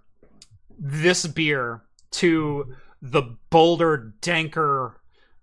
this 0.78 1.27
beer 1.27 1.82
to 2.12 2.74
the 3.02 3.36
bolder, 3.51 4.14
danker 4.20 4.94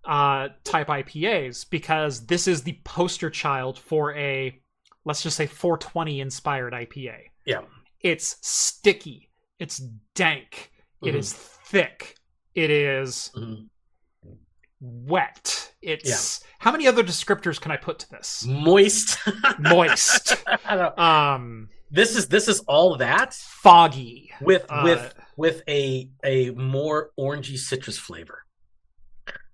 uh, 0.05 0.49
type 0.63 0.87
IPAs 0.87 1.69
because 1.69 2.25
this 2.25 2.47
is 2.47 2.63
the 2.63 2.79
poster 2.83 3.29
child 3.29 3.77
for 3.77 4.15
a, 4.15 4.59
let's 5.05 5.21
just 5.21 5.37
say, 5.37 5.45
420 5.45 6.21
inspired 6.21 6.73
IPA. 6.73 7.17
Yeah. 7.45 7.61
It's 8.01 8.37
sticky. 8.41 9.28
It's 9.59 9.77
dank. 10.15 10.71
It 11.03 11.13
Mhm. 11.13 11.17
is 11.17 11.33
thick. 11.33 12.15
It 12.55 12.69
is 12.69 13.31
Mhm. 13.35 13.69
wet. 14.79 15.73
It's 15.81 16.43
how 16.59 16.71
many 16.71 16.87
other 16.87 17.03
descriptors 17.03 17.59
can 17.59 17.71
I 17.71 17.77
put 17.77 17.99
to 17.99 18.09
this? 18.09 18.45
Moist. 18.45 19.17
Moist. 19.59 20.35
Um, 20.97 21.69
this 21.89 22.15
is 22.15 22.27
this 22.27 22.47
is 22.47 22.59
all 22.61 22.97
that 22.97 23.33
foggy. 23.33 24.31
with 24.41 24.65
Uh, 24.69 24.81
with 24.83 25.13
with 25.37 25.61
a 25.67 26.09
a 26.23 26.51
more 26.51 27.11
orangey 27.19 27.57
citrus 27.57 27.97
flavor. 27.97 28.45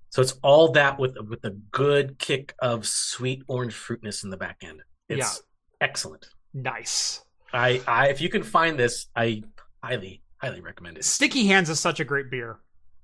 So 0.10 0.22
it's 0.22 0.34
all 0.44 0.72
that 0.73 0.98
with 0.99 1.15
with 1.27 1.44
a 1.45 1.52
good 1.52 2.18
kick 2.19 2.53
of 2.60 2.86
sweet 2.88 3.44
orange 3.48 3.73
fruitness 3.73 4.23
in 4.23 4.30
the 4.30 4.38
back 4.38 4.57
end. 4.61 4.82
It's 5.10 5.41
excellent. 5.80 6.27
Nice. 6.53 7.22
I 7.53 7.82
I 7.88 8.10
if 8.10 8.19
you 8.22 8.30
can 8.30 8.44
find 8.44 8.77
this, 8.80 9.07
I 9.15 9.44
highly 9.86 10.22
highly 10.38 10.62
recommend 10.62 10.98
it. 10.98 11.06
Sticky 11.06 11.48
Hands 11.48 11.70
is 11.70 11.80
such 11.80 11.99
a 11.99 12.03
great 12.06 12.30
beer. 12.30 12.60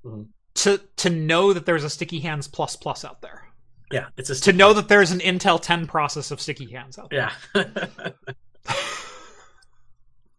Mhm. 0.06 0.28
To 0.56 0.78
to 0.98 1.10
know 1.10 1.54
that 1.54 1.66
there's 1.66 1.84
a 1.84 1.90
Sticky 1.90 2.20
Hands 2.20 2.48
plus 2.48 2.76
plus 2.76 3.06
out 3.06 3.22
there. 3.22 3.48
Yeah, 3.92 4.08
it's 4.18 4.30
a 4.30 4.36
To 4.42 4.54
know 4.54 4.74
that 4.74 4.88
there's 4.88 5.12
an 5.12 5.20
Intel 5.20 5.62
10 5.62 5.86
process 5.86 6.32
of 6.32 6.40
Sticky 6.40 6.72
Hands 6.72 6.98
out 6.98 7.10
there. 7.10 7.32
Yeah. 7.56 8.12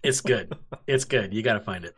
it's 0.02 0.22
good. 0.22 0.56
It's 0.86 1.04
good. 1.04 1.34
You 1.34 1.42
got 1.42 1.54
to 1.54 1.60
find 1.60 1.84
it. 1.84 1.94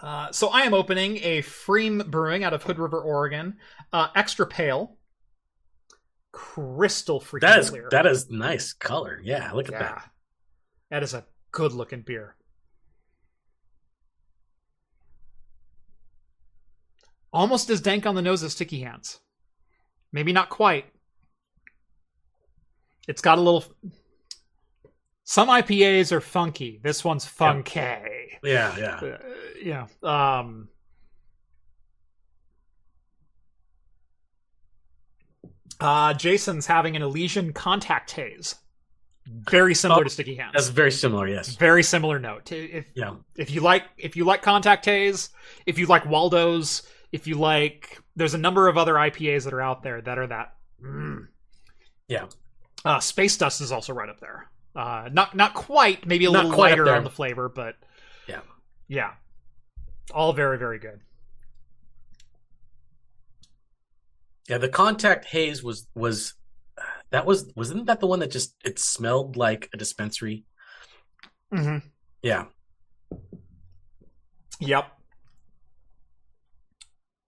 Uh, 0.00 0.30
so 0.32 0.48
I 0.48 0.62
am 0.62 0.74
opening 0.74 1.18
a 1.18 1.42
pFriem 1.42 2.08
Brewing 2.10 2.44
out 2.44 2.52
of 2.54 2.62
Hood 2.64 2.78
River, 2.78 3.00
Oregon. 3.00 3.56
Uh, 3.92 4.08
extra 4.14 4.46
pale. 4.46 4.96
Crystal 6.32 7.20
freaking 7.20 7.40
That 7.40 7.58
is 7.60 7.70
clear. 7.70 7.88
that 7.90 8.06
is 8.06 8.30
nice 8.30 8.72
color. 8.72 9.20
Yeah, 9.22 9.52
look 9.52 9.66
at 9.68 9.72
yeah. 9.72 9.78
that. 9.78 10.10
That 10.90 11.02
is 11.02 11.14
a 11.14 11.24
good 11.52 11.72
looking 11.72 12.02
beer. 12.02 12.36
Almost 17.32 17.68
as 17.70 17.80
dank 17.80 18.06
on 18.06 18.14
the 18.14 18.22
nose 18.22 18.42
as 18.42 18.52
Sticky 18.52 18.80
Hands. 18.80 19.20
Maybe 20.12 20.32
not 20.32 20.48
quite. 20.48 20.86
It's 23.06 23.20
got 23.20 23.38
a 23.38 23.40
little. 23.40 23.64
Some 25.24 25.48
IPAs 25.48 26.10
are 26.12 26.20
funky. 26.20 26.80
This 26.82 27.04
one's 27.04 27.26
funky. 27.26 27.80
Yeah, 28.42 28.76
yeah. 28.78 28.96
Uh, 28.96 29.18
yeah. 29.62 29.86
Um. 30.02 30.68
Uh, 35.80 36.12
Jason's 36.14 36.66
having 36.66 36.96
an 36.96 37.02
Elysian 37.02 37.52
contact 37.52 38.10
haze. 38.10 38.56
Very 39.30 39.74
similar 39.74 40.00
Oh, 40.00 40.04
to 40.04 40.10
Sticky 40.10 40.34
Hands. 40.36 40.52
That's 40.54 40.68
very 40.68 40.90
similar. 40.90 41.28
Yes. 41.28 41.54
Very 41.56 41.82
similar 41.82 42.18
note. 42.18 42.50
If 42.50 42.86
Yeah. 42.94 43.16
if 43.36 43.50
you 43.50 43.60
like 43.60 43.84
if 43.98 44.16
you 44.16 44.24
like 44.24 44.40
Contact 44.42 44.84
Haze, 44.84 45.28
if 45.66 45.78
you 45.78 45.86
like 45.86 46.06
Waldo's, 46.06 46.82
if 47.12 47.26
you 47.26 47.34
like 47.36 47.98
there's 48.16 48.34
a 48.34 48.38
number 48.38 48.68
of 48.68 48.78
other 48.78 48.94
IPAs 48.94 49.44
that 49.44 49.52
are 49.52 49.60
out 49.60 49.82
there 49.82 50.00
that 50.00 50.18
are 50.18 50.26
that 50.26 50.54
mm. 50.82 51.26
Yeah. 52.08 52.26
Uh 52.84 53.00
Space 53.00 53.36
Dust 53.36 53.60
is 53.60 53.70
also 53.70 53.92
right 53.92 54.08
up 54.08 54.20
there. 54.20 54.50
Uh 54.74 55.08
not 55.12 55.36
not 55.36 55.52
quite, 55.54 56.06
maybe 56.06 56.24
a 56.24 56.30
Not 56.30 56.46
little 56.46 56.60
lighter 56.60 56.88
on 56.94 57.04
the 57.04 57.10
flavor, 57.10 57.48
but 57.48 57.76
Yeah. 58.26 58.40
Yeah. 58.88 59.12
All 60.14 60.32
very, 60.32 60.56
very 60.56 60.78
good. 60.78 61.00
Yeah. 64.48 64.58
The 64.58 64.68
contact 64.70 65.26
haze 65.26 65.62
was 65.62 65.86
was 65.94 66.34
that 67.10 67.26
was 67.26 67.50
wasn't 67.56 67.86
that 67.86 68.00
the 68.00 68.06
one 68.06 68.20
that 68.20 68.30
just 68.30 68.54
it 68.64 68.78
smelled 68.78 69.36
like 69.36 69.68
a 69.72 69.76
dispensary? 69.76 70.44
Mm-hmm. 71.52 71.86
Yeah. 72.22 72.44
Yep. 74.60 74.86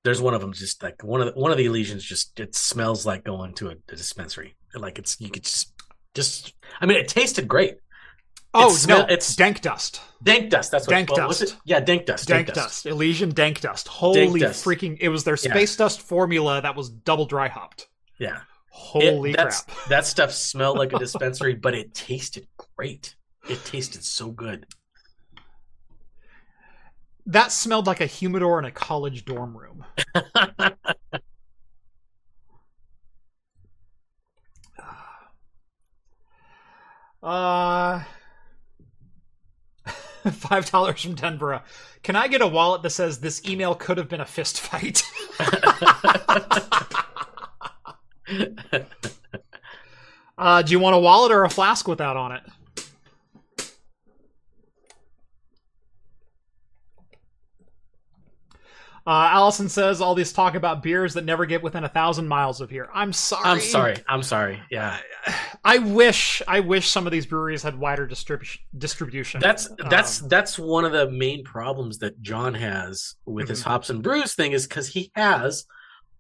There's 0.03 0.23
one 0.23 0.35
of 0.35 0.41
them 0.41 0.53
just 0.53 0.83
like 0.83 1.03
one 1.05 1.21
of 1.21 1.35
the, 1.35 1.41
one 1.41 1.51
of 1.53 1.59
the 1.59 1.67
Elysians 1.67 2.01
just 2.01 2.41
it 2.41 2.55
smells 2.55 3.05
like 3.05 3.25
going 3.25 3.55
to 3.55 3.69
a, 3.69 3.73
a 3.91 3.97
dispensary. 3.97 4.57
Like 4.75 4.99
it's 4.99 5.21
you 5.21 5.31
could 5.31 5.45
just 5.45 5.73
just 6.15 6.55
I 6.81 6.87
mean 6.87 6.97
it 6.97 7.09
tasted 7.09 7.47
great. 7.49 7.77
Oh 8.53 8.71
smell- 8.71 8.99
no, 8.99 9.05
it's- 9.05 9.29
it's 9.29 9.37
dank 9.37 9.61
dust. 9.61 10.01
Dank 10.23 10.51
dust. 10.51 10.71
That's 10.71 10.87
what 10.87 10.91
Dank 10.95 11.11
was 11.11 11.39
dust. 11.39 11.43
it? 11.55 11.57
Yeah, 11.65 11.81
dank 11.81 12.05
dust. 12.07 12.27
Dank, 12.29 12.53
dust. 12.53 12.85
Elysian 12.87 13.31
dank 13.31 13.61
dust. 13.61 13.89
Holy 13.89 14.41
dust. 14.41 14.65
freaking 14.65 14.97
it 15.01 15.09
was 15.09 15.25
their 15.25 15.37
Yeah. 15.41 15.53
space 15.53 15.77
dust 15.77 16.01
formula 16.03 16.61
that 16.63 16.75
was 16.77 16.91
double 16.91 17.27
dry 17.27 17.49
hopped. 17.49 17.89
Yeah. 18.19 18.41
Holy 18.71 19.31
It- 19.33 19.37
crap. 19.37 19.71
That 19.89 20.07
stuff 20.07 20.33
smelled 20.33 20.79
like 20.79 20.93
a 20.93 20.99
dispensary, 20.99 21.55
but 21.55 21.75
it 21.75 21.95
tasted 21.95 22.47
great. 22.77 23.15
It 23.49 23.65
tasted 23.65 24.05
so 24.05 24.31
good. 24.31 24.67
That 27.27 27.53
smelled 27.53 27.87
like 27.87 28.01
a 28.01 28.07
humidor 28.07 28.59
in 28.59 28.65
a 28.65 28.71
college 28.71 29.25
dorm 29.25 29.57
room. 29.57 29.85
Uh 37.23 38.03
five 40.33 40.71
dollars 40.71 41.03
from 41.03 41.15
Denver. 41.15 41.63
Can 42.03 42.17
I 42.17 42.29
get 42.29 42.41
a 42.41 42.47
wallet 42.47 42.83
that 42.83 42.91
says 42.91 43.21
this 43.21 43.45
email 43.47 43.75
could 43.75 43.99
have 43.99 44.09
been 44.09 44.21
a 44.21 44.27
fist 44.27 44.61
fight? 44.61 45.03
uh, 50.39 50.63
do 50.63 50.73
you 50.73 50.79
want 50.79 50.97
a 50.97 50.99
wallet 50.99 51.33
or 51.33 51.45
a 51.45 51.51
flask 51.51 51.87
with 51.89 51.99
that 51.99 52.17
on 52.17 52.33
it? 52.33 52.43
Uh, 59.07 59.29
Allison 59.33 59.69
says 59.69 60.01
all 60.03 60.15
this 60.15 60.31
talk 60.33 60.55
about 60.55 60.83
beers 60.83 61.15
that 61.15 61.25
never 61.25 61.47
get 61.47 61.63
within 61.63 61.85
a 61.85 61.89
thousand 61.89 62.29
miles 62.29 62.61
of 62.61 62.69
here. 62.69 62.89
I'm 62.93 63.15
sorry. 63.15 63.43
I'm 63.47 63.61
sorry. 63.61 63.97
I'm 64.07 64.23
sorry. 64.23 64.61
Yeah. 64.71 64.99
I 65.65 65.79
wish 65.79 66.43
I 66.47 66.61
wish 66.61 66.91
some 66.91 67.07
of 67.07 67.13
these 67.13 67.25
breweries 67.25 67.63
had 67.63 67.79
wider 67.79 68.07
distribu- 68.07 68.59
distribution. 68.77 69.41
That's 69.41 69.69
that's 69.89 70.23
Um, 70.23 70.29
that's 70.29 70.59
one 70.59 70.85
of 70.85 70.93
the 70.93 71.11
main 71.11 71.45
problems 71.45 71.99
that 72.01 72.21
John 72.21 72.53
has 72.55 73.15
with 73.25 73.49
his 73.49 73.63
Mhm. 73.63 73.65
hops 73.65 73.91
and 73.91 74.03
brews 74.03 74.35
thing 74.35 74.53
is 74.53 74.67
because 74.67 74.89
he 74.89 75.11
has 75.17 75.65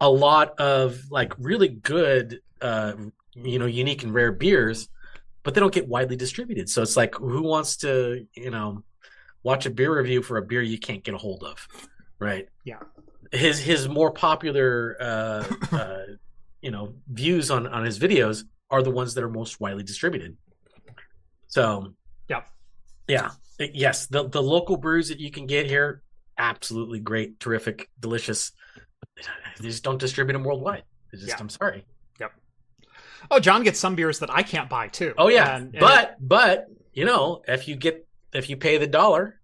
a 0.00 0.10
lot 0.10 0.58
of 0.58 1.10
like 1.10 1.34
really 1.38 1.68
good 1.68 2.40
uh 2.60 2.94
you 3.34 3.58
know 3.58 3.66
unique 3.66 4.02
and 4.02 4.12
rare 4.14 4.32
beers, 4.32 4.88
but 5.42 5.54
they 5.54 5.60
don't 5.60 5.72
get 5.72 5.88
widely 5.88 6.16
distributed. 6.16 6.68
So 6.68 6.82
it's 6.82 6.96
like 6.96 7.14
who 7.14 7.42
wants 7.42 7.76
to, 7.78 8.26
you 8.34 8.50
know, 8.50 8.82
watch 9.42 9.66
a 9.66 9.70
beer 9.70 9.96
review 9.96 10.22
for 10.22 10.36
a 10.36 10.42
beer 10.42 10.62
you 10.62 10.78
can't 10.78 11.02
get 11.04 11.14
a 11.14 11.18
hold 11.18 11.44
of. 11.44 11.66
Right. 12.18 12.48
Yeah. 12.64 12.80
His 13.32 13.60
his 13.60 13.88
more 13.88 14.10
popular 14.10 14.96
uh 15.00 15.44
uh 15.72 16.02
you 16.60 16.70
know 16.70 16.94
views 17.08 17.50
on 17.50 17.66
on 17.66 17.84
his 17.84 17.98
videos 17.98 18.44
are 18.70 18.82
the 18.82 18.90
ones 18.90 19.14
that 19.14 19.24
are 19.24 19.30
most 19.30 19.60
widely 19.60 19.82
distributed. 19.82 20.36
So 21.48 21.94
yeah, 22.28 22.42
Yeah. 23.08 23.30
Yes. 23.58 24.06
The 24.06 24.28
the 24.28 24.42
local 24.42 24.76
brews 24.76 25.08
that 25.08 25.20
you 25.20 25.30
can 25.30 25.46
get 25.46 25.66
here, 25.66 26.02
absolutely 26.38 27.00
great, 27.00 27.40
terrific, 27.40 27.90
delicious. 27.98 28.52
They 29.58 29.68
just 29.68 29.84
don't 29.84 29.98
distribute 29.98 30.32
them 30.34 30.44
worldwide. 30.44 30.84
It's 31.12 31.22
just, 31.22 31.32
Yeah. 31.34 31.40
I'm 31.40 31.48
sorry. 31.48 31.84
Yep. 32.20 32.32
Oh, 33.30 33.40
John 33.40 33.62
gets 33.62 33.78
some 33.78 33.94
beers 33.94 34.18
that 34.20 34.30
I 34.30 34.42
can't 34.42 34.68
buy 34.70 34.88
too. 34.88 35.14
Oh 35.18 35.28
yeah, 35.28 35.56
And- 35.56 35.74
and- 35.74 35.80
but 35.80 36.16
but 36.20 36.66
you 36.92 37.04
know, 37.04 37.42
if 37.46 37.68
you 37.68 37.76
get 37.76 38.06
if 38.32 38.48
you 38.48 38.56
pay 38.56 38.78
the 38.78 38.86
dollar 38.86 39.40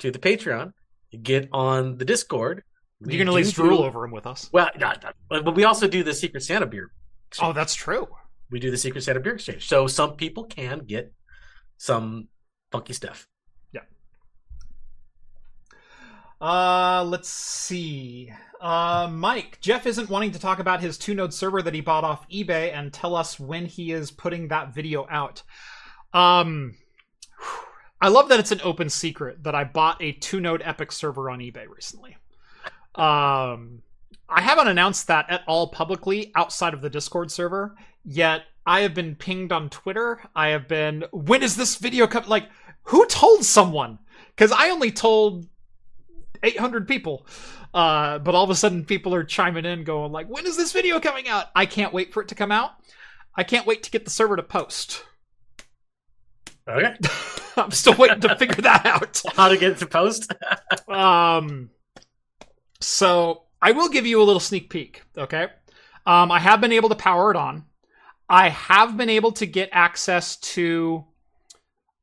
to 0.00 0.10
the 0.10 0.18
Patreon, 0.18 0.72
you 1.10 1.18
get 1.20 1.48
on 1.52 1.98
the 1.98 2.04
Discord. 2.04 2.62
we 3.00 3.12
you 3.14 3.18
can 3.18 3.28
at 3.28 3.32
do 3.32 3.36
least 3.36 3.56
do- 3.56 3.62
drool 3.62 3.82
over 3.82 4.00
them 4.02 4.10
with 4.12 4.26
us. 4.26 4.48
Well, 4.52 4.70
not, 4.78 5.02
not- 5.02 5.14
but 5.44 5.54
we 5.54 5.64
also 5.64 5.86
do 5.88 6.02
the 6.02 6.14
Secret 6.14 6.42
Santa 6.42 6.66
beer. 6.66 6.90
Oh, 7.40 7.52
that's 7.52 7.74
true. 7.74 8.06
We 8.50 8.60
do 8.60 8.70
the 8.70 8.76
Secret 8.78 9.02
Santa 9.02 9.20
beer 9.20 9.34
exchange, 9.34 9.66
so 9.68 9.86
some 9.86 10.16
people 10.16 10.44
can 10.44 10.80
get 10.80 11.12
some 11.76 12.28
funky 12.70 12.92
stuff. 12.92 13.26
Uh, 16.40 17.04
let's 17.04 17.28
see. 17.28 18.32
Uh, 18.60 19.08
Mike, 19.10 19.58
Jeff 19.60 19.86
isn't 19.86 20.10
wanting 20.10 20.32
to 20.32 20.38
talk 20.38 20.58
about 20.58 20.80
his 20.80 20.98
two 20.98 21.14
node 21.14 21.34
server 21.34 21.62
that 21.62 21.74
he 21.74 21.80
bought 21.80 22.04
off 22.04 22.28
eBay 22.28 22.72
and 22.74 22.92
tell 22.92 23.14
us 23.14 23.38
when 23.38 23.66
he 23.66 23.92
is 23.92 24.10
putting 24.10 24.48
that 24.48 24.74
video 24.74 25.06
out. 25.10 25.42
Um, 26.12 26.76
I 28.00 28.08
love 28.08 28.28
that 28.28 28.40
it's 28.40 28.52
an 28.52 28.60
open 28.62 28.88
secret 28.88 29.42
that 29.44 29.54
I 29.54 29.64
bought 29.64 30.02
a 30.02 30.12
two 30.12 30.40
node 30.40 30.62
EPYC 30.62 30.92
server 30.92 31.30
on 31.30 31.40
eBay 31.40 31.66
recently. 31.68 32.16
Um, 32.94 33.82
I 34.28 34.40
haven't 34.40 34.68
announced 34.68 35.06
that 35.08 35.30
at 35.30 35.42
all 35.46 35.68
publicly 35.68 36.32
outside 36.34 36.74
of 36.74 36.80
the 36.80 36.90
Discord 36.90 37.30
server, 37.30 37.74
yet 38.04 38.42
I 38.66 38.80
have 38.80 38.94
been 38.94 39.14
pinged 39.14 39.52
on 39.52 39.68
Twitter. 39.68 40.20
I 40.34 40.48
have 40.48 40.68
been, 40.68 41.04
when 41.12 41.42
is 41.42 41.56
this 41.56 41.76
video 41.76 42.06
come? 42.06 42.24
Like, 42.26 42.48
who 42.84 43.06
told 43.06 43.44
someone? 43.44 43.98
Because 44.34 44.52
I 44.52 44.70
only 44.70 44.90
told 44.90 45.46
800 46.44 46.86
people. 46.86 47.26
Uh, 47.72 48.18
but 48.18 48.34
all 48.34 48.44
of 48.44 48.50
a 48.50 48.54
sudden, 48.54 48.84
people 48.84 49.14
are 49.14 49.24
chiming 49.24 49.64
in, 49.64 49.82
going 49.82 50.12
like, 50.12 50.28
"When 50.28 50.46
is 50.46 50.56
this 50.56 50.72
video 50.72 51.00
coming 51.00 51.28
out?" 51.28 51.46
I 51.56 51.66
can't 51.66 51.92
wait 51.92 52.12
for 52.12 52.22
it 52.22 52.28
to 52.28 52.34
come 52.34 52.52
out. 52.52 52.72
I 53.34 53.42
can't 53.42 53.66
wait 53.66 53.82
to 53.82 53.90
get 53.90 54.04
the 54.04 54.10
server 54.10 54.36
to 54.36 54.42
post. 54.42 55.04
Okay, 56.68 56.94
I'm 57.56 57.72
still 57.72 57.94
waiting 57.96 58.20
to 58.20 58.36
figure 58.36 58.62
that 58.62 58.86
out. 58.86 59.22
how 59.36 59.48
to 59.48 59.56
get 59.56 59.72
it 59.72 59.78
to 59.78 59.86
post? 59.86 60.32
Um, 60.88 61.70
so 62.80 63.44
I 63.60 63.72
will 63.72 63.88
give 63.88 64.06
you 64.06 64.20
a 64.20 64.24
little 64.24 64.40
sneak 64.40 64.70
peek. 64.70 65.02
Okay, 65.16 65.48
um, 66.06 66.30
I 66.30 66.38
have 66.38 66.60
been 66.60 66.72
able 66.72 66.90
to 66.90 66.94
power 66.94 67.30
it 67.30 67.36
on. 67.36 67.64
I 68.28 68.50
have 68.50 68.96
been 68.96 69.10
able 69.10 69.32
to 69.32 69.46
get 69.46 69.70
access 69.72 70.36
to 70.36 71.04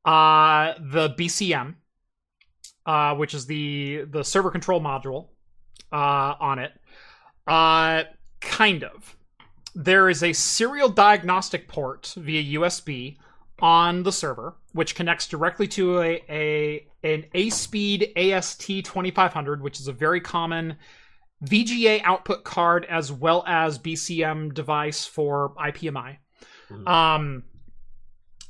uh, 0.04 0.74
the 0.78 1.10
BCM, 1.10 1.76
uh, 2.86 3.14
which 3.14 3.34
is 3.34 3.46
the 3.46 4.04
the 4.10 4.22
server 4.22 4.50
control 4.50 4.80
module 4.80 5.28
uh, 5.92 6.34
on 6.40 6.58
it. 6.58 6.72
Uh, 7.46 8.04
kind 8.40 8.84
of. 8.84 9.16
There 9.74 10.08
is 10.08 10.22
a 10.22 10.32
serial 10.32 10.88
diagnostic 10.88 11.66
port 11.66 12.14
via 12.16 12.58
USB 12.58 13.16
on 13.60 14.02
the 14.02 14.12
server, 14.12 14.56
which 14.72 14.94
connects 14.94 15.26
directly 15.28 15.66
to 15.68 16.00
a, 16.00 16.22
a 16.28 16.86
an 17.04 17.24
ASPEED 17.34 18.12
AST 18.16 18.60
2500, 18.84 19.62
which 19.62 19.80
is 19.80 19.88
a 19.88 19.92
very 19.92 20.20
common 20.20 20.76
VGA 21.44 22.02
output 22.04 22.44
card 22.44 22.86
as 22.88 23.10
well 23.10 23.44
as 23.46 23.78
BCM 23.78 24.52
device 24.54 25.06
for 25.06 25.54
IPMI. 25.56 26.18
Mhm. 26.70 26.88
Um, 26.88 27.44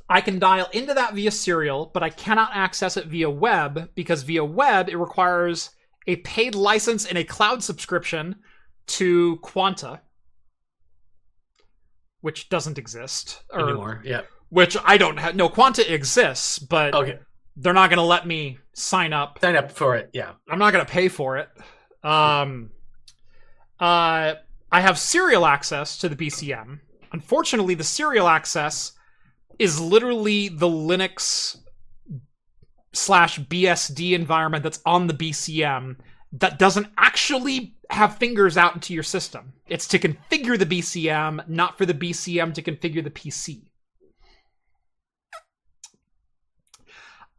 I 0.09 0.21
can 0.21 0.37
dial 0.39 0.67
into 0.73 0.93
that 0.93 1.13
via 1.13 1.31
serial, 1.31 1.89
but 1.93 2.03
I 2.03 2.09
cannot 2.09 2.51
access 2.53 2.97
it 2.97 3.07
via 3.07 3.29
web 3.29 3.89
because 3.95 4.23
via 4.23 4.43
web 4.43 4.89
it 4.89 4.97
requires 4.97 5.71
a 6.07 6.17
paid 6.17 6.55
license 6.55 7.05
and 7.05 7.17
a 7.17 7.23
cloud 7.23 7.63
subscription 7.63 8.35
to 8.87 9.37
Quanta, 9.37 10.01
which 12.21 12.49
doesn't 12.49 12.77
exist 12.77 13.43
or 13.51 13.69
Anymore? 13.69 14.01
Yeah. 14.03 14.21
which 14.49 14.77
I 14.83 14.97
don't 14.97 15.17
have. 15.17 15.35
No, 15.35 15.49
Quanta 15.49 15.91
exists, 15.93 16.59
but 16.59 16.93
Okay. 16.93 17.19
they're 17.55 17.73
not 17.73 17.89
going 17.89 17.97
to 17.97 18.03
let 18.03 18.27
me 18.27 18.59
sign 18.73 19.13
up. 19.13 19.39
Sign 19.39 19.55
up 19.55 19.71
for 19.71 19.95
it. 19.95 20.09
Yeah. 20.13 20.33
I'm 20.49 20.59
not 20.59 20.71
going 20.73 20.85
to 20.85 20.91
pay 20.91 21.07
for 21.07 21.37
it. 21.37 21.49
Um, 22.03 22.71
uh, 23.79 24.35
I 24.71 24.81
have 24.81 24.97
serial 24.99 25.45
access 25.45 25.97
to 25.99 26.09
the 26.09 26.15
BCM. 26.15 26.79
Unfortunately, 27.13 27.75
the 27.75 27.83
serial 27.83 28.27
access 28.27 28.93
is 29.59 29.79
literally 29.79 30.47
the 30.49 30.67
Linux 30.67 31.57
slash 32.93 33.39
BSD 33.39 34.11
environment 34.13 34.63
that's 34.63 34.81
on 34.85 35.07
the 35.07 35.13
BCM 35.13 35.97
that 36.33 36.57
doesn't 36.59 36.87
actually 36.97 37.75
have 37.89 38.17
fingers 38.17 38.57
out 38.57 38.73
into 38.75 38.93
your 38.93 39.03
system. 39.03 39.53
It's 39.67 39.87
to 39.89 39.99
configure 39.99 40.57
the 40.57 40.65
BCM, 40.65 41.47
not 41.47 41.77
for 41.77 41.85
the 41.85 41.93
BCM 41.93 42.53
to 42.55 42.61
configure 42.61 43.03
the 43.03 43.11
PC. 43.11 43.63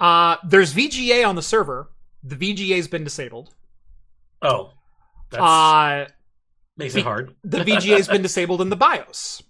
Uh, 0.01 0.37
there's 0.47 0.75
VGA 0.75 1.27
on 1.27 1.35
the 1.37 1.43
server. 1.43 1.91
The 2.23 2.37
VGA's 2.37 2.89
been 2.89 3.05
disabled. 3.05 3.51
Oh, 4.43 4.73
that 5.31 5.41
Uh, 5.41 6.07
makes 6.77 6.95
it 6.95 7.03
hard. 7.05 7.35
the 7.45 7.59
VGA's 7.59 8.09
been 8.09 8.23
disabled 8.29 8.61
in 8.61 8.71
the 8.71 8.77
BIOS. 8.77 9.43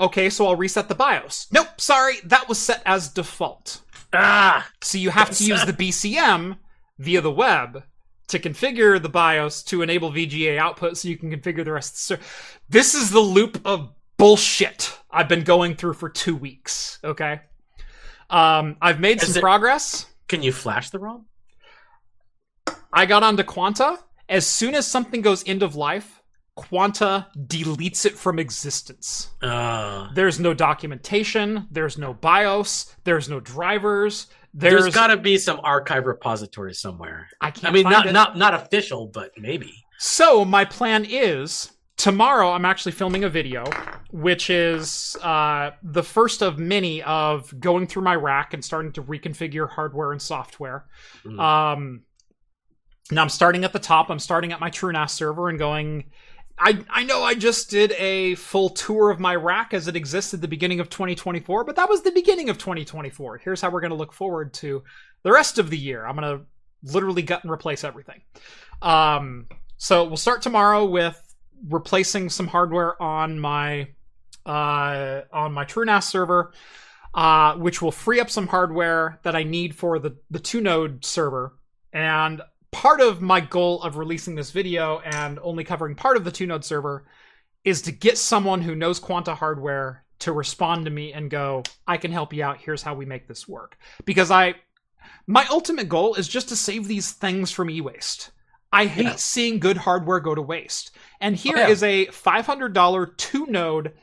Okay, 0.00 0.30
so 0.30 0.46
I'll 0.46 0.56
reset 0.56 0.88
the 0.88 0.94
BIOS. 0.94 1.46
Nope, 1.52 1.78
sorry, 1.80 2.16
that 2.24 2.48
was 2.48 2.58
set 2.58 2.82
as 2.86 3.08
default. 3.08 3.82
Ah, 4.12 4.66
So 4.82 4.96
you 4.98 5.10
have 5.10 5.30
to 5.36 5.44
use 5.44 5.64
the 5.66 5.72
BCM 5.80 6.56
via 6.98 7.20
the 7.20 7.30
web 7.30 7.84
to 8.28 8.38
configure 8.38 9.00
the 9.00 9.08
BIOS 9.10 9.62
to 9.64 9.82
enable 9.82 10.10
VGA 10.10 10.56
output 10.58 10.96
so 10.96 11.08
you 11.08 11.16
can 11.18 11.30
configure 11.30 11.64
the 11.64 11.72
rest 11.72 11.92
of 11.92 11.96
the 11.96 12.00
server. 12.00 12.22
This 12.68 12.94
is 12.94 13.10
the 13.10 13.20
loop 13.20 13.60
of 13.66 13.92
bullshit 14.16 14.96
I've 15.10 15.28
been 15.28 15.44
going 15.44 15.74
through 15.76 15.94
for 15.94 16.08
two 16.08 16.34
weeks, 16.36 16.98
okay? 17.04 17.40
Um, 18.30 18.76
I've 18.80 19.00
made 19.00 19.22
Is 19.22 19.28
some 19.28 19.38
it- 19.38 19.42
progress. 19.42 20.06
can 20.28 20.42
you 20.42 20.52
flash 20.52 20.90
the 20.90 20.98
ROM? 20.98 21.26
I 22.92 23.06
got 23.06 23.22
onto 23.22 23.42
Quanta. 23.44 23.98
As 24.28 24.46
soon 24.46 24.74
as 24.74 24.86
something 24.86 25.20
goes 25.22 25.42
end 25.46 25.62
of 25.62 25.74
life, 25.74 26.19
Quanta 26.54 27.26
deletes 27.46 28.04
it 28.04 28.16
from 28.16 28.38
existence. 28.38 29.28
Uh, 29.42 30.08
There's 30.14 30.38
no 30.40 30.52
documentation, 30.54 31.66
there's 31.70 31.96
no 31.98 32.12
BIOS, 32.14 32.94
there's 33.04 33.28
no 33.28 33.40
drivers, 33.40 34.26
there's, 34.52 34.82
there's 34.82 34.94
got 34.94 35.08
to 35.08 35.16
be 35.16 35.38
some 35.38 35.60
archive 35.62 36.06
repository 36.06 36.74
somewhere. 36.74 37.28
I 37.40 37.50
can't 37.50 37.66
I 37.66 37.70
mean, 37.70 37.84
not 37.84 38.06
it. 38.06 38.12
not 38.12 38.36
not 38.36 38.52
official, 38.54 39.06
but 39.06 39.30
maybe. 39.38 39.72
So 39.98 40.44
my 40.44 40.64
plan 40.64 41.04
is 41.08 41.70
tomorrow 41.96 42.50
I'm 42.50 42.64
actually 42.64 42.92
filming 42.92 43.22
a 43.24 43.28
video, 43.28 43.64
which 44.10 44.50
is 44.50 45.16
uh, 45.22 45.70
the 45.82 46.02
first 46.02 46.42
of 46.42 46.58
many 46.58 47.02
of 47.02 47.58
going 47.60 47.86
through 47.86 48.02
my 48.02 48.16
rack 48.16 48.52
and 48.54 48.64
starting 48.64 48.92
to 48.92 49.02
reconfigure 49.02 49.68
hardware 49.70 50.10
and 50.12 50.20
software. 50.20 50.86
Mhm. 51.24 51.38
Um, 51.38 52.00
now 53.12 53.22
I'm 53.22 53.28
starting 53.28 53.64
at 53.64 53.72
the 53.72 53.78
top. 53.78 54.10
I'm 54.10 54.18
starting 54.18 54.52
at 54.52 54.60
my 54.60 54.70
TrueNAS 54.70 55.10
server 55.10 55.48
and 55.48 55.58
going. 55.58 56.10
I 56.60 56.84
I 56.90 57.04
know 57.04 57.22
I 57.22 57.34
just 57.34 57.70
did 57.70 57.92
a 57.92 58.34
full 58.34 58.68
tour 58.68 59.10
of 59.10 59.18
my 59.18 59.34
rack 59.34 59.72
as 59.72 59.88
it 59.88 59.96
exists 59.96 60.34
at 60.34 60.42
the 60.42 60.48
beginning 60.48 60.78
of 60.78 60.90
2024, 60.90 61.64
but 61.64 61.76
that 61.76 61.88
was 61.88 62.02
the 62.02 62.12
beginning 62.12 62.50
of 62.50 62.58
2024. 62.58 63.38
Here's 63.38 63.62
how 63.62 63.70
we're 63.70 63.80
going 63.80 63.90
to 63.90 63.96
look 63.96 64.12
forward 64.12 64.52
to 64.54 64.82
the 65.22 65.32
rest 65.32 65.58
of 65.58 65.70
the 65.70 65.78
year. 65.78 66.06
I'm 66.06 66.16
going 66.16 66.38
to 66.38 66.44
literally 66.92 67.22
gut 67.22 67.42
and 67.42 67.50
replace 67.50 67.82
everything. 67.82 68.20
Um, 68.82 69.46
so 69.78 70.04
we'll 70.04 70.18
start 70.18 70.42
tomorrow 70.42 70.84
with 70.84 71.18
replacing 71.68 72.28
some 72.28 72.46
hardware 72.46 73.00
on 73.02 73.40
my 73.40 73.88
uh, 74.44 75.22
on 75.32 75.52
my 75.54 75.64
TrueNAS 75.64 76.04
server, 76.04 76.52
uh, 77.14 77.54
which 77.54 77.80
will 77.80 77.92
free 77.92 78.20
up 78.20 78.28
some 78.28 78.46
hardware 78.46 79.18
that 79.22 79.34
I 79.34 79.44
need 79.44 79.74
for 79.74 79.98
the 79.98 80.16
the 80.30 80.38
two 80.38 80.60
node 80.60 81.06
server. 81.06 81.54
And 81.92 82.42
part 82.72 83.00
of 83.00 83.20
my 83.20 83.40
goal 83.40 83.82
of 83.82 83.96
releasing 83.96 84.34
this 84.34 84.50
video 84.50 85.00
and 85.00 85.38
only 85.42 85.64
covering 85.64 85.94
part 85.94 86.16
of 86.16 86.24
the 86.24 86.30
two 86.32 86.46
node 86.46 86.64
server 86.64 87.04
is 87.64 87.82
to 87.82 87.92
get 87.92 88.16
someone 88.18 88.62
who 88.62 88.74
knows 88.74 88.98
Quanta 88.98 89.34
hardware 89.34 90.04
to 90.20 90.32
respond 90.32 90.84
to 90.84 90.90
me 90.90 91.12
and 91.12 91.30
go, 91.30 91.62
"I 91.86 91.96
can 91.96 92.12
help 92.12 92.32
you 92.32 92.44
out. 92.44 92.58
Here's 92.58 92.82
how 92.82 92.94
we 92.94 93.04
make 93.06 93.26
this 93.28 93.48
work." 93.48 93.76
Because 94.04 94.30
I 94.30 94.54
my 95.26 95.46
ultimate 95.50 95.88
goal 95.88 96.14
is 96.14 96.28
just 96.28 96.48
to 96.50 96.56
save 96.56 96.86
these 96.86 97.12
things 97.12 97.50
from 97.50 97.70
e-waste. 97.70 98.30
I 98.72 98.86
hate 98.86 99.04
Yeah. 99.04 99.16
seeing 99.16 99.58
good 99.58 99.78
hardware 99.78 100.20
go 100.20 100.34
to 100.34 100.42
waste. 100.42 100.90
And 101.20 101.34
here 101.36 101.56
Oh, 101.58 101.68
is 101.70 101.82
a 101.82 102.06
$500 102.06 103.06
two 103.16 103.46
node 103.46 103.94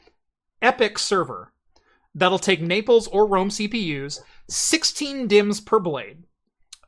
EPYC 0.62 0.98
server 0.98 1.54
that'll 2.16 2.40
take 2.40 2.62
Naples 2.62 3.08
or 3.08 3.26
Rome 3.28 3.50
CPUs, 3.50 4.22
16 4.50 5.28
DIMMs 5.28 5.62
per 5.62 5.80
blade, 5.80 6.24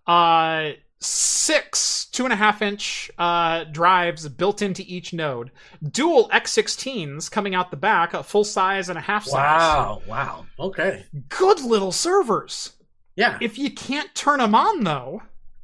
uh, 0.07 0.71
six 1.01 2.05
two 2.11 2.23
and 2.25 2.33
a 2.33 2.35
half 2.35 2.61
inch 2.61 3.09
uh, 3.17 3.63
drives 3.65 4.27
built 4.29 4.61
into 4.61 4.83
each 4.85 5.13
node, 5.13 5.51
dual 5.91 6.29
X16s 6.29 7.29
coming 7.31 7.55
out 7.55 7.71
the 7.71 7.77
back, 7.77 8.13
a 8.13 8.23
full 8.23 8.43
size 8.43 8.89
and 8.89 8.97
a 8.97 9.01
half 9.01 9.25
size 9.25 9.33
Wow, 9.61 10.01
wow. 10.07 10.45
Okay. 10.59 11.05
good 11.29 11.61
little 11.61 11.91
servers. 11.91 12.73
Yeah, 13.15 13.37
If 13.41 13.57
you 13.57 13.69
can't 13.71 14.13
turn 14.15 14.39
them 14.39 14.55
on, 14.55 14.83
though, 14.85 15.21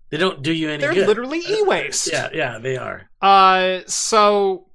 they 0.09 0.17
don't 0.17 0.41
do 0.41 0.51
you 0.51 0.69
any 0.69 0.81
they're 0.81 0.93
good. 0.93 1.07
literally 1.07 1.39
e-waste. 1.49 2.11
Yeah, 2.11 2.29
yeah, 2.33 2.57
they 2.59 2.75
are. 2.77 3.09
Uh, 3.21 3.79
so 3.87 4.67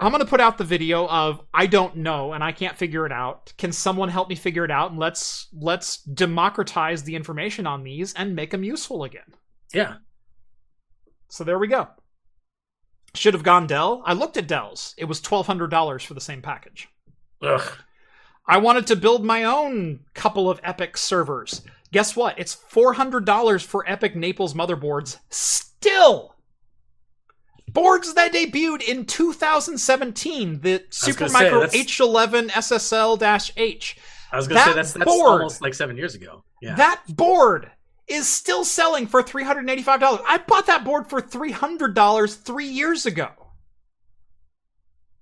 I'm 0.00 0.10
gonna 0.10 0.24
put 0.24 0.40
out 0.40 0.58
the 0.58 0.64
video 0.64 1.06
of 1.08 1.40
I 1.52 1.66
don't 1.66 1.96
know 1.96 2.32
and 2.32 2.42
I 2.42 2.52
can't 2.52 2.76
figure 2.76 3.04
it 3.06 3.12
out. 3.12 3.52
Can 3.58 3.72
someone 3.72 4.08
help 4.08 4.28
me 4.28 4.34
figure 4.34 4.64
it 4.64 4.70
out? 4.70 4.90
And 4.90 4.98
let's 4.98 5.48
let's 5.52 5.98
democratize 5.98 7.02
the 7.04 7.14
information 7.14 7.66
on 7.66 7.84
these 7.84 8.12
and 8.14 8.34
make 8.34 8.50
them 8.50 8.64
useful 8.64 9.04
again. 9.04 9.34
Yeah, 9.74 9.96
So 11.28 11.42
there 11.44 11.58
we 11.58 11.66
go. 11.68 11.88
Should 13.14 13.34
have 13.34 13.42
gone 13.42 13.66
Dell. 13.66 14.02
I 14.06 14.12
looked 14.12 14.36
at 14.36 14.48
Dell's. 14.48 14.94
It 14.96 15.04
was 15.04 15.20
twelve 15.20 15.46
hundred 15.46 15.70
dollars 15.70 16.02
for 16.04 16.14
the 16.14 16.20
same 16.20 16.42
package. 16.42 16.88
ugh. 17.42 17.78
I 18.46 18.58
wanted 18.58 18.86
to 18.88 18.96
build 18.96 19.24
my 19.24 19.44
own 19.44 20.00
couple 20.14 20.50
of 20.50 20.60
EPYC 20.62 20.96
servers. 20.98 21.62
Guess 21.92 22.14
what? 22.14 22.38
It's 22.38 22.54
$400 22.54 23.64
for 23.64 23.84
EPYC 23.84 24.16
Naples 24.16 24.52
motherboards 24.52 25.18
still. 25.30 26.34
Boards 27.68 28.12
that 28.14 28.32
debuted 28.34 28.82
in 28.82 29.06
2017, 29.06 30.60
the 30.60 30.84
say, 30.90 31.12
Supermicro 31.12 31.68
H11 31.70 32.50
SSL-H. 32.50 33.96
I 34.30 34.36
was 34.36 34.46
gonna 34.48 34.60
say 34.60 34.72
that's 34.74 34.92
that's 34.92 35.04
board- 35.06 35.30
almost 35.40 35.62
like 35.62 35.72
seven 35.74 35.96
years 35.96 36.14
ago. 36.14 36.44
Yeah, 36.60 36.74
That 36.74 37.02
board 37.08 37.70
is 38.06 38.28
still 38.28 38.64
selling 38.64 39.06
for 39.06 39.22
$385. 39.22 40.22
I 40.26 40.38
bought 40.38 40.66
that 40.66 40.84
board 40.84 41.08
for 41.08 41.20
$300 41.20 42.36
three 42.36 42.66
years 42.66 43.06
ago. 43.06 43.30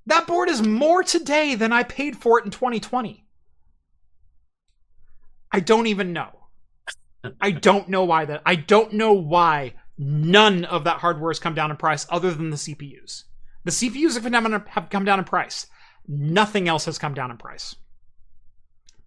That 0.07 0.27
board 0.27 0.49
is 0.49 0.67
more 0.67 1.03
today 1.03 1.55
than 1.55 1.73
I 1.73 1.85
paid 1.85 2.17
for 2.17 2.39
it 2.39 2.45
in 2.45 2.51
2020. 2.51 3.25
I 5.53 5.61
don't 5.61 5.87
even 5.87 6.13
know. 6.13 6.31
I 7.41 7.53
don't 7.53 7.89
know 7.89 8.03
why 8.03 8.25
that. 8.25 8.43
I 8.45 8.57
don't 8.57 8.95
know 8.95 9.13
why 9.13 9.75
none 9.97 10.65
of 10.65 10.85
that 10.85 10.99
hardware 10.99 11.31
has 11.31 11.39
come 11.39 11.55
down 11.55 11.71
in 11.71 11.77
price 11.77 12.07
other 12.11 12.33
than 12.33 12.51
the 12.51 12.57
CPUs. 12.57 13.25
The 13.65 13.71
CPUs 13.71 14.15
have 14.15 14.25
come 14.25 14.33
down, 14.33 14.65
have 14.69 14.91
come 14.91 15.05
down 15.05 15.21
in 15.21 15.25
price. 15.25 15.67
Nothing 16.09 16.69
else 16.69 16.87
has 16.87 16.99
come 16.99 17.15
down 17.15 17.31
in 17.31 17.37
price. 17.37 17.77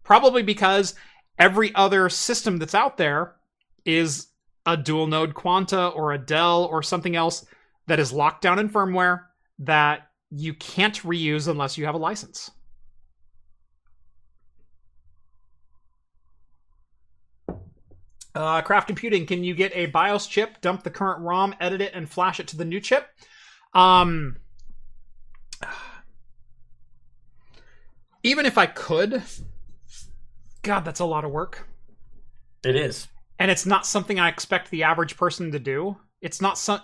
Probably 0.03 0.43
because 0.43 0.95
every 1.37 1.75
other 1.75 2.07
system 2.07 2.57
that's 2.57 2.75
out 2.75 2.95
there 2.95 3.35
is 3.85 4.27
a 4.65 4.75
dual 4.75 5.07
node 5.07 5.33
Quanta 5.33 5.87
or 5.89 6.11
a 6.11 6.17
Dell 6.17 6.65
or 6.65 6.81
something 6.81 7.15
else 7.15 7.45
that 7.87 7.99
is 7.99 8.11
locked 8.11 8.41
down 8.41 8.59
in 8.59 8.69
firmware 8.69 9.25
that 9.59 10.09
you 10.31 10.53
can't 10.53 10.95
reuse 11.03 11.47
unless 11.47 11.77
you 11.77 11.85
have 11.85 11.95
a 11.95 11.99
license. 11.99 12.51
Uh, 18.33 18.61
Craft 18.61 18.87
Computing, 18.87 19.25
can 19.25 19.45
you 19.45 19.55
get 19.55 19.71
a 19.73 19.85
BIOS 19.85 20.27
chip, 20.27 20.59
dump 20.59 20.83
the 20.83 20.89
current 20.89 21.21
ROM, 21.21 21.55
edit 21.61 21.79
it, 21.79 21.93
and 21.93 22.09
flash 22.09 22.39
it 22.39 22.47
to 22.49 22.57
the 22.57 22.65
new 22.65 22.81
chip? 22.81 23.07
Um, 23.73 24.35
even 28.23 28.45
if 28.45 28.57
I 28.57 28.65
could, 28.65 29.23
God, 30.63 30.81
that's 30.81 30.99
a 30.99 31.05
lot 31.05 31.23
of 31.23 31.31
work 31.31 31.65
it 32.65 32.75
is. 32.75 33.07
And 33.39 33.51
it's 33.51 33.65
not 33.65 33.85
something 33.85 34.19
I 34.19 34.29
expect 34.29 34.69
the 34.69 34.83
average 34.83 35.17
person 35.17 35.51
to 35.51 35.59
do. 35.59 35.97
It's 36.21 36.41
not 36.41 36.57
some, 36.57 36.81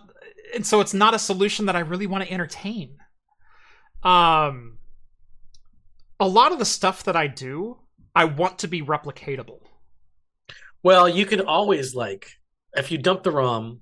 and 0.53 0.65
so 0.65 0.82
it's 0.82 0.94
not 0.94 1.14
a 1.14 1.19
solution 1.19 1.65
that 1.65 1.76
I 1.76 1.80
really 1.80 2.07
want 2.07 2.23
to 2.23 2.32
entertain. 2.32 2.98
Um, 4.03 4.78
a 6.19 6.28
lot 6.28 6.52
of 6.52 6.60
the 6.60 6.65
stuff 6.65 7.03
that 7.03 7.15
I 7.15 7.28
do, 7.28 7.78
I 8.15 8.26
want 8.26 8.60
to 8.60 8.68
be 8.68 8.82
replicatable. 8.82 9.60
Well, 10.84 11.07
you 11.07 11.26
can 11.26 11.41
always 11.41 11.95
like 11.95 12.28
if 12.76 12.91
you 12.91 12.98
dump 12.98 13.23
the 13.23 13.32
ROM, 13.32 13.82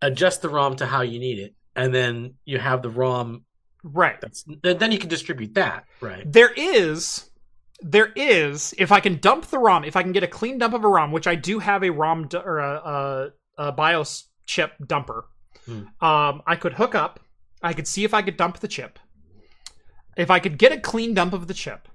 adjust 0.00 0.42
the 0.42 0.48
ROM 0.48 0.76
to 0.76 0.86
how 0.86 1.02
you 1.02 1.18
need 1.18 1.38
it, 1.38 1.54
and 1.74 1.94
then 1.94 2.34
you 2.44 2.58
have 2.58 2.82
the 2.82 2.90
ROM. 2.90 3.44
Right. 3.82 4.20
That's 4.20 4.44
then 4.62 4.78
then 4.78 4.92
you 4.92 4.98
can 4.98 5.08
distribute 5.08 5.54
that, 5.54 5.84
right? 6.00 6.30
There 6.30 6.52
is, 6.56 7.28
there 7.80 8.12
is. 8.16 8.74
If 8.78 8.92
I 8.92 9.00
can 9.00 9.18
dump 9.18 9.46
the 9.46 9.58
ROM, 9.58 9.84
if 9.84 9.96
I 9.96 10.02
can 10.02 10.12
get 10.12 10.22
a 10.22 10.28
clean 10.28 10.58
dump 10.58 10.74
of 10.74 10.84
a 10.84 10.88
ROM, 10.88 11.12
which 11.12 11.26
I 11.26 11.34
do 11.34 11.58
have 11.58 11.82
a 11.82 11.90
ROM 11.90 12.28
du- 12.28 12.40
or 12.42 12.58
a, 12.58 13.32
a, 13.58 13.66
a 13.68 13.72
BIOS 13.72 14.28
chip 14.46 14.72
dumper, 14.82 15.24
Hmm. 15.66 15.84
um, 16.04 16.42
I 16.46 16.56
could 16.56 16.74
hook 16.74 16.94
up. 16.94 17.20
I 17.62 17.72
could 17.72 17.88
see 17.88 18.04
if 18.04 18.12
I 18.12 18.20
could 18.20 18.36
dump 18.36 18.58
the 18.58 18.68
chip. 18.68 18.98
If 20.14 20.30
I 20.30 20.38
could 20.38 20.58
get 20.58 20.72
a 20.72 20.78
clean 20.78 21.14
dump 21.14 21.32
of 21.32 21.46
the 21.46 21.54
chip, 21.54 21.88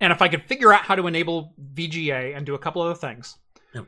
and 0.00 0.12
if 0.12 0.22
I 0.22 0.28
could 0.28 0.44
figure 0.44 0.72
out 0.72 0.82
how 0.86 0.94
to 0.94 1.06
enable 1.06 1.52
VGA 1.74 2.34
and 2.34 2.46
do 2.46 2.54
a 2.54 2.58
couple 2.58 2.80
other 2.80 2.94
things, 2.94 3.36
Yep. 3.74 3.84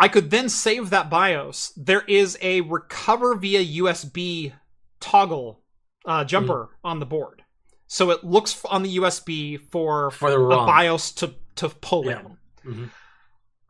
I 0.00 0.08
could 0.08 0.30
then 0.32 0.48
save 0.48 0.90
that 0.90 1.08
BIOS. 1.08 1.72
There 1.76 2.02
is 2.08 2.36
a 2.42 2.62
recover 2.62 3.36
via 3.36 3.64
USB 3.82 4.52
toggle 4.98 5.60
uh, 6.04 6.24
jumper 6.24 6.70
on 6.82 6.98
the 6.98 7.06
board, 7.06 7.43
so 7.86 8.10
it 8.10 8.24
looks 8.24 8.64
on 8.66 8.82
the 8.82 8.96
USB 8.96 9.56
for 9.70 10.10
For 10.10 10.30
the 10.30 10.40
a 10.40 10.66
BIOS 10.66 11.12
to 11.12 11.34
to 11.56 11.68
pull 11.68 12.06
Yeah. 12.06 12.20
in. 12.20 12.36
Mhm. 12.64 12.90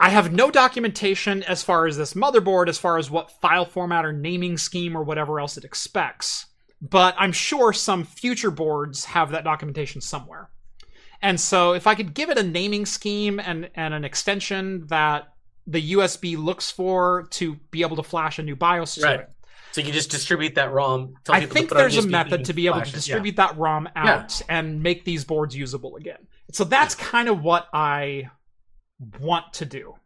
I 0.00 0.08
have 0.10 0.32
no 0.32 0.50
documentation 0.50 1.42
as 1.42 1.62
far 1.62 1.86
as 1.86 1.96
this 1.96 2.14
motherboard, 2.14 2.68
as 2.68 2.78
far 2.78 2.98
as 2.98 3.10
what 3.10 3.30
file 3.40 3.64
format 3.64 4.04
or 4.04 4.12
naming 4.12 4.58
scheme 4.58 4.96
or 4.96 5.02
whatever 5.02 5.38
else 5.38 5.56
it 5.56 5.64
expects. 5.64 6.46
But 6.80 7.14
I'm 7.18 7.32
sure 7.32 7.72
some 7.72 8.04
future 8.04 8.50
boards 8.50 9.06
have 9.06 9.30
that 9.30 9.44
documentation 9.44 10.00
somewhere. 10.00 10.50
And 11.22 11.40
so 11.40 11.72
if 11.72 11.86
I 11.86 11.94
could 11.94 12.12
give 12.12 12.28
it 12.28 12.36
a 12.38 12.42
naming 12.42 12.84
scheme 12.86 13.38
and, 13.40 13.70
and 13.74 13.94
an 13.94 14.04
extension 14.04 14.86
that 14.88 15.28
the 15.66 15.92
USB 15.92 16.36
looks 16.36 16.70
for 16.70 17.26
to 17.30 17.54
be 17.70 17.80
able 17.82 17.96
to 17.96 18.02
flash 18.02 18.38
a 18.38 18.42
new 18.42 18.56
BIOS 18.56 18.96
to 18.96 19.00
it, 19.14 19.30
So 19.74 19.80
you 19.80 19.90
just 19.90 20.08
distribute 20.08 20.54
that 20.54 20.72
ROM. 20.72 21.14
I 21.28 21.46
think 21.46 21.68
put 21.70 21.78
it 21.78 21.80
on 21.84 21.90
there's 21.90 21.96
a 21.96 22.06
method 22.06 22.44
to 22.44 22.52
be 22.52 22.66
able 22.66 22.76
to 22.76 22.82
it, 22.82 22.86
yeah. 22.90 22.94
distribute 22.94 23.34
that 23.34 23.58
ROM 23.58 23.88
out 23.96 24.40
and 24.48 24.80
make 24.80 25.04
these 25.04 25.24
boards 25.24 25.56
usable 25.56 25.96
again. 25.96 26.28
So 26.52 26.62
that's 26.62 26.94
kind 26.94 27.28
of 27.28 27.42
what 27.42 27.66
I 27.74 28.30
want 29.18 29.52
to 29.54 29.64
do. 29.64 29.96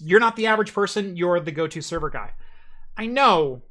You're 0.00 0.18
not 0.18 0.34
the 0.34 0.48
average 0.48 0.74
person, 0.74 1.16
you're 1.16 1.38
the 1.38 1.52
go 1.52 1.68
to 1.68 1.80
server 1.80 2.10
guy. 2.10 2.32
I 2.96 3.06
know. 3.06 3.62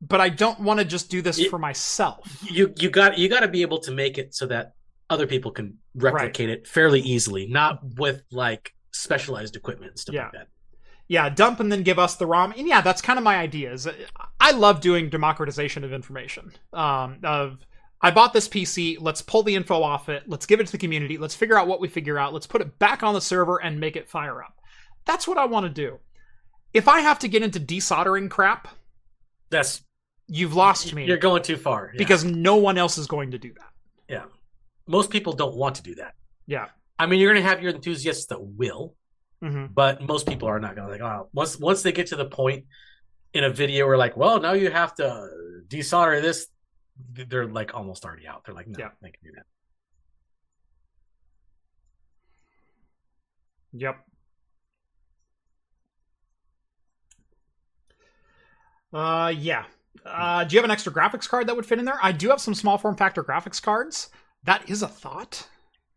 But 0.00 0.20
I 0.20 0.30
don't 0.30 0.58
want 0.58 0.80
to 0.80 0.84
just 0.84 1.10
do 1.12 1.22
this 1.22 1.38
It- 1.38 1.48
for 1.48 1.60
myself. 1.60 2.42
You 2.50 2.74
you 2.76 2.90
got 2.90 3.18
you 3.18 3.28
got 3.28 3.40
to 3.40 3.48
be 3.48 3.62
able 3.62 3.78
to 3.82 3.92
make 3.92 4.18
it 4.18 4.34
so 4.34 4.46
that 4.46 4.74
other 5.08 5.28
people 5.28 5.52
can 5.52 5.78
replicate 5.94 6.50
it 6.50 6.66
fairly 6.66 6.98
easily, 7.02 7.46
not 7.46 7.84
with 7.98 8.24
like 8.32 8.74
specialized 8.90 9.54
equipment 9.54 9.92
and 9.92 10.00
stuff 10.00 10.16
Yeah. 10.16 10.24
like 10.24 10.32
that. 10.32 10.48
Yeah, 11.10 11.28
dump 11.28 11.58
and 11.58 11.72
then 11.72 11.82
give 11.82 11.98
us 11.98 12.14
the 12.14 12.24
ROM. 12.24 12.54
And 12.56 12.68
yeah, 12.68 12.82
that's 12.82 13.02
kind 13.02 13.18
of 13.18 13.24
my 13.24 13.36
idea. 13.36 13.72
Is 13.72 13.88
I 14.38 14.52
love 14.52 14.80
doing 14.80 15.10
democratization 15.10 15.82
of 15.82 15.92
information. 15.92 16.52
Um, 16.72 17.18
of 17.24 17.58
I 18.00 18.12
bought 18.12 18.32
this 18.32 18.48
PC. 18.48 18.96
Let's 19.00 19.20
pull 19.20 19.42
the 19.42 19.56
info 19.56 19.82
off 19.82 20.08
it. 20.08 20.22
Let's 20.28 20.46
give 20.46 20.60
it 20.60 20.66
to 20.66 20.72
the 20.72 20.78
community. 20.78 21.18
Let's 21.18 21.34
figure 21.34 21.58
out 21.58 21.66
what 21.66 21.80
we 21.80 21.88
figure 21.88 22.16
out. 22.16 22.32
Let's 22.32 22.46
put 22.46 22.60
it 22.60 22.78
back 22.78 23.02
on 23.02 23.14
the 23.14 23.20
server 23.20 23.60
and 23.60 23.80
make 23.80 23.96
it 23.96 24.08
fire 24.08 24.40
up. 24.40 24.56
That's 25.04 25.26
what 25.26 25.36
I 25.36 25.46
want 25.46 25.66
to 25.66 25.70
do. 25.70 25.98
If 26.72 26.86
I 26.86 27.00
have 27.00 27.18
to 27.18 27.28
get 27.28 27.42
into 27.42 27.58
desoldering 27.58 28.30
crap, 28.30 28.68
That's 29.50 29.82
you've 30.28 30.54
lost 30.54 30.94
me 30.94 31.06
you're 31.06 31.16
going 31.16 31.42
too 31.42 31.56
far 31.56 31.90
yeah. 31.92 31.98
because 31.98 32.24
no 32.24 32.54
one 32.54 32.78
else 32.78 32.98
is 32.98 33.08
going 33.08 33.32
to 33.32 33.38
do 33.38 33.52
that. 33.54 33.72
yeah, 34.08 34.24
most 34.86 35.10
people 35.10 35.32
don't 35.32 35.56
want 35.56 35.74
to 35.74 35.82
do 35.82 35.96
that. 35.96 36.14
Yeah. 36.46 36.68
I 37.00 37.06
mean, 37.06 37.18
you're 37.18 37.32
going 37.32 37.42
to 37.42 37.48
have 37.48 37.60
your 37.62 37.74
enthusiasts 37.74 38.26
that 38.26 38.40
will, 38.40 38.94
hmm 39.40 39.66
but 39.72 40.02
most 40.02 40.26
people 40.26 40.48
are 40.48 40.60
not 40.60 40.74
going 40.76 40.86
to 40.86 40.92
like. 40.92 41.00
Oh, 41.00 41.28
once 41.32 41.58
once 41.58 41.82
they 41.82 41.92
get 41.92 42.08
to 42.08 42.16
the 42.16 42.26
point 42.26 42.66
in 43.32 43.44
a 43.44 43.50
video 43.50 43.86
where 43.86 43.96
like, 43.96 44.16
well, 44.16 44.40
now 44.40 44.52
you 44.52 44.70
have 44.70 44.94
to 44.96 45.28
desolder 45.68 46.20
this, 46.20 46.46
they're 47.12 47.46
like 47.46 47.74
almost 47.74 48.04
already 48.04 48.26
out. 48.26 48.44
They're 48.44 48.54
like, 48.54 48.68
no, 48.68 48.76
Yeah. 48.78 48.90
they 49.02 49.10
can 49.10 49.20
do 49.24 49.30
that. 49.36 49.46
Yep. 53.72 54.04
Uh, 58.92 59.32
yeah. 59.36 59.64
Uh, 60.04 60.44
do 60.44 60.54
you 60.54 60.58
have 60.58 60.64
an 60.64 60.70
extra 60.70 60.92
graphics 60.92 61.28
card 61.28 61.46
that 61.46 61.56
would 61.56 61.66
fit 61.66 61.78
in 61.78 61.84
there? 61.84 61.98
I 62.02 62.12
do 62.12 62.28
have 62.30 62.40
some 62.40 62.54
small 62.54 62.78
form 62.78 62.96
factor 62.96 63.22
graphics 63.22 63.62
cards. 63.62 64.10
That 64.44 64.68
is 64.68 64.82
a 64.82 64.88
thought 64.88 65.48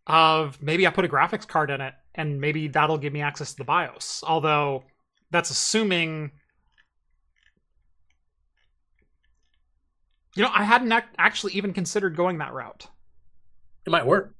of 0.05 0.61
maybe 0.61 0.85
I 0.85 0.89
put 0.89 1.05
a 1.05 1.07
graphics 1.07 1.47
card 1.47 1.69
in 1.69 1.79
it 1.81 1.93
and 2.15 2.39
maybe 2.39 2.67
that'll 2.67 2.97
give 2.97 3.13
me 3.13 3.21
access 3.21 3.51
to 3.51 3.57
the 3.57 3.63
BIOS. 3.63 4.23
Although 4.25 4.83
that's 5.31 5.49
assuming. 5.49 6.31
You 10.35 10.43
know, 10.43 10.49
I 10.51 10.63
hadn't 10.63 10.91
ac- 10.91 11.05
actually 11.17 11.53
even 11.53 11.73
considered 11.73 12.15
going 12.15 12.39
that 12.39 12.53
route. 12.53 12.87
It 13.85 13.91
might 13.91 14.05
work. 14.05 14.33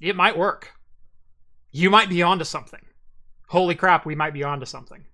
It 0.00 0.14
might 0.14 0.36
work. 0.36 0.72
You 1.72 1.88
might 1.88 2.08
be 2.10 2.22
onto 2.22 2.44
something. 2.44 2.80
Holy 3.48 3.74
crap, 3.74 4.04
we 4.04 4.14
might 4.14 4.34
be 4.34 4.44
onto 4.44 4.66
something. 4.66 5.04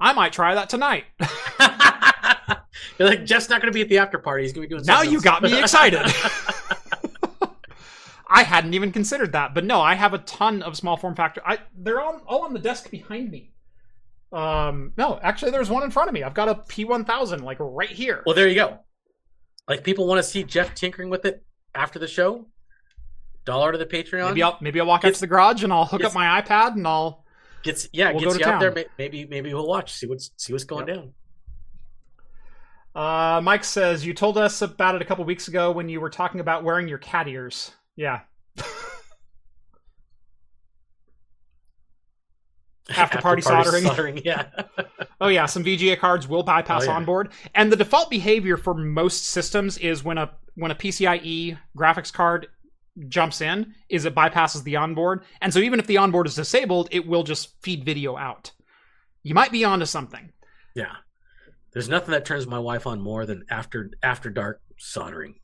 I 0.00 0.12
might 0.12 0.32
try 0.32 0.54
that 0.54 0.68
tonight. 0.68 1.04
You're 2.98 3.08
like 3.08 3.24
Jeff's 3.24 3.48
not 3.48 3.60
going 3.60 3.72
to 3.72 3.76
be 3.76 3.82
at 3.82 3.88
the 3.88 3.98
after 3.98 4.18
party. 4.18 4.44
He's 4.44 4.52
going 4.52 4.64
to 4.64 4.68
be 4.68 4.74
doing. 4.74 4.86
now 4.86 4.96
something 4.96 5.12
you 5.12 5.20
got 5.20 5.42
me 5.42 5.58
excited. 5.58 6.00
I 8.28 8.42
hadn't 8.42 8.74
even 8.74 8.90
considered 8.92 9.32
that, 9.32 9.54
but 9.54 9.64
no, 9.64 9.80
I 9.80 9.94
have 9.94 10.12
a 10.12 10.18
ton 10.18 10.62
of 10.62 10.76
small 10.76 10.96
form 10.96 11.14
factor. 11.14 11.40
I 11.46 11.58
they're 11.76 12.00
all 12.00 12.20
all 12.26 12.42
on 12.42 12.52
the 12.52 12.58
desk 12.58 12.90
behind 12.90 13.30
me. 13.30 13.52
Um, 14.32 14.92
no, 14.96 15.18
actually, 15.22 15.52
there's 15.52 15.70
one 15.70 15.84
in 15.84 15.90
front 15.92 16.08
of 16.08 16.14
me. 16.14 16.24
I've 16.24 16.34
got 16.34 16.48
a 16.48 16.56
P1000 16.56 17.42
like 17.42 17.58
right 17.60 17.88
here. 17.88 18.22
Well, 18.26 18.34
there 18.34 18.48
you 18.48 18.56
go. 18.56 18.80
Like 19.68 19.84
people 19.84 20.06
want 20.08 20.18
to 20.18 20.22
see 20.24 20.42
Jeff 20.42 20.74
tinkering 20.74 21.08
with 21.10 21.24
it 21.24 21.44
after 21.74 21.98
the 22.00 22.08
show. 22.08 22.46
Dollar 23.44 23.70
to 23.72 23.78
the 23.78 23.86
Patreon. 23.86 24.30
Maybe 24.30 24.42
I'll 24.42 24.58
maybe 24.60 24.80
I'll 24.80 24.86
walk 24.86 25.04
out 25.04 25.14
to 25.14 25.20
the 25.20 25.26
garage 25.28 25.62
and 25.62 25.72
I'll 25.72 25.84
hook 25.84 26.02
up 26.02 26.12
my 26.14 26.42
iPad 26.42 26.72
and 26.72 26.86
I'll. 26.86 27.24
gets 27.62 27.88
yeah 27.92 28.10
We'll 28.10 28.20
gets 28.20 28.38
go 28.38 28.40
you 28.40 28.52
out 28.52 28.58
there. 28.60 28.70
town. 28.70 28.74
May- 28.74 28.86
Maybe 28.98 29.24
maybe 29.26 29.54
we'll 29.54 29.68
watch 29.68 29.92
see 29.92 30.08
what's 30.08 30.32
see 30.36 30.52
what's 30.52 30.64
going 30.64 30.86
down. 30.86 31.12
Uh, 32.94 33.40
Mike 33.42 33.62
says 33.62 34.06
you 34.06 34.14
told 34.14 34.38
us 34.38 34.62
about 34.62 34.94
it 34.94 35.02
a 35.02 35.04
couple 35.04 35.24
weeks 35.24 35.48
ago 35.48 35.70
when 35.70 35.88
you 35.88 36.00
were 36.00 36.08
talking 36.10 36.40
about 36.40 36.64
wearing 36.64 36.88
your 36.88 36.98
cat 36.98 37.28
ears. 37.28 37.70
Yeah, 37.96 38.20
After 42.96 43.18
party 43.20 43.42
soldering. 43.42 44.20
yeah. 44.24 44.46
Oh 45.18 45.28
yeah, 45.28 45.46
some 45.46 45.64
VGA 45.64 45.98
cards 45.98 46.28
will 46.28 46.42
bypass 46.42 46.82
Oh, 46.82 46.90
yeah. 46.90 46.96
onboard, 46.96 47.30
and 47.54 47.72
the 47.72 47.76
default 47.76 48.10
behavior 48.10 48.58
for 48.58 48.74
most 48.74 49.24
systems 49.24 49.78
is 49.78 50.04
when 50.04 50.18
a 50.18 50.30
when 50.56 50.70
a 50.70 50.74
PCIe 50.74 51.56
graphics 51.76 52.12
card 52.12 52.48
jumps 53.08 53.40
in, 53.40 53.72
is 53.88 54.04
it 54.04 54.14
bypasses 54.14 54.62
the 54.62 54.76
onboard, 54.76 55.24
and 55.40 55.54
so 55.54 55.60
even 55.60 55.80
if 55.80 55.86
the 55.86 55.96
onboard 55.96 56.26
is 56.26 56.34
disabled, 56.34 56.88
it 56.92 57.06
will 57.06 57.22
just 57.22 57.54
feed 57.62 57.82
video 57.82 58.18
out. 58.18 58.52
You 59.22 59.34
might 59.34 59.52
be 59.52 59.64
onto 59.64 59.86
something. 59.86 60.32
yeah. 60.74 60.96
There's 61.72 61.88
nothing 61.88 62.12
that 62.12 62.24
turns 62.26 62.46
my 62.46 62.58
wife 62.58 62.86
on 62.86 63.00
more 63.00 63.24
than 63.24 63.44
after 63.50 63.90
after 64.02 64.28
dark 64.28 64.60
soldering. 64.78 65.36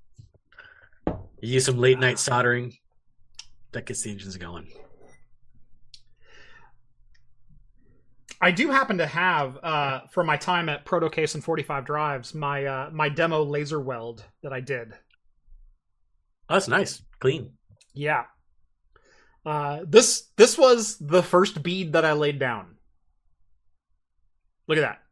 You 1.43 1.55
use 1.55 1.65
some 1.65 1.79
late 1.79 1.99
night 1.99 2.21
soldering, 2.21 2.73
that 3.73 3.85
gets 3.85 4.03
the 4.03 4.13
engines 4.13 4.37
going. 4.37 4.69
I 8.41 8.53
do 8.53 8.71
happen 8.71 8.99
to 8.99 9.07
have, 9.07 9.59
uh, 9.61 10.01
from 10.13 10.27
my 10.27 10.37
time 10.37 10.69
at 10.69 10.85
Protocase 10.85 11.35
and 11.35 11.43
45 11.43 11.85
Drives, 11.85 12.33
my 12.33 12.65
uh, 12.65 12.91
my 12.93 13.09
demo 13.09 13.43
laser 13.43 13.81
weld 13.81 14.25
that 14.45 14.53
I 14.53 14.61
did. 14.61 14.93
Oh, 16.49 16.55
that's 16.55 16.69
nice, 16.69 17.03
clean. 17.19 17.51
Yeah. 17.93 18.25
Uh, 19.45 19.81
this 19.85 20.29
this 20.37 20.57
was 20.57 20.97
the 20.99 21.25
first 21.25 21.61
bead 21.65 21.95
that 21.95 22.05
I 22.05 22.13
laid 22.13 22.39
down. 22.39 22.77
Look 24.69 24.79
at 24.79 24.83
that. 24.83 25.03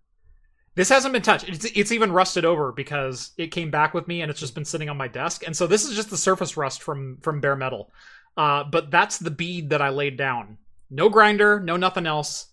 This 0.81 0.89
hasn't 0.89 1.13
been 1.13 1.21
touched. 1.21 1.47
It's, 1.47 1.67
it's 1.67 1.93
even 1.93 2.11
rusted 2.11 2.47
over 2.47 2.73
because 2.73 3.33
it 3.37 3.49
came 3.49 3.71
back 3.71 3.93
with 3.93 4.09
me 4.09 4.23
and 4.23 4.31
it's 4.31 4.41
just 4.41 4.55
been 4.55 4.65
sitting 4.65 4.89
on 4.89 4.97
my 4.97 5.09
desk. 5.09 5.43
And 5.45 5.55
so 5.55 5.67
this 5.67 5.85
is 5.85 5.95
just 5.95 6.09
the 6.09 6.17
surface 6.17 6.57
rust 6.57 6.83
from 6.83 7.19
from 7.21 7.43
bare 7.43 7.55
metal. 7.55 7.93
Uh, 8.35 8.65
but 8.65 8.91
that's 8.91 9.19
the 9.19 9.31
bead 9.31 9.69
that 9.69 9.83
I 9.83 9.91
laid 9.91 10.17
down. 10.17 10.57
No 10.89 11.11
grinder, 11.11 11.61
no 11.61 11.77
nothing 11.77 12.07
else. 12.07 12.47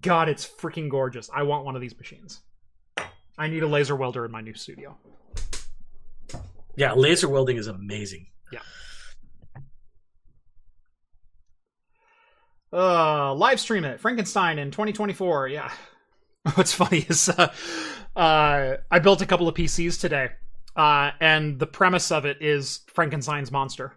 God, 0.00 0.28
it's 0.28 0.46
freaking 0.46 0.88
gorgeous. 0.88 1.30
I 1.34 1.42
want 1.42 1.64
one 1.64 1.74
of 1.74 1.80
these 1.80 1.98
machines. 1.98 2.42
I 3.36 3.48
need 3.48 3.64
a 3.64 3.66
laser 3.66 3.96
welder 3.96 4.24
in 4.24 4.30
my 4.30 4.40
new 4.40 4.54
studio. 4.54 4.96
Yeah, 6.76 6.92
laser 6.92 7.28
welding 7.28 7.56
is 7.56 7.66
amazing. 7.66 8.28
Yeah. 8.52 8.60
Uh, 12.72 13.34
live 13.34 13.58
stream 13.58 13.84
it. 13.84 13.98
Frankenstein 13.98 14.60
in 14.60 14.70
2024. 14.70 15.48
Yeah. 15.48 15.72
What's 16.54 16.72
funny 16.72 17.04
is 17.08 17.28
uh, 17.28 17.52
uh, 18.16 18.76
I 18.90 18.98
built 19.00 19.22
a 19.22 19.26
couple 19.26 19.48
of 19.48 19.54
PCs 19.54 20.00
today, 20.00 20.30
uh, 20.76 21.10
and 21.20 21.58
the 21.58 21.66
premise 21.66 22.10
of 22.10 22.24
it 22.24 22.38
is 22.40 22.80
Frankenstein's 22.94 23.50
monster. 23.52 23.94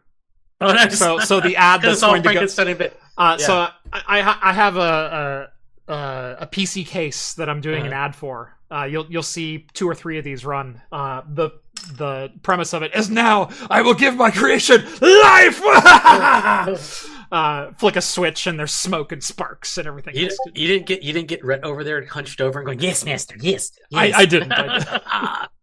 Oh, 0.59 0.71
nice. 0.73 0.97
So, 0.97 1.19
so 1.19 1.39
the 1.39 1.55
ad 1.55 1.81
that's 1.83 2.01
going 2.01 2.23
to 2.23 2.33
go. 2.33 2.75
Bit. 2.75 2.99
Uh, 3.17 3.37
yeah. 3.39 3.45
So 3.45 3.53
I, 3.93 4.21
I 4.21 4.37
I 4.49 4.53
have 4.53 4.77
a 4.77 5.49
a, 5.87 5.93
a 5.93 6.37
a 6.41 6.47
PC 6.47 6.85
case 6.85 7.33
that 7.35 7.49
I'm 7.49 7.61
doing 7.61 7.85
an 7.85 7.93
Uh-huh. 7.93 8.05
ad 8.05 8.15
for. 8.15 8.57
Uh, 8.69 8.83
you'll 8.85 9.05
you'll 9.09 9.23
see 9.23 9.65
two 9.73 9.87
or 9.87 9.95
three 9.95 10.17
of 10.17 10.23
these 10.23 10.45
run. 10.45 10.81
Uh, 10.91 11.21
the 11.27 11.51
the 11.93 12.31
premise 12.43 12.73
of 12.73 12.83
it 12.83 12.93
is 12.95 13.09
now 13.09 13.49
I 13.69 13.81
will 13.81 13.95
give 13.95 14.15
my 14.15 14.29
creation 14.31 14.83
life. 15.01 15.61
uh, 17.31 17.71
flick 17.77 17.95
a 17.95 18.01
switch 18.01 18.47
and 18.47 18.59
there's 18.59 18.73
smoke 18.73 19.11
and 19.11 19.23
sparks 19.23 19.77
and 19.77 19.87
everything. 19.87 20.15
You, 20.15 20.29
you 20.53 20.67
didn't 20.67 20.85
get 20.85 21.03
you 21.03 21.13
didn't 21.13 21.27
get 21.29 21.43
Rhett 21.43 21.63
over 21.63 21.83
there 21.83 22.05
hunched 22.05 22.41
over 22.41 22.59
and 22.59 22.65
going, 22.65 22.79
"Yes, 22.79 23.05
master, 23.05 23.35
yes." 23.39 23.71
I, 23.93 24.07
yes." 24.07 24.15
I 24.17 24.25
didn't. 24.25 24.51
I 24.51 24.79
didn't. 24.79 25.49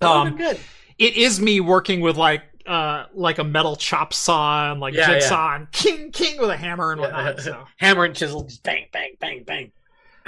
Um, 0.00 0.36
good. 0.36 0.60
it 0.98 1.16
is 1.16 1.40
me 1.40 1.60
working 1.60 2.00
with 2.02 2.18
like 2.18 2.42
uh 2.66 3.06
like 3.14 3.38
a 3.38 3.44
metal 3.44 3.74
chop 3.74 4.12
saw 4.12 4.70
and 4.70 4.80
like 4.80 4.92
Yeah, 4.92 5.06
jigsaw 5.06 5.54
and 5.54 5.72
king 5.72 6.10
king 6.12 6.38
with 6.38 6.50
a 6.50 6.56
hammer 6.56 6.92
and 6.92 7.00
whatnot. 7.00 7.40
So 7.40 7.64
Hammer 7.78 8.04
and 8.04 8.14
chisel, 8.14 8.44
just 8.44 8.62
bang, 8.62 8.86
bang, 8.92 9.16
bang, 9.18 9.44
bang. 9.44 9.72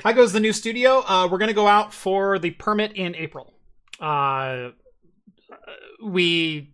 how 0.02 0.12
goes 0.12 0.32
the 0.32 0.40
new 0.40 0.54
studio? 0.54 1.02
Uh, 1.06 1.28
we're 1.30 1.36
gonna 1.38 1.52
go 1.52 1.66
out 1.66 1.92
for 1.92 2.38
the 2.38 2.52
permit 2.52 2.92
in 2.92 3.14
April. 3.16 3.52
Uh, 4.00 4.70
we 6.02 6.72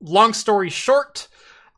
long 0.00 0.34
story 0.34 0.68
short, 0.68 1.28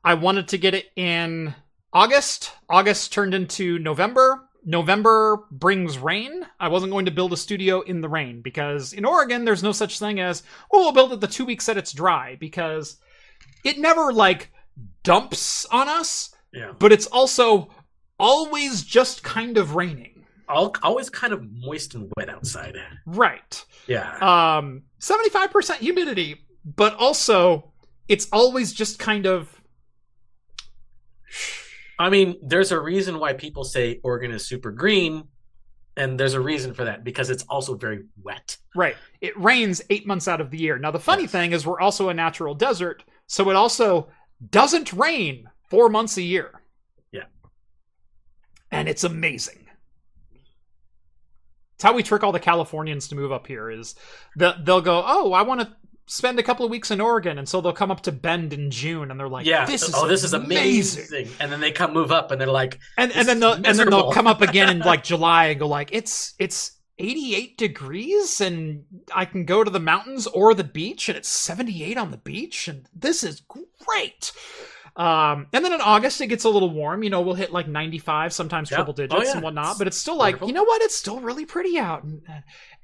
I 0.05 0.15
wanted 0.15 0.49
to 0.49 0.59
get 0.59 0.75
it 0.75 0.87
in 0.97 1.55
August. 1.93 2.53
August 2.69 3.13
turned 3.13 3.35
into 3.35 3.79
November. 3.79 4.49
November 4.65 5.45
brings 5.51 5.99
rain. 5.99 6.47
I 6.59 6.69
wasn't 6.69 6.93
going 6.93 7.05
to 7.05 7.11
build 7.11 7.33
a 7.33 7.37
studio 7.37 7.83
in 7.83 8.01
the 8.01 8.09
rain 8.09 8.41
because 8.41 8.93
in 8.93 9.05
Oregon 9.05 9.45
there's 9.45 9.63
no 9.63 9.73
such 9.73 9.99
thing 9.99 10.21
as 10.21 10.43
oh 10.73 10.81
we'll 10.81 10.93
build 10.93 11.13
it 11.13 11.21
the 11.21 11.27
two 11.27 11.45
weeks 11.45 11.67
that 11.67 11.77
it's 11.77 11.93
dry 11.93 12.37
because 12.41 12.97
it 13.63 13.79
never 13.79 14.13
like 14.13 14.51
dumps 15.03 15.67
on 15.67 15.89
us, 15.89 16.35
Yeah, 16.53 16.73
but 16.79 16.93
it's 16.93 17.07
also 17.07 17.71
always 18.19 18.83
just 18.83 19.23
kind 19.23 19.59
of 19.59 19.75
raining. 19.75 20.25
Al 20.49 20.75
always 20.83 21.09
kind 21.11 21.33
of 21.33 21.43
moist 21.53 21.95
and 21.95 22.11
wet 22.17 22.29
outside. 22.29 22.77
Right. 23.07 23.65
Yeah, 23.87 24.17
Um 24.21 24.83
75% 25.01 25.77
humidity, 25.77 26.47
but 26.65 26.95
also 26.95 27.73
it's 28.09 28.29
always 28.33 28.73
just 28.73 28.99
kind 28.99 29.27
of 29.27 29.61
I 31.99 32.11
mean, 32.11 32.37
there's 32.43 32.73
a 32.73 32.81
reason 32.81 33.19
why 33.21 33.35
people 33.35 33.65
say 33.65 34.01
Oregon 34.03 34.33
is 34.33 34.47
super 34.47 34.73
green, 34.73 35.29
and 35.97 36.19
there's 36.19 36.35
a 36.35 36.41
reason 36.41 36.75
for 36.75 36.85
that 36.85 37.05
because 37.05 37.31
it's 37.31 37.45
also 37.45 37.77
very 37.77 38.05
wet. 38.21 38.57
Right. 38.75 38.97
It 39.21 39.39
rains 39.39 39.81
eight 39.91 40.07
months 40.07 40.27
out 40.27 40.41
of 40.41 40.51
the 40.51 40.59
year. 40.59 40.77
Now, 40.79 40.91
the 40.91 40.99
funny 40.99 41.23
Yes. 41.23 41.33
thing 41.33 41.53
is, 41.53 41.65
we're 41.67 41.81
also 41.81 42.09
a 42.09 42.15
natural 42.15 42.55
desert, 42.55 43.05
so 43.29 43.49
it 43.51 43.57
also 43.57 44.09
doesn't 44.51 44.93
rain 44.93 45.49
four 45.71 45.89
months 45.89 46.17
a 46.17 46.23
year. 46.23 46.61
Yeah. 47.13 47.25
And 48.73 48.89
it's 48.89 49.05
amazing. 49.05 49.61
It's 51.77 51.83
how 51.85 51.93
we 51.93 52.03
trick 52.03 52.23
all 52.23 52.33
the 52.33 52.41
Californians 52.41 53.09
to 53.09 53.15
move 53.15 53.33
up 53.33 53.47
here. 53.47 53.71
Is 53.71 53.95
that 54.37 54.65
they'll 54.65 54.81
go, 54.81 55.03
oh, 55.07 55.33
I 55.33 55.43
want 55.43 55.61
to 55.61 55.73
spend 56.07 56.39
a 56.39 56.43
couple 56.43 56.65
of 56.65 56.71
weeks 56.71 56.91
in 56.91 57.01
Oregon, 57.01 57.39
and 57.39 57.49
so 57.49 57.61
they'll 57.61 57.73
come 57.73 57.91
up 57.91 58.03
to 58.03 58.13
Bend 58.13 58.53
in 58.53 58.71
June, 58.71 59.11
and 59.11 59.19
they're 59.19 59.29
like, 59.29 59.47
yeah. 59.47 59.65
this 59.65 59.83
is 59.83 59.95
oh, 59.95 60.07
this 60.07 60.25
is 60.25 60.35
amazing. 60.35 61.07
amazing. 61.09 61.37
And 61.41 61.51
then 61.51 61.61
they 61.61 61.73
come 61.73 61.93
move 61.93 62.13
up, 62.13 62.31
and 62.31 62.41
they're 62.41 62.49
like, 62.49 62.79
and 62.97 63.13
and 63.13 63.27
then 63.27 63.41
they'll 63.41 63.55
and 63.55 63.65
then 63.65 63.91
they'll 63.91 64.13
come 64.13 64.27
up 64.27 64.41
again 64.41 64.71
in 64.71 64.79
like 64.81 65.05
July 65.05 65.47
and 65.47 65.61
go 65.61 65.69
like 65.69 65.91
it's 65.93 66.35
it's 66.39 66.73
88 66.99 67.59
degrees 67.59 68.41
and 68.41 68.85
I 69.13 69.25
can 69.25 69.45
go 69.45 69.65
to 69.65 69.71
the 69.71 69.81
mountains 69.81 70.27
or 70.29 70.55
the 70.55 70.63
beach 70.63 71.09
and 71.09 71.19
it's 71.19 71.29
78 71.29 71.99
on 71.99 72.13
the 72.13 72.17
beach 72.19 72.69
and 72.69 72.89
this 72.95 73.25
is 73.25 73.43
great. 73.85 74.33
Um, 74.97 75.49
and 75.53 75.65
then 75.65 75.73
in 75.73 75.81
August 75.81 76.21
it 76.21 76.29
gets 76.29 76.45
a 76.45 76.49
little 76.49 76.71
warm. 76.71 77.03
You 77.03 77.11
know, 77.11 77.21
we'll 77.21 77.35
hit 77.35 77.53
like 77.53 77.67
95, 77.67 78.33
sometimes 78.33 78.69
triple 78.69 78.93
Oh, 78.93 78.97
digits 78.97 79.25
yeah. 79.27 79.33
and 79.33 79.43
whatnot. 79.43 79.71
It's 79.71 79.79
But 79.79 79.87
it's 79.89 79.97
still 79.97 80.17
like 80.17 80.41
you 80.41 80.53
know 80.53 80.63
what? 80.65 80.83
It's 80.83 80.95
still 80.95 81.19
really 81.21 81.45
pretty 81.45 81.79
out. 81.79 82.05
And, 82.05 82.23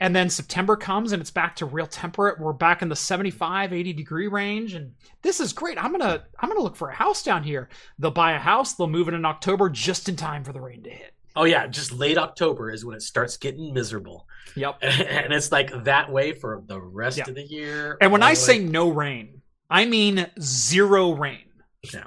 and 0.01 0.17
then 0.17 0.29
September 0.29 0.75
comes 0.77 1.13
and 1.13 1.21
it's 1.21 1.31
back 1.31 1.55
to 1.57 1.67
real 1.67 1.87
temperate. 1.87 2.41
We're 2.41 2.53
back 2.53 2.83
in 2.83 2.89
the 2.89 2.97
75, 2.97 3.73
80 3.73 3.93
degree 3.93 4.27
range, 4.27 4.75
and 4.75 4.93
this 5.23 5.39
is 5.41 5.53
great. 5.53 5.83
I'm 5.83 5.93
gonna 5.93 6.25
I'm 6.41 6.49
gonna 6.49 6.63
look 6.63 6.77
for 6.77 6.89
a 6.89 6.95
house 6.95 7.23
down 7.23 7.45
here. 7.45 7.69
They'll 7.99 8.11
buy 8.11 8.33
a 8.33 8.39
house. 8.41 8.75
They'll 8.75 8.89
move 8.89 9.07
it 9.09 9.15
in 9.15 9.25
October 9.25 9.69
just 9.71 10.09
in 10.09 10.17
time 10.17 10.43
for 10.43 10.53
the 10.53 10.61
rain 10.61 10.83
to 10.83 10.91
hit. 10.91 11.15
oh 11.37 11.45
yeah, 11.45 11.69
just 11.69 11.93
late 11.93 12.19
October 12.19 12.73
is 12.73 12.85
when 12.85 12.97
it 12.97 13.03
starts 13.03 13.37
getting 13.37 13.73
miserable, 13.73 14.27
Yep. 14.57 14.79
and 14.83 15.33
it's 15.33 15.53
like 15.53 15.85
that 15.85 16.11
way 16.11 16.33
for 16.33 16.61
the 16.67 16.81
rest 16.81 17.19
Yeah. 17.19 17.29
of 17.29 17.37
the 17.37 17.43
year. 17.47 17.97
And 18.01 18.11
when 18.11 18.25
I 18.25 18.35
say 18.35 18.59
no 18.59 18.89
rain, 18.89 19.43
I 19.71 19.85
mean 19.85 20.27
zero 20.41 21.13
rain. 21.13 21.45
No, 21.95 22.03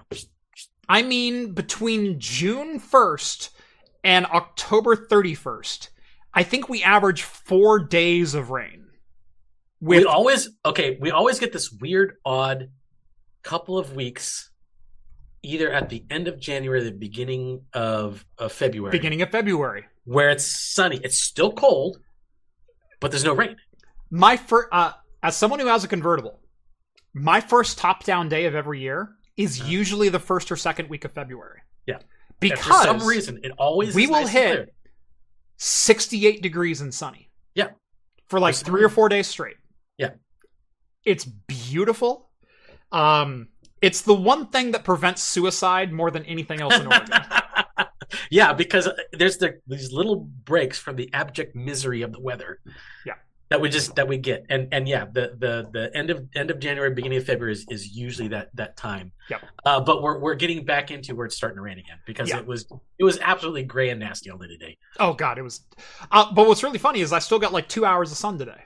I 0.87 1.01
mean 1.01 1.53
between 1.53 2.19
June 2.19 2.79
1st 2.79 3.49
and 4.03 4.25
October 4.27 4.95
31st, 4.95 5.89
I 6.33 6.43
think 6.43 6.67
we 6.67 6.83
average 6.83 7.21
four 7.23 7.79
days 7.79 8.33
of 8.33 8.49
rain. 8.49 8.85
we 9.79 10.05
always 10.05 10.49
okay. 10.65 10.97
We 10.99 11.11
always 11.11 11.39
get 11.39 11.53
this 11.53 11.71
weird, 11.71 12.17
odd 12.25 12.69
couple 13.43 13.77
of 13.77 13.95
weeks, 13.95 14.49
either 15.43 15.71
at 15.71 15.89
the 15.89 16.03
end 16.09 16.27
of 16.27 16.39
January, 16.39 16.81
or 16.81 16.83
the 16.83 16.91
beginning 16.91 17.61
of, 17.73 18.25
of 18.37 18.51
February, 18.51 18.91
beginning 18.91 19.21
of 19.21 19.29
February. 19.29 19.85
where 20.05 20.29
it's 20.29 20.45
sunny. 20.45 20.99
It's 21.03 21.21
still 21.21 21.51
cold, 21.51 21.99
but 22.99 23.11
there's 23.11 23.25
no 23.25 23.33
rain. 23.33 23.57
My 24.09 24.37
first, 24.37 24.69
uh, 24.71 24.93
as 25.21 25.37
someone 25.37 25.59
who 25.59 25.67
has 25.67 25.83
a 25.83 25.87
convertible, 25.87 26.39
my 27.13 27.41
first 27.41 27.77
top 27.77 28.03
down 28.03 28.29
day 28.29 28.45
of 28.45 28.55
every 28.55 28.79
year 28.79 29.09
is 29.37 29.59
Uh-huh. 29.59 29.69
usually 29.69 30.09
the 30.09 30.19
first 30.19 30.51
or 30.51 30.55
second 30.55 30.89
week 30.89 31.05
of 31.05 31.11
February. 31.11 31.61
Yeah. 31.87 31.99
Because 32.39 32.59
And 32.59 32.67
for 32.99 32.99
some 32.99 33.07
reason, 33.07 33.39
it 33.43 33.51
always 33.57 33.95
we 33.95 34.07
will 34.07 34.21
nice 34.21 34.29
hit 34.29 34.51
clear. 34.51 34.67
68 35.57 36.41
degrees 36.41 36.81
and 36.81 36.93
sunny. 36.93 37.29
Yeah. 37.55 37.69
For 38.27 38.39
like 38.39 38.53
For 38.55 38.59
some 38.59 38.65
three 38.65 38.83
or 38.83 38.89
four 38.89 39.09
days 39.09 39.27
straight. 39.27 39.57
Yeah. 39.97 40.11
It's 41.05 41.25
beautiful. 41.25 42.29
Um, 42.91 43.49
it's 43.81 44.01
the 44.01 44.13
one 44.13 44.47
thing 44.47 44.71
that 44.71 44.83
prevents 44.83 45.21
suicide 45.23 45.91
more 45.91 46.09
than 46.11 46.23
anything 46.25 46.61
else 46.61 46.75
in 46.77 46.87
Oregon. 46.87 47.19
yeah, 48.31 48.53
because 48.53 48.87
uh, 48.87 48.93
there's 49.11 49.37
the, 49.37 49.59
these 49.67 49.91
little 49.91 50.15
breaks 50.15 50.79
from 50.79 50.95
the 50.95 51.09
abject 51.13 51.55
misery 51.55 52.01
of 52.01 52.11
the 52.13 52.19
weather. 52.21 52.59
Yeah. 53.05 53.15
That 53.53 53.61
we 53.61 53.69
just 53.69 53.95
that 53.97 54.07
we 54.07 54.17
get, 54.17 54.47
and 54.49 54.67
and 54.71 54.87
yeah, 54.87 55.05
the 55.05 55.35
the 55.37 55.69
the 55.71 55.95
end 55.95 56.09
of 56.09 56.27
end 56.33 56.49
of 56.49 56.59
January, 56.59 56.91
beginning 56.91 57.19
of 57.19 57.25
February 57.25 57.53
is, 57.53 57.67
is 57.69 57.95
usually 57.95 58.29
that 58.29 58.49
that 58.55 58.75
time. 58.75 59.11
Yep. 59.29 59.41
Uh, 59.63 59.79
but 59.79 60.01
we're 60.01 60.17
we're 60.17 60.33
getting 60.33 60.65
back 60.65 60.89
into 60.89 61.13
where 61.13 61.27
it's 61.27 61.35
starting 61.35 61.57
to 61.57 61.61
rain 61.61 61.77
again 61.77 61.97
because 62.07 62.29
Yeah. 62.29 62.39
it 62.39 62.47
was 62.47 62.65
it 62.97 63.03
was 63.03 63.19
absolutely 63.21 63.61
gray 63.61 63.89
and 63.91 63.99
nasty 63.99 64.31
all 64.31 64.39
day 64.39 64.47
today. 64.47 64.79
oh 64.99 65.13
god, 65.13 65.37
it 65.37 65.43
was. 65.43 65.67
Uh, 66.11 66.33
but 66.33 66.47
what's 66.47 66.63
really 66.63 66.79
funny 66.79 67.01
is 67.01 67.13
I 67.13 67.19
still 67.19 67.37
got 67.37 67.53
like 67.53 67.67
two 67.69 67.85
hours 67.85 68.11
of 68.11 68.17
sun 68.17 68.39
today. 68.39 68.63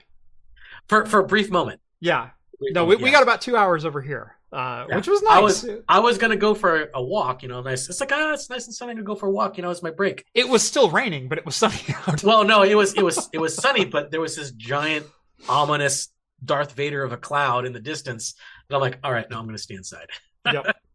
For 0.88 1.04
for 1.04 1.20
a 1.20 1.26
brief 1.26 1.50
moment. 1.50 1.82
Yeah. 2.00 2.30
No, 2.58 2.86
we, 2.86 2.94
moment, 2.94 3.02
we 3.02 3.10
got 3.10 3.22
about 3.22 3.42
two 3.42 3.58
hours 3.58 3.84
over 3.84 4.00
here, 4.00 4.37
uh, 4.52 4.86
Yeah. 4.88 4.96
which 4.96 5.06
was 5.08 5.22
nice. 5.22 5.32
I 5.32 5.40
was 5.40 5.68
I 5.88 5.98
was 6.00 6.18
gonna 6.18 6.36
go 6.36 6.54
for 6.54 6.90
a 6.94 7.02
walk, 7.02 7.42
you 7.42 7.48
know, 7.48 7.60
nice. 7.60 7.88
It's 7.88 8.00
like 8.00 8.12
ah, 8.12 8.32
it's 8.32 8.48
nice 8.50 8.66
and 8.66 8.74
sunny 8.74 8.94
to 8.94 9.02
go 9.02 9.14
for 9.14 9.26
a 9.26 9.30
walk, 9.30 9.56
you 9.56 9.62
know, 9.62 9.70
it's 9.70 9.82
my 9.82 9.90
break. 9.90 10.24
it 10.34 10.48
was 10.48 10.62
still 10.62 10.90
raining, 10.90 11.28
but 11.28 11.38
it 11.38 11.44
was 11.46 11.56
sunny 11.56 11.80
out. 12.06 12.22
Well, 12.22 12.44
no, 12.44 12.62
it 12.62 12.74
was 12.74 12.94
it 12.94 13.02
was 13.02 13.28
it 13.32 13.38
was 13.38 13.54
sunny, 13.54 13.84
but 13.84 14.10
there 14.10 14.20
was 14.20 14.36
this 14.36 14.50
giant, 14.52 15.06
ominous 15.48 16.08
Darth 16.44 16.72
Vader 16.72 17.02
of 17.04 17.12
a 17.12 17.16
cloud 17.16 17.66
in 17.66 17.72
the 17.72 17.80
distance. 17.80 18.34
And 18.68 18.76
I'm 18.76 18.80
like, 18.80 18.98
all 19.02 19.12
right, 19.12 19.28
now 19.30 19.38
I'm 19.38 19.44
going 19.44 19.56
to 19.56 19.62
stay 19.62 19.74
inside. 19.74 20.08
yep. 20.46 20.64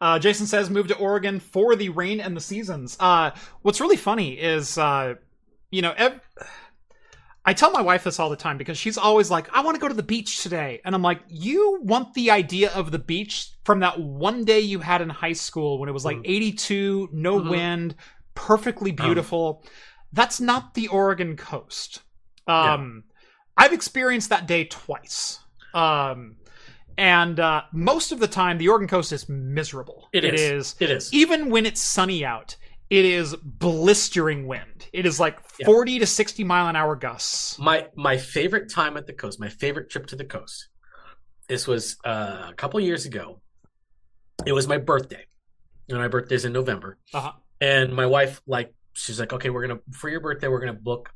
Uh, 0.00 0.18
Jason 0.18 0.46
says 0.46 0.68
move 0.68 0.88
to 0.88 0.96
Oregon 0.96 1.38
for 1.38 1.76
the 1.76 1.88
rain 1.90 2.18
and 2.18 2.36
the 2.36 2.40
seasons. 2.40 2.96
Uh, 2.98 3.30
what's 3.62 3.80
really 3.80 3.96
funny 3.96 4.32
is, 4.32 4.76
uh, 4.76 5.14
you 5.70 5.80
know, 5.80 5.92
ev- 5.96 6.20
I 7.44 7.54
tell 7.54 7.72
my 7.72 7.80
wife 7.82 8.04
this 8.04 8.20
all 8.20 8.30
the 8.30 8.36
time 8.36 8.56
because 8.56 8.78
she's 8.78 8.96
always 8.96 9.28
like, 9.30 9.48
I 9.52 9.62
want 9.62 9.74
to 9.74 9.80
go 9.80 9.88
to 9.88 9.94
the 9.94 10.02
beach 10.02 10.42
today. 10.42 10.80
And 10.84 10.94
I'm 10.94 11.02
like, 11.02 11.20
you 11.28 11.80
want 11.82 12.14
the 12.14 12.30
idea 12.30 12.70
of 12.72 12.92
the 12.92 13.00
beach 13.00 13.50
from 13.64 13.80
that 13.80 13.98
one 13.98 14.44
day 14.44 14.60
you 14.60 14.78
had 14.78 15.00
in 15.02 15.08
high 15.08 15.32
school 15.32 15.78
when 15.80 15.88
it 15.88 15.92
was 15.92 16.04
like 16.04 16.18
Mhm. 16.18 16.22
82, 16.24 17.08
no 17.12 17.40
Mhm. 17.40 17.50
wind, 17.50 17.94
perfectly 18.36 18.92
beautiful. 18.92 19.64
That's 20.12 20.40
not 20.40 20.74
the 20.74 20.86
Oregon 20.88 21.36
coast. 21.36 22.02
Um, 22.46 23.04
I've 23.56 23.72
experienced 23.72 24.28
that 24.28 24.46
day 24.46 24.64
twice. 24.64 25.40
Um, 25.74 26.36
and 26.96 27.40
uh, 27.40 27.62
most 27.72 28.12
of 28.12 28.20
the 28.20 28.28
time, 28.28 28.58
the 28.58 28.68
Oregon 28.68 28.86
coast 28.88 29.10
is 29.12 29.28
miserable. 29.28 30.08
It 30.12 30.24
It 30.24 30.34
is. 30.34 30.40
is 30.40 30.76
It 30.78 30.90
is. 30.90 31.12
even 31.12 31.50
when 31.50 31.66
it's 31.66 31.80
sunny 31.80 32.24
out. 32.24 32.54
It 32.90 33.06
is 33.06 33.34
blistering 33.36 34.46
wind. 34.46 34.71
It 34.92 35.06
is 35.06 35.18
like 35.18 35.38
Yeah. 35.58 35.66
40 35.66 36.00
to 36.00 36.06
60 36.06 36.44
mile 36.44 36.68
an 36.68 36.76
hour 36.76 36.96
gusts. 36.96 37.58
My 37.58 37.88
my 37.96 38.16
favorite 38.18 38.68
time 38.70 38.96
at 38.96 39.06
the 39.06 39.12
coast, 39.12 39.40
my 39.40 39.48
favorite 39.48 39.88
trip 39.90 40.06
to 40.08 40.16
the 40.16 40.24
coast. 40.24 40.68
This 41.48 41.66
was 41.66 41.96
uh, 42.04 42.48
a 42.50 42.54
couple 42.54 42.78
years 42.80 43.04
ago. 43.06 43.40
It 44.46 44.52
was 44.52 44.68
my 44.68 44.78
birthday. 44.78 45.26
And 45.88 45.98
my 45.98 46.08
birthday's 46.08 46.44
in 46.44 46.52
November. 46.52 46.98
Uh-huh. 47.12 47.32
And 47.60 47.92
my 47.94 48.06
wife, 48.06 48.40
like, 48.46 48.72
she's 48.92 49.18
like, 49.20 49.32
okay, 49.32 49.50
we're 49.50 49.66
gonna 49.66 49.80
for 49.92 50.08
your 50.08 50.20
birthday, 50.20 50.48
we're 50.48 50.60
gonna 50.60 50.72
book 50.72 51.10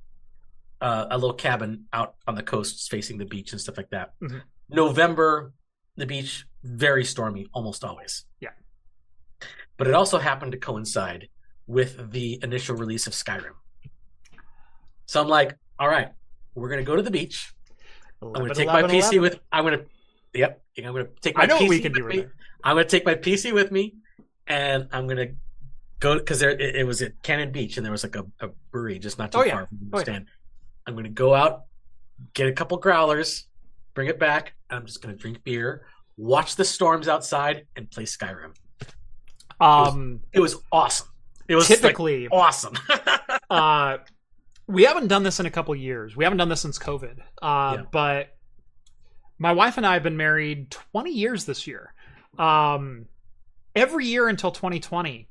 uh, 0.81 1.07
a 1.11 1.17
little 1.19 1.35
cabin 1.35 1.85
out 1.93 2.17
on 2.27 2.35
the 2.35 2.43
coast, 2.43 2.91
facing 2.91 3.17
the 3.19 3.25
beach 3.25 3.53
and 3.53 3.61
stuff 3.61 3.77
like 3.77 3.91
that. 3.91 4.13
Mhm. 4.23 4.43
November, 4.69 5.53
the 5.97 6.07
beach 6.07 6.47
very 6.63 7.05
stormy, 7.05 7.47
almost 7.55 7.85
always. 7.85 8.25
Yeah. 8.41 8.51
But 9.79 9.87
it 9.87 9.95
also 9.95 10.19
happened 10.19 10.53
to 10.53 10.59
coincide 10.59 11.29
with 11.67 12.13
the 12.13 12.39
initial 12.43 12.77
release 12.77 13.07
of 13.07 13.13
Skyrim. 13.13 13.55
So 15.07 15.21
I'm 15.21 15.29
like, 15.29 15.57
all 15.79 15.89
right, 15.89 16.09
we're 16.55 16.69
gonna 16.69 16.83
go 16.83 16.97
to 16.97 17.03
the 17.03 17.11
beach. 17.11 17.53
I'm 18.23 18.33
gonna 18.33 18.55
take 18.55 18.69
11, 18.69 18.83
my 18.91 18.95
PC 18.95 19.13
11. 19.15 19.21
with. 19.23 19.39
I'm 19.53 19.65
gonna. 19.65 19.83
Yep. 20.35 20.63
I'm 20.79 20.85
gonna 20.85 21.07
take 21.21 21.37
my 21.37 21.45
I 21.45 21.47
know 21.47 21.59
PC 21.59 21.69
we 21.69 21.81
can 21.81 21.93
with 21.93 22.03
do 22.03 22.09
me. 22.09 22.17
with 22.19 22.25
it. 22.27 22.31
I'm 22.65 22.77
gonna 22.77 22.85
take 22.89 23.05
my 23.07 23.15
PC 23.15 23.53
with 23.53 23.71
me, 23.73 23.95
and 24.47 24.89
I'm 24.93 25.07
gonna 25.07 25.29
go 26.01 26.19
because 26.19 26.41
there 26.41 26.51
it, 26.51 26.77
it 26.77 26.87
was 26.87 27.01
at 27.03 27.23
Cannon 27.23 27.53
Beach, 27.53 27.77
and 27.77 27.85
there 27.87 27.93
was 27.93 28.03
like 28.05 28.17
a, 28.17 28.27
a 28.41 28.49
brewery 28.71 28.99
just 28.99 29.19
not 29.19 29.33
too 29.33 29.39
Oh, 29.39 29.45
yeah. 29.45 29.53
far 29.53 29.67
from 29.67 29.79
the 29.81 29.87
Oh, 29.97 29.99
yeah. 29.99 30.03
stand. 30.05 30.27
I'm 30.87 30.95
gonna 30.97 31.09
go 31.09 31.35
out, 31.35 31.65
get 32.35 32.49
a 32.49 32.53
couple 32.53 32.77
growlers, 32.79 33.47
bring 33.95 34.09
it 34.09 34.19
back. 34.19 34.55
And 34.71 34.79
I'm 34.81 34.87
just 34.87 35.01
gonna 35.03 35.15
drink 35.17 35.43
beer, 35.45 35.87
watch 36.17 36.57
the 36.57 36.65
storms 36.65 37.07
outside, 37.09 37.67
and 37.77 37.91
play 37.91 38.05
Skyrim. 38.05 38.53
Um, 39.61 40.21
It 40.33 40.41
was 40.41 40.57
awesome. 40.73 41.09
It 41.49 41.55
was 41.55 41.71
like, 41.71 41.79
typically, 41.81 42.29
awesome. 42.29 42.75
uh, 43.51 43.99
we 44.67 44.85
haven't 44.85 45.09
done 45.09 45.23
this 45.23 45.39
in 45.41 45.47
a 45.47 45.51
couple 45.51 45.75
years. 45.75 46.17
We 46.17 46.25
haven't 46.25 46.39
done 46.39 46.49
this 46.49 46.61
since 46.61 46.79
COVID. 46.79 47.21
Uh, 47.41 47.77
Yeah. 47.79 47.83
But 47.91 48.37
my 49.39 49.53
wife 49.53 49.77
and 49.77 49.87
I 49.87 49.95
have 49.95 50.03
been 50.03 50.17
married 50.17 50.71
20 50.71 51.11
years 51.13 51.45
this 51.45 51.67
year. 51.67 51.93
Um, 52.39 53.07
every 53.75 54.07
year 54.07 54.29
until 54.29 54.51
2020, 54.51 55.29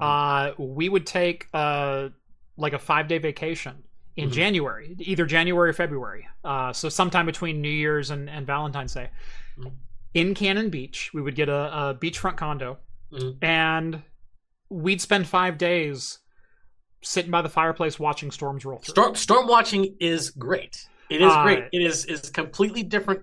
uh, 0.00 0.52
we 0.58 0.88
would 0.88 1.06
take 1.06 1.48
uh, 1.52 2.08
like 2.56 2.72
a 2.72 2.78
five 2.78 3.08
day 3.08 3.18
vacation 3.18 3.82
in 4.16 4.30
Mhm. 4.30 4.32
January, 4.32 4.96
either 5.00 5.26
January 5.26 5.70
or 5.70 5.72
February. 5.72 6.26
Uh, 6.44 6.72
so 6.72 6.88
sometime 6.88 7.26
between 7.26 7.60
New 7.60 7.68
Year's 7.70 8.10
and, 8.10 8.28
and 8.30 8.46
Valentine's 8.46 8.94
Day. 8.94 9.10
Mhm. 9.58 9.72
In 10.14 10.34
Cannon 10.34 10.70
Beach, 10.70 11.10
we 11.12 11.20
would 11.22 11.34
get 11.36 11.48
a, 11.48 11.88
a 11.90 11.94
beachfront 11.94 12.36
condo 12.36 12.78
Mhm. 13.12 13.38
and 13.42 14.02
we'd 14.70 15.00
spend 15.00 15.26
five 15.28 15.58
days 15.58 16.18
sitting 17.02 17.30
by 17.30 17.42
the 17.42 17.48
fireplace 17.48 17.98
watching 17.98 18.30
storms 18.30 18.64
roll 18.64 18.78
through. 18.78 18.92
Storm 18.92 19.14
storm 19.14 19.46
watching 19.46 19.94
is 20.00 20.30
great. 20.30 20.86
It 21.10 21.20
is 21.22 21.32
Uh, 21.32 21.42
great. 21.42 21.64
It 21.72 21.82
is 21.82 22.04
is 22.06 22.28
completely 22.30 22.82
different 22.82 23.22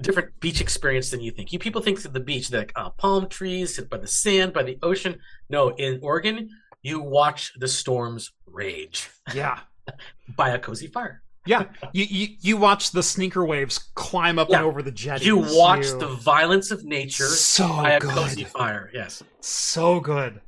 different 0.00 0.38
beach 0.40 0.60
experience 0.60 1.10
than 1.10 1.20
you 1.20 1.30
think. 1.30 1.52
You 1.52 1.58
people 1.58 1.82
think 1.82 2.04
of 2.04 2.12
the 2.12 2.20
beach 2.20 2.52
like 2.52 2.72
uh, 2.76 2.90
palm 2.90 3.28
trees, 3.28 3.74
sit 3.76 3.90
by 3.90 3.98
the 3.98 4.06
sand, 4.06 4.52
by 4.52 4.62
the 4.62 4.78
ocean. 4.82 5.18
No, 5.50 5.70
in 5.70 5.98
Oregon, 6.02 6.48
you 6.82 7.00
watch 7.00 7.52
the 7.58 7.66
storms 7.68 8.32
rage 8.46 9.08
yeah. 9.34 9.60
by 10.36 10.50
a 10.50 10.58
cozy 10.58 10.86
fire. 10.86 11.22
Yeah, 11.46 11.64
you, 11.94 12.04
you 12.04 12.28
you 12.40 12.56
watch 12.58 12.90
the 12.90 13.02
sneaker 13.02 13.44
waves 13.44 13.78
climb 13.94 14.38
up 14.38 14.50
Yeah. 14.50 14.58
and 14.58 14.66
over 14.66 14.82
the 14.82 14.90
jetties. 14.90 15.26
You 15.26 15.38
watch 15.38 15.86
You- 15.86 15.98
the 15.98 16.08
violence 16.08 16.70
of 16.70 16.84
nature 16.84 17.24
so 17.26 17.66
by 17.68 17.92
a 17.92 18.00
good, 18.00 18.10
cozy 18.10 18.44
fire. 18.44 18.90
Yes. 18.92 19.22
so 19.40 19.98
good. 19.98 20.40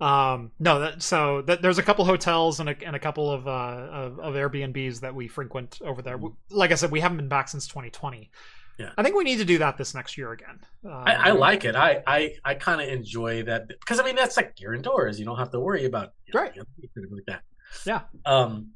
Um, 0.00 0.50
no, 0.58 0.80
that 0.80 1.02
so 1.02 1.42
that 1.42 1.60
there's 1.62 1.78
a 1.78 1.82
couple 1.82 2.04
hotels 2.04 2.58
and 2.60 2.70
a, 2.70 2.76
and 2.86 2.96
a 2.96 2.98
couple 2.98 3.30
of, 3.30 3.46
uh, 3.46 3.50
of 3.50 4.18
of 4.20 4.34
Airbnbs 4.34 5.00
that 5.00 5.14
we 5.14 5.28
frequent 5.28 5.78
over 5.84 6.00
there. 6.00 6.18
Like 6.50 6.72
I 6.72 6.74
said, 6.74 6.90
we 6.90 7.00
haven't 7.00 7.18
been 7.18 7.28
back 7.28 7.48
since 7.48 7.66
2020. 7.66 8.30
Yeah. 8.78 8.92
I 8.96 9.02
think 9.02 9.14
we 9.14 9.24
need 9.24 9.36
to 9.40 9.44
do 9.44 9.58
that 9.58 9.76
this 9.76 9.94
next 9.94 10.16
year 10.16 10.32
again. 10.32 10.58
Uh, 10.82 10.88
I, 10.90 11.12
I 11.12 11.30
like 11.32 11.66
it. 11.66 11.76
I 11.76 12.02
I, 12.06 12.34
I 12.42 12.54
kind 12.54 12.80
of 12.80 12.88
enjoy 12.88 13.42
that 13.42 13.68
because 13.68 14.00
I 14.00 14.04
mean 14.04 14.16
that's 14.16 14.38
like 14.38 14.54
you're 14.58 14.72
indoors. 14.72 15.18
You 15.18 15.26
don't 15.26 15.36
have 15.38 15.50
to 15.50 15.60
worry 15.60 15.84
about 15.84 16.12
you 16.26 16.32
know, 16.32 16.40
Right. 16.40 16.56
like 16.56 17.24
that. 17.26 17.42
Yeah. 17.84 18.00
Um. 18.24 18.70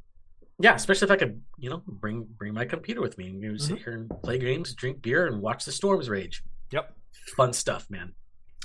Yeah, 0.61 0.75
especially 0.75 1.07
if 1.07 1.11
I 1.11 1.17
could, 1.17 1.41
you 1.59 1.71
know, 1.71 1.83
bring 1.87 2.27
bring 2.37 2.53
my 2.55 2.65
computer 2.67 3.01
with 3.01 3.17
me 3.19 3.29
and 3.29 3.43
you 3.43 3.51
know, 3.53 3.57
sit 3.57 3.77
Mhm. 3.79 3.83
here 3.85 3.93
and 3.95 4.11
play 4.23 4.39
games, 4.39 4.75
drink 4.75 5.01
beer, 5.03 5.27
and 5.27 5.41
watch 5.41 5.65
the 5.65 5.73
storms 5.73 6.09
rage. 6.11 6.45
Yep. 6.71 6.95
Fun 7.37 7.53
stuff, 7.55 7.89
man. 7.89 8.13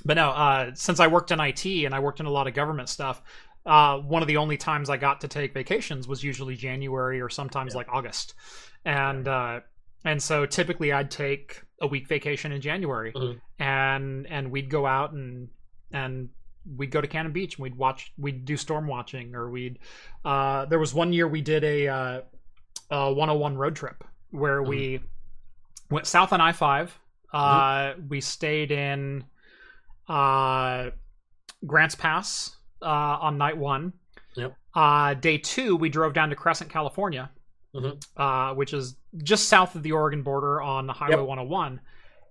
But 0.06 0.16
no, 0.16 0.30
uh, 0.30 0.72
since 0.76 1.00
I 1.00 1.08
worked 1.08 1.32
in 1.32 1.40
IT 1.40 1.66
and 1.86 1.94
I 1.94 2.00
worked 2.00 2.20
in 2.20 2.26
a 2.26 2.30
lot 2.32 2.48
of 2.48 2.54
government 2.54 2.90
stuff, 2.90 3.22
uh, 3.66 3.98
one 4.00 4.22
of 4.22 4.28
the 4.28 4.38
only 4.38 4.58
times 4.58 4.90
I 4.90 4.98
got 4.98 5.22
to 5.22 5.28
take 5.28 5.54
vacations 5.54 6.08
was 6.08 6.24
usually 6.24 6.56
January 6.56 7.20
or 7.22 7.30
sometimes 7.30 7.74
Yeah. 7.74 7.78
like 7.80 7.88
August, 7.92 8.34
and 8.86 9.28
uh, 9.28 9.60
and 10.06 10.22
so 10.24 10.46
typically 10.46 10.94
I'd 10.94 11.12
take 11.12 11.62
a 11.82 11.88
week 11.88 12.08
vacation 12.08 12.52
in 12.54 12.62
January, 12.62 13.12
Mhm. 13.14 13.42
and 13.60 14.28
and 14.28 14.52
we'd 14.52 14.70
go 14.70 14.86
out 14.86 15.12
and 15.12 15.50
and 15.92 16.30
we'd 16.78 16.92
go 16.92 17.02
to 17.02 17.08
Cannon 17.08 17.32
Beach 17.34 17.56
and 17.58 17.64
we'd 17.64 17.76
watch 17.76 18.14
we'd 18.18 18.46
do 18.46 18.56
storm 18.56 18.88
watching 18.88 19.36
or 19.36 19.50
we'd 19.50 19.80
uh, 20.24 20.66
there 20.66 20.80
was 20.80 20.94
one 20.94 21.12
year 21.14 21.28
we 21.28 21.42
did 21.42 21.64
a, 21.64 21.88
uh, 21.88 22.22
a 22.92 23.12
101 23.14 23.58
road 23.58 23.76
trip 23.76 24.04
where 24.32 24.62
we 24.62 25.00
went 25.90 26.06
south 26.06 26.32
on 26.32 26.42
I 26.42 26.52
5 26.52 27.00
uh, 27.34 27.94
we 28.08 28.22
stayed 28.22 28.72
in 28.72 29.24
uh, 30.10 30.90
Grants 31.66 31.96
Pass 31.96 32.56
uh, 32.82 32.86
on 32.86 33.38
night 33.38 33.58
one. 33.58 33.94
Yep. 34.36 34.56
Uh, 34.76 35.14
day 35.14 35.38
two, 35.38 35.76
we 35.76 35.90
drove 35.90 36.14
down 36.14 36.30
to 36.30 36.36
Crescent, 36.36 36.70
California, 36.70 37.30
Mhm. 37.76 38.02
uh, 38.18 38.54
which 38.56 38.74
is 38.74 38.96
just 39.24 39.48
south 39.50 39.76
of 39.76 39.84
the 39.84 39.92
Oregon 39.92 40.24
border 40.24 40.62
on 40.62 40.88
the 40.88 40.94
Highway 40.94 41.18
Yep. 41.18 41.28
101. 41.28 41.82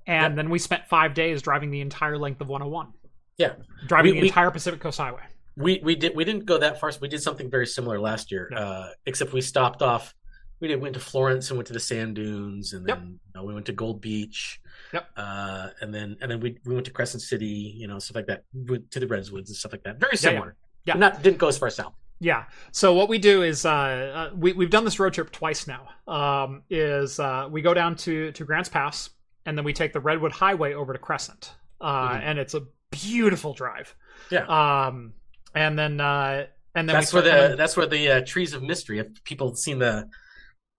And 0.07 0.33
Yep. 0.33 0.37
then 0.37 0.51
we 0.51 0.59
spent 0.59 0.87
five 0.87 1.15
days 1.15 1.43
driving 1.43 1.71
the 1.71 1.81
entire 1.81 2.17
length 2.19 2.41
of 2.41 2.49
101. 2.49 2.93
Yeah. 3.37 3.55
Driving 3.87 4.13
We- 4.13 4.19
the 4.19 4.23
we- 4.23 4.29
entire 4.29 4.51
Pacific 4.51 4.81
Coast 4.81 4.99
Highway. 4.99 5.23
We 5.57 5.81
we 5.83 5.97
did 5.97 6.15
we 6.17 6.25
didn't 6.25 6.45
go 6.47 6.57
that 6.59 6.79
far. 6.81 6.93
So 6.93 7.01
we 7.01 7.09
did 7.09 7.21
something 7.21 7.51
very 7.51 7.67
similar 7.67 7.99
last 8.01 8.31
year, 8.31 8.49
Yeah. 8.53 8.59
uh, 8.61 8.91
except 9.07 9.33
we 9.33 9.41
stopped 9.41 9.83
off 9.83 10.15
we 10.61 10.67
did 10.69 10.81
went 10.81 10.95
to 10.95 11.01
Florence 11.01 11.51
and 11.51 11.57
went 11.57 11.67
to 11.69 11.73
the 11.73 11.79
sand 11.81 12.17
dunes, 12.17 12.73
and 12.73 12.85
then 12.87 13.21
you 13.27 13.31
know, 13.35 13.45
we 13.45 13.55
went 13.55 13.67
to 13.67 13.73
Gold 13.73 14.01
Beach. 14.01 14.61
Yep. 14.93 15.09
Uh, 15.17 15.69
and 15.81 15.95
then 15.95 16.17
and 16.21 16.31
then 16.31 16.41
we 16.41 16.59
we 16.65 16.75
went 16.75 16.87
to 16.87 16.93
Crescent 16.93 17.23
City, 17.23 17.47
you 17.77 17.87
know, 17.87 17.99
stuff 17.99 18.17
like 18.17 18.27
that. 18.27 18.45
We 18.53 18.79
to 18.79 19.01
the 19.01 19.07
Redwoods 19.07 19.51
and 19.51 19.57
stuff 19.57 19.73
like 19.73 19.83
that. 19.85 19.99
Very 19.99 20.11
Yeah, 20.15 20.31
yeah. 20.31 20.31
similar. 20.37 20.57
Yeah. 20.85 20.95
Not 20.95 21.23
didn't 21.23 21.39
go 21.39 21.49
as 21.49 21.59
far 21.59 21.71
south. 21.71 21.95
Yeah. 22.21 22.45
So 22.73 22.95
what 22.95 23.09
we 23.09 23.19
do 23.19 23.43
is 23.43 23.65
uh, 23.65 23.71
uh, 23.71 24.31
we 24.37 24.53
we've 24.53 24.71
done 24.71 24.85
this 24.85 24.99
road 24.99 25.13
trip 25.15 25.31
twice 25.31 25.67
now. 25.67 25.89
Um, 26.13 26.63
is 26.71 27.21
uh, 27.21 27.49
we 27.51 27.63
go 27.63 27.75
down 27.75 27.97
to 27.97 28.33
to 28.33 28.45
Grants 28.45 28.69
Pass 28.69 29.11
and 29.47 29.57
then 29.57 29.65
we 29.65 29.73
take 29.73 29.93
the 29.93 30.01
Redwood 30.01 30.33
Highway 30.33 30.75
over 30.75 30.93
to 30.93 30.99
Crescent, 30.99 31.53
uh, 31.81 32.09
Mhm. 32.11 32.21
and 32.23 32.39
it's 32.39 32.55
a 32.55 32.63
beautiful 32.91 33.53
drive. 33.55 33.95
Yeah. 34.31 34.47
Um, 34.47 35.13
and 35.55 35.79
then 35.79 36.01
uh, 36.01 36.47
and 36.75 36.89
then 36.89 36.95
that's 36.95 37.13
we 37.13 37.21
where 37.21 37.31
the 37.31 37.39
coming- 37.43 37.57
that's 37.57 37.77
where 37.77 37.87
the 37.87 38.11
uh, 38.11 38.21
trees 38.27 38.53
of 38.53 38.63
mystery. 38.63 38.99
If 38.99 39.23
people 39.25 39.49
have 39.51 39.59
seen 39.59 39.79
the 39.79 40.09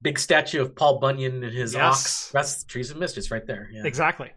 big 0.02 0.18
statue 0.20 0.62
of 0.62 0.76
Paul 0.76 1.00
Bunyan 1.00 1.44
and 1.44 1.54
his 1.54 1.74
Yes. 1.74 1.82
ox, 1.84 2.30
that's 2.32 2.64
the 2.64 2.68
trees 2.70 2.90
of 2.92 2.98
mystery. 2.98 3.20
It's 3.22 3.32
right 3.32 3.46
there. 3.46 3.70
Yeah. 3.72 3.84
exactly. 3.86 4.32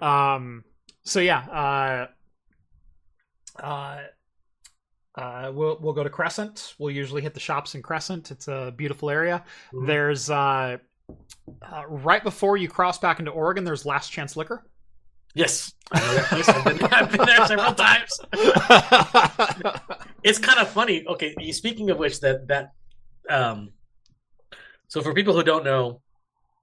Um, 0.00 0.64
so 1.04 1.20
yeah. 1.20 2.08
Uh, 3.58 3.62
uh, 3.62 4.00
uh, 5.14 5.50
we'll 5.52 5.78
we'll 5.80 5.94
go 5.94 6.04
to 6.04 6.10
Crescent. 6.10 6.74
We'll 6.78 6.92
usually 6.92 7.22
hit 7.22 7.34
the 7.34 7.40
shops 7.40 7.74
in 7.74 7.82
Crescent. 7.82 8.30
It's 8.30 8.46
a 8.48 8.72
beautiful 8.76 9.10
area. 9.10 9.44
Mhm. 9.72 9.86
There's 9.86 10.30
uh, 10.30 10.76
uh, 11.62 11.82
right 11.88 12.22
before 12.22 12.56
you 12.56 12.68
cross 12.68 12.98
back 12.98 13.18
into 13.18 13.30
Oregon. 13.32 13.64
There's 13.64 13.84
Last 13.86 14.10
Chance 14.12 14.36
Liquor. 14.36 14.64
Yes, 15.34 15.72
I 15.92 16.00
know 16.00 16.14
that 16.14 16.24
place. 16.26 16.48
I've 16.48 16.64
been, 16.64 16.82
I've 16.92 17.10
been 17.10 17.26
there 17.26 17.46
several 17.46 17.74
times. 17.74 18.10
It's 20.24 20.38
kind 20.38 20.58
of 20.58 20.68
funny. 20.68 21.06
Okay, 21.06 21.34
speaking 21.52 21.90
of 21.90 21.98
which, 21.98 22.20
that 22.20 22.48
that 22.48 22.72
um, 23.30 23.70
so 24.88 25.00
for 25.02 25.14
people 25.14 25.34
who 25.34 25.42
don't 25.42 25.64
know, 25.64 26.00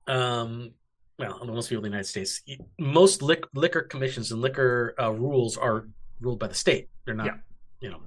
um, 0.08 0.72
well, 1.18 1.44
most 1.46 1.70
people 1.70 1.86
in 1.86 1.92
the 1.92 1.96
United 1.96 2.08
States, 2.10 2.42
most 2.78 3.22
lic- 3.22 3.46
liquor 3.54 3.82
commissions 3.82 4.32
and 4.32 4.42
liquor 4.42 4.94
uh, 5.00 5.12
rules 5.12 5.58
are 5.58 5.88
ruled 6.20 6.40
by 6.40 6.48
the 6.48 6.54
state. 6.54 6.90
They're 7.06 7.16
not, 7.16 7.28
Yeah. 7.28 7.38
you 7.80 7.90
know. 7.90 8.00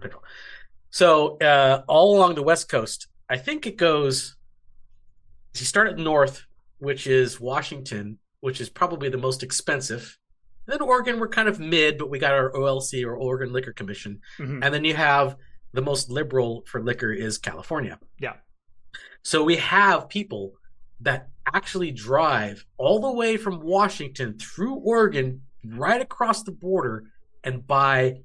So 0.90 1.38
uh, 1.38 1.82
all 1.88 2.16
along 2.16 2.34
the 2.34 2.42
West 2.42 2.68
Coast, 2.68 3.06
I 3.28 3.36
think 3.38 3.66
it 3.66 3.76
goes. 3.76 4.36
You 5.58 5.64
start 5.64 5.88
at 5.88 5.98
north, 5.98 6.44
which 6.78 7.06
is 7.06 7.40
Washington, 7.40 8.18
which 8.40 8.60
is 8.60 8.68
probably 8.68 9.08
the 9.08 9.18
most 9.18 9.42
expensive. 9.42 10.18
Then 10.66 10.80
Oregon, 10.82 11.18
we're 11.18 11.28
kind 11.28 11.48
of 11.48 11.58
mid, 11.58 11.98
but 11.98 12.10
we 12.10 12.18
got 12.18 12.32
our 12.32 12.52
OLC 12.52 13.04
or 13.04 13.16
Oregon 13.16 13.52
Liquor 13.52 13.72
Commission, 13.72 14.20
Mhm. 14.38 14.60
and 14.62 14.72
then 14.74 14.84
you 14.84 14.94
have 14.94 15.36
the 15.72 15.80
most 15.82 16.10
liberal 16.10 16.62
for 16.66 16.82
liquor 16.82 17.12
is 17.12 17.38
California. 17.38 17.98
Yeah. 18.18 18.34
So 19.22 19.44
we 19.44 19.56
have 19.56 20.08
people 20.08 20.54
that 21.00 21.28
actually 21.46 21.90
drive 21.90 22.64
all 22.76 23.00
the 23.00 23.12
way 23.12 23.36
from 23.36 23.60
Washington 23.60 24.38
through 24.38 24.74
Oregon, 24.76 25.42
right 25.64 26.00
across 26.00 26.42
the 26.42 26.52
border, 26.52 27.04
and 27.44 27.66
buy 27.66 28.16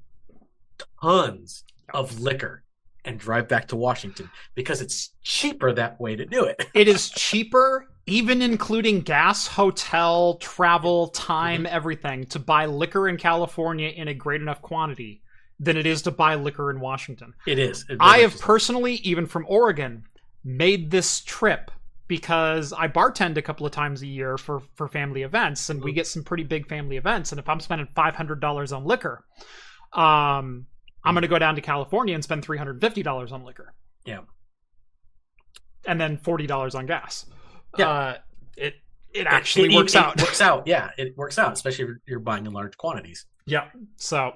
tons 1.00 1.64
of 1.92 2.20
liquor 2.20 2.64
and 3.04 3.18
drive 3.18 3.48
back 3.48 3.68
to 3.68 3.76
Washington 3.76 4.30
because 4.54 4.80
it's 4.80 5.10
cheaper 5.22 5.72
that 5.72 6.00
way 6.00 6.16
to 6.16 6.24
do 6.24 6.44
it. 6.44 6.66
It 6.74 6.88
is 6.88 7.10
cheaper, 7.16 7.86
even 8.06 8.42
including 8.42 9.00
gas, 9.00 9.46
hotel, 9.46 10.34
travel, 10.36 11.08
mm-hmm. 11.08 11.22
time, 11.22 11.64
mm-hmm. 11.64 11.74
everything, 11.74 12.24
to 12.26 12.38
buy 12.38 12.66
liquor 12.66 13.08
in 13.08 13.16
California 13.16 13.88
in 13.88 14.08
a 14.08 14.14
great 14.14 14.40
enough 14.40 14.62
quantity 14.62 15.22
than 15.60 15.76
it 15.76 15.86
is 15.86 16.02
to 16.02 16.10
buy 16.10 16.34
liquor 16.34 16.70
in 16.70 16.80
Washington. 16.80 17.32
It 17.46 17.58
is. 17.58 17.82
It 17.82 17.98
very 17.98 18.00
I 18.00 18.18
have 18.18 18.38
personally, 18.40 18.94
even 18.96 19.26
from 19.26 19.44
Oregon, 19.48 20.04
made 20.44 20.90
this 20.90 21.20
trip 21.22 21.70
because 22.06 22.72
I 22.72 22.86
bartend 22.88 23.38
a 23.38 23.42
couple 23.42 23.64
of 23.64 23.72
times 23.72 24.02
a 24.02 24.06
year 24.06 24.36
for 24.36 24.60
for 24.74 24.86
family 24.88 25.22
events, 25.22 25.70
and 25.70 25.82
we 25.82 25.92
Mhm. 25.92 25.94
get 25.96 26.06
some 26.06 26.22
pretty 26.22 26.44
big 26.44 26.68
family 26.68 26.96
events. 26.98 27.32
And 27.32 27.38
if 27.38 27.48
I'm 27.48 27.60
spending 27.60 27.86
five 27.94 28.14
hundred 28.14 28.40
dollars 28.40 28.72
on 28.72 28.84
liquor, 28.84 29.24
um, 29.94 30.66
I'm 31.02 31.14
going 31.14 31.22
to 31.22 31.28
go 31.28 31.38
down 31.38 31.54
to 31.54 31.60
California 31.60 32.14
and 32.14 32.22
spend 32.22 32.42
three 32.44 32.58
hundred 32.58 32.80
fifty 32.80 33.02
dollars 33.02 33.32
on 33.32 33.44
liquor. 33.44 33.74
Yeah. 34.04 34.20
and 35.86 36.00
then 36.00 36.16
forty 36.18 36.46
dollars 36.46 36.74
on 36.74 36.86
gas. 36.86 37.26
Yeah. 37.78 37.88
uh, 37.88 38.18
it 38.56 38.74
it 39.12 39.26
actually 39.26 39.66
It- 39.66 39.72
it- 39.72 39.76
works 39.76 39.94
it 39.94 39.98
out. 39.98 40.20
works 40.20 40.40
out. 40.40 40.66
Yeah, 40.66 40.90
it 40.98 41.16
works 41.16 41.38
out, 41.38 41.52
especially 41.52 41.84
if 41.84 41.90
you're 42.06 42.20
buying 42.20 42.46
in 42.46 42.52
large 42.52 42.76
quantities. 42.76 43.26
Yeah. 43.46 43.68
So, 43.96 44.32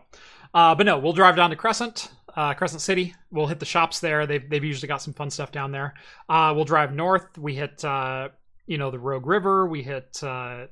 uh, 0.54 0.74
but 0.74 0.84
no, 0.86 0.98
we'll 0.98 1.14
drive 1.14 1.36
down 1.36 1.50
to 1.50 1.56
Crescent, 1.56 2.12
uh, 2.38 2.54
Crescent 2.54 2.80
City. 2.82 3.14
We'll 3.32 3.48
hit 3.48 3.58
the 3.58 3.66
shops 3.66 3.98
there. 4.00 4.26
They've 4.26 4.48
they've 4.48 4.64
usually 4.64 4.88
got 4.88 5.02
some 5.02 5.14
fun 5.14 5.30
stuff 5.30 5.50
down 5.52 5.72
there. 5.72 5.94
Uh, 6.28 6.52
we'll 6.54 6.64
drive 6.64 6.94
north. 6.94 7.36
We 7.36 7.54
hit 7.54 7.84
uh, 7.84 8.28
you 8.66 8.78
know 8.78 8.90
the 8.90 8.98
Rogue 8.98 9.26
River. 9.26 9.66
We 9.66 9.82
hit 9.82 10.20
uh, 10.22 10.66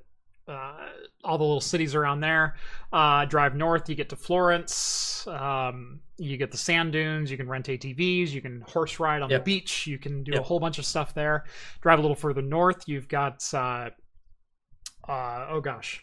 uh, 0.49 0.77
all 1.25 1.39
the 1.39 1.45
little 1.45 1.61
cities 1.61 1.95
around 1.97 2.21
there. 2.21 2.55
Uh, 2.93 3.25
drive 3.25 3.55
north. 3.57 3.89
You 3.89 3.95
get 3.97 4.09
to 4.11 4.17
Florence. 4.17 5.27
Um, 5.27 6.01
you 6.19 6.37
get 6.37 6.51
the 6.53 6.57
sand 6.57 6.93
dunes. 6.93 7.31
You 7.33 7.37
can 7.37 7.49
rent 7.49 7.67
ATVs. 7.67 8.31
You 8.31 8.41
can 8.41 8.61
horse 8.61 9.01
ride 9.01 9.23
on 9.23 9.31
Yep. 9.31 9.41
the 9.41 9.45
beach. 9.45 9.87
You 9.89 9.99
can 9.99 10.23
do 10.23 10.33
a 10.39 10.43
whole 10.43 10.61
bunch 10.61 10.79
of 10.79 10.87
stuff 10.87 11.15
there. 11.15 11.45
Drive 11.81 11.99
a 11.99 12.03
little 12.03 12.15
further 12.15 12.43
north. 12.43 12.85
You've 12.87 13.09
got 13.09 13.43
uh, 13.53 13.91
uh, 15.09 15.47
oh 15.51 15.61
gosh. 15.61 16.03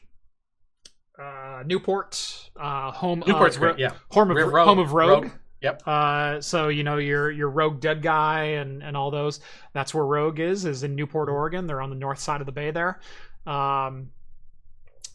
Uh, 1.18 1.62
Newport, 1.66 2.50
uh, 2.60 2.92
home 2.92 3.24
Newport's 3.28 3.56
of 3.56 3.62
great. 3.62 3.78
Yeah, 3.80 3.92
home 4.12 4.32
of 4.32 4.38
Rogue- 4.38 4.68
home 4.68 4.80
of 4.80 4.94
Rogue. 4.94 5.24
Rogue. 5.26 5.32
Yep. 5.64 5.82
Uh, 5.88 6.42
so 6.42 6.68
you 6.68 6.84
know 6.84 6.98
your 6.98 7.32
your 7.32 7.50
Rogue 7.50 7.80
Dead 7.80 8.02
guy 8.02 8.44
and 8.60 8.84
and 8.84 8.96
all 8.98 9.10
those. 9.12 9.40
That's 9.74 9.94
where 9.94 10.06
Rogue 10.06 10.40
is. 10.40 10.66
Is 10.66 10.84
in 10.84 10.96
Newport, 10.96 11.30
Oregon. 11.30 11.66
They're 11.68 11.82
on 11.82 11.90
the 11.90 11.96
north 11.96 12.20
side 12.20 12.42
of 12.42 12.46
the 12.46 12.52
bay 12.52 12.72
there. 12.72 13.00
Um, 13.48 14.10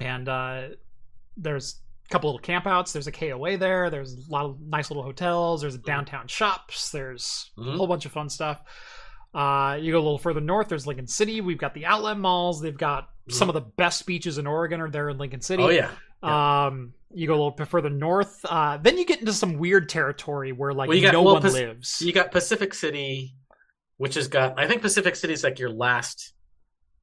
and 0.01 0.29
uh, 0.29 0.69
there's 1.37 1.81
a 2.07 2.09
couple 2.11 2.33
little 2.33 2.45
campouts. 2.45 2.93
There's 2.93 3.07
a 3.07 3.13
KOA 3.13 3.59
there. 3.59 3.91
There's 3.91 4.15
a 4.29 4.31
lot 4.33 4.47
of 4.47 4.61
nice 4.61 4.91
little 4.91 5.03
hotels. 5.03 5.61
There's 5.61 5.75
a 5.75 5.79
downtown 5.79 6.29
shops. 6.29 6.91
There's 6.91 7.51
a 7.59 7.61
Mhm. 7.61 7.77
whole 7.77 7.87
bunch 7.87 8.07
of 8.07 8.13
fun 8.13 8.29
stuff. 8.31 8.61
Uh, 9.35 9.77
you 9.81 9.93
go 9.93 9.99
a 9.99 10.01
little 10.01 10.19
further 10.19 10.41
north. 10.41 10.69
There's 10.69 10.87
Lincoln 10.87 11.07
City. 11.07 11.41
We've 11.43 11.59
got 11.59 11.75
the 11.75 11.85
outlet 11.85 12.19
malls. 12.19 12.63
They've 12.63 12.77
got 12.77 13.11
some 13.29 13.51
of 13.51 13.55
the 13.55 13.61
best 13.61 14.07
beaches 14.07 14.39
in 14.39 14.47
Oregon 14.47 14.81
are 14.81 14.89
there 14.91 15.11
in 15.11 15.19
Lincoln 15.19 15.43
City. 15.43 15.63
Oh 15.63 15.69
yeah. 15.69 15.91
Um, 16.23 16.95
you 17.15 17.27
go 17.27 17.33
a 17.33 17.37
little 17.37 17.51
bit 17.53 17.69
further 17.69 17.91
north. 17.91 18.45
Uh, 18.45 18.77
then 18.79 18.99
you 18.99 19.05
get 19.07 19.21
into 19.21 19.33
some 19.33 19.59
weird 19.59 19.89
territory 19.89 20.53
where 20.53 20.73
like 20.73 20.89
Well, 20.89 20.97
you 20.97 21.03
got- 21.03 21.13
no 21.13 21.23
well, 21.23 21.35
one 21.35 21.43
Pac- 21.43 21.53
lives. 21.53 22.01
You 22.03 22.13
got 22.13 22.31
Pacific 22.33 22.75
City, 22.75 23.35
which 23.97 24.15
has 24.15 24.29
got. 24.29 24.59
I 24.59 24.67
think 24.69 24.83
Pacific 24.83 25.17
City 25.17 25.33
is 25.33 25.43
like 25.45 25.59
your 25.59 25.71
last 25.71 26.35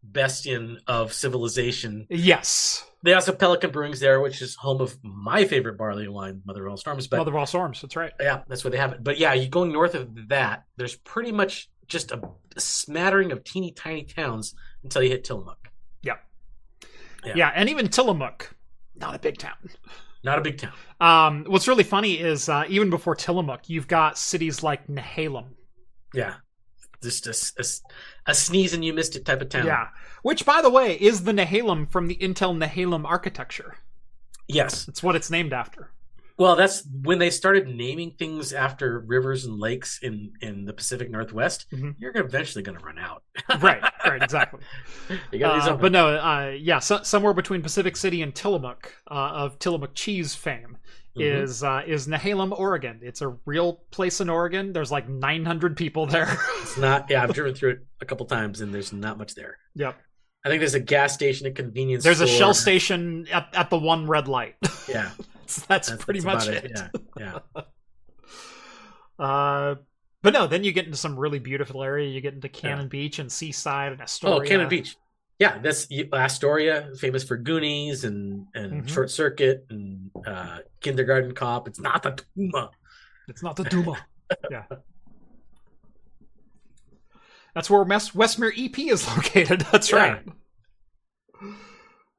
bastion 0.04 0.80
of 0.88 1.12
civilization. 1.14 2.06
yes, 2.10 2.86
They 3.02 3.14
also 3.14 3.32
have 3.32 3.40
Pelican 3.40 3.72
Brewing's 3.72 4.00
there, 4.00 4.20
which 4.22 4.42
is 4.42 4.56
home 4.56 4.80
of 4.82 4.96
my 5.04 5.46
favorite 5.46 5.78
barley 5.78 6.08
wine, 6.08 6.42
Mother 6.46 6.66
of 6.66 6.72
All 6.72 6.78
Storms. 6.78 7.08
But 7.08 7.18
Mother 7.18 7.32
of 7.32 7.38
all 7.38 7.46
storms. 7.48 7.82
That's 7.82 7.96
right. 7.96 8.14
yeah, 8.20 8.42
that's 8.48 8.64
where 8.64 8.72
they 8.72 8.78
have 8.78 8.94
it. 8.94 9.04
But 9.04 9.18
yeah, 9.18 9.34
you 9.34 9.48
going 9.48 9.72
north 9.72 9.96
of 9.96 10.28
that, 10.30 10.64
there's 10.78 10.96
pretty 10.96 11.32
much 11.32 11.70
just 11.88 12.12
a, 12.12 12.20
a 12.56 12.60
smattering 12.60 13.32
of 13.32 13.44
teeny 13.44 13.72
tiny 13.72 14.04
towns 14.04 14.54
until 14.84 15.02
you 15.04 15.10
hit 15.10 15.24
Tillamook. 15.24 15.70
Yeah. 16.04 16.16
Yeah. 17.24 17.34
yeah, 17.36 17.52
and 17.56 17.70
even 17.70 17.88
Tillamook, 17.88 18.55
not 18.98 19.16
a 19.16 19.20
big 19.20 19.38
town. 19.38 19.56
Not 20.24 20.40
a 20.40 20.42
big 20.42 20.58
town. 20.58 20.74
Um, 21.00 21.46
what's 21.48 21.68
really 21.68 21.84
funny 21.84 22.14
is 22.14 22.50
uh, 22.50 22.66
even 22.68 22.90
before 22.90 23.16
Tillamook, 23.16 23.70
you've 23.70 23.88
got 23.88 24.18
cities 24.18 24.64
like 24.64 24.88
Nehalem. 24.88 25.50
Yeah, 26.14 26.36
just 27.04 27.28
a 28.28 28.34
sneeze 28.34 28.74
and 28.74 28.84
you 28.84 28.94
missed 28.94 29.16
it 29.16 29.26
type 29.26 29.42
of 29.42 29.50
town. 29.50 29.66
Yeah, 29.66 29.88
which 30.24 30.46
by 30.46 30.62
the 30.62 30.70
way 30.70 30.94
is 30.96 31.24
the 31.24 31.32
Nehalem 31.32 31.90
from 31.92 32.08
the 32.08 32.16
Intel 32.16 32.58
Nehalem 32.58 33.06
architecture. 33.06 33.76
Yes. 34.48 34.88
It's 34.88 35.02
what 35.02 35.16
it's 35.16 35.32
named 35.32 35.54
after. 35.54 35.92
Well, 36.38 36.56
that's 36.57 36.86
when 37.03 37.18
they 37.20 37.30
started 37.30 37.68
naming 37.68 38.12
things 38.20 38.52
after 38.52 38.99
rivers 38.99 39.45
and 39.45 39.57
lakes 39.60 39.99
in 40.02 40.34
in 40.41 40.66
the 40.66 40.74
Pacific 40.74 41.10
Northwest. 41.10 41.66
Mhm. 41.72 41.95
You're 41.98 42.12
eventually 42.18 42.62
going 42.64 42.78
to 42.78 42.84
run 42.84 42.99
out. 42.99 43.24
right, 43.62 43.82
right, 44.06 44.22
exactly. 44.22 44.60
You 45.32 45.40
got 45.40 45.60
to 45.60 45.66
do 45.66 45.72
Uh, 45.76 45.78
but 45.78 45.91
no, 45.91 46.07
uh, 46.10 46.53
yeah, 46.57 46.80
so, 46.80 47.02
somewhere 47.03 47.34
between 47.34 47.62
Pacific 47.62 47.95
City 47.95 48.22
and 48.22 48.36
Tillamook 48.36 48.94
uh, 49.10 49.14
of 49.14 49.60
Tillamook 49.60 49.94
cheese 49.95 50.36
fame 50.36 50.78
Mhm. 51.18 51.44
is 51.44 51.64
uh, 51.64 51.82
is 51.88 52.07
Nehalem, 52.10 52.52
Oregon. 52.60 52.99
It's 53.02 53.22
a 53.22 53.30
real 53.45 53.84
place 53.91 54.20
in 54.20 54.30
Oregon. 54.30 54.74
There's 54.74 54.91
like 54.91 55.07
900 55.07 55.78
people 55.78 56.06
there. 56.06 56.38
It's 56.62 56.78
not. 56.78 57.10
Yeah, 57.10 57.24
I've 57.24 57.34
driven 57.34 57.56
through 57.56 57.70
it 57.72 57.80
a 58.02 58.06
couple 58.06 58.26
times, 58.26 58.60
and 58.60 58.74
there's 58.74 58.91
not 58.91 59.18
much 59.18 59.34
there. 59.36 59.57
yep. 59.76 59.98
I 60.44 60.49
think 60.49 60.60
there's 60.60 60.74
a 60.76 60.80
gas 60.82 61.14
station, 61.14 61.48
a 61.48 61.52
convenience. 61.52 62.03
There's 62.03 62.20
a 62.22 62.28
shell 62.28 62.53
station 62.53 63.26
at, 63.32 63.48
at 63.53 63.70
the 63.72 63.78
one 63.80 64.06
red 64.06 64.28
light. 64.28 64.56
Yeah, 64.90 65.10
that's, 65.66 65.66
that's 65.68 65.90
that's, 65.90 66.04
pretty 66.04 66.20
that's 66.22 66.48
much 66.48 66.56
about 66.58 66.66
it. 66.66 66.72
Yeah, 67.20 67.40
yeah. 67.56 67.62
Uh, 69.18 69.76
but 70.24 70.34
no, 70.34 70.46
then 70.46 70.66
you 70.66 70.74
get 70.74 70.86
into 70.86 70.98
some 70.98 71.18
really 71.18 71.40
beautiful 71.40 71.82
area. 71.82 72.10
You 72.10 72.20
get 72.20 72.34
into 72.34 72.50
Cannon 72.50 72.90
Beach 72.90 73.18
and 73.20 73.32
Seaside 73.32 73.94
and 73.94 74.02
Astoria. 74.02 74.36
Oh, 74.36 74.42
Cannon 74.42 74.68
Beach. 74.68 74.98
Yeah, 75.40 75.58
that's 75.60 75.88
Astoria, 76.12 76.90
famous 77.00 77.24
for 77.24 77.38
Goonies 77.38 78.04
and 78.04 78.46
and 78.56 78.84
Mhm. 78.84 78.90
Short 78.90 79.10
Circuit 79.10 79.66
and 79.70 80.12
uh, 80.28 80.60
Kindergarten 80.82 81.34
Cop. 81.34 81.70
It's 81.70 81.80
not 81.80 82.04
the 82.04 82.22
Duma. 82.36 82.72
It's 83.30 83.42
not 83.42 83.56
the 83.56 83.64
Duma. 83.64 83.98
yeah. 84.52 84.64
That's 87.54 87.70
where 87.70 87.84
West, 87.84 88.16
Westmere 88.18 88.52
EP 88.58 88.78
is 88.80 89.08
located. 89.08 89.62
That's 89.72 89.92
Yeah. 89.92 90.20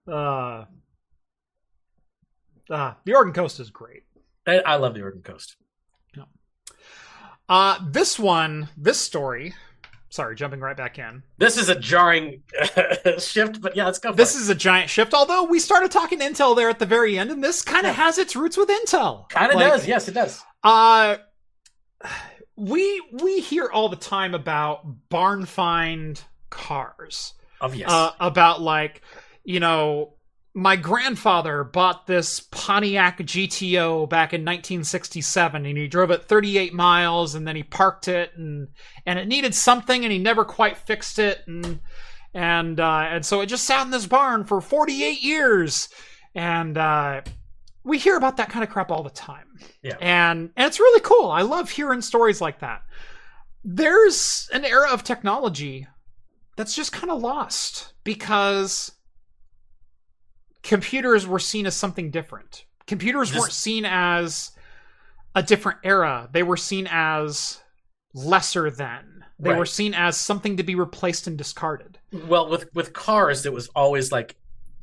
right. 0.07 0.11
Uh, 0.11 0.65
uh, 2.71 2.95
the 3.05 3.15
Oregon 3.15 3.33
Coast 3.33 3.61
is 3.61 3.71
great. 3.71 4.03
I, 4.47 4.59
I 4.61 4.77
love 4.77 4.95
the 4.95 5.03
Oregon 5.03 5.23
Coast. 5.23 5.57
Uh, 7.49 7.79
this 7.91 8.19
one, 8.19 8.69
this 8.77 9.01
story. 9.01 9.55
Sorry, 10.09 10.35
jumping 10.35 10.59
right 10.61 10.77
back 10.77 10.99
in. 10.99 11.23
This 11.39 11.57
is 11.57 11.69
a 11.69 11.79
jarring 11.79 12.43
shift, 13.19 13.61
but 13.61 13.77
yeah, 13.77 13.85
let's 13.85 13.99
go. 14.01 14.13
This 14.13 14.35
it. 14.35 14.41
is 14.41 14.49
a 14.49 14.55
giant 14.55 14.91
shift. 14.91 15.15
Although 15.15 15.45
we 15.45 15.61
started 15.61 15.91
talking 15.93 16.19
Intel 16.21 16.57
there 16.57 16.69
at 16.69 16.79
the 16.81 16.87
very 16.87 17.19
end, 17.19 17.31
and 17.31 17.45
this 17.45 17.63
kind 17.63 17.87
of 17.87 17.91
Yeah. 17.97 18.05
has 18.05 18.19
its 18.19 18.35
roots 18.35 18.57
with 18.57 18.69
Intel. 18.69 19.29
kind 19.29 19.53
of 19.53 19.57
Like, 19.61 19.71
does. 19.71 19.87
Yes, 19.87 20.09
it 20.09 20.15
does. 20.15 20.43
Uh 20.65 21.19
we 22.57 23.01
we 23.13 23.41
hear 23.41 23.67
all 23.71 23.89
the 23.89 23.97
time 23.97 24.35
about 24.35 25.09
barn 25.09 25.45
find 25.47 26.21
cars. 26.51 27.35
Of 27.61 27.75
yes. 27.77 27.91
Uh, 27.91 28.11
about 28.19 28.61
like, 28.61 29.03
you 29.45 29.61
know, 29.61 30.15
my 30.57 30.75
grandfather 30.75 31.63
bought 31.65 32.07
this 32.07 32.41
Pontiac 32.41 33.19
GTO 33.19 34.09
back 34.09 34.33
in 34.33 34.41
1967 34.41 35.67
and 35.67 35.77
he 35.77 35.87
drove 35.87 36.11
it 36.11 36.25
38 36.25 36.73
miles 36.73 37.35
and 37.35 37.47
then 37.47 37.57
he 37.57 37.63
parked 37.63 38.09
it 38.09 38.33
and 38.39 38.69
and 39.05 39.19
it 39.19 39.29
needed 39.29 39.55
something 39.55 40.03
and 40.03 40.11
he 40.11 40.19
never 40.19 40.47
quite 40.47 40.79
fixed 40.79 41.19
it 41.19 41.43
and 41.47 41.79
and 42.33 42.81
uh 42.81 43.05
and 43.11 43.27
so 43.27 43.43
it 43.43 43.47
just 43.47 43.65
sat 43.65 43.85
in 43.85 43.91
this 43.91 44.07
barn 44.07 44.45
for 44.45 44.63
48 44.63 45.23
years 45.23 45.91
and 46.35 46.79
uh 46.79 47.21
we 47.85 47.99
hear 47.99 48.17
about 48.17 48.39
that 48.39 48.49
kind 48.49 48.65
of 48.65 48.71
crap 48.71 48.91
all 48.91 49.03
the 49.03 49.11
time. 49.11 49.59
Yeah. 49.83 49.97
And 50.01 50.51
and 50.57 50.67
it's 50.67 50.81
really 50.81 51.03
cool. 51.03 51.31
I 51.31 51.43
love 51.43 51.69
hearing 51.69 52.01
stories 52.01 52.41
like 52.41 52.61
that. 52.61 52.81
There's 53.63 54.49
an 54.55 54.65
era 54.65 54.89
of 54.91 55.05
technology 55.05 55.87
that's 56.57 56.75
just 56.75 56.93
kind 56.93 57.11
of 57.11 57.21
lost 57.21 57.93
because 58.05 58.91
computers 60.67 61.27
were 61.27 61.39
seen 61.39 61.67
as 61.67 61.75
something 61.77 62.11
different. 62.11 62.65
Computers 62.87 63.29
Just- 63.29 63.41
weren't 63.41 63.53
seen 63.53 63.85
as 63.85 64.53
a 65.35 65.43
different 65.43 65.79
era. 65.85 66.29
They 66.33 66.43
were 66.43 66.57
seen 66.57 66.87
as 66.91 67.61
lesser 68.15 68.71
than. 68.71 69.25
They 69.39 69.53
were 69.55 69.67
seen 69.67 69.93
as 69.93 70.17
something 70.17 70.57
to 70.57 70.63
be 70.63 70.75
replaced 70.75 71.27
and 71.27 71.37
discarded. 71.37 71.99
Well, 72.11 72.49
with 72.49 72.73
with 72.75 72.95
cars, 72.95 73.45
it 73.45 73.53
was 73.53 73.69
always 73.69 74.11
like, 74.11 74.35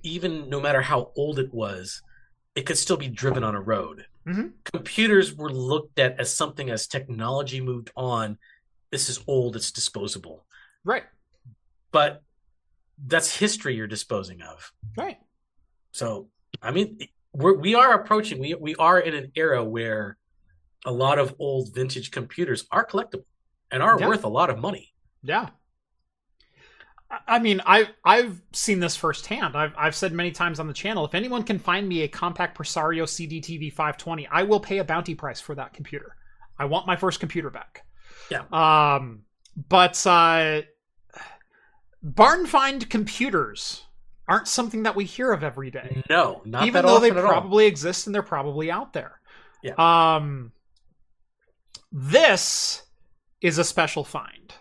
even 0.04 0.48
no 0.48 0.62
matter 0.62 0.82
how 0.82 1.12
old 1.16 1.40
it 1.40 1.52
was, 1.52 2.04
it 2.54 2.68
could 2.68 2.78
still 2.78 2.98
be 2.98 3.08
driven 3.08 3.44
on 3.44 3.56
a 3.56 3.62
road. 3.62 4.06
Mhm. 4.28 4.54
Computers 4.64 5.34
were 5.34 5.52
looked 5.52 5.98
at 5.98 6.20
as 6.20 6.32
something 6.32 6.70
as 6.70 6.86
technology 6.86 7.62
moved 7.62 7.90
on. 7.96 8.38
This 8.92 9.10
is 9.10 9.24
old; 9.26 9.56
it's 9.56 9.72
disposable. 9.72 10.46
Right. 10.84 11.06
But 11.92 12.22
that's 13.08 13.36
history 13.38 13.76
you're 13.76 13.88
disposing 13.88 14.44
of. 14.44 14.72
Right. 14.96 15.18
So, 15.94 16.28
I 16.62 16.72
mean, 16.72 17.00
we're, 17.34 17.58
we 17.58 17.76
are 17.76 17.94
approaching. 17.94 18.40
We 18.40 18.54
we 18.56 18.76
are 18.76 19.00
in 19.00 19.14
an 19.16 19.32
era 19.36 19.64
where 19.64 20.18
a 20.86 20.92
lot 20.92 21.18
of 21.20 21.34
old 21.40 21.74
vintage 21.74 22.12
computers 22.12 22.66
are 22.72 22.86
collectible 22.86 23.24
and 23.72 23.82
are 23.82 23.98
Yeah. 24.00 24.08
worth 24.08 24.24
a 24.26 24.28
lot 24.30 24.50
of 24.50 24.60
money. 24.60 24.94
Yeah. 25.24 25.50
I- 27.28 27.40
mean, 27.40 27.62
I 27.66 27.90
I've 28.04 28.42
seen 28.52 28.80
this 28.80 28.96
firsthand. 28.96 29.56
I've 29.56 29.74
I've 29.78 29.96
said 29.96 30.14
many 30.14 30.32
times 30.32 30.60
on 30.60 30.68
the 30.68 30.74
channel. 30.74 31.06
If 31.06 31.14
anyone 31.14 31.44
can 31.44 31.60
find 31.60 31.88
me 31.88 32.02
a 32.02 32.08
Compaq 32.08 32.56
Presario 32.56 33.06
CDTV 33.06 33.72
520, 33.72 34.28
I 34.28 34.44
will 34.44 34.60
pay 34.60 34.80
a 34.80 34.84
bounty 34.84 35.14
price 35.16 35.40
for 35.40 35.54
that 35.56 35.74
computer. 35.74 36.16
I 36.58 36.66
want 36.66 36.88
my 36.88 36.96
first 36.96 37.20
computer 37.20 37.50
back. 37.52 37.86
Yeah. 38.32 38.44
Um, 38.52 39.24
but 39.70 40.06
uh, 40.08 40.64
barn 42.02 42.48
find 42.48 42.90
computers 42.90 43.84
aren't 44.28 44.48
something 44.48 44.84
that 44.84 44.96
we 44.96 45.06
hear 45.06 45.32
of 45.34 45.44
every 45.44 45.70
day 45.72 46.02
No, 46.10 46.42
not 46.46 46.66
even 46.66 46.86
though 46.86 47.00
they 47.00 47.12
at 47.12 47.18
all. 47.18 47.28
probably 47.28 47.66
exist 47.66 48.06
and 48.08 48.16
they're 48.16 48.22
probably 48.24 48.72
out 48.72 48.94
there. 48.94 49.20
Yeah. 49.62 49.74
Um 49.78 50.52
this 51.92 52.84
is 53.42 53.58
a 53.58 53.64
special 53.64 54.04
find. 54.04 54.54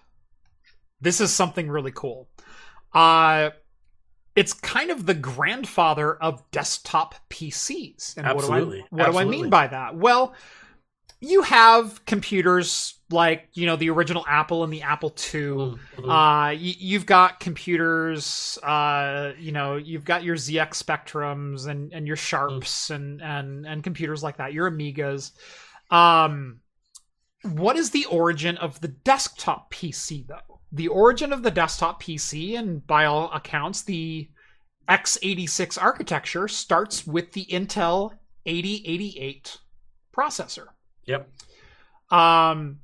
This 1.01 1.21
is 1.21 1.33
something 1.33 1.69
really 1.71 1.93
cool. 1.95 2.29
Uh 2.93 3.51
it's 4.35 4.55
kind 4.55 4.91
of 4.91 5.05
the 5.07 5.15
grandfather 5.15 6.15
of 6.15 6.43
desktop 6.51 7.15
PCs. 7.29 8.17
And 8.17 8.27
Absolutely. 8.27 8.85
what 8.91 8.99
do 8.99 9.03
I 9.05 9.11
what 9.11 9.13
do 9.13 9.19
I 9.19 9.25
mean 9.31 9.51
by 9.51 9.67
that? 9.67 9.97
Well, 9.97 10.35
you 11.21 11.43
have 11.43 12.05
computers 12.07 12.95
like, 13.13 13.49
you 13.53 13.67
know, 13.67 13.77
the 13.77 13.91
original 13.91 14.25
Apple 14.29 14.65
and 14.65 14.73
the 14.73 14.83
Apple 14.83 15.11
II. 15.11 15.41
Mhm, 15.41 15.79
mhm. 15.97 16.05
Uh, 16.05 16.49
y- 16.55 16.57
you've 16.79 17.07
got 17.07 17.41
computers. 17.41 18.59
Uh, 18.63 19.33
you 19.39 19.53
know, 19.53 19.77
you've 19.77 20.05
got 20.05 20.23
your 20.25 20.37
ZX 20.37 20.83
Spectrums 20.83 21.67
and 21.69 21.93
and 21.93 22.07
your 22.07 22.17
Sharps 22.17 22.91
and 22.91 23.21
and 23.23 23.67
and 23.67 23.83
computers 23.85 24.23
like 24.23 24.39
that. 24.39 24.53
Your 24.53 24.71
Amigas. 24.71 25.33
Um, 25.91 26.61
what 27.43 27.77
is 27.77 27.91
the 27.91 28.05
origin 28.07 28.57
of 28.59 28.81
the 28.81 28.89
desktop 28.89 29.73
PC 29.73 30.27
though? 30.27 30.61
The 30.73 30.89
origin 30.89 31.33
of 31.33 31.43
the 31.43 31.51
desktop 31.51 32.03
PC, 32.03 32.57
and 32.59 32.87
by 32.87 33.05
all 33.05 33.31
accounts, 33.33 33.83
the 33.83 34.29
x86 34.89 35.81
architecture 35.81 36.49
starts 36.49 37.07
with 37.07 37.33
the 37.33 37.45
Intel 37.47 38.13
8088 38.47 39.59
processor. 40.17 40.67
Yep. 41.07 41.29
Um, 42.11 42.81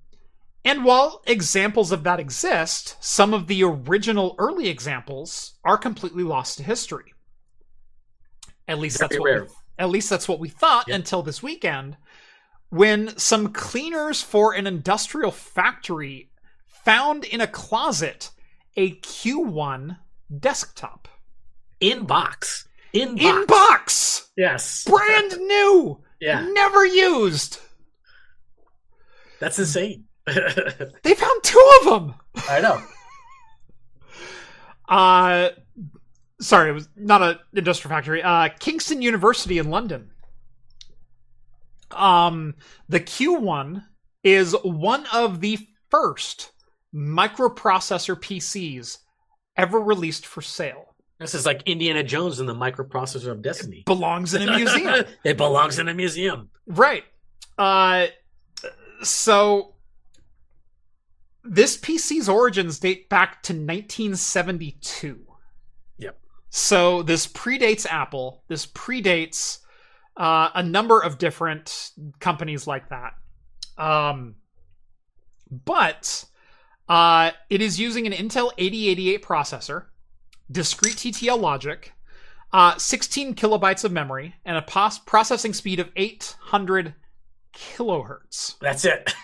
and 0.64 0.84
while 0.84 1.22
examples 1.26 1.92
of 1.92 2.04
that 2.04 2.20
exist, 2.20 2.96
some 3.00 3.32
of 3.32 3.46
the 3.46 3.62
original 3.64 4.34
early 4.38 4.68
examples 4.68 5.54
are 5.64 5.78
completely 5.78 6.22
lost 6.24 6.58
to 6.58 6.62
history. 6.64 7.14
At 8.66 8.78
least 8.78 8.98
Very 8.98 9.08
that's 9.08 9.20
what 9.20 9.40
we, 9.42 9.54
at 9.78 9.88
least 9.90 10.10
that's 10.10 10.28
what 10.28 10.40
we 10.40 10.48
thought 10.48 10.88
Yep. 10.88 10.94
until 10.96 11.22
this 11.22 11.42
weekend, 11.42 11.96
when 12.70 13.16
some 13.16 13.52
cleaners 13.52 14.20
for 14.22 14.52
an 14.52 14.66
industrial 14.66 15.30
factory 15.30 16.30
found 16.66 17.24
in 17.24 17.40
a 17.40 17.46
closet 17.46 18.30
a 18.76 18.96
Q1 18.96 19.98
desktop 20.38 21.08
In 21.80 22.04
box. 22.04 22.68
In 22.92 23.14
box. 23.16 23.24
in 23.24 23.46
box, 23.46 24.28
Yes. 24.36 24.84
brand 24.84 25.32
new, 25.38 26.02
Yeah. 26.20 26.46
never 26.52 26.84
used. 26.84 27.60
That's 29.40 29.58
insane. 29.58 30.07
They 31.02 31.14
found 31.14 31.42
two 31.42 31.70
of 31.80 31.84
them. 31.86 32.14
I 32.48 32.60
know. 32.60 32.82
Uh, 34.88 35.50
sorry, 36.40 36.70
it 36.70 36.72
was 36.72 36.88
not 36.96 37.20
an 37.20 37.38
industrial 37.54 37.94
factory. 37.94 38.22
Uh, 38.22 38.48
Kingston 38.58 39.02
University 39.02 39.58
in 39.58 39.68
London. 39.68 40.10
Um, 41.90 42.54
the 42.88 42.98
Q1 42.98 43.84
is 44.24 44.56
one 44.62 45.04
of 45.12 45.42
the 45.42 45.58
first 45.90 46.52
microprocessor 46.94 48.16
PCs 48.16 48.96
ever 49.58 49.78
released 49.78 50.26
for 50.26 50.40
sale. 50.40 50.94
This 51.18 51.34
is 51.34 51.44
like 51.44 51.62
Indiana 51.66 52.04
Jones 52.04 52.38
and 52.38 52.48
the 52.48 52.54
microprocessor 52.54 53.28
of 53.28 53.42
destiny. 53.42 53.82
Belongs 53.86 54.34
in 54.34 54.48
a 54.48 54.56
museum. 54.56 55.04
it 55.24 55.36
belongs 55.36 55.78
in 55.78 55.88
a 55.88 55.94
museum. 55.94 56.50
Right. 56.66 57.04
Uh, 57.58 58.06
so 59.02 59.74
this 61.44 61.76
PC's 61.76 62.28
origins 62.28 62.78
date 62.78 63.08
back 63.08 63.42
to 63.44 63.52
1972. 63.52 65.20
Yep. 65.98 66.18
So 66.50 67.02
this 67.02 67.26
predates 67.26 67.86
Apple. 67.86 68.42
This 68.48 68.66
predates 68.66 69.58
uh, 70.16 70.50
a 70.54 70.62
number 70.62 71.00
of 71.00 71.18
different 71.18 71.92
companies 72.18 72.66
like 72.66 72.88
that. 72.90 73.14
Um, 73.78 74.36
but 75.50 76.24
uh, 76.88 77.30
it 77.48 77.62
is 77.62 77.78
using 77.78 78.06
an 78.06 78.12
Intel 78.12 78.52
8088 78.58 79.22
processor, 79.22 79.86
discrete 80.50 80.96
TTL 80.96 81.40
logic, 81.40 81.92
uh, 82.52 82.76
16 82.76 83.34
kilobytes 83.34 83.84
of 83.84 83.92
memory, 83.92 84.34
and 84.44 84.56
a 84.56 84.62
pos- 84.62 84.98
processing 84.98 85.52
speed 85.52 85.80
of 85.80 85.90
800 85.96 86.94
kilohertz. 87.54 88.58
That's 88.60 88.84
it. 88.84 89.14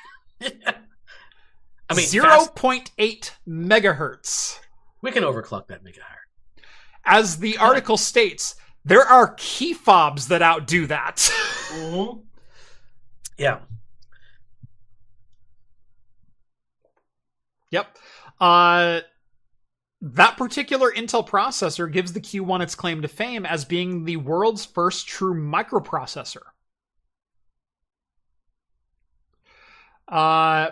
I 1.89 1.95
mean, 1.95 2.07
zero 2.07 2.47
point 2.55 2.91
eight 2.99 3.35
megahertz. 3.47 4.59
we 5.03 5.11
can 5.11 5.23
overclock 5.23 5.67
that, 5.69 5.85
make 5.85 5.97
it 5.97 6.03
higher. 6.03 6.19
As 7.05 7.39
the 7.39 7.59
article 7.59 7.97
states, 7.99 8.55
there 8.85 9.05
are 9.05 9.35
key 9.37 9.75
fobs 9.75 10.29
that 10.29 10.43
outdo 10.43 10.87
that. 10.87 11.17
Mm-hmm. 11.75 12.21
Yeah. 13.37 13.59
yep. 17.71 17.99
Uh, 18.41 19.01
that 20.01 20.37
particular 20.37 20.93
Intel 20.93 21.27
processor 21.27 21.91
gives 21.91 22.13
the 22.13 22.21
Q1 22.21 22.63
its 22.63 22.75
claim 22.75 23.03
to 23.03 23.09
fame 23.09 23.45
as 23.47 23.65
being 23.65 24.05
the 24.05 24.19
world's 24.19 24.65
first 24.65 25.09
true 25.09 25.35
microprocessor. 25.35 26.43
Uh, 30.07 30.71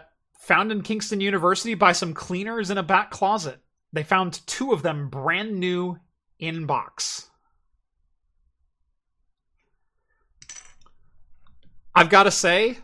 found 0.53 0.71
in 0.71 0.83
Kingston 0.83 1.19
University 1.19 1.73
by 1.73 1.93
some 1.93 2.13
cleaners 2.13 2.69
in 2.69 2.77
a 2.77 2.83
back 2.83 3.11
closet. 3.11 3.59
They 3.95 4.03
found 4.03 4.47
two 4.47 4.73
of 4.73 4.83
them 4.83 5.09
brand 5.09 5.59
new 5.59 5.99
in 6.39 6.67
box. 6.67 7.31
I've 11.95 12.11
got 12.11 12.25
to 12.25 12.31
say, 12.31 12.81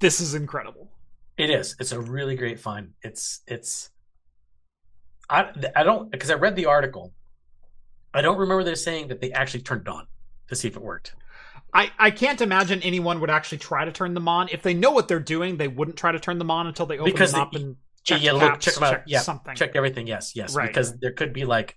this 0.00 0.18
is 0.18 0.34
incredible. 0.34 0.88
It 1.36 1.50
is. 1.50 1.76
It's 1.78 1.92
a 1.92 2.00
really 2.00 2.36
great 2.36 2.58
find. 2.58 2.94
It's 3.02 3.42
it's. 3.46 3.90
I 5.28 5.50
I 5.76 5.82
don't 5.82 6.10
because 6.10 6.30
I 6.30 6.34
read 6.36 6.56
the 6.56 6.64
article. 6.64 7.12
I 8.14 8.22
don't 8.22 8.38
remember 8.38 8.64
them 8.64 8.76
saying 8.76 9.08
that 9.08 9.20
they 9.20 9.30
actually 9.32 9.60
turned 9.60 9.82
it 9.82 9.88
on 9.88 10.06
to 10.48 10.56
see 10.56 10.68
if 10.68 10.76
it 10.76 10.82
worked. 10.82 11.16
I, 11.76 11.90
I 11.98 12.10
can't 12.10 12.40
imagine 12.40 12.80
anyone 12.82 13.20
would 13.20 13.30
actually 13.30 13.58
try 13.58 13.84
to 13.84 13.92
turn 13.92 14.14
them 14.14 14.28
on. 14.28 14.48
If 14.50 14.62
they 14.62 14.74
know 14.74 14.90
what 14.92 15.08
they're 15.08 15.20
doing, 15.20 15.56
they 15.58 15.68
wouldn't 15.68 15.96
try 15.96 16.12
to 16.12 16.18
turn 16.18 16.38
them 16.38 16.50
on 16.50 16.66
until 16.66 16.86
they 16.86 16.98
open 16.98 17.12
Because 17.12 17.32
them 17.32 17.40
up 17.42 17.52
they- 17.52 17.60
and 17.60 17.76
check 18.02 18.22
yeah, 18.22 18.30
caps, 18.32 18.42
look, 18.42 18.60
check 18.60 18.74
them 18.74 18.82
out. 18.84 18.90
check 18.92 19.02
yeah, 19.06 19.20
something. 19.20 19.54
check 19.56 19.76
everything. 19.76 20.06
Yes, 20.06 20.32
yes. 20.34 20.54
Right. 20.54 20.68
Because 20.68 20.96
there 20.98 21.12
could 21.12 21.32
be 21.32 21.44
like, 21.44 21.76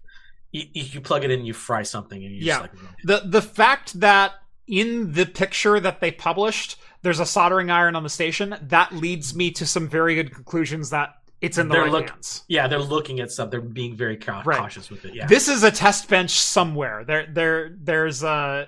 you, 0.51 0.63
you 0.73 1.01
plug 1.01 1.23
it 1.25 1.31
in, 1.31 1.45
you 1.45 1.53
fry 1.53 1.83
something, 1.83 2.23
and 2.23 2.33
you 2.33 2.41
Yeah. 2.45 2.59
just 2.59 2.61
like. 2.61 2.71
The 3.03 3.21
the 3.27 3.41
fact 3.41 3.99
that 3.99 4.33
in 4.67 5.11
the 5.13 5.25
picture 5.25 5.79
that 5.79 5.99
they 5.99 6.11
published, 6.11 6.77
there's 7.01 7.19
a 7.19 7.25
soldering 7.25 7.69
iron 7.71 7.95
on 7.95 8.03
the 8.03 8.09
station, 8.09 8.55
that 8.61 8.93
leads 8.93 9.35
me 9.35 9.51
to 9.51 9.65
some 9.65 9.87
very 9.89 10.15
good 10.15 10.33
conclusions 10.33 10.91
that 10.91 11.15
it's 11.41 11.57
in 11.57 11.67
the 11.67 11.73
They're 11.73 11.83
right 11.83 11.91
look- 11.91 12.09
hands. 12.09 12.43
Yeah, 12.47 12.67
they're 12.67 12.79
looking 12.79 13.19
at 13.19 13.31
stuff. 13.31 13.49
They're 13.51 13.61
being 13.61 13.95
very 13.95 14.17
cau- 14.17 14.43
Right. 14.45 14.59
cautious 14.59 14.89
with 14.89 15.05
it. 15.05 15.15
Yeah. 15.15 15.25
This 15.27 15.47
is 15.47 15.63
a 15.63 15.71
test 15.71 16.07
bench 16.09 16.31
somewhere. 16.31 17.03
There 17.05 17.27
there 17.31 17.75
there's 17.81 18.23
a 18.23 18.67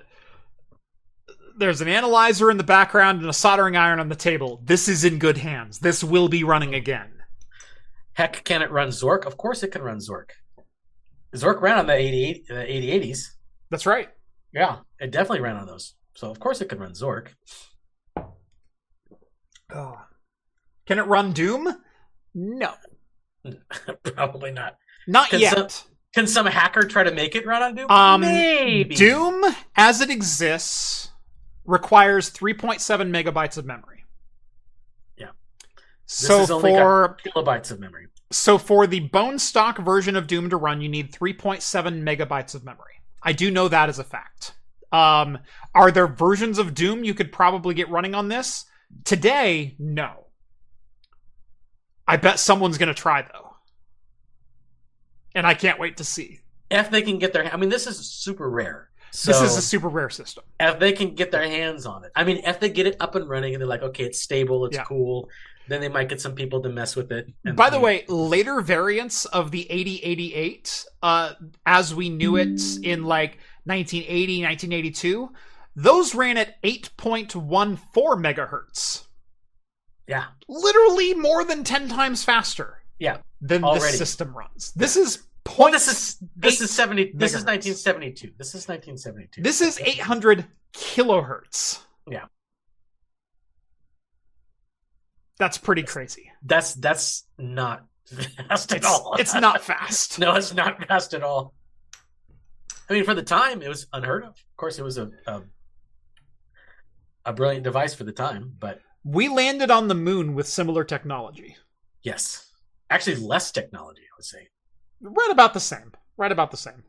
there's 1.58 1.80
an 1.80 1.88
analyzer 1.88 2.50
in 2.50 2.56
the 2.56 2.64
background 2.64 3.20
and 3.20 3.28
a 3.28 3.32
soldering 3.32 3.76
iron 3.76 4.00
on 4.00 4.08
the 4.08 4.16
table. 4.16 4.60
This 4.64 4.88
is 4.88 5.04
in 5.04 5.18
good 5.18 5.38
hands. 5.38 5.78
This 5.78 6.02
will 6.04 6.28
be 6.28 6.44
running 6.44 6.74
again. 6.74 7.10
Heck, 8.14 8.44
can 8.44 8.62
it 8.62 8.70
run 8.70 8.88
Zork? 8.88 9.24
Of 9.24 9.36
course, 9.36 9.62
it 9.62 9.68
can 9.68 9.82
run 9.82 9.98
Zork. 9.98 10.30
Zork 11.34 11.60
ran 11.62 11.78
on 11.78 11.86
the 11.86 11.94
88, 11.94 12.46
uh, 12.50 12.54
8080s. 12.54 13.28
That's 13.70 13.86
right. 13.86 14.08
Yeah, 14.52 14.78
it 15.00 15.10
definitely 15.10 15.40
ran 15.40 15.56
on 15.56 15.66
those. 15.66 15.94
So 16.14 16.30
of 16.30 16.38
course 16.38 16.60
it 16.60 16.68
could 16.68 16.78
run 16.80 16.92
Zork. 16.92 17.28
Can 19.70 20.98
it 20.98 21.06
run 21.06 21.32
Doom? 21.32 21.68
No. 22.34 22.74
Probably 24.02 24.52
not. 24.52 24.76
Not 25.06 25.30
Can 25.30 25.40
yet. 25.40 25.70
some- 25.70 25.88
Can 26.14 26.26
some 26.26 26.44
hacker 26.46 26.82
try 26.82 27.02
to 27.04 27.10
make 27.12 27.34
it 27.34 27.46
run 27.46 27.62
on 27.62 27.74
Doom? 27.74 27.90
Um, 27.90 28.20
Maybe. 28.20 28.94
Doom, 28.94 29.42
as 29.74 30.02
it 30.02 30.10
exists, 30.10 31.11
requires 31.64 32.30
3.7 32.30 32.80
megabytes 33.10 33.56
of 33.56 33.64
memory. 33.64 34.04
Yeah. 35.16 35.30
So 36.06 36.38
has 36.38 36.50
only 36.50 36.72
for 36.72 37.16
kilobytes 37.24 37.70
of 37.70 37.80
memory. 37.80 38.08
so 38.30 38.58
for 38.58 38.86
the 38.86 39.00
bone 39.00 39.38
stock 39.38 39.78
version 39.78 40.16
of 40.16 40.26
Doom 40.26 40.50
to 40.50 40.56
run, 40.56 40.80
you 40.80 40.88
need 40.88 41.12
3.7 41.12 41.60
megabytes 42.02 42.54
of 42.54 42.64
memory. 42.64 43.00
I 43.22 43.32
do 43.32 43.50
know 43.50 43.68
that 43.68 43.88
as 43.88 43.98
a 43.98 44.04
fact. 44.04 44.54
Um, 44.90 45.38
are 45.74 45.90
there 45.90 46.06
versions 46.06 46.58
of 46.58 46.74
Doom 46.74 47.04
you 47.04 47.14
could 47.14 47.32
probably 47.32 47.74
get 47.74 47.88
running 47.88 48.14
on 48.14 48.28
this? 48.28 48.66
Today, 49.04 49.74
no. 49.78 50.26
I 52.06 52.16
bet 52.16 52.38
someone's 52.38 52.78
going 52.78 52.88
to 52.88 52.94
try 52.94 53.22
though. 53.22 53.56
And 55.34 55.46
I 55.46 55.54
can't 55.54 55.78
wait 55.78 55.96
to 55.96 56.04
see. 56.04 56.40
If 56.70 56.90
they 56.90 57.02
can 57.02 57.18
get 57.18 57.32
their, 57.32 57.52
I 57.52 57.56
mean, 57.56 57.70
this 57.70 57.86
is 57.86 58.10
super 58.10 58.48
rare. 58.50 58.90
So 59.14 59.30
This 59.30 59.42
is 59.52 59.56
a 59.58 59.62
super 59.62 59.88
rare 59.88 60.08
system. 60.10 60.42
if 60.58 60.78
they 60.78 60.92
can 60.92 61.14
get 61.14 61.30
their 61.30 61.42
hands 61.46 61.84
on 61.84 62.04
it, 62.04 62.12
I 62.16 62.24
mean, 62.24 62.38
if 62.44 62.60
they 62.60 62.70
get 62.70 62.86
it 62.86 62.96
up 62.98 63.14
and 63.14 63.28
running 63.28 63.54
and 63.54 63.60
they're 63.60 63.68
like, 63.68 63.82
okay, 63.82 64.04
it's 64.04 64.22
stable, 64.22 64.64
it's 64.64 64.76
Yeah. 64.76 64.84
cool, 64.84 65.28
then 65.68 65.80
they 65.82 65.88
might 65.88 66.08
get 66.08 66.20
some 66.20 66.34
people 66.34 66.62
to 66.62 66.70
mess 66.70 66.96
with 66.96 67.12
it. 67.12 67.26
By 67.54 67.68
the 67.70 67.78
way, 67.78 68.04
later 68.08 68.60
variants 68.62 69.26
of 69.26 69.50
the 69.50 69.70
8088, 69.70 70.86
uh, 71.02 71.32
as 71.66 71.94
we 71.94 72.08
knew 72.08 72.36
it 72.36 72.60
in 72.82 73.04
like 73.04 73.38
1980, 73.64 74.42
1982, 74.44 75.30
those 75.76 76.14
ran 76.14 76.36
at 76.38 76.60
8.14 76.62 77.78
megahertz. 78.18 79.04
yeah, 80.08 80.24
Literally 80.48 81.14
more 81.14 81.44
than 81.44 81.64
10 81.64 81.88
times 81.88 82.24
faster 82.24 82.82
yeah. 82.98 83.18
than 83.40 83.62
Already. 83.62 83.84
this 83.84 83.98
system 83.98 84.34
runs. 84.36 84.72
This 84.74 84.96
is 84.96 85.22
point. 85.44 85.72
this 85.72 85.88
is 85.88 86.16
this 86.36 86.60
eight 86.60 86.64
is 86.64 86.70
seventy. 86.70 87.12
This 87.14 87.34
is 87.34 87.44
nineteen 87.44 87.74
seventy 87.74 88.12
two. 88.12 88.32
This 88.38 88.54
is 88.54 88.68
nineteen 88.68 88.96
seventy 88.96 89.28
two. 89.32 89.42
This 89.42 89.60
is 89.60 89.78
800 89.80 90.46
kilohertz. 90.74 91.80
Yeah. 92.08 92.24
That's 95.38 95.58
pretty 95.58 95.82
crazy. 95.82 96.30
That's 96.44 96.74
that's 96.74 97.26
not 97.38 97.86
fast 98.48 98.72
at 98.72 98.84
all. 98.84 99.14
it's 99.18 99.34
not 99.34 99.62
fast. 99.62 100.18
no, 100.20 100.34
it's 100.34 100.54
not 100.54 100.86
fast 100.86 101.14
at 101.14 101.22
all. 101.22 101.54
I 102.88 102.94
mean, 102.94 103.04
for 103.04 103.14
the 103.14 103.22
time, 103.22 103.62
it 103.62 103.68
was 103.68 103.86
unheard 103.92 104.22
of. 104.24 104.30
Of 104.30 104.56
course, 104.56 104.78
it 104.78 104.82
was 104.84 104.98
a 104.98 105.10
a, 105.26 105.42
a 107.24 107.32
brilliant 107.32 107.64
device 107.64 107.94
for 107.94 108.04
the 108.04 108.12
time, 108.12 108.52
but 108.58 108.80
We 109.04 109.28
landed 109.28 109.70
on 109.70 109.88
the 109.88 109.94
moon 109.94 110.34
with 110.34 110.46
similar 110.46 110.84
technology. 110.84 111.56
yes, 112.02 112.46
actually, 112.90 113.16
less 113.16 113.50
technology, 113.50 114.02
I 114.02 114.14
would 114.16 114.24
say. 114.24 114.48
Right 115.02 115.30
about 115.30 115.52
the 115.54 115.60
same. 115.60 115.92
Right 116.16 116.32
about 116.32 116.50
the 116.50 116.56
same. 116.56 116.84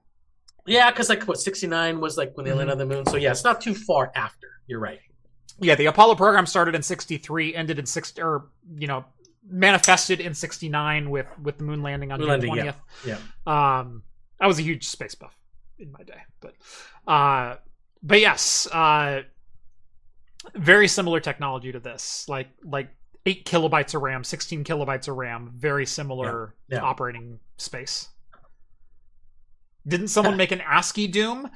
Yeah, 0.65 0.89
because 0.91 1.09
like 1.09 1.23
what 1.23 1.39
sixty 1.39 1.67
nine 1.67 1.99
was 1.99 2.17
like 2.17 2.31
when 2.37 2.45
they 2.45 2.51
Mm-hmm. 2.51 2.59
landed 2.59 2.71
on 2.73 2.77
the 2.77 2.85
moon. 2.95 3.05
So 3.07 3.17
yeah, 3.17 3.31
it's 3.31 3.43
not 3.43 3.59
too 3.59 3.73
far 3.75 4.11
after. 4.15 4.47
You're 4.67 4.79
right. 4.79 4.99
Yeah, 5.59 5.75
the 5.75 5.85
Apollo 5.87 6.15
program 6.15 6.45
started 6.45 6.73
in 6.75 6.81
63, 6.81 7.53
ended 7.53 7.77
in 7.79 7.85
60 7.85 8.21
or 8.21 8.47
you 8.77 8.87
know, 8.87 9.05
manifested 9.47 10.19
in 10.21 10.33
69 10.33 11.09
with 11.09 11.27
with 11.41 11.57
the 11.57 11.63
moon 11.63 11.81
landing 11.83 12.11
on 12.11 12.19
Moon 12.19 12.29
June 12.41 12.49
landing, 12.49 12.73
20th. 12.73 12.75
yeah, 13.05 13.17
Um 13.79 14.03
I 14.39 14.47
was 14.47 14.57
a 14.59 14.61
huge 14.63 14.85
space 14.87 15.15
buff 15.15 15.37
in 15.79 15.91
my 15.91 16.03
day, 16.03 16.21
but 16.41 16.53
uh 17.07 17.55
but 18.01 18.19
yes, 18.19 18.67
uh 18.71 19.23
very 20.55 20.87
similar 20.87 21.19
technology 21.19 21.71
to 21.71 21.79
this. 21.79 22.27
Like 22.27 22.49
like 22.63 22.89
8 23.25 23.45
kilobytes 23.45 23.95
of 23.95 24.01
RAM, 24.01 24.23
16 24.23 24.63
kilobytes 24.65 25.07
of 25.07 25.15
RAM, 25.15 25.51
very 25.55 25.85
similar 25.85 26.55
Yeah, 26.67 26.77
yeah. 26.79 26.83
operating 26.83 27.39
space. 27.63 28.09
Didn't 29.87 30.09
someone 30.09 30.37
make 30.37 30.51
an 30.51 30.61
ASCII 30.61 31.07
Doom? 31.07 31.49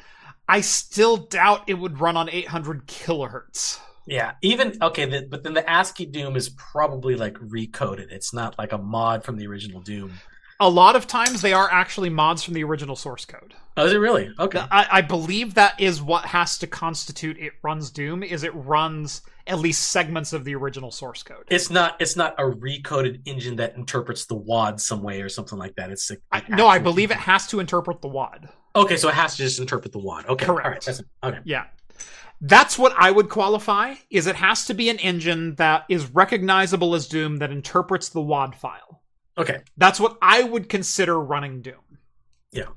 I 0.49 0.61
still 0.61 1.17
doubt 1.17 1.63
it 1.67 1.75
would 1.75 1.99
run 1.99 2.17
on 2.17 2.29
800 2.29 2.87
kilohertz. 2.87 3.79
Yeah, 4.05 4.33
even 4.41 4.73
okay, 4.81 5.05
the, 5.05 5.27
but 5.29 5.43
then 5.43 5.53
the 5.53 5.69
ASCII 5.69 6.05
Doom 6.05 6.35
is 6.37 6.49
probably 6.49 7.15
like 7.15 7.35
recoded. 7.35 8.11
It's 8.11 8.33
not 8.33 8.57
like 8.57 8.71
a 8.71 8.77
mod 8.77 9.23
from 9.23 9.37
the 9.37 9.47
original 9.47 9.81
Doom. 9.81 10.13
A 10.59 10.69
lot 10.69 10.95
of 10.95 11.05
times 11.05 11.41
they 11.41 11.53
are 11.53 11.69
actually 11.69 12.09
mods 12.09 12.41
from 12.41 12.53
the 12.53 12.63
original 12.63 12.95
source 12.95 13.25
code. 13.25 13.53
Oh, 13.75 13.85
is 13.85 13.93
it 13.93 13.97
really? 13.97 14.31
Okay. 14.39 14.59
I, 14.59 14.87
I 14.89 15.01
believe 15.01 15.53
that 15.53 15.79
is 15.79 16.01
what 16.01 16.25
has 16.25 16.57
to 16.59 16.67
constitute 16.67 17.37
it 17.37 17.53
runs 17.61 17.91
Doom 17.91 18.23
is 18.23 18.43
it 18.43 18.55
runs 18.55 19.21
at 19.47 19.59
least 19.59 19.89
segments 19.89 20.33
of 20.33 20.43
the 20.43 20.55
original 20.55 20.91
source 20.91 21.23
code. 21.23 21.45
It's 21.49 21.69
not. 21.69 21.99
It's 21.99 22.15
not 22.15 22.35
a 22.37 22.43
recoded 22.43 23.21
engine 23.25 23.55
that 23.57 23.75
interprets 23.75 24.25
the 24.25 24.35
WAD 24.35 24.79
some 24.79 25.01
way 25.01 25.21
or 25.21 25.29
something 25.29 25.57
like 25.57 25.75
that. 25.75 25.89
It's 25.91 26.11
a, 26.11 26.17
I, 26.31 26.43
no, 26.49 26.67
I 26.67 26.79
believe 26.79 27.11
it 27.11 27.17
has 27.17 27.47
to 27.47 27.59
interpret 27.59 28.01
the 28.01 28.07
WAD. 28.07 28.49
Okay, 28.75 28.97
so 28.97 29.09
it 29.09 29.15
has 29.15 29.35
to 29.35 29.43
just 29.43 29.59
interpret 29.59 29.91
the 29.91 29.99
WAD. 29.99 30.25
Okay, 30.27 30.45
Correct. 30.45 30.65
All 30.65 30.71
right, 30.71 30.81
that's, 30.81 31.01
okay. 31.23 31.39
Yeah. 31.43 31.65
That's 32.41 32.77
what 32.77 32.93
I 32.95 33.09
would 33.09 33.29
qualify 33.29 33.95
is 34.11 34.27
it 34.27 34.35
has 34.35 34.65
to 34.65 34.75
be 34.75 34.89
an 34.89 34.99
engine 34.99 35.55
that 35.55 35.85
is 35.89 36.11
recognizable 36.11 36.93
as 36.93 37.07
Doom 37.07 37.37
that 37.37 37.51
interprets 37.51 38.09
the 38.09 38.21
WAD 38.21 38.55
file. 38.55 39.01
Okay. 39.37 39.61
That's 39.77 39.99
what 39.99 40.17
I 40.21 40.43
would 40.43 40.69
consider 40.69 41.19
running 41.19 41.61
Doom. 41.61 41.97
Yeah. 42.51 42.67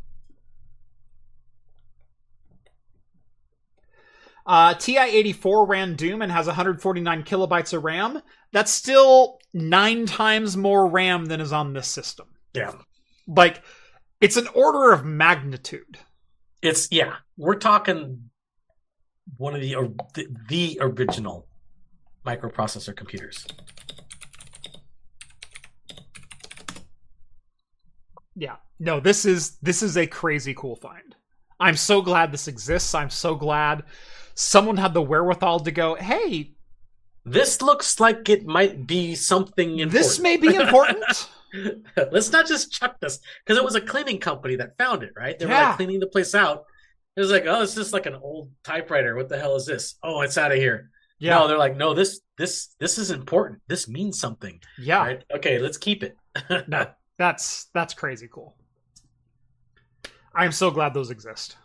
Uh, 4.50 4.74
TI-84 4.74 5.68
ran 5.68 5.94
Doom 5.94 6.22
and 6.22 6.32
has 6.32 6.48
149 6.48 7.22
kilobytes 7.22 7.72
of 7.72 7.84
RAM. 7.84 8.20
That's 8.50 8.72
still 8.72 9.38
nine 9.54 10.06
times 10.06 10.56
more 10.56 10.88
RAM 10.90 11.26
than 11.26 11.40
is 11.40 11.52
on 11.52 11.72
this 11.72 11.86
system. 11.86 12.26
Yeah. 12.52 12.72
Like, 13.28 13.62
it's 14.20 14.36
an 14.36 14.48
order 14.48 14.92
of 14.92 15.04
magnitude. 15.04 15.98
It's 16.62 16.88
yeah. 16.90 17.18
We're 17.36 17.60
talking 17.60 18.28
one 19.36 19.54
of 19.54 19.60
the 19.60 19.76
or- 19.76 19.94
the, 20.14 20.26
the 20.48 20.78
original 20.80 21.46
microprocessor 22.26 22.96
computers. 22.96 23.46
Yeah. 28.34 28.56
No, 28.80 28.98
this 28.98 29.24
is 29.24 29.58
this 29.62 29.80
is 29.80 29.96
a 29.96 30.08
crazy 30.08 30.54
cool 30.54 30.74
find. 30.74 31.14
I'm 31.60 31.76
so 31.76 32.02
glad 32.02 32.32
this 32.32 32.48
exists. 32.48 32.96
I'm 32.96 33.10
so 33.10 33.36
glad 33.36 33.84
someone 34.34 34.76
had 34.76 34.94
the 34.94 35.02
wherewithal 35.02 35.60
to 35.60 35.70
go, 35.70 35.94
"Hey, 35.96 36.52
This 37.24 37.60
looks 37.60 38.00
like 38.00 38.28
it 38.28 38.46
might 38.46 38.86
be 38.86 39.14
something 39.14 39.78
important. 39.78 39.92
this 39.92 40.18
may 40.18 40.36
be 40.36 40.54
important." 40.54 41.28
Let's 42.12 42.30
not 42.32 42.46
just 42.46 42.72
chuck 42.72 42.98
this 43.00 43.18
because 43.44 43.58
it 43.58 43.64
was 43.64 43.74
a 43.74 43.80
cleaning 43.80 44.18
company 44.18 44.56
that 44.56 44.78
found 44.78 45.02
it, 45.02 45.12
right? 45.16 45.38
They 45.38 45.46
were 45.46 45.52
Yeah. 45.52 45.68
like 45.68 45.76
cleaning 45.76 46.00
the 46.00 46.06
place 46.06 46.34
out. 46.34 46.64
It 47.16 47.20
was 47.20 47.30
like, 47.32 47.44
oh, 47.46 47.62
it's 47.62 47.74
just 47.74 47.92
like 47.92 48.06
an 48.06 48.14
old 48.14 48.52
typewriter. 48.62 49.16
What 49.16 49.28
the 49.28 49.38
hell 49.38 49.56
is 49.56 49.66
this? 49.66 49.96
Oh, 50.02 50.20
it's 50.22 50.38
out 50.38 50.52
of 50.52 50.58
here. 50.58 50.90
Yeah. 51.18 51.34
No, 51.38 51.48
they're 51.48 51.58
like, 51.58 51.76
no, 51.76 51.92
this 51.92 52.20
this 52.38 52.68
this 52.78 52.96
is 52.98 53.10
important. 53.10 53.60
This 53.66 53.88
means 53.88 54.18
something. 54.18 54.60
yeah. 54.78 54.98
Right? 55.04 55.24
Okay, 55.34 55.58
let's 55.58 55.76
keep 55.76 56.02
it. 56.02 56.16
No, 56.68 56.86
that's 57.18 57.66
that's 57.74 57.92
crazy 57.94 58.28
cool. 58.32 58.56
I 60.34 60.44
am 60.46 60.52
so 60.52 60.70
glad 60.70 60.94
those 60.94 61.10
exist. 61.10 61.56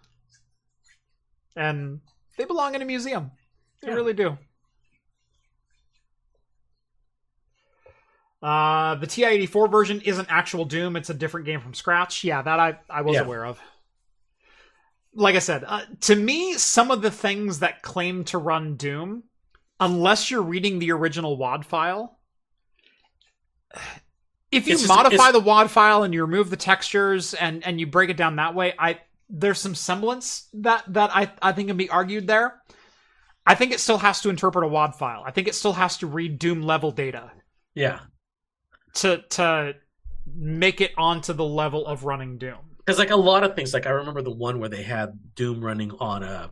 And 1.55 2.01
they 2.37 2.45
belong 2.45 2.75
in 2.75 2.81
a 2.81 2.85
museum. 2.85 3.31
They 3.81 3.89
Yeah. 3.89 3.95
really 3.95 4.13
do. 4.13 4.37
Uh, 8.41 8.95
the 8.95 9.07
TI-84 9.07 9.71
version 9.71 10.01
isn't 10.01 10.27
actual 10.29 10.65
Doom. 10.65 10.95
It's 10.95 11.09
a 11.09 11.13
different 11.13 11.45
game 11.45 11.61
from 11.61 11.73
scratch. 11.73 12.23
Yeah, 12.23 12.41
that 12.41 12.59
I, 12.59 12.77
I 12.89 13.01
was 13.01 13.15
Yeah. 13.15 13.21
aware 13.21 13.45
of. 13.45 13.59
Like 15.13 15.35
I 15.35 15.39
said, 15.39 15.63
uh, 15.65 15.81
to 16.01 16.15
me, 16.15 16.55
some 16.55 16.91
of 16.91 17.01
the 17.01 17.09
things 17.09 17.59
that 17.59 17.81
claim 17.81 18.25
to 18.25 18.37
run 18.37 18.75
Doom, 18.75 19.23
unless 19.79 20.29
you're 20.29 20.41
reading 20.41 20.79
the 20.79 20.91
original 20.91 21.37
WAD 21.37 21.65
file, 21.65 22.19
if 24.51 24.67
you 24.67 24.73
just- 24.75 24.87
modify 24.89 25.31
the 25.31 25.39
WAD 25.39 25.71
file 25.71 26.03
and 26.03 26.13
you 26.13 26.21
remove 26.21 26.49
the 26.49 26.57
textures 26.57 27.33
and, 27.33 27.65
and 27.65 27.79
you 27.79 27.87
break 27.87 28.09
it 28.09 28.17
down 28.17 28.35
that 28.35 28.53
way, 28.53 28.73
I 28.77 28.99
there's 29.29 29.59
some 29.59 29.75
semblance 29.75 30.47
that 30.53 30.83
that 30.87 31.15
I, 31.15 31.31
I 31.41 31.51
think 31.51 31.69
can 31.69 31.77
be 31.77 31.89
argued 31.89 32.27
there. 32.27 32.61
I 33.45 33.55
think 33.55 33.71
it 33.71 33.79
still 33.79 33.99
has 33.99 34.21
to 34.21 34.29
interpret 34.29 34.65
a 34.65 34.67
WAD 34.67 34.95
file. 34.95 35.23
I 35.25 35.31
think 35.31 35.47
it 35.47 35.55
still 35.55 35.73
has 35.73 35.97
to 35.97 36.07
read 36.07 36.39
Doom 36.39 36.63
level 36.63 36.91
data 36.91 37.31
yeah. 37.75 37.99
to 38.95 39.21
to 39.31 39.75
make 40.35 40.81
it 40.81 40.91
onto 40.97 41.33
the 41.33 41.45
level 41.45 41.85
of 41.85 42.05
running 42.05 42.37
Doom. 42.37 42.57
Because 42.77 42.97
like 42.99 43.11
a 43.11 43.15
lot 43.15 43.43
of 43.43 43.55
things, 43.55 43.73
like 43.73 43.85
I 43.85 43.91
remember 43.91 44.21
the 44.21 44.33
one 44.33 44.59
where 44.59 44.69
they 44.69 44.83
had 44.83 45.17
Doom 45.35 45.63
running 45.63 45.91
on 45.99 46.23
a 46.23 46.51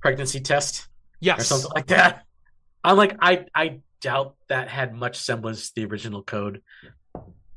pregnancy 0.00 0.40
test 0.40 0.88
Yes. 1.20 1.40
or 1.40 1.44
something 1.44 1.70
like 1.74 1.86
that. 1.86 2.24
I'm 2.82 2.96
like, 2.96 3.16
I 3.20 3.46
I 3.54 3.80
doubt 4.00 4.34
that 4.48 4.68
had 4.68 4.92
much 4.92 5.16
semblance 5.16 5.68
to 5.68 5.74
the 5.76 5.84
original 5.86 6.22
code. 6.22 6.62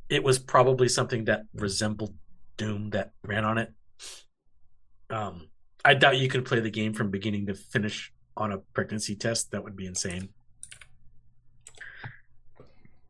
It 0.08 0.24
was 0.24 0.38
probably 0.38 0.88
something 0.88 1.26
that 1.26 1.44
resembled 1.56 2.14
Doom 2.58 2.92
that 2.92 3.12
ran 3.24 3.44
on 3.44 3.58
it. 3.58 3.74
Um, 5.10 5.50
I 5.84 5.94
doubt 5.94 6.18
you 6.18 6.28
could 6.28 6.46
play 6.46 6.60
the 6.60 6.70
game 6.70 6.94
from 6.94 7.12
beginning 7.12 7.46
to 7.48 7.54
finish 7.54 8.12
on 8.36 8.52
a 8.52 8.58
pregnancy 8.74 9.16
test. 9.16 9.52
That 9.52 9.64
would 9.64 9.76
be 9.76 9.86
insane. 9.86 10.30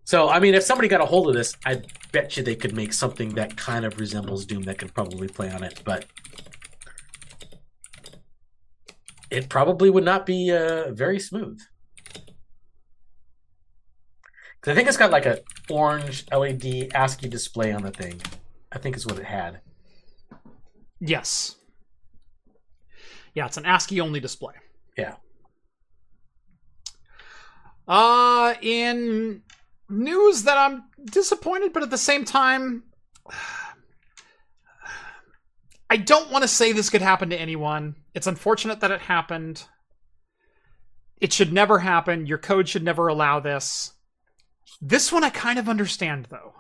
So, 0.04 0.30
I 0.30 0.40
mean, 0.40 0.54
if 0.54 0.62
somebody 0.64 0.88
got 0.88 1.02
a 1.02 1.06
hold 1.06 1.28
of 1.30 1.34
this, 1.34 1.56
I 1.66 1.82
bet 2.12 2.38
you 2.38 2.44
they 2.44 2.56
could 2.56 2.76
make 2.76 2.94
something 2.94 3.30
that 3.36 3.58
kind 3.58 3.86
of 3.86 4.00
resembles 4.00 4.46
Doom 4.46 4.64
that 4.64 4.78
could 4.78 4.94
probably 4.94 5.28
play 5.28 5.50
on 5.50 5.64
it. 5.64 5.82
But 5.84 6.06
it 9.32 9.50
probably 9.50 9.90
would 9.90 10.06
not 10.06 10.26
be 10.26 10.52
uh, 10.52 10.92
very 10.94 11.20
smooth. 11.20 11.60
'Cause 14.62 14.72
I 14.72 14.76
think 14.76 14.88
it's 14.88 14.98
got 14.98 15.12
like 15.12 15.26
a 15.28 15.42
orange 15.70 16.26
LED 16.32 16.90
ASCII 16.94 17.28
display 17.30 17.72
on 17.72 17.84
the 17.84 17.92
thing. 17.92 18.20
I 18.72 18.80
think 18.80 18.96
is 18.96 19.06
what 19.06 19.20
it 19.20 19.26
had. 19.26 19.62
Yes. 21.00 21.56
Yeah, 23.36 23.46
it's 23.46 23.58
an 23.58 23.66
ASCII 23.66 24.00
only 24.02 24.20
display. 24.20 24.54
Yeah. 24.98 25.16
Uh 27.88 28.56
in 28.62 29.44
news 29.90 30.44
that 30.44 30.58
I'm 30.58 30.86
disappointed, 31.04 31.74
but 31.74 31.84
at 31.84 31.92
the 31.92 31.98
same 31.98 32.26
time 32.26 32.84
I 35.90 35.98
don't 35.98 36.32
want 36.32 36.42
to 36.42 36.48
say 36.48 36.72
this 36.72 36.90
could 36.90 37.04
happen 37.04 37.30
to 37.30 37.40
anyone. 37.40 37.96
It's 38.16 38.26
unfortunate 38.26 38.80
that 38.80 38.90
it 38.90 39.02
happened. 39.02 39.66
It 41.22 41.32
should 41.32 41.54
never 41.54 41.78
happen. 41.80 42.26
Your 42.26 42.40
code 42.40 42.68
should 42.68 42.84
never 42.84 43.08
allow 43.08 43.40
this. 43.40 43.94
This 44.82 45.12
one 45.12 45.24
I 45.24 45.30
kind 45.30 45.60
of 45.60 45.70
understand 45.70 46.28
though. 46.32 46.54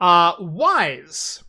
Uh 0.00 0.36
Wyze 0.36 1.44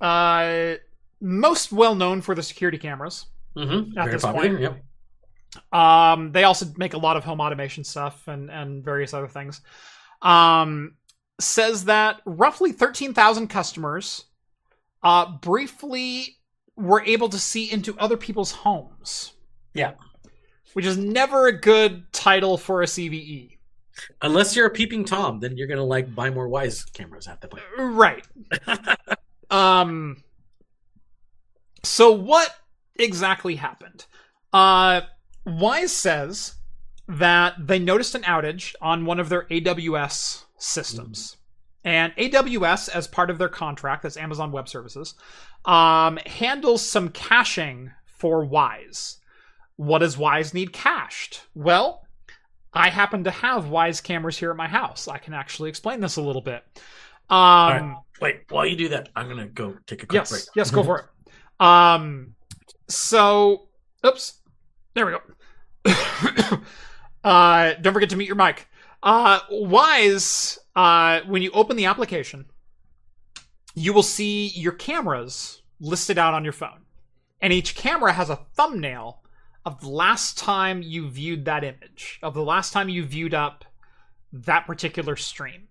uh 0.00 0.76
most 1.20 1.70
well 1.70 1.94
known 1.94 2.22
for 2.22 2.34
the 2.34 2.42
security 2.42 2.78
cameras. 2.78 3.26
Mm-hmm. 3.58 3.98
At 3.98 4.04
Very 4.04 4.12
this 4.12 4.22
popular. 4.22 4.48
point. 4.48 4.60
Yep. 4.62 4.84
Um, 5.72 6.32
they 6.32 6.44
also 6.44 6.66
make 6.76 6.94
a 6.94 6.98
lot 6.98 7.16
of 7.16 7.24
home 7.24 7.40
automation 7.40 7.82
stuff 7.84 8.28
and 8.28 8.50
and 8.50 8.84
various 8.84 9.12
other 9.14 9.28
things. 9.28 9.60
Um, 10.22 10.94
says 11.40 11.84
that 11.86 12.20
roughly 12.26 12.72
thirteen 12.72 13.14
thousand 13.14 13.48
customers, 13.48 14.24
uh, 15.02 15.32
briefly 15.38 16.36
were 16.76 17.02
able 17.04 17.28
to 17.30 17.38
see 17.38 17.70
into 17.72 17.96
other 17.98 18.16
people's 18.16 18.52
homes. 18.52 19.32
Yeah. 19.74 19.92
which 20.74 20.86
is 20.86 20.96
never 20.96 21.46
a 21.46 21.52
good 21.52 22.12
title 22.12 22.56
for 22.56 22.82
a 22.82 22.86
CVE. 22.86 23.58
Unless 24.22 24.54
you're 24.54 24.66
a 24.66 24.70
peeping 24.70 25.04
tom, 25.04 25.40
then 25.40 25.56
you're 25.56 25.66
gonna 25.66 25.84
like 25.84 26.14
buy 26.14 26.30
more 26.30 26.48
Wyze 26.48 26.92
cameras 26.92 27.26
at 27.26 27.40
the 27.40 27.48
point. 27.48 27.64
Right. 27.76 28.26
um. 29.50 30.22
So 31.84 32.12
what 32.12 32.54
exactly 32.98 33.56
happened? 33.56 34.06
Uh, 34.52 35.02
Wyze 35.46 35.88
says 35.90 36.54
that 37.08 37.54
they 37.58 37.78
noticed 37.78 38.14
an 38.14 38.22
outage 38.22 38.74
on 38.80 39.06
one 39.06 39.18
of 39.18 39.28
their 39.28 39.44
AWS 39.44 40.44
systems. 40.58 41.36
And 41.84 42.12
AWS, 42.16 42.90
as 42.90 43.06
part 43.06 43.30
of 43.30 43.38
their 43.38 43.48
contract, 43.48 44.02
that's 44.02 44.16
Amazon 44.16 44.52
Web 44.52 44.68
Services, 44.68 45.14
um, 45.64 46.18
handles 46.26 46.84
some 46.84 47.08
caching 47.10 47.92
for 48.04 48.44
Wyze. 48.44 49.16
What 49.76 50.00
does 50.00 50.16
Wyze 50.16 50.52
need 50.52 50.72
cached? 50.72 51.46
Well, 51.54 52.04
I 52.74 52.90
happen 52.90 53.24
to 53.24 53.30
have 53.30 53.68
Wise 53.68 54.00
cameras 54.00 54.36
here 54.36 54.50
at 54.50 54.56
my 54.56 54.68
house. 54.68 55.08
I 55.08 55.18
can 55.18 55.32
actually 55.32 55.70
explain 55.70 56.00
this 56.00 56.16
a 56.16 56.22
little 56.22 56.42
bit. 56.42 56.64
Um, 57.30 57.36
right. 57.38 57.96
Wait, 58.20 58.40
while 58.48 58.66
you 58.66 58.76
do 58.76 58.88
that, 58.90 59.10
I'm 59.14 59.28
gonna 59.28 59.46
go 59.46 59.76
take 59.86 60.02
a 60.02 60.06
quick 60.06 60.20
yes, 60.20 60.30
break. 60.30 60.42
yes, 60.56 60.70
go 60.70 60.82
for 60.82 60.98
it. 61.60 61.64
Um, 61.64 62.34
so, 62.88 63.68
oops, 64.04 64.38
there 64.94 65.06
we 65.06 65.12
go. 65.12 65.20
uh, 67.24 67.74
don't 67.80 67.92
forget 67.92 68.10
to 68.10 68.16
mute 68.16 68.26
your 68.26 68.36
mic. 68.36 68.68
Uh, 69.02 69.40
Wyze, 69.50 70.58
uh, 70.74 71.20
when 71.26 71.42
you 71.42 71.50
open 71.52 71.76
the 71.76 71.86
application, 71.86 72.46
you 73.74 73.92
will 73.92 74.02
see 74.02 74.48
your 74.48 74.72
cameras 74.72 75.62
listed 75.80 76.18
out 76.18 76.34
on 76.34 76.44
your 76.44 76.52
phone, 76.52 76.80
and 77.40 77.52
each 77.52 77.76
camera 77.76 78.12
has 78.12 78.30
a 78.30 78.36
thumbnail 78.36 79.22
of 79.64 79.80
the 79.80 79.88
last 79.88 80.38
time 80.38 80.82
you 80.82 81.08
viewed 81.08 81.44
that 81.44 81.62
image, 81.62 82.18
of 82.22 82.34
the 82.34 82.42
last 82.42 82.72
time 82.72 82.88
you 82.88 83.04
viewed 83.04 83.34
up 83.34 83.64
that 84.32 84.66
particular 84.66 85.14
stream. 85.14 85.68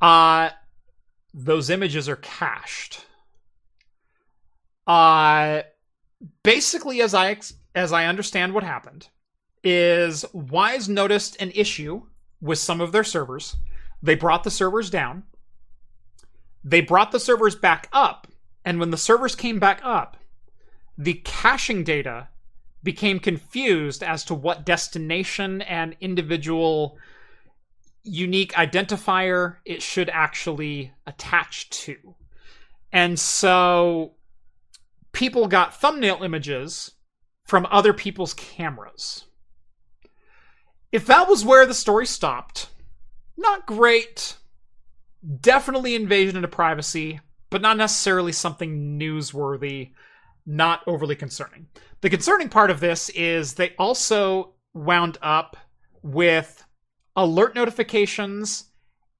Uh, 0.00 0.50
those 1.32 1.70
images 1.70 2.08
are 2.08 2.16
cached. 2.16 3.06
Uh, 4.86 5.62
basically, 6.42 7.00
as 7.02 7.14
I 7.14 7.38
as 7.74 7.92
I 7.92 8.06
understand 8.06 8.54
what 8.54 8.64
happened, 8.64 9.08
is 9.62 10.24
Wyze 10.34 10.88
noticed 10.88 11.40
an 11.40 11.52
issue 11.54 12.02
with 12.40 12.58
some 12.58 12.80
of 12.80 12.92
their 12.92 13.04
servers. 13.04 13.56
They 14.02 14.14
brought 14.14 14.44
the 14.44 14.50
servers 14.50 14.90
down. 14.90 15.24
They 16.64 16.80
brought 16.80 17.12
the 17.12 17.20
servers 17.20 17.54
back 17.54 17.88
up, 17.92 18.26
and 18.64 18.80
when 18.80 18.90
the 18.90 18.96
servers 18.96 19.34
came 19.34 19.58
back 19.58 19.80
up, 19.84 20.16
the 20.98 21.20
caching 21.24 21.84
data 21.84 22.28
became 22.82 23.18
confused 23.18 24.02
as 24.02 24.24
to 24.24 24.34
what 24.34 24.64
destination 24.64 25.62
and 25.62 25.96
individual 26.00 26.98
unique 28.02 28.52
identifier 28.52 29.56
it 29.64 29.82
should 29.82 30.08
actually 30.10 30.92
attach 31.06 31.68
to. 31.70 32.14
And 32.92 33.18
so 33.18 34.14
people 35.16 35.48
got 35.48 35.74
thumbnail 35.74 36.22
images 36.22 36.92
from 37.42 37.66
other 37.70 37.94
people's 37.94 38.34
cameras. 38.34 39.24
If 40.92 41.06
that 41.06 41.26
was 41.26 41.42
where 41.42 41.64
the 41.64 41.72
story 41.72 42.04
stopped, 42.04 42.68
not 43.34 43.66
great. 43.66 44.36
Definitely 45.40 45.94
invasion 45.94 46.36
into 46.36 46.48
privacy, 46.48 47.20
but 47.48 47.62
not 47.62 47.78
necessarily 47.78 48.30
something 48.30 48.98
newsworthy, 49.00 49.92
not 50.44 50.82
overly 50.86 51.16
concerning. 51.16 51.66
The 52.02 52.10
concerning 52.10 52.50
part 52.50 52.70
of 52.70 52.80
this 52.80 53.08
is 53.08 53.54
they 53.54 53.74
also 53.78 54.52
wound 54.74 55.16
up 55.22 55.56
with 56.02 56.62
alert 57.16 57.54
notifications 57.54 58.64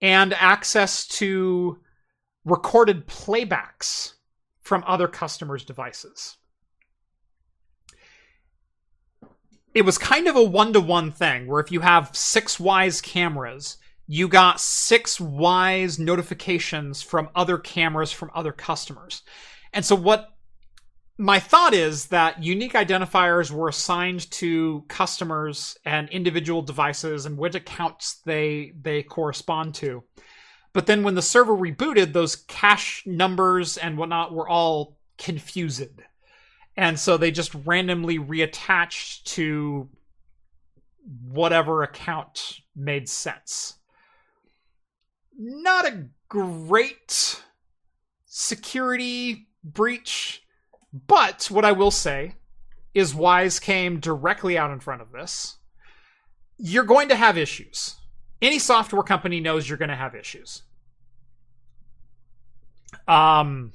and 0.02 0.34
access 0.34 1.06
to 1.06 1.78
recorded 2.44 3.06
playbacks 3.06 4.12
from 4.66 4.82
other 4.86 5.06
customers' 5.06 5.64
devices. 5.64 6.36
It 9.74 9.82
was 9.82 9.96
kind 9.96 10.26
of 10.26 10.34
a 10.34 10.42
one 10.42 10.72
to 10.72 10.80
one 10.80 11.12
thing 11.12 11.46
where 11.46 11.60
if 11.60 11.70
you 11.70 11.80
have 11.80 12.16
six 12.16 12.56
Wyze 12.56 13.00
cameras, 13.02 13.76
you 14.08 14.26
got 14.26 14.60
six 14.60 15.18
Wyze 15.18 15.98
notifications 15.98 17.00
from 17.00 17.28
other 17.34 17.58
cameras 17.58 18.10
from 18.10 18.30
other 18.34 18.52
customers. 18.52 19.22
And 19.72 19.84
so, 19.84 19.94
what 19.94 20.30
my 21.16 21.38
thought 21.38 21.72
is 21.72 22.06
that 22.06 22.42
unique 22.42 22.74
identifiers 22.74 23.50
were 23.52 23.68
assigned 23.68 24.30
to 24.32 24.84
customers 24.88 25.76
and 25.84 26.08
individual 26.10 26.62
devices 26.62 27.24
and 27.24 27.38
which 27.38 27.54
accounts 27.54 28.20
they 28.24 28.72
they 28.80 29.02
correspond 29.02 29.74
to. 29.76 30.02
But 30.76 30.84
then 30.84 31.02
when 31.04 31.14
the 31.14 31.22
server 31.22 31.54
rebooted, 31.54 32.12
those 32.12 32.36
cache 32.36 33.02
numbers 33.06 33.78
and 33.78 33.96
whatnot 33.96 34.34
were 34.34 34.46
all 34.46 34.98
confused. 35.16 35.88
And 36.76 37.00
so 37.00 37.16
they 37.16 37.30
just 37.30 37.54
randomly 37.64 38.18
reattached 38.18 39.24
to 39.36 39.88
whatever 41.30 41.82
account 41.82 42.60
made 42.76 43.08
sense. 43.08 43.78
Not 45.34 45.86
a 45.86 46.08
great 46.28 47.42
security 48.26 49.48
breach 49.64 50.42
but 50.92 51.48
what 51.50 51.64
I 51.64 51.72
will 51.72 51.90
say 51.90 52.34
is 52.92 53.14
Wyze 53.14 53.60
came 53.62 53.98
directly 53.98 54.58
out 54.58 54.70
in 54.70 54.80
front 54.80 55.00
of 55.00 55.10
this. 55.10 55.56
You're 56.58 56.84
going 56.84 57.08
to 57.08 57.16
have 57.16 57.38
issues. 57.38 57.96
Any 58.42 58.58
software 58.58 59.02
company 59.02 59.40
knows 59.40 59.68
you're 59.68 59.78
going 59.78 59.88
to 59.88 59.96
have 59.96 60.14
issues. 60.14 60.62
Um, 63.08 63.72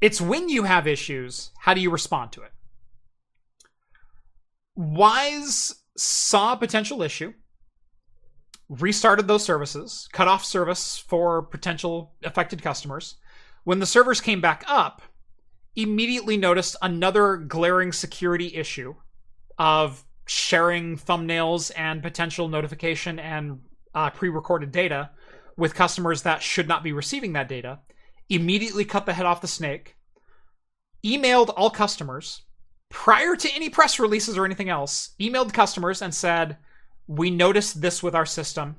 it's 0.00 0.20
when 0.20 0.48
you 0.48 0.64
have 0.64 0.86
issues, 0.86 1.50
how 1.58 1.74
do 1.74 1.80
you 1.80 1.90
respond 1.90 2.32
to 2.32 2.42
it? 2.42 2.52
Wyze 4.78 5.72
saw 5.96 6.54
a 6.54 6.56
potential 6.56 7.02
issue, 7.02 7.32
restarted 8.68 9.28
those 9.28 9.44
services, 9.44 10.08
cut 10.12 10.28
off 10.28 10.44
service 10.44 10.98
for 10.98 11.42
potential 11.42 12.12
affected 12.22 12.62
customers. 12.62 13.16
When 13.62 13.78
the 13.78 13.86
servers 13.86 14.20
came 14.20 14.40
back 14.40 14.64
up, 14.66 15.02
immediately 15.76 16.36
noticed 16.36 16.76
another 16.82 17.36
glaring 17.36 17.92
security 17.92 18.54
issue 18.54 18.94
of 19.58 20.04
sharing 20.26 20.96
thumbnails 20.96 21.70
and 21.76 22.02
potential 22.02 22.48
notification 22.48 23.18
and 23.18 23.60
uh, 23.94 24.10
pre-recorded 24.10 24.72
data 24.72 25.10
with 25.56 25.74
customers 25.74 26.22
that 26.22 26.42
should 26.42 26.66
not 26.68 26.82
be 26.82 26.92
receiving 26.92 27.32
that 27.34 27.48
data 27.48 27.78
immediately 28.28 28.84
cut 28.84 29.06
the 29.06 29.12
head 29.12 29.26
off 29.26 29.40
the 29.40 29.46
snake 29.46 29.96
emailed 31.04 31.52
all 31.56 31.70
customers 31.70 32.42
prior 32.88 33.36
to 33.36 33.52
any 33.54 33.68
press 33.68 33.98
releases 33.98 34.36
or 34.36 34.44
anything 34.44 34.68
else 34.68 35.10
emailed 35.20 35.52
customers 35.52 36.00
and 36.00 36.14
said 36.14 36.56
we 37.06 37.30
noticed 37.30 37.80
this 37.80 38.02
with 38.02 38.14
our 38.14 38.26
system 38.26 38.76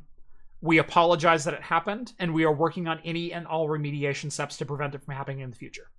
we 0.62 0.80
apologize 0.80 1.44
that 1.44 1.54
it 1.54 1.62
happened 1.62 2.14
and 2.18 2.34
we 2.34 2.44
are 2.44 2.54
working 2.54 2.88
on 2.88 3.00
any 3.06 3.32
and 3.32 3.46
all 3.46 3.70
remediation 3.70 4.32
steps 4.32 4.58
to 4.58 4.66
prevent 4.66 4.96
it 4.96 5.04
from 5.04 5.14
happening 5.14 5.42
in 5.42 5.52
the 5.52 5.56
future 5.56 5.92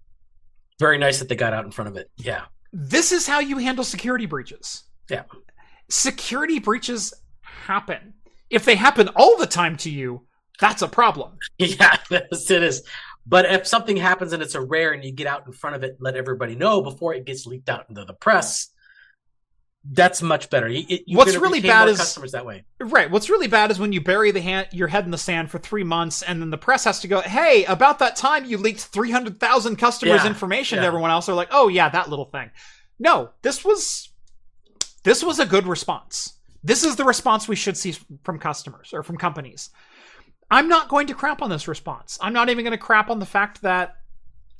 very 0.79 0.99
nice 0.99 1.19
that 1.19 1.29
they 1.29 1.37
got 1.37 1.53
out 1.53 1.65
in 1.65 1.71
front 1.71 1.89
of 1.89 1.97
it. 1.97 2.11
Yeah. 2.17 2.45
This 2.73 3.13
is 3.13 3.27
how 3.27 3.41
you 3.41 3.59
handle 3.59 3.85
security 3.85 4.27
breaches. 4.27 4.85
Yeah. 5.11 5.25
Security 5.89 6.59
breaches 6.59 7.15
happen. 7.41 8.15
If 8.51 8.65
they 8.65 8.75
happen 8.77 9.09
all 9.17 9.37
the 9.37 9.47
time 9.47 9.77
to 9.79 9.91
you, 9.91 10.27
that's 10.61 10.83
a 10.83 10.89
problem. 10.89 11.39
Yeah, 11.59 11.97
it 12.11 12.51
is. 12.63 12.83
But 13.27 13.47
if 13.47 13.67
something 13.67 13.97
happens 13.97 14.33
and 14.33 14.43
it's 14.43 14.55
a 14.55 14.61
rare 14.61 14.93
and 14.93 15.05
you 15.05 15.11
get 15.11 15.27
out 15.27 15.47
in 15.47 15.53
front 15.53 15.75
of 15.75 15.83
it, 15.83 15.97
let 16.01 16.17
everybody 16.17 16.55
know 16.55 16.81
before 16.81 17.13
it 17.15 17.25
gets 17.25 17.45
leaked 17.45 17.69
out 17.69 17.87
into 17.89 18.05
the 18.05 18.13
press, 18.13 18.69
that's 19.91 20.23
much 20.23 20.51
better. 20.51 20.73
What's 21.09 21.37
really 21.37 21.61
bad 21.61 21.89
is 21.89 21.99
customers 21.99 22.33
that 22.33 22.47
way. 22.47 22.65
Right. 22.81 23.11
What's 23.11 23.31
really 23.31 23.47
bad 23.49 23.71
is 23.71 23.79
when 23.79 23.93
you 23.93 24.01
bury 24.01 24.31
the 24.31 24.41
hand, 24.41 24.69
your 24.73 24.89
head 24.89 25.05
in 25.05 25.11
the 25.11 25.19
sand 25.19 25.51
for 25.51 25.59
three 25.59 25.85
months, 25.85 26.23
and 26.23 26.41
then 26.41 26.51
the 26.51 26.59
press 26.59 26.85
has 26.85 27.01
to 27.01 27.09
go, 27.09 27.21
"Hey, 27.21 27.65
about 27.65 27.99
that 28.01 28.17
time 28.17 28.45
you 28.45 28.59
leaked 28.59 28.81
three 28.81 29.11
hundred 29.11 29.39
thousand 29.39 29.77
customers' 29.77 30.23
yeah, 30.23 30.29
information." 30.29 30.77
Yeah. 30.77 30.83
To 30.83 30.87
everyone 30.89 31.11
else 31.11 31.27
They're 31.27 31.35
like, 31.35 31.51
"Oh 31.53 31.69
yeah, 31.69 31.89
that 31.89 32.11
little 32.11 32.25
thing." 32.27 32.51
No, 32.99 33.31
this 33.43 33.65
was 33.65 34.09
this 35.07 35.23
was 35.23 35.39
a 35.39 35.47
good 35.47 35.69
response. 35.69 36.35
This 36.65 36.83
is 36.83 36.97
the 36.97 37.05
response 37.05 37.47
we 37.47 37.55
should 37.55 37.77
see 37.77 37.95
from 38.25 38.41
customers 38.41 38.93
or 38.93 39.05
from 39.05 39.17
companies. 39.17 39.71
I'm 40.51 40.69
not 40.69 40.89
going 40.89 41.07
to 41.07 41.15
crap 41.15 41.43
on 41.43 41.49
this 41.49 41.69
response. 41.69 42.19
I'm 42.21 42.33
not 42.33 42.49
even 42.49 42.65
going 42.65 42.77
to 42.77 42.77
crap 42.77 43.09
on 43.09 43.21
the 43.21 43.25
fact 43.25 43.63
that 43.63 43.99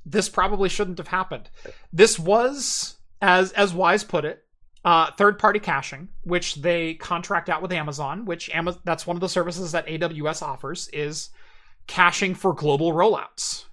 this 0.05 0.29
probably 0.29 0.69
shouldn't 0.69 0.99
have 0.99 1.09
happened. 1.09 1.51
This 1.93 2.17
was, 2.17 2.95
as 3.21 3.51
as 3.53 3.73
Wyze 3.73 4.07
put 4.07 4.25
it, 4.25 4.45
uh, 4.85 5.11
third 5.19 5.37
party 5.41 5.59
caching, 5.59 6.11
which 6.23 6.55
they 6.55 6.95
contract 6.95 7.49
out 7.49 7.61
with 7.61 7.73
Amazon, 7.73 8.25
which 8.25 8.49
that's 8.85 9.05
one 9.05 9.17
of 9.17 9.21
the 9.21 9.29
services 9.29 9.73
that 9.73 9.89
AWS 9.89 10.43
offers 10.43 10.89
is 10.93 11.31
caching 11.89 12.37
for 12.37 12.53
global 12.55 12.93
rollouts. 12.93 13.65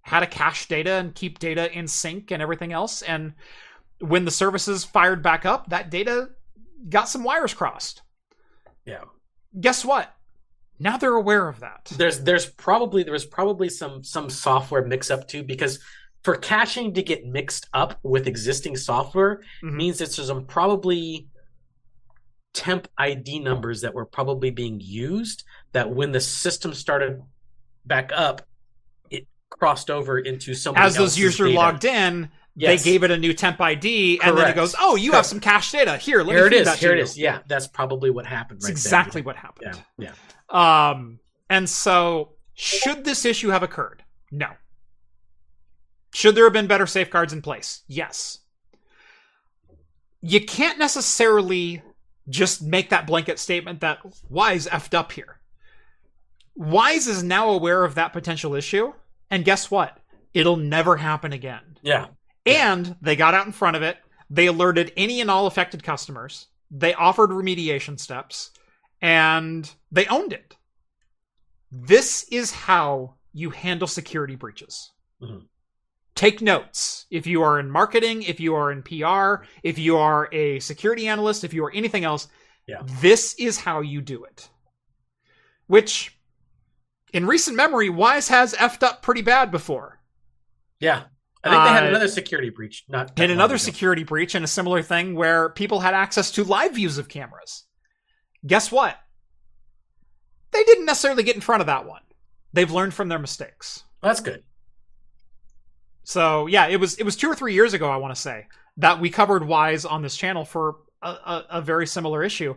How 0.00 0.20
to 0.20 0.26
cache 0.26 0.66
data 0.66 0.92
and 0.92 1.14
keep 1.14 1.40
data 1.40 1.70
in 1.76 1.86
sync 1.86 2.30
and 2.30 2.40
everything 2.40 2.72
else. 2.72 3.02
And 3.02 3.34
when 4.00 4.24
the 4.24 4.30
services 4.30 4.84
fired 4.84 5.22
back 5.22 5.44
up, 5.44 5.70
that 5.70 5.90
data 5.90 6.30
got 6.88 7.08
some 7.08 7.24
wires 7.24 7.54
crossed. 7.54 8.02
Yeah. 8.84 9.04
Guess 9.58 9.84
what? 9.84 10.14
Now 10.78 10.96
they're 10.96 11.14
aware 11.14 11.48
of 11.48 11.60
that. 11.60 11.90
There's 11.96 12.20
there's 12.20 12.46
probably 12.46 13.02
there's 13.02 13.24
probably 13.24 13.68
some 13.68 14.04
some 14.04 14.28
software 14.28 14.84
mix 14.84 15.10
up 15.10 15.26
too 15.26 15.42
because 15.42 15.78
for 16.22 16.36
caching 16.36 16.92
to 16.94 17.02
get 17.02 17.24
mixed 17.24 17.68
up 17.72 17.98
with 18.02 18.26
existing 18.26 18.76
software 18.76 19.42
mm-hmm. 19.62 19.76
means 19.76 19.98
that 19.98 20.10
there's 20.10 20.28
some 20.28 20.44
probably 20.44 21.28
temp 22.52 22.88
ID 22.98 23.38
numbers 23.38 23.82
that 23.82 23.94
were 23.94 24.04
probably 24.04 24.50
being 24.50 24.80
used 24.80 25.44
that 25.72 25.90
when 25.90 26.12
the 26.12 26.20
system 26.20 26.74
started 26.74 27.22
back 27.84 28.10
up, 28.14 28.42
it 29.10 29.26
crossed 29.50 29.90
over 29.90 30.18
into 30.18 30.54
some 30.54 30.74
as 30.76 30.96
those 30.96 31.18
users 31.18 31.48
data. 31.48 31.58
logged 31.58 31.84
in. 31.84 32.28
Yes. 32.58 32.82
They 32.82 32.90
gave 32.92 33.02
it 33.02 33.10
a 33.10 33.18
new 33.18 33.34
temp 33.34 33.60
ID, 33.60 34.16
Correct. 34.16 34.28
and 34.28 34.38
then 34.38 34.50
it 34.50 34.54
goes, 34.54 34.74
"Oh, 34.80 34.96
you 34.96 35.10
Correct. 35.10 35.16
have 35.16 35.26
some 35.26 35.40
cache 35.40 35.72
data 35.72 35.98
here. 35.98 36.22
Let 36.22 36.36
here 36.36 36.46
it 36.46 36.52
is. 36.54 36.74
Here 36.76 36.92
it 36.92 36.96
you. 36.96 37.02
is. 37.02 37.18
Yeah, 37.18 37.40
that's 37.46 37.66
probably 37.66 38.08
what 38.08 38.24
happened. 38.24 38.60
Right 38.62 38.70
exactly 38.70 39.20
there. 39.20 39.26
what 39.26 39.36
happened. 39.36 39.82
Yeah, 39.98 40.12
yeah. 40.50 40.90
Um, 40.90 41.18
and 41.50 41.68
so 41.68 42.32
should 42.54 43.04
this 43.04 43.26
issue 43.26 43.50
have 43.50 43.62
occurred? 43.62 44.02
No. 44.30 44.48
Should 46.14 46.34
there 46.34 46.44
have 46.44 46.54
been 46.54 46.66
better 46.66 46.86
safeguards 46.86 47.34
in 47.34 47.42
place? 47.42 47.82
Yes. 47.88 48.38
You 50.22 50.44
can't 50.44 50.78
necessarily 50.78 51.82
just 52.28 52.62
make 52.62 52.88
that 52.88 53.06
blanket 53.06 53.38
statement 53.38 53.80
that 53.80 53.98
Wyze 54.32 54.66
effed 54.70 54.94
up 54.94 55.12
here. 55.12 55.40
Wyze 56.58 57.06
is 57.06 57.22
now 57.22 57.50
aware 57.50 57.84
of 57.84 57.94
that 57.96 58.14
potential 58.14 58.54
issue, 58.54 58.94
and 59.30 59.44
guess 59.44 59.70
what? 59.70 59.98
It'll 60.32 60.56
never 60.56 60.96
happen 60.96 61.32
again. 61.34 61.78
Yeah. 61.82 62.06
And 62.46 62.96
they 63.00 63.16
got 63.16 63.34
out 63.34 63.46
in 63.46 63.52
front 63.52 63.76
of 63.76 63.82
it. 63.82 63.98
They 64.30 64.46
alerted 64.46 64.92
any 64.96 65.20
and 65.20 65.30
all 65.30 65.46
affected 65.46 65.82
customers. 65.82 66.46
They 66.70 66.94
offered 66.94 67.30
remediation 67.30 67.98
steps, 67.98 68.50
and 69.00 69.70
they 69.92 70.06
owned 70.06 70.32
it. 70.32 70.56
This 71.70 72.24
is 72.30 72.50
how 72.50 73.14
you 73.32 73.50
handle 73.50 73.88
security 73.88 74.34
breaches. 74.34 74.92
Mm-hmm 75.22 75.46
take 76.16 76.42
notes. 76.42 77.06
If 77.10 77.26
you 77.26 77.42
are 77.42 77.60
in 77.60 77.70
marketing, 77.70 78.22
if 78.22 78.40
you 78.40 78.56
are 78.56 78.72
in 78.72 78.82
PR, 78.82 79.44
if 79.62 79.78
you 79.78 79.98
are 79.98 80.28
a 80.32 80.58
security 80.58 81.06
analyst, 81.06 81.44
if 81.44 81.54
you 81.54 81.64
are 81.64 81.72
anything 81.72 82.04
else, 82.04 82.26
yeah. 82.66 82.80
this 83.00 83.34
is 83.34 83.58
how 83.58 83.82
you 83.82 84.00
do 84.00 84.24
it. 84.24 84.48
Which, 85.68 86.18
in 87.12 87.26
recent 87.26 87.56
memory, 87.56 87.88
Wyze 87.88 88.28
has 88.30 88.54
effed 88.54 88.82
up 88.82 89.02
pretty 89.02 89.22
bad 89.22 89.52
before. 89.52 90.00
Yeah. 90.80 91.04
I 91.46 91.50
think 91.50 91.64
they 91.64 91.70
had 91.70 91.84
uh, 91.84 91.88
another 91.88 92.08
security 92.08 92.50
breach. 92.50 92.84
Not 92.88 93.18
had 93.18 93.30
another 93.30 93.54
ago. 93.54 93.62
security 93.62 94.04
breach 94.04 94.34
and 94.34 94.44
a 94.44 94.48
similar 94.48 94.82
thing 94.82 95.14
where 95.14 95.50
people 95.50 95.80
had 95.80 95.94
access 95.94 96.30
to 96.32 96.44
live 96.44 96.74
views 96.74 96.98
of 96.98 97.08
cameras. 97.08 97.64
Guess 98.46 98.70
what? 98.70 98.96
They 100.52 100.64
didn't 100.64 100.86
necessarily 100.86 101.22
get 101.22 101.34
in 101.34 101.40
front 101.40 101.60
of 101.60 101.66
that 101.66 101.86
one. 101.86 102.02
They've 102.52 102.70
learned 102.70 102.94
from 102.94 103.08
their 103.08 103.18
mistakes. 103.18 103.84
that's 104.02 104.20
good. 104.20 104.42
So 106.04 106.46
yeah, 106.46 106.68
it 106.68 106.78
was 106.78 106.96
it 106.98 107.02
was 107.02 107.16
two 107.16 107.28
or 107.28 107.34
three 107.34 107.52
years 107.52 107.74
ago, 107.74 107.90
I 107.90 107.96
want 107.96 108.14
to 108.14 108.20
say, 108.20 108.46
that 108.76 109.00
we 109.00 109.10
covered 109.10 109.42
Wyze 109.42 109.90
on 109.90 110.02
this 110.02 110.16
channel 110.16 110.44
for 110.44 110.76
a, 111.02 111.08
a, 111.08 111.46
a 111.50 111.60
very 111.60 111.86
similar 111.86 112.22
issue, 112.22 112.54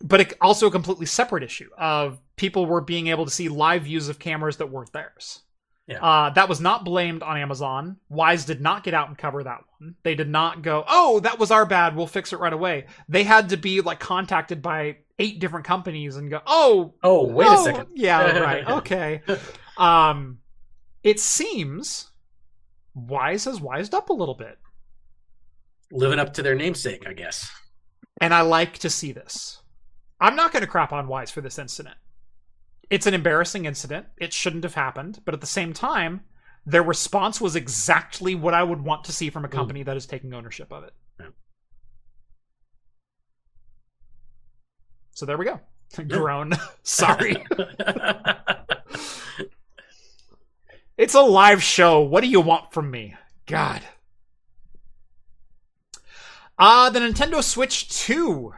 but 0.00 0.22
it, 0.22 0.32
also 0.40 0.66
a 0.66 0.70
completely 0.70 1.06
separate 1.06 1.42
issue 1.42 1.68
of 1.76 2.18
people 2.36 2.66
were 2.66 2.80
being 2.80 3.08
able 3.08 3.26
to 3.26 3.30
see 3.30 3.48
live 3.48 3.82
views 3.82 4.08
of 4.08 4.18
cameras 4.18 4.56
that 4.56 4.70
weren't 4.70 4.92
theirs. 4.92 5.43
Yeah. 5.86 6.02
Uh, 6.02 6.30
that 6.30 6.48
was 6.48 6.60
not 6.60 6.84
blamed 6.84 7.22
on 7.22 7.36
Amazon. 7.36 7.98
Wyze 8.10 8.46
did 8.46 8.60
not 8.60 8.84
get 8.84 8.94
out 8.94 9.08
and 9.08 9.18
cover 9.18 9.44
that 9.44 9.60
one. 9.78 9.96
They 10.02 10.14
did 10.14 10.28
not 10.28 10.62
go, 10.62 10.82
"Oh, 10.88 11.20
that 11.20 11.38
was 11.38 11.50
our 11.50 11.66
bad. 11.66 11.94
We'll 11.94 12.06
fix 12.06 12.32
it 12.32 12.38
right 12.38 12.52
away." 12.52 12.86
They 13.08 13.22
had 13.22 13.50
to 13.50 13.58
be 13.58 13.82
like 13.82 14.00
contacted 14.00 14.62
by 14.62 14.96
eight 15.18 15.40
different 15.40 15.66
companies 15.66 16.16
and 16.16 16.30
go, 16.30 16.40
"Oh, 16.46 16.94
oh, 17.02 17.26
wait 17.26 17.48
oh, 17.48 17.60
a 17.60 17.64
second, 17.64 17.88
yeah, 17.94 18.38
right, 18.40 18.66
okay." 18.66 19.20
um, 19.76 20.38
it 21.02 21.20
seems 21.20 22.10
Wyze 22.96 23.44
has 23.44 23.60
wised 23.60 23.94
up 23.94 24.08
a 24.08 24.14
little 24.14 24.34
bit. 24.34 24.58
Living 25.92 26.18
up 26.18 26.32
to 26.34 26.42
their 26.42 26.54
namesake, 26.54 27.06
I 27.06 27.12
guess. 27.12 27.50
And 28.20 28.32
I 28.32 28.40
like 28.40 28.78
to 28.78 28.90
see 28.90 29.12
this. 29.12 29.60
I'm 30.20 30.36
not 30.36 30.52
going 30.52 30.62
to 30.62 30.68
crap 30.68 30.92
on 30.92 31.08
Wyze 31.08 31.30
for 31.30 31.40
this 31.40 31.58
incident. 31.58 31.96
It's 32.90 33.06
an 33.06 33.14
embarrassing 33.14 33.64
incident. 33.64 34.06
It 34.18 34.32
shouldn't 34.32 34.64
have 34.64 34.74
happened. 34.74 35.20
But 35.24 35.34
at 35.34 35.40
the 35.40 35.46
same 35.46 35.72
time, 35.72 36.22
their 36.66 36.82
response 36.82 37.40
was 37.40 37.56
exactly 37.56 38.34
what 38.34 38.54
I 38.54 38.62
would 38.62 38.82
want 38.82 39.04
to 39.04 39.12
see 39.12 39.30
from 39.30 39.44
a 39.44 39.48
company 39.48 39.82
that 39.82 39.96
is 39.96 40.06
taking 40.06 40.32
ownership 40.32 40.72
of 40.72 40.84
it. 40.84 40.94
Yeah. 41.20 41.26
So 45.12 45.26
there 45.26 45.36
we 45.36 45.44
go. 45.44 45.60
Groan. 46.08 46.52
Sorry. 46.82 47.44
it's 50.96 51.14
a 51.14 51.22
live 51.22 51.62
show. 51.62 52.00
What 52.00 52.22
do 52.22 52.28
you 52.28 52.40
want 52.40 52.72
from 52.72 52.90
me? 52.90 53.14
God. 53.46 53.82
Uh, 56.58 56.88
the 56.90 57.00
Nintendo 57.00 57.42
Switch 57.42 57.88
2. 57.90 58.54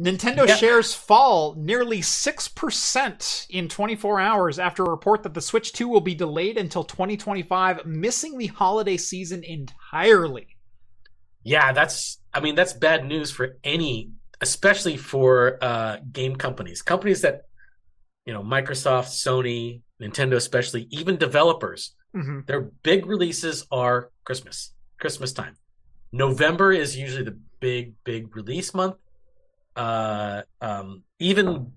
Nintendo 0.00 0.46
Yeah. 0.48 0.56
shares 0.56 0.94
fall 0.94 1.54
nearly 1.56 2.00
6% 2.02 3.46
in 3.50 3.68
24 3.68 4.20
hours 4.20 4.58
after 4.58 4.84
a 4.84 4.90
report 4.90 5.22
that 5.22 5.34
the 5.34 5.40
Switch 5.40 5.72
2 5.72 5.86
will 5.88 6.00
be 6.00 6.14
delayed 6.14 6.56
until 6.58 6.82
2025, 6.84 7.84
missing 7.86 8.38
the 8.38 8.46
holiday 8.48 8.96
season 8.96 9.42
entirely. 9.44 10.56
yeah, 11.44 11.72
that's 11.72 12.18
I 12.32 12.38
mean 12.40 12.54
that's 12.54 12.72
bad 12.72 13.04
news 13.04 13.30
for 13.30 13.56
any 13.64 14.10
especially 14.40 14.96
for 14.96 15.58
uh 15.60 15.96
game 16.12 16.36
companies. 16.36 16.82
Companies 16.82 17.20
that 17.22 17.42
you 18.26 18.32
know, 18.32 18.42
Microsoft, 18.42 19.08
Sony, 19.08 19.82
Nintendo 20.00 20.34
especially, 20.36 20.86
even 20.90 21.16
developers, 21.16 21.94
hmm 22.14 22.40
their 22.46 22.60
big 22.82 23.06
releases 23.06 23.66
are 23.72 24.10
Christmas, 24.24 24.72
Christmas 25.00 25.32
time. 25.32 25.56
November 26.12 26.72
is 26.72 26.96
usually 26.96 27.24
the 27.24 27.38
big, 27.60 27.94
big 28.04 28.34
release 28.36 28.72
month. 28.74 28.94
Uh, 29.74 30.42
um, 30.60 31.02
even 31.18 31.72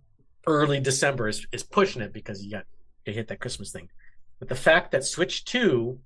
early 0.48 0.80
December 0.80 1.28
is, 1.28 1.46
is 1.52 1.64
pushing 1.64 2.02
it 2.02 2.14
because 2.14 2.44
you 2.44 2.52
got 2.52 2.66
you 3.06 3.14
hit 3.14 3.28
that 3.28 3.40
Christmas 3.40 3.72
thing. 3.72 3.90
But 4.40 4.50
the 4.50 4.56
fact 4.56 4.92
that 4.92 5.04
Switch 5.04 5.46
Two 5.46 6.00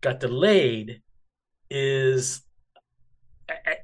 got 0.00 0.20
delayed 0.20 1.02
is, 1.70 2.42
I, 3.48 3.76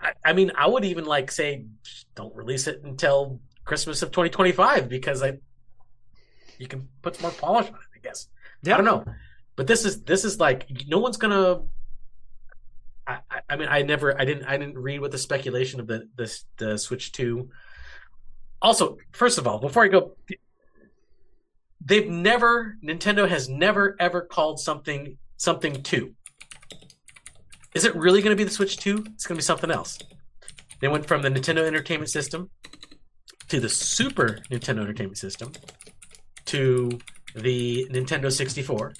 I, 0.00 0.12
I 0.24 0.32
mean, 0.32 0.52
I 0.56 0.66
would 0.66 0.84
even 0.84 1.04
like 1.04 1.30
say, 1.30 1.64
don't 2.14 2.34
release 2.34 2.66
it 2.66 2.82
until 2.84 3.40
Christmas 3.64 4.02
of 4.02 4.10
2025 4.10 4.88
because 4.88 5.22
I, 5.22 5.38
you 6.58 6.66
can 6.68 6.88
put 7.02 7.16
some 7.16 7.22
more 7.22 7.32
polish 7.32 7.66
on 7.68 7.74
it. 7.74 7.80
I 7.94 7.98
guess. 8.02 8.28
Yeah. 8.62 8.74
I 8.74 8.76
don't 8.76 8.86
know, 8.86 9.04
but 9.56 9.66
this 9.66 9.84
is 9.84 10.02
this 10.02 10.24
is 10.24 10.38
like 10.38 10.68
no 10.86 10.98
one's 10.98 11.16
gonna. 11.16 11.62
I, 13.06 13.18
I- 13.48 13.56
mean, 13.56 13.68
I 13.68 13.82
never, 13.82 14.18
I 14.20 14.24
didn't, 14.24 14.44
I 14.46 14.56
didn't 14.56 14.78
read 14.78 15.00
what 15.00 15.10
the 15.10 15.18
speculation 15.18 15.80
of 15.80 15.86
the 15.86 16.08
the 16.16 16.38
the 16.56 16.78
Switch 16.78 17.12
Two. 17.12 17.50
Also, 18.62 18.96
first 19.12 19.38
of 19.38 19.46
all, 19.46 19.58
before 19.58 19.84
I 19.84 19.88
go, 19.88 20.16
they've 21.84 22.08
never 22.08 22.76
Nintendo 22.82 23.28
has 23.28 23.48
never 23.48 23.94
ever 24.00 24.22
called 24.22 24.58
something 24.60 25.18
something 25.36 25.82
two. 25.82 26.14
Is 27.74 27.84
it 27.84 27.94
really 27.94 28.22
going 28.22 28.34
to 28.34 28.40
be 28.40 28.44
the 28.44 28.50
Switch 28.54 28.76
Two? 28.78 29.04
It's 29.14 29.26
going 29.26 29.36
to 29.36 29.40
be 29.40 29.42
something 29.42 29.70
else. 29.70 29.98
They 30.80 30.88
went 30.88 31.06
from 31.06 31.22
the 31.22 31.28
Nintendo 31.28 31.64
Entertainment 31.66 32.10
System 32.10 32.50
to 33.48 33.60
the 33.60 33.68
Super 33.68 34.38
Nintendo 34.50 34.80
Entertainment 34.80 35.18
System 35.18 35.52
to 36.46 36.98
the 37.34 37.86
Nintendo 37.90 38.30
64 38.30 38.94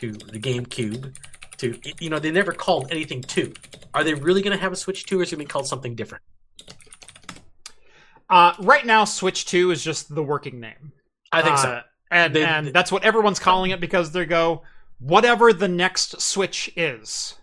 to 0.00 0.12
the 0.12 0.38
GameCube 0.38 1.16
to 1.58 1.78
you 2.00 2.10
know 2.10 2.18
they 2.18 2.30
never 2.30 2.52
called 2.52 2.88
anything 2.90 3.20
2. 3.22 3.52
Are 3.94 4.04
they 4.04 4.14
really 4.14 4.42
going 4.42 4.56
to 4.56 4.60
have 4.62 4.72
a 4.72 4.76
Switch 4.76 5.04
2 5.06 5.20
or 5.20 5.22
is 5.22 5.28
it 5.32 5.36
going 5.36 5.44
to 5.44 5.48
be 5.48 5.52
called 5.52 5.66
something 5.66 5.94
different? 5.94 6.22
Uh, 8.30 8.52
right 8.60 8.84
now, 8.84 9.04
Switch 9.04 9.46
2 9.46 9.70
is 9.70 9.82
just 9.82 10.14
the 10.14 10.22
working 10.22 10.60
name. 10.60 10.92
I 11.32 11.42
think 11.42 11.54
Uh, 11.54 11.62
so. 11.62 11.80
And, 12.10 12.34
They- 12.34 12.44
and 12.44 12.68
that's 12.68 12.92
what 12.92 13.04
everyone's 13.04 13.38
calling 13.38 13.70
it 13.70 13.80
because 13.80 14.12
they 14.12 14.24
go, 14.26 14.62
whatever 14.98 15.52
the 15.52 15.68
next 15.68 16.20
Switch 16.20 16.70
is. 16.76 17.34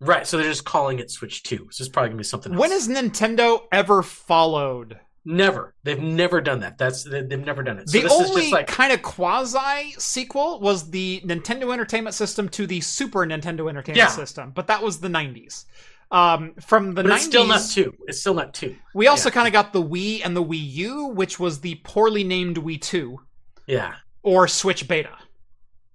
Right, 0.00 0.26
so 0.26 0.36
they're 0.36 0.48
just 0.48 0.64
calling 0.64 0.98
it 0.98 1.10
Switch 1.10 1.42
2. 1.44 1.68
So 1.70 1.82
it's 1.82 1.88
probably 1.88 2.08
going 2.10 2.16
to 2.18 2.20
be 2.22 2.24
something 2.24 2.52
else. 2.52 2.60
When 2.60 2.70
has 2.72 2.88
Nintendo 2.88 3.62
ever 3.70 4.02
followed? 4.02 4.98
Never. 5.24 5.74
They've 5.84 6.00
never 6.00 6.40
done 6.40 6.60
that. 6.60 6.78
That's 6.78 7.04
they, 7.04 7.22
they've 7.22 7.44
never 7.44 7.62
done 7.62 7.78
it. 7.78 7.88
So 7.88 7.98
the 7.98 8.02
this 8.04 8.12
is 8.12 8.30
only 8.30 8.40
just 8.42 8.52
like 8.52 8.66
kind 8.66 8.92
of 8.92 9.02
quasi 9.02 9.92
sequel 9.98 10.60
was 10.60 10.90
the 10.90 11.20
Nintendo 11.24 11.72
Entertainment 11.72 12.14
System 12.14 12.48
to 12.50 12.66
the 12.66 12.80
Super 12.80 13.20
Nintendo 13.26 13.68
Entertainment 13.68 13.96
Yeah. 13.96 14.08
System, 14.08 14.50
but 14.50 14.66
that 14.66 14.82
was 14.82 15.00
the 15.00 15.08
90s. 15.08 15.64
Um, 16.10 16.54
from 16.60 16.94
the 16.94 17.02
but 17.02 17.10
90s, 17.12 17.14
it's 17.16 17.24
still 17.24 17.46
not 17.46 17.62
2. 17.70 17.94
It's 18.06 18.20
still 18.20 18.34
not 18.34 18.52
2. 18.52 18.76
we 18.94 19.06
also 19.06 19.30
yeah. 19.30 19.34
kind 19.34 19.46
of 19.46 19.52
got 19.54 19.72
the 19.72 19.82
Wii 19.82 20.20
and 20.24 20.36
the 20.36 20.44
Wii 20.44 20.72
U, 20.74 21.06
which 21.06 21.40
was 21.40 21.60
the 21.60 21.76
poorly 21.84 22.22
named 22.22 22.58
Wii 22.58 22.80
2 22.80 23.18
Yeah. 23.66 23.94
or 24.22 24.46
Switch 24.46 24.86
Beta. 24.86 25.16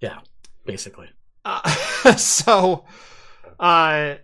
Yeah. 0.00 0.18
Basically. 0.66 1.08
Uh, 1.44 1.68
so, 2.16 2.84
uh, 3.60 4.16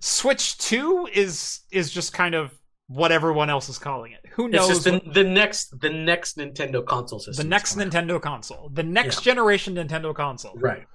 Switch 0.00 0.58
Two 0.58 1.08
is 1.12 1.60
is 1.70 1.90
just 1.90 2.12
kind 2.12 2.34
of 2.34 2.52
what 2.88 3.10
everyone 3.12 3.48
else 3.50 3.68
is 3.68 3.78
calling 3.78 4.12
it. 4.12 4.20
Who 4.32 4.46
It's 4.46 4.54
knows? 4.56 4.68
just 4.68 4.84
the, 4.84 4.92
what- 4.92 5.14
the 5.14 5.24
next 5.24 5.80
the 5.80 5.90
next 5.90 6.36
Nintendo 6.36 6.84
console 6.84 7.18
system. 7.18 7.42
the 7.44 7.48
next. 7.48 7.76
Nintendo 7.76 8.20
console, 8.20 8.68
the 8.72 8.82
next 8.82 9.24
Yeah. 9.24 9.32
generation 9.32 9.74
Nintendo 9.76 10.14
console. 10.14 10.54
Right. 10.56 10.86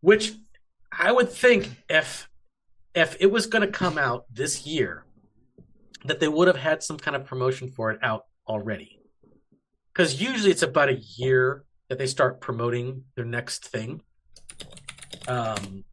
Which 0.00 0.32
I 0.92 1.12
would 1.12 1.30
think 1.30 1.70
if 1.88 2.28
if 2.94 3.16
it 3.20 3.30
was 3.30 3.46
going 3.46 3.62
to 3.62 3.70
come 3.70 3.98
out 3.98 4.24
this 4.32 4.66
year, 4.66 5.04
that 6.06 6.18
they 6.18 6.28
would 6.28 6.48
have 6.48 6.56
had 6.56 6.82
some 6.82 6.96
kind 6.96 7.14
of 7.14 7.24
promotion 7.24 7.68
for 7.70 7.90
it 7.90 7.98
out 8.02 8.24
already. 8.48 9.00
Because 9.92 10.20
usually 10.20 10.50
it's 10.50 10.62
about 10.62 10.88
a 10.88 10.96
year 11.16 11.64
that 11.88 11.98
they 11.98 12.06
start 12.06 12.40
promoting 12.40 13.04
their 13.14 13.24
next 13.24 13.66
thing. 13.68 14.02
Um, 15.28 15.84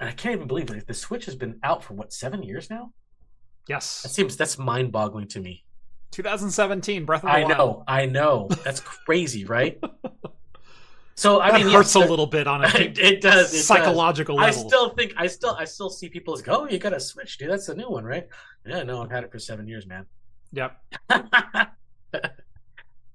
and 0.00 0.08
I 0.08 0.12
can't 0.12 0.34
even 0.34 0.48
believe 0.48 0.70
it. 0.70 0.86
The 0.86 0.94
Switch 0.94 1.24
has 1.26 1.34
been 1.36 1.58
out 1.62 1.84
for 1.84 1.94
what 1.94 2.12
seven 2.12 2.42
years 2.42 2.68
now. 2.70 2.92
That 4.02 4.10
seems 4.10 4.36
that's 4.36 4.58
mind-boggling 4.58 5.28
to 5.28 5.40
me. 5.40 5.64
2017 6.10 7.04
Breath 7.04 7.24
of 7.24 7.30
the 7.30 7.36
I 7.36 7.42
Wild. 7.44 7.58
know, 7.58 7.84
I 7.88 8.06
know. 8.06 8.48
That's 8.62 8.80
crazy, 8.80 9.44
right? 9.44 9.82
So 11.16 11.40
I 11.40 11.52
That 11.52 11.60
mean, 11.60 11.72
hurts 11.72 11.94
yes, 11.94 12.04
a 12.06 12.10
little 12.10 12.26
bit 12.26 12.46
on 12.46 12.64
a 12.64 12.68
it, 12.74 12.98
it 12.98 13.20
does. 13.20 13.52
It 13.52 13.56
does. 13.56 13.66
psychological 13.66 14.40
I 14.40 14.50
still 14.50 14.90
think 14.90 15.14
I 15.16 15.28
still 15.28 15.54
I 15.56 15.64
still 15.64 15.90
see 15.90 16.08
people 16.08 16.34
as 16.34 16.42
go, 16.42 16.62
oh, 16.62 16.68
you 16.68 16.78
got 16.78 16.90
to 16.90 17.00
switch, 17.00 17.38
dude. 17.38 17.50
That's 17.50 17.66
the 17.66 17.74
new 17.74 17.88
one, 17.88 18.04
right? 18.04 18.26
Yeah, 18.66 18.82
no, 18.82 19.02
I've 19.02 19.10
had 19.10 19.22
it 19.24 19.30
for 19.30 19.38
seven 19.38 19.68
years, 19.68 19.86
man. 19.86 20.06
Yep. 20.52 20.76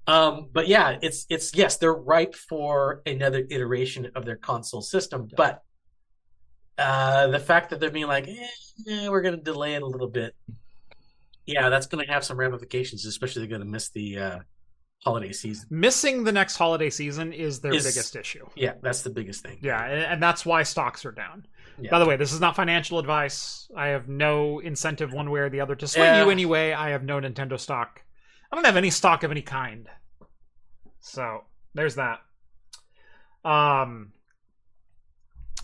um, 0.06 0.48
but 0.52 0.66
yeah, 0.66 0.98
it's 1.02 1.26
it's 1.28 1.54
yes, 1.54 1.76
they're 1.76 1.92
ripe 1.94 2.34
for 2.34 3.02
another 3.04 3.46
iteration 3.50 4.10
of 4.14 4.24
their 4.24 4.36
console 4.36 4.82
system, 4.82 5.28
but 5.36 5.62
uh, 6.80 7.26
the 7.28 7.38
fact 7.38 7.70
that 7.70 7.80
they're 7.80 7.90
being 7.90 8.06
like, 8.06 8.26
eh, 8.28 8.46
eh, 8.88 9.08
we're 9.08 9.22
going 9.22 9.36
to 9.36 9.42
delay 9.42 9.74
it 9.74 9.82
a 9.82 9.86
little 9.86 10.08
bit, 10.08 10.34
yeah, 11.46 11.68
that's 11.68 11.86
going 11.86 12.04
to 12.04 12.12
have 12.12 12.24
some 12.24 12.36
ramifications, 12.38 13.04
especially 13.06 13.42
they're 13.42 13.50
going 13.58 13.60
to 13.66 13.66
miss 13.70 13.90
the 13.90 14.18
uh, 14.18 14.38
holiday 15.04 15.32
season. 15.32 15.66
Missing 15.70 16.24
the 16.24 16.32
next 16.32 16.56
holiday 16.56 16.90
season 16.90 17.32
is 17.32 17.60
their 17.60 17.74
Is- 17.74 17.84
biggest 17.84 18.16
issue. 18.16 18.46
Yeah, 18.54 18.74
that's 18.82 19.02
the 19.02 19.10
biggest 19.10 19.42
thing. 19.42 19.58
Yeah, 19.62 19.82
and 19.84 20.22
that's 20.22 20.46
why 20.46 20.62
stocks 20.62 21.04
are 21.04 21.12
down. 21.12 21.46
Yeah. 21.80 21.90
By 21.90 21.98
the 21.98 22.06
way, 22.06 22.16
this 22.16 22.32
is 22.32 22.40
not 22.40 22.56
financial 22.56 22.98
advice. 22.98 23.70
I 23.74 23.88
have 23.88 24.06
no 24.08 24.58
incentive 24.58 25.12
one 25.12 25.30
way 25.30 25.40
or 25.40 25.48
the 25.50 25.60
other 25.60 25.74
to 25.76 25.86
swing 25.86 26.04
Yeah. 26.04 26.24
you 26.24 26.30
anyway. 26.30 26.72
I 26.72 26.90
have 26.90 27.04
no 27.04 27.18
Nintendo 27.20 27.58
stock. 27.58 28.02
I 28.52 28.56
don't 28.56 28.66
have 28.66 28.76
any 28.76 28.90
stock 28.90 29.22
of 29.22 29.30
any 29.30 29.42
kind. 29.42 29.88
So 31.00 31.44
there's 31.74 31.94
that. 31.94 32.20
Um, 33.44 34.12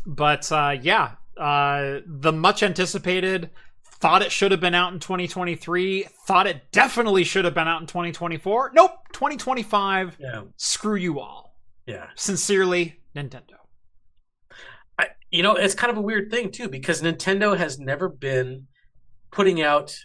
but 0.07 0.51
uh, 0.53 0.77
yeah, 0.81 1.13
uh, 1.37 2.01
the 2.07 2.33
much 2.33 2.63
anticipated. 2.63 3.51
Thought 3.99 4.21
it 4.21 4.31
should 4.31 4.51
have 4.51 4.61
been 4.61 4.75
out 4.75 4.93
in 4.93 5.01
2023. 5.01 6.03
Thought 6.27 6.47
it 6.47 6.71
definitely 6.71 7.25
should 7.25 7.47
have 7.47 7.55
been 7.55 7.67
out 7.67 7.81
in 7.81 7.87
2024. 7.87 8.73
Nope, 8.75 8.91
2025. 9.15 10.19
yeah, 10.21 10.43
Screw 10.59 10.97
you 10.97 11.19
all. 11.19 11.57
yeah. 11.87 12.09
Sincerely, 12.15 13.01
Nintendo. 13.17 13.55
I, 14.99 15.09
you 15.31 15.43
know, 15.43 15.55
it's 15.55 15.75
kind 15.75 15.91
of 15.91 15.97
a 15.97 16.03
weird 16.03 16.31
thing 16.31 16.51
too 16.51 16.69
because 16.69 17.01
Nintendo 17.01 17.57
has 17.57 17.79
never 17.79 18.11
been 18.11 18.67
putting 19.31 19.63
out 19.63 19.97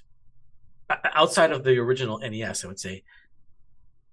outside 1.13 1.51
of 1.51 1.65
the 1.65 1.77
original 1.77 2.17
NES, 2.19 2.63
I 2.63 2.67
would 2.67 2.79
say, 2.79 3.03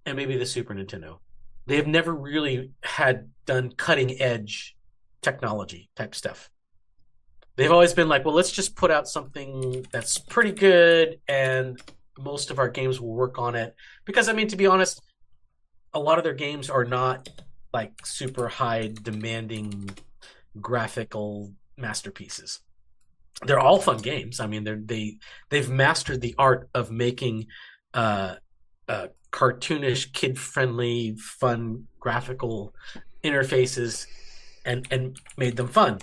and 0.04 0.16
maybe 0.16 0.36
the 0.36 0.46
Super 0.46 0.74
Nintendo. 0.74 1.18
They 1.66 1.76
have 1.76 1.86
never 1.86 2.12
really 2.12 2.72
had 2.82 3.30
done 3.46 3.72
cutting 3.76 4.20
edge 4.20 4.74
technology 5.22 5.90
type 5.96 6.14
stuff. 6.14 6.50
They've 7.56 7.72
always 7.72 7.92
been 7.92 8.08
like, 8.08 8.24
well, 8.24 8.34
let's 8.34 8.52
just 8.52 8.76
put 8.76 8.90
out 8.90 9.08
something 9.08 9.84
that's 9.92 10.18
pretty 10.18 10.52
good 10.52 11.18
and 11.28 11.80
most 12.18 12.50
of 12.50 12.58
our 12.58 12.68
games 12.68 13.00
will 13.00 13.14
work 13.14 13.38
on 13.38 13.54
it. 13.54 13.74
Because 14.04 14.28
I 14.28 14.32
mean, 14.32 14.48
to 14.48 14.56
be 14.56 14.66
honest, 14.66 15.02
a 15.92 16.00
lot 16.00 16.18
of 16.18 16.24
their 16.24 16.34
games 16.34 16.70
are 16.70 16.84
not 16.84 17.28
like 17.72 17.92
super 18.04 18.48
high 18.48 18.92
demanding 19.02 19.90
graphical 20.60 21.52
masterpieces. 21.76 22.60
They're 23.44 23.60
all 23.60 23.78
fun 23.80 23.98
games. 23.98 24.40
I 24.40 24.46
mean, 24.46 24.64
they're 24.64 24.80
they 24.82 25.18
they've 25.48 25.68
mastered 25.68 26.20
the 26.20 26.34
art 26.38 26.68
of 26.74 26.90
making 26.90 27.46
uh, 27.94 28.36
uh 28.88 29.08
cartoonish, 29.30 30.12
kid 30.12 30.38
friendly, 30.38 31.16
fun 31.16 31.86
graphical 32.00 32.74
interfaces 33.22 34.06
and 34.68 34.86
and 34.90 35.18
made 35.36 35.56
them 35.56 35.66
fun. 35.66 35.98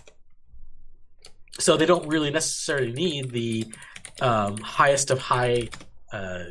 So 1.57 1.77
they 1.77 1.85
don't 1.85 2.07
really 2.07 2.31
necessarily 2.31 2.91
need 2.91 3.31
the 3.31 3.65
um, 4.21 4.57
highest 4.57 5.09
of 5.09 5.19
high, 5.19 5.69
uh, 6.11 6.45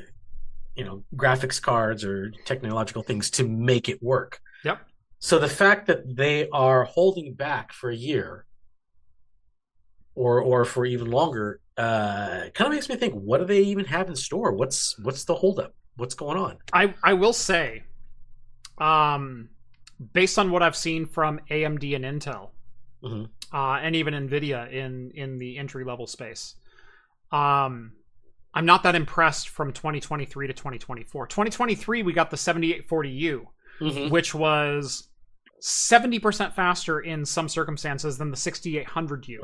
you 0.76 0.84
know, 0.84 1.04
graphics 1.14 1.60
cards 1.60 2.04
or 2.04 2.32
technological 2.46 3.02
things 3.02 3.30
to 3.32 3.46
make 3.46 3.90
it 3.90 4.02
work. 4.02 4.40
Yep. 4.64 4.78
So 5.18 5.38
the 5.38 5.48
fact 5.48 5.86
that 5.88 6.16
they 6.16 6.48
are 6.50 6.84
holding 6.84 7.34
back 7.34 7.72
for 7.72 7.90
a 7.90 7.96
year, 7.96 8.46
or 10.14 10.40
or 10.40 10.64
for 10.64 10.86
even 10.86 11.10
longer, 11.10 11.60
uh, 11.76 12.48
kind 12.54 12.68
of 12.68 12.72
makes 12.72 12.88
me 12.88 12.96
think: 12.96 13.14
what 13.14 13.38
do 13.38 13.44
they 13.44 13.62
even 13.62 13.84
have 13.86 14.08
in 14.08 14.16
store? 14.16 14.52
What's 14.52 14.98
what's 15.00 15.24
the 15.24 15.34
holdup? 15.34 15.74
What's 15.96 16.14
going 16.14 16.38
on? 16.38 16.58
I 16.72 16.94
I 17.02 17.12
will 17.14 17.32
say, 17.32 17.82
um, 18.78 19.50
based 20.12 20.38
on 20.38 20.50
what 20.50 20.62
I've 20.62 20.76
seen 20.76 21.06
from 21.06 21.40
AMD 21.50 21.94
and 21.94 22.04
Intel, 22.04 22.50
Mhm. 23.02 23.28
uh, 23.52 23.78
and 23.82 23.94
even 23.96 24.14
Nvidia 24.14 24.70
in 24.72 25.10
in 25.12 25.38
the 25.38 25.58
entry 25.58 25.84
level 25.84 26.06
space, 26.06 26.56
um, 27.32 27.92
I'm 28.54 28.66
not 28.66 28.82
that 28.84 28.94
impressed 28.94 29.48
from 29.48 29.72
2023 29.72 30.46
to 30.46 30.52
2024. 30.52 31.26
2023, 31.26 32.02
we 32.02 32.12
got 32.12 32.30
the 32.30 32.36
7840U, 32.36 33.48
Mhm. 33.80 34.10
which 34.10 34.34
was 34.34 35.08
70% 35.60 36.54
faster 36.54 37.00
in 37.00 37.24
some 37.24 37.48
circumstances 37.48 38.18
than 38.18 38.30
the 38.30 38.36
6800U. 38.36 39.40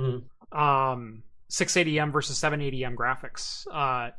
Mhm. 0.52 0.56
Um, 0.56 1.22
680M 1.48 2.12
versus 2.12 2.38
780M 2.38 2.94
graphics. 2.96 3.66
Uh, 3.72 4.10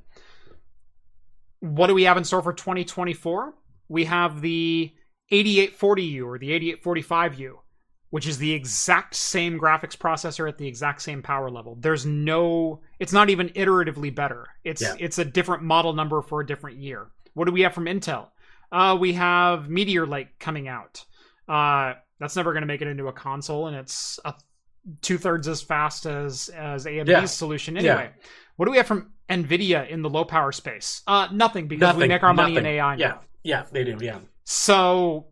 what 1.60 1.88
do 1.88 1.94
we 1.94 2.04
have 2.04 2.18
in 2.18 2.24
store 2.24 2.42
for 2.42 2.54
2024? 2.54 3.54
We 3.88 4.06
have 4.06 4.42
the 4.42 4.94
8840U 5.32 6.26
or 6.26 6.38
the 6.38 6.50
8845U, 6.76 7.54
which 8.10 8.28
is 8.28 8.38
the 8.38 8.52
exact 8.52 9.16
same 9.16 9.60
graphics 9.60 9.96
processor 9.98 10.48
at 10.48 10.58
the 10.58 10.68
exact 10.68 11.02
same 11.02 11.22
power 11.22 11.50
level. 11.50 11.76
There's 11.80 12.06
no 12.06 12.82
it's 13.00 13.14
not 13.14 13.30
even 13.30 13.50
iteratively 13.50 14.14
better. 14.14 14.46
It's 14.64 14.82
Yeah. 14.82 14.96
it's 15.00 15.18
a 15.18 15.26
different 15.26 15.64
model 15.64 15.94
number 15.94 16.22
for 16.22 16.42
a 16.42 16.46
different 16.46 16.78
year. 16.78 17.08
What 17.34 17.46
do 17.46 17.52
we 17.52 17.62
have 17.62 17.74
from 17.74 17.86
Intel? 17.86 18.28
Uh, 18.72 18.98
we 19.00 19.14
have 19.14 19.70
Meteor 19.70 20.06
Lake 20.06 20.38
coming 20.40 20.68
out. 20.68 21.04
Uh, 21.48 21.94
that's 22.20 22.36
never 22.36 22.54
going 22.54 22.62
to 22.62 22.68
make 22.68 22.82
it 22.82 22.88
into 22.88 23.08
a 23.08 23.14
console, 23.14 23.68
and 23.68 23.76
it's 23.76 24.20
a 24.26 24.34
two 25.02 25.18
thirds 25.18 25.48
as 25.48 25.62
fast 25.62 26.06
as 26.06 26.50
as 26.50 26.86
AMD's 26.86 27.10
Yeah. 27.10 27.26
solution 27.26 27.76
Yeah. 27.76 27.82
anyway. 27.82 28.12
What 28.58 28.66
do 28.66 28.72
we 28.72 28.78
have 28.78 28.88
from 28.88 29.12
Nvidia 29.30 29.88
in 29.90 30.02
the 30.02 30.10
low 30.10 30.24
power 30.26 30.52
space? 30.52 31.02
Uh, 31.08 31.28
nothing 31.32 31.68
because 31.68 31.96
we 31.96 32.08
make 32.08 32.22
our 32.24 32.34
money 32.34 32.52
in 32.58 32.64
nothing. 32.64 32.76
AI. 32.78 32.96
now. 32.96 33.00
Yeah, 33.00 33.18
yeah, 33.44 33.64
they 33.72 33.84
do. 33.84 33.98
Yeah, 34.00 34.20
So 34.54 35.28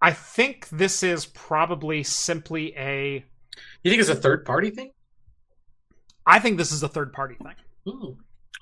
I 0.00 0.12
think 0.12 0.68
this 0.68 1.02
is 1.02 1.26
probably 1.26 2.04
simply 2.04 2.72
a. 2.76 3.24
you 3.82 3.90
think 3.90 4.00
it's 4.00 4.08
a 4.08 4.14
third 4.14 4.44
party 4.44 4.70
thing? 4.70 4.92
I 6.24 6.38
think 6.38 6.58
this 6.58 6.70
is 6.70 6.84
a 6.84 6.88
third 6.88 7.12
party 7.12 7.34
thing. 7.34 7.54
Hmm. 7.84 8.12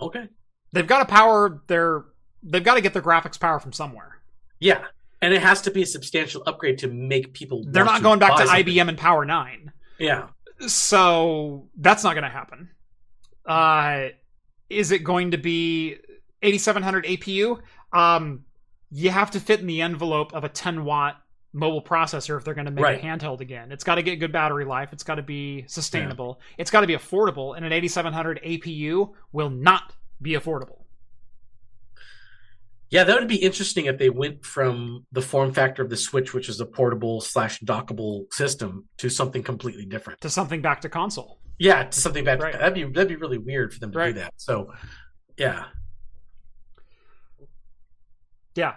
Okay. 0.01 0.27
They've 0.73 0.87
got 0.87 1.01
to 1.01 1.05
power 1.05 1.61
their. 1.67 2.07
They've 2.43 2.65
got 2.65 2.77
to 2.77 2.81
get 2.81 2.95
their 2.95 3.03
graphics 3.03 3.39
power 3.39 3.61
from 3.61 3.75
somewhere. 3.75 4.23
Yeah, 4.59 4.87
and 5.21 5.35
it 5.35 5.43
has 5.43 5.61
to 5.63 5.71
be 5.71 5.83
a 5.83 5.87
substantial 5.87 6.43
upgrade 6.47 6.79
to 6.79 6.89
make 6.89 7.35
people. 7.35 7.63
They're 7.67 7.85
not 7.85 8.03
going 8.03 8.21
back 8.21 8.39
to 8.39 8.47
something. 8.47 8.65
IBM 8.65 8.89
and 8.89 8.97
Power 8.97 9.27
Nine. 9.27 9.71
Yeah, 9.99 10.29
So 10.67 11.69
that's 11.77 12.05
not 12.05 12.15
going 12.15 12.25
to 12.25 12.31
happen. 12.31 12.71
Uh, 13.45 14.09
is 14.71 14.93
it 14.93 15.05
going 15.05 15.33
to 15.33 15.39
be 15.39 15.99
8700 16.43 17.05
APU? 17.05 17.61
Um, 17.93 18.45
you 18.91 19.11
have 19.11 19.31
to 19.33 19.41
fit 19.41 19.61
in 19.61 19.67
the 19.67 19.83
envelope 19.83 20.33
of 20.35 20.45
a 20.45 20.49
10 20.49 20.85
watt 20.85 21.17
mobile 21.53 21.83
processor 21.83 22.37
if 22.37 22.45
they're 22.45 22.55
going 22.55 22.67
to 22.67 22.71
make 22.71 22.85
Right. 22.85 22.99
it 22.99 23.03
handheld 23.05 23.41
again. 23.41 23.73
It's 23.73 23.85
got 23.85 23.97
to 23.97 24.03
get 24.03 24.17
good 24.17 24.33
battery 24.33 24.65
life. 24.65 24.93
It's 24.93 25.03
got 25.03 25.17
to 25.17 25.23
be 25.23 25.65
sustainable. 25.67 26.41
It's 26.59 26.71
got 26.71 26.83
to 26.83 26.87
be 26.87 26.95
affordable. 26.95 27.57
And 27.57 27.65
an 27.65 27.73
8700 27.73 28.41
APU 28.45 29.13
will 29.33 29.51
not 29.51 29.95
be 30.21 30.33
affordable. 30.33 30.85
yeah, 32.91 33.05
that 33.05 33.19
would 33.19 33.29
be 33.29 33.37
interesting 33.37 33.85
if 33.87 33.99
they 33.99 34.09
went 34.09 34.45
from 34.47 35.05
the 35.13 35.21
form 35.21 35.53
factor 35.53 35.83
of 35.83 35.91
the 35.91 35.97
Switch, 35.97 36.33
which 36.33 36.49
is 36.49 36.59
a 36.61 36.65
portable 36.67 37.21
slash 37.21 37.61
dockable 37.61 38.33
system, 38.33 38.87
to 38.97 39.11
something 39.11 39.43
completely 39.43 39.85
different. 39.85 40.21
To 40.23 40.31
something 40.31 40.63
back 40.63 40.81
to 40.83 40.89
console. 40.89 41.39
Yeah, 41.59 41.85
to 41.85 42.01
something 42.01 42.25
back. 42.25 42.41
Right. 42.41 42.55
That'd 42.59 42.73
be 42.75 42.85
that'd 42.85 43.09
be 43.09 43.17
really 43.17 43.37
weird 43.39 43.75
for 43.75 43.81
them 43.81 43.93
to 43.93 43.99
Right. 43.99 44.15
do 44.15 44.21
that. 44.21 44.33
So, 44.37 44.73
yeah, 45.37 45.65
Yeah. 48.59 48.75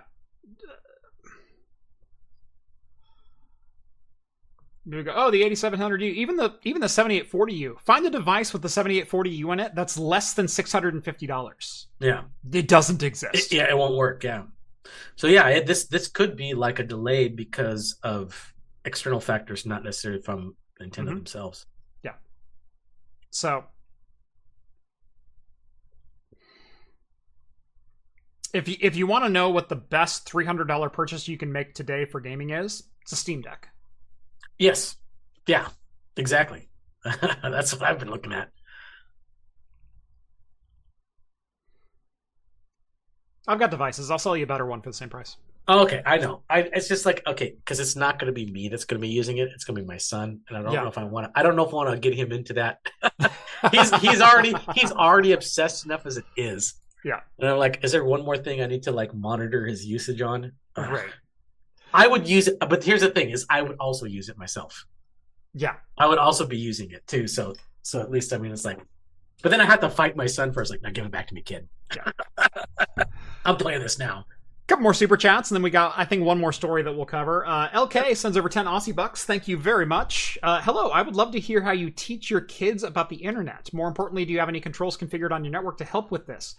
We 4.86 5.04
go, 5.04 5.12
oh, 5.16 5.30
the 5.32 5.42
8700U, 5.44 6.02
even 6.02 6.36
the 6.38 6.56
even 6.64 6.82
the 6.82 6.88
7840U. 6.88 7.80
Find 7.82 8.06
a 8.06 8.10
device 8.10 8.52
with 8.54 8.62
the 8.62 8.68
7840U 8.68 9.54
in 9.54 9.60
it 9.60 9.74
that's 9.76 9.98
less 9.98 10.34
than 10.34 10.46
$650. 10.48 11.86
yeah, 12.00 12.22
It 12.52 12.68
doesn't 12.68 13.02
It- 13.04 13.08
exist. 13.08 13.52
yeah. 13.52 13.70
It 13.70 13.78
won't 13.78 13.96
work. 13.96 14.24
Yeah. 14.24 14.44
So 15.16 15.28
yeah, 15.28 15.48
it, 15.50 15.66
this 15.68 15.86
this 15.86 16.08
could 16.08 16.36
be 16.36 16.54
like 16.54 16.80
a 16.80 16.84
delay 16.84 17.28
because 17.28 17.98
of 18.04 18.54
external 18.86 19.20
factors, 19.20 19.66
not 19.66 19.84
necessarily 19.84 20.22
from 20.22 20.56
Nintendo 20.82 21.10
Mhm. 21.10 21.16
themselves. 21.20 21.66
Yeah. 22.04 22.16
So 23.30 23.66
if 28.54 28.68
you 28.68 28.76
if 28.82 28.96
you 28.96 29.08
want 29.08 29.24
to 29.26 29.30
know 29.30 29.50
what 29.50 29.70
the 29.70 29.76
best 29.76 30.32
$300 30.32 30.92
purchase 30.94 31.28
you 31.28 31.38
can 31.38 31.52
make 31.52 31.74
today 31.74 32.06
for 32.06 32.20
gaming 32.20 32.52
is, 32.52 32.84
it's 33.02 33.12
a 33.12 33.16
Steam 33.16 33.42
Deck. 33.42 33.70
Yes. 34.58 34.98
Yeah. 35.48 35.68
Exactly. 36.18 36.70
That's 37.44 37.74
what 37.74 37.84
I've 37.84 38.00
been 38.00 38.10
looking 38.10 38.34
at. 38.34 38.50
I've 43.48 43.60
got 43.60 43.72
devices. 43.72 44.12
I'll 44.12 44.20
sell 44.20 44.38
you 44.38 44.44
a 44.44 44.48
better 44.48 44.66
one 44.66 44.82
for 44.82 44.90
the 44.90 44.96
same 44.96 45.10
price. 45.10 45.38
Oh, 45.68 45.84
okay, 45.84 46.02
I 46.06 46.18
know. 46.18 46.44
I 46.50 46.60
it's 46.74 46.88
just 46.88 47.06
like 47.06 47.22
okay, 47.26 47.56
because 47.56 47.80
it's 47.80 47.96
not 47.96 48.20
going 48.20 48.28
to 48.28 48.34
be 48.34 48.52
me 48.52 48.68
that's 48.68 48.86
going 48.86 49.00
to 49.00 49.08
be 49.08 49.12
using 49.14 49.38
it. 49.38 49.50
It's 49.54 49.64
going 49.64 49.76
to 49.76 49.82
be 49.82 49.88
my 49.88 49.98
son, 49.98 50.42
and 50.50 50.58
I 50.58 50.62
don't 50.62 50.74
Yeah. 50.74 50.82
know 50.82 50.90
if 50.90 50.98
I 50.98 51.04
want 51.04 51.28
to. 51.28 51.40
I 51.40 51.44
don't 51.44 51.56
know 51.56 51.66
if 51.66 51.72
I 51.72 51.76
want 51.76 51.90
to 51.92 51.98
get 52.00 52.18
him 52.18 52.32
into 52.32 52.54
that. 52.54 52.80
he's 53.72 53.92
he's 54.02 54.22
already 54.22 54.56
he's 54.76 54.92
already 54.92 55.32
obsessed 55.32 55.86
enough 55.86 56.06
as 56.06 56.18
it 56.18 56.26
is. 56.36 56.74
Yeah. 57.04 57.22
And 57.40 57.50
I'm 57.50 57.58
like, 57.58 57.84
is 57.84 57.92
there 57.92 58.04
one 58.04 58.24
more 58.24 58.38
thing 58.38 58.62
I 58.62 58.68
need 58.68 58.84
to 58.84 58.92
like 58.92 59.14
monitor 59.14 59.66
his 59.66 59.86
usage 59.86 60.22
on? 60.22 60.54
Right. 60.78 61.10
I 61.94 62.08
would 62.08 62.28
use 62.28 62.48
it, 62.48 62.58
but 62.60 62.84
here's 62.84 63.02
the 63.02 63.10
thing: 63.10 63.32
is 63.32 63.46
I 63.50 63.62
would 63.62 63.78
also 63.80 64.06
use 64.06 64.30
it 64.30 64.38
myself. 64.38 64.86
Yeah. 65.54 65.76
I 65.98 66.08
would 66.08 66.18
also 66.20 66.46
be 66.46 66.58
using 66.58 66.92
it 66.92 67.06
too. 67.08 67.28
So 67.28 67.54
so 67.82 68.00
at 68.00 68.12
least 68.12 68.32
I 68.34 68.38
mean 68.38 68.52
it's 68.52 68.66
like, 68.66 68.80
but 69.42 69.50
then 69.50 69.60
I 69.60 69.66
have 69.66 69.82
to 69.82 69.90
fight 69.90 70.16
my 70.16 70.28
son 70.28 70.54
first. 70.54 70.72
Like, 70.72 70.82
now 70.82 70.92
give 70.92 71.06
it 71.06 71.12
back 71.12 71.28
to 71.28 71.34
me, 71.34 71.42
kid. 71.42 71.68
Yeah. 71.96 73.04
I'm 73.46 73.58
playing 73.58 73.82
this 73.82 73.98
now. 73.98 74.26
Couple 74.68 74.84
more 74.84 74.94
super 74.94 75.18
chats, 75.18 75.52
and 75.52 75.56
then 75.56 75.64
we 75.64 75.70
got, 75.70 75.94
I 75.98 76.06
think, 76.06 76.24
one 76.24 76.40
more 76.40 76.54
story 76.54 76.82
that 76.84 76.94
we'll 76.94 77.06
cover. 77.06 77.46
Uh, 77.46 77.70
LK 77.70 78.16
sends 78.16 78.38
over 78.38 78.48
10 78.48 78.66
Aussie 78.66 78.96
bucks. 78.96 79.26
Thank 79.26 79.48
you 79.48 79.58
very 79.58 79.86
much. 79.86 80.38
Uh, 80.42 80.62
hello, 80.62 80.90
I 80.90 81.02
would 81.02 81.16
love 81.16 81.32
to 81.34 81.40
hear 81.40 81.62
how 81.62 81.72
you 81.72 81.90
teach 81.90 82.30
your 82.30 82.42
kids 82.42 82.84
about 82.84 83.10
the 83.10 83.18
internet. 83.18 83.74
More 83.74 83.88
importantly, 83.88 84.24
do 84.24 84.32
you 84.32 84.40
have 84.40 84.50
any 84.50 84.62
controls 84.62 84.98
configured 84.98 85.32
on 85.32 85.44
your 85.44 85.52
network 85.52 85.78
to 85.80 85.86
help 85.86 86.10
with 86.12 86.26
this? 86.26 86.56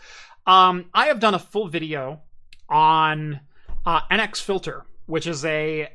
Um, 0.47 0.87
I 0.93 1.07
have 1.07 1.21
done 1.21 1.35
a 1.35 1.39
full 1.39 1.69
video 1.69 2.21
on 2.69 3.41
uh, 3.87 4.01
NX 4.11 4.43
Filter, 4.43 4.85
which 5.07 5.27
is 5.27 5.45
a 5.45 5.89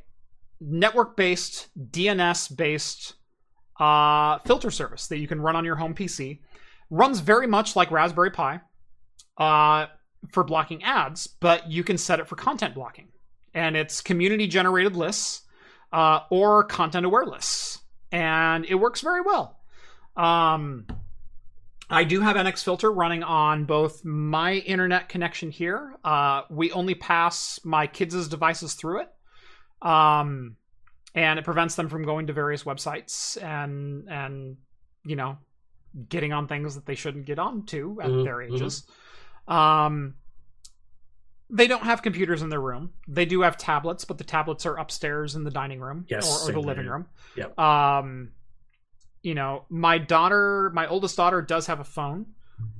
network 0.59 1.15
based, 1.15 1.69
DNS 1.91 2.55
based 2.55 3.15
uh, 3.79 4.39
filter 4.39 4.71
service 4.71 5.07
that 5.07 5.19
you 5.19 5.27
can 5.27 5.41
run 5.41 5.55
on 5.55 5.65
your 5.65 5.75
home 5.75 5.93
PC. 5.93 6.39
Runs 6.89 7.19
very 7.19 7.47
much 7.47 7.75
like 7.75 7.91
Raspberry 7.91 8.31
Pi. 8.31 8.61
Uh, 9.37 9.87
for 10.31 10.43
blocking 10.43 10.83
ads, 10.83 11.27
but 11.27 11.69
you 11.69 11.83
can 11.83 11.97
set 11.97 12.19
it 12.19 12.27
for 12.27 12.35
content 12.35 12.75
blocking. 12.75 13.07
And 13.53 13.75
it's 13.75 14.01
community 14.01 14.47
generated 14.47 14.95
lists 14.95 15.43
uh, 15.91 16.21
or 16.29 16.63
content 16.63 17.05
aware 17.05 17.25
lists. 17.25 17.79
And 18.11 18.65
it 18.65 18.75
works 18.75 19.01
very 19.01 19.21
well. 19.21 19.59
Um, 20.15 20.85
I 21.89 22.03
do 22.03 22.21
have 22.21 22.35
NX 22.35 22.63
Filter 22.63 22.91
running 22.91 23.23
on 23.23 23.65
both 23.65 24.03
my 24.03 24.53
internet 24.53 25.07
connection 25.09 25.51
here. 25.51 25.95
Uh, 26.03 26.41
we 26.49 26.71
only 26.71 26.95
pass 26.95 27.59
my 27.63 27.87
kids' 27.87 28.27
devices 28.27 28.73
through 28.73 29.01
it. 29.01 29.09
Um, 29.81 30.57
and 31.15 31.39
it 31.39 31.45
prevents 31.45 31.75
them 31.75 31.87
from 31.87 32.03
going 32.03 32.27
to 32.27 32.33
various 32.33 32.63
websites 32.63 33.41
and, 33.41 34.09
and, 34.09 34.57
you 35.05 35.15
know, 35.15 35.37
getting 36.09 36.33
on 36.33 36.47
things 36.47 36.75
that 36.75 36.85
they 36.85 36.95
shouldn't 36.95 37.25
get 37.25 37.39
on 37.39 37.65
to 37.67 37.99
at 38.01 38.09
Mhm, 38.09 38.23
their 38.23 38.41
ages. 38.41 38.85
Um, 39.47 40.15
they 41.49 41.67
don't 41.67 41.83
have 41.83 42.01
computers 42.01 42.41
in 42.41 42.49
their 42.49 42.59
room. 42.61 42.91
They 43.07 43.25
do 43.25 43.41
have 43.41 43.57
tablets, 43.57 44.03
but 44.05 44.17
the 44.17 44.23
tablets 44.25 44.65
are 44.65 44.75
upstairs 44.77 45.35
in 45.35 45.43
the 45.45 45.51
dining 45.51 45.79
room 45.79 46.05
Yes, 46.09 46.43
or, 46.43 46.49
or 46.49 46.53
the 46.53 46.59
living 46.59 46.87
room. 46.87 47.05
Yep. 47.35 47.57
Um, 47.57 48.31
you 49.23 49.33
know, 49.33 49.63
my 49.69 49.97
daughter, 49.97 50.71
my 50.73 50.87
oldest 50.87 51.15
daughter, 51.15 51.41
does 51.41 51.67
have 51.67 51.79
a 51.79 51.85
phone. 51.85 52.25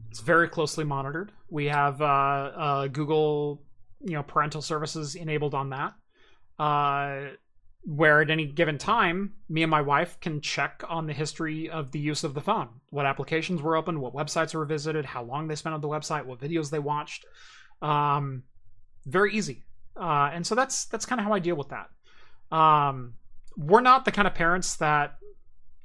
It's 0.10 0.19
very 0.19 0.49
closely 0.49 0.84
monitored. 0.84 1.31
We 1.49 1.65
have 1.65 2.02
uh, 2.02 2.06
uh, 2.06 2.88
Google, 2.88 3.61
you 4.02 4.14
know, 4.14 4.23
parental 4.23 4.61
services 4.61 5.15
enabled 5.15 5.53
on 5.53 5.69
that. 5.69 5.94
uh, 6.60 7.35
where 7.84 8.22
at 8.22 8.30
any 8.30 8.45
given 8.45 8.78
time, 8.78 9.34
me 9.48 9.64
and 9.64 9.72
my 9.72 9.82
wife 9.82 10.20
can 10.20 10.41
check 10.41 10.84
on 10.90 11.08
the 11.08 11.14
history 11.14 11.70
of 11.70 11.91
the 11.91 11.99
use 11.99 12.24
of 12.24 12.34
the 12.34 12.41
phone, 12.41 12.68
what 12.90 13.06
applications 13.06 13.62
were 13.62 13.78
opened, 13.78 14.02
what 14.02 14.14
websites 14.14 14.54
were 14.54 14.66
visited, 14.66 15.06
how 15.06 15.24
long 15.24 15.48
they 15.48 15.56
spent 15.56 15.74
on 15.74 15.82
the 15.82 15.88
website, 15.88 16.26
what 16.26 16.40
videos 16.40 16.70
they 16.70 16.80
watched. 16.80 17.26
Um, 17.82 18.44
very 19.06 19.34
easy, 19.34 19.64
uh, 19.95 20.30
and 20.34 20.45
so 20.45 20.54
that's 20.54 20.86
that's 20.86 21.06
kind 21.06 21.22
of 21.22 21.26
how 21.26 21.34
I 21.34 21.40
deal 21.40 21.56
with 21.56 21.70
that. 21.70 21.90
Um, 22.56 23.14
we're 23.56 23.82
not 23.82 24.06
the 24.06 24.12
kind 24.12 24.28
of 24.28 24.36
parents 24.36 24.76
that 24.78 25.18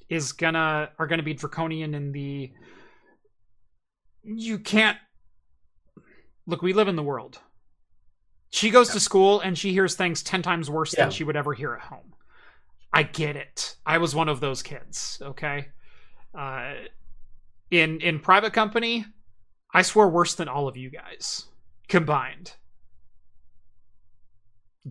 is 0.09 0.33
gonna 0.33 0.91
are 0.99 1.07
gonna 1.07 1.23
be 1.23 1.35
draconian 1.35 1.95
in 1.95 2.13
the 2.13 2.53
you 4.23 4.59
can't 4.59 4.99
look 6.47 6.63
we 6.63 6.73
live 6.73 6.89
in 6.89 6.97
the 6.97 7.03
world 7.03 7.39
she 8.53 8.71
goes 8.71 8.91
to 8.91 9.01
school 9.01 9.41
and 9.41 9.57
she 9.59 9.73
hears 9.73 9.95
things 9.97 10.23
10 10.23 10.43
times 10.43 10.71
worse 10.71 10.95
Yeah. 10.97 11.05
than 11.05 11.11
she 11.11 11.25
would 11.25 11.37
ever 11.37 11.53
hear 11.55 11.73
at 11.75 11.81
home. 11.81 12.15
I 12.93 13.03
get 13.03 13.35
it. 13.35 13.77
I 13.85 13.99
was 13.99 14.15
one 14.15 14.29
of 14.29 14.39
those 14.41 14.63
kids 14.63 15.21
okay? 15.21 15.69
Uh 16.35 16.75
in 17.71 18.01
in 18.03 18.21
private 18.21 18.53
company 18.53 19.05
i 19.75 19.81
swear 19.83 20.07
worse 20.07 20.35
than 20.35 20.47
all 20.49 20.69
of 20.69 20.77
you 20.77 20.91
guys 20.91 21.47
combined. 21.89 22.53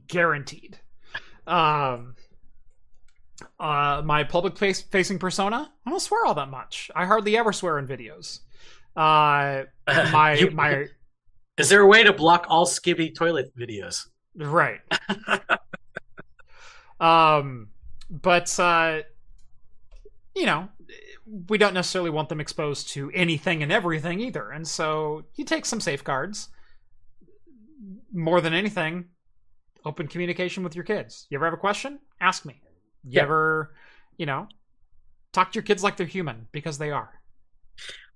Guaranteed. 0.08 0.80
Um 1.48 2.16
uh 3.60 4.02
my 4.06 4.24
public 4.24 4.58
face 4.58 4.82
facing 4.82 5.18
persona 5.18 5.72
i 5.86 5.90
don't 5.90 6.00
swear 6.00 6.26
all 6.26 6.36
that 6.36 6.50
much. 6.50 6.90
I 6.96 7.06
hardly 7.06 7.38
ever 7.38 7.52
swear 7.54 7.78
in 7.80 7.88
videos. 7.88 8.40
Uh 8.96 9.64
my 10.12 10.34
You- 10.34 10.52
my 10.52 10.88
Is 11.58 11.70
there 11.70 11.82
a 11.82 11.88
way 11.88 12.04
to 12.04 12.14
block 12.14 12.46
all 12.50 12.66
Skibidi 12.66 13.14
Toilet 13.16 13.52
videos? 13.58 14.08
right. 14.36 14.80
Um 17.00 17.70
but 18.12 18.60
uh 18.60 19.02
you 20.36 20.46
know 20.46 20.70
we 21.48 21.58
don't 21.58 21.74
necessarily 21.74 22.12
want 22.12 22.30
them 22.30 22.40
exposed 22.40 22.90
to 22.90 23.10
anything 23.16 23.64
and 23.64 23.72
everything 23.72 24.20
either. 24.20 24.52
And 24.52 24.68
so 24.68 25.24
you 25.36 25.44
take 25.46 25.66
some 25.66 25.80
safeguards. 25.82 26.50
More 28.14 28.40
than 28.42 28.54
anything 28.54 29.06
open 29.84 30.08
communication 30.08 30.64
with 30.64 30.76
your 30.76 30.84
kids. 30.84 31.26
You 31.32 31.38
ever 31.40 31.46
have 31.46 31.54
a 31.56 31.58
question? 31.58 32.00
Ask 32.20 32.46
me. 32.46 32.62
You 33.04 33.14
Yeah. 33.18 33.24
ever 33.24 33.74
you 34.18 34.28
know 34.28 34.48
talk 35.34 35.52
to 35.54 35.56
your 35.56 35.64
kids 35.64 35.82
like 35.84 35.98
they're 35.98 36.06
human 36.06 36.48
because 36.52 36.78
they 36.78 36.92
are. 36.92 37.10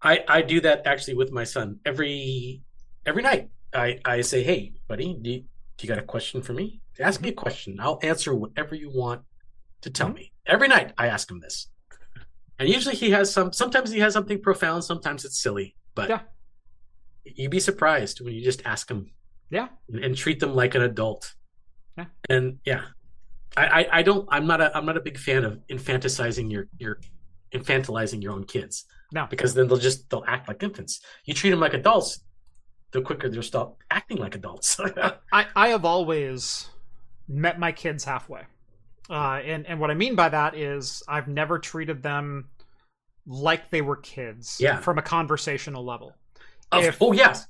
I 0.03 0.23
I 0.27 0.41
do 0.43 0.61
that 0.61 0.85
actually 0.85 1.15
with 1.15 1.31
my 1.31 1.43
son. 1.43 1.79
Every 1.85 2.61
every 3.05 3.23
night. 3.23 3.49
I 3.73 3.99
I 4.05 4.21
say, 4.21 4.43
hey, 4.43 4.73
buddy, 4.87 5.17
do 5.21 5.29
you, 5.29 5.39
do 5.39 5.87
you 5.87 5.87
got 5.87 5.97
a 5.97 6.05
question 6.05 6.41
for 6.41 6.53
me? 6.53 6.81
Ask 6.99 7.21
me 7.21 7.29
a 7.29 7.31
mm-hmm. 7.31 7.39
question. 7.39 7.77
I'll 7.79 7.99
answer 8.01 8.33
whatever 8.33 8.75
you 8.75 8.89
want 8.89 9.21
to 9.81 9.89
tell 9.89 10.07
mm-hmm. 10.07 10.15
me. 10.15 10.31
Every 10.45 10.67
night 10.67 10.93
I 10.97 11.07
ask 11.07 11.29
him 11.29 11.39
this, 11.39 11.67
and 12.59 12.69
usually 12.69 12.95
he 12.95 13.11
has 13.11 13.31
some. 13.33 13.51
Sometimes 13.51 13.91
he 13.91 13.99
has 13.99 14.13
something 14.13 14.41
profound. 14.41 14.83
Sometimes 14.83 15.25
it's 15.25 15.41
silly, 15.41 15.75
but 15.93 16.09
Yeah. 16.09 16.21
you'd 17.23 17.51
be 17.51 17.59
surprised 17.59 18.21
when 18.21 18.33
you 18.33 18.43
just 18.43 18.61
ask 18.65 18.89
him. 18.89 19.11
Yeah. 19.51 19.67
and, 19.89 20.03
and 20.03 20.17
treat 20.17 20.39
them 20.39 20.55
like 20.55 20.73
an 20.75 20.81
adult. 20.81 21.35
Yeah. 21.97 22.05
and 22.29 22.59
yeah, 22.65 22.81
I, 23.55 23.65
I 23.65 23.87
I 23.99 24.01
don't. 24.01 24.27
I'm 24.31 24.47
not 24.47 24.59
a 24.61 24.75
I'm 24.75 24.85
not 24.85 24.97
a 24.97 25.01
big 25.01 25.17
fan 25.17 25.43
of 25.43 25.59
infantilizing 25.67 26.51
your 26.51 26.67
your 26.77 26.99
infantilizing 27.53 28.21
your 28.21 28.33
own 28.33 28.43
kids 28.43 28.85
no 29.13 29.27
because 29.29 29.53
then 29.53 29.67
they'll 29.67 29.77
just 29.77 30.09
they'll 30.09 30.25
act 30.27 30.47
like 30.47 30.61
infants. 30.63 31.01
You 31.25 31.33
treat 31.33 31.51
them 31.51 31.59
like 31.59 31.73
adults, 31.73 32.19
the 32.95 33.01
quicker 33.01 33.29
they'll 33.29 33.43
stop 33.43 33.77
acting 33.91 34.17
like 34.17 34.35
adults. 34.35 34.79
I, 35.31 35.45
I 35.55 35.67
have 35.69 35.85
always 35.85 36.67
met 37.27 37.59
my 37.59 37.71
kids 37.71 38.03
halfway. 38.03 38.41
Uh, 39.09 39.39
and, 39.45 39.67
and 39.67 39.79
what 39.79 39.91
I 39.91 39.93
mean 39.93 40.15
by 40.15 40.29
that 40.29 40.55
is 40.55 41.03
I've 41.07 41.27
never 41.27 41.59
treated 41.59 42.01
them 42.01 42.49
like 43.27 43.69
they 43.69 43.81
were 43.81 43.97
kids 43.97 44.57
Yeah. 44.59 44.77
from 44.79 44.97
a 44.97 45.01
conversational 45.01 45.83
level. 45.85 46.15
Of- 46.71 46.83
If- 46.83 47.01
oh 47.01 47.11
yes, 47.11 47.47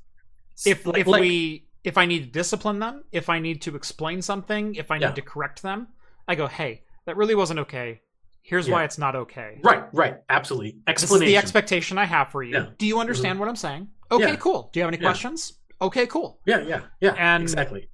If 0.66 0.86
Like- 0.86 0.98
if 1.02 1.08
like- 1.08 1.22
we 1.22 1.68
if 1.84 1.98
I 2.00 2.06
need 2.08 2.22
to 2.26 2.32
discipline 2.32 2.80
them, 2.80 3.04
if 3.12 3.30
I 3.30 3.38
need 3.40 3.62
to 3.64 3.76
explain 3.76 4.20
something, 4.22 4.74
if 4.74 4.90
I 4.90 4.98
need 4.98 5.06
Yeah. 5.06 5.12
to 5.12 5.22
correct 5.22 5.62
them, 5.62 5.88
I 6.28 6.34
go, 6.34 6.48
"Hey, 6.48 6.82
that 7.06 7.16
really 7.16 7.36
wasn't 7.36 7.60
okay. 7.60 8.02
Here's 8.42 8.68
why 8.70 8.84
it's 8.84 8.98
not 8.98 9.16
okay. 9.16 9.60
right, 9.64 9.84
right, 9.94 10.18
absolutely. 10.30 10.78
Explanation. 10.88 11.20
This 11.20 11.28
is 11.28 11.34
the 11.34 11.38
expectation 11.38 11.98
I 12.00 12.06
have 12.06 12.30
for 12.30 12.42
you. 12.44 12.54
Yeah. 12.54 12.60
Mm-hmm. 12.62 12.74
Do 12.78 12.86
you 12.88 13.00
understand 13.00 13.40
what 13.40 13.50
I'm 13.50 13.56
saying? 13.56 13.88
Okay, 14.12 14.30
Yeah. 14.30 14.36
cool. 14.38 14.70
Do 14.72 14.80
you 14.80 14.84
have 14.86 14.94
any 14.94 15.02
Yeah. 15.02 15.10
questions? 15.10 15.54
Okay, 15.82 16.08
cool. 16.08 16.40
yeah, 16.46 16.60
yeah, 16.60 16.82
yeah. 17.02 17.14
And- 17.18 17.44
exactly. 17.44 17.90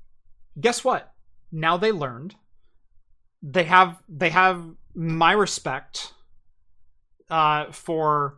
guess 0.60 0.84
what 0.84 1.14
now 1.52 1.78
they 1.78 1.92
learned 1.92 2.36
they 3.42 3.64
have 3.64 4.02
they 4.10 4.30
have 4.30 4.64
my 4.94 5.32
respect 5.32 6.14
uh 7.30 7.72
for 7.72 8.38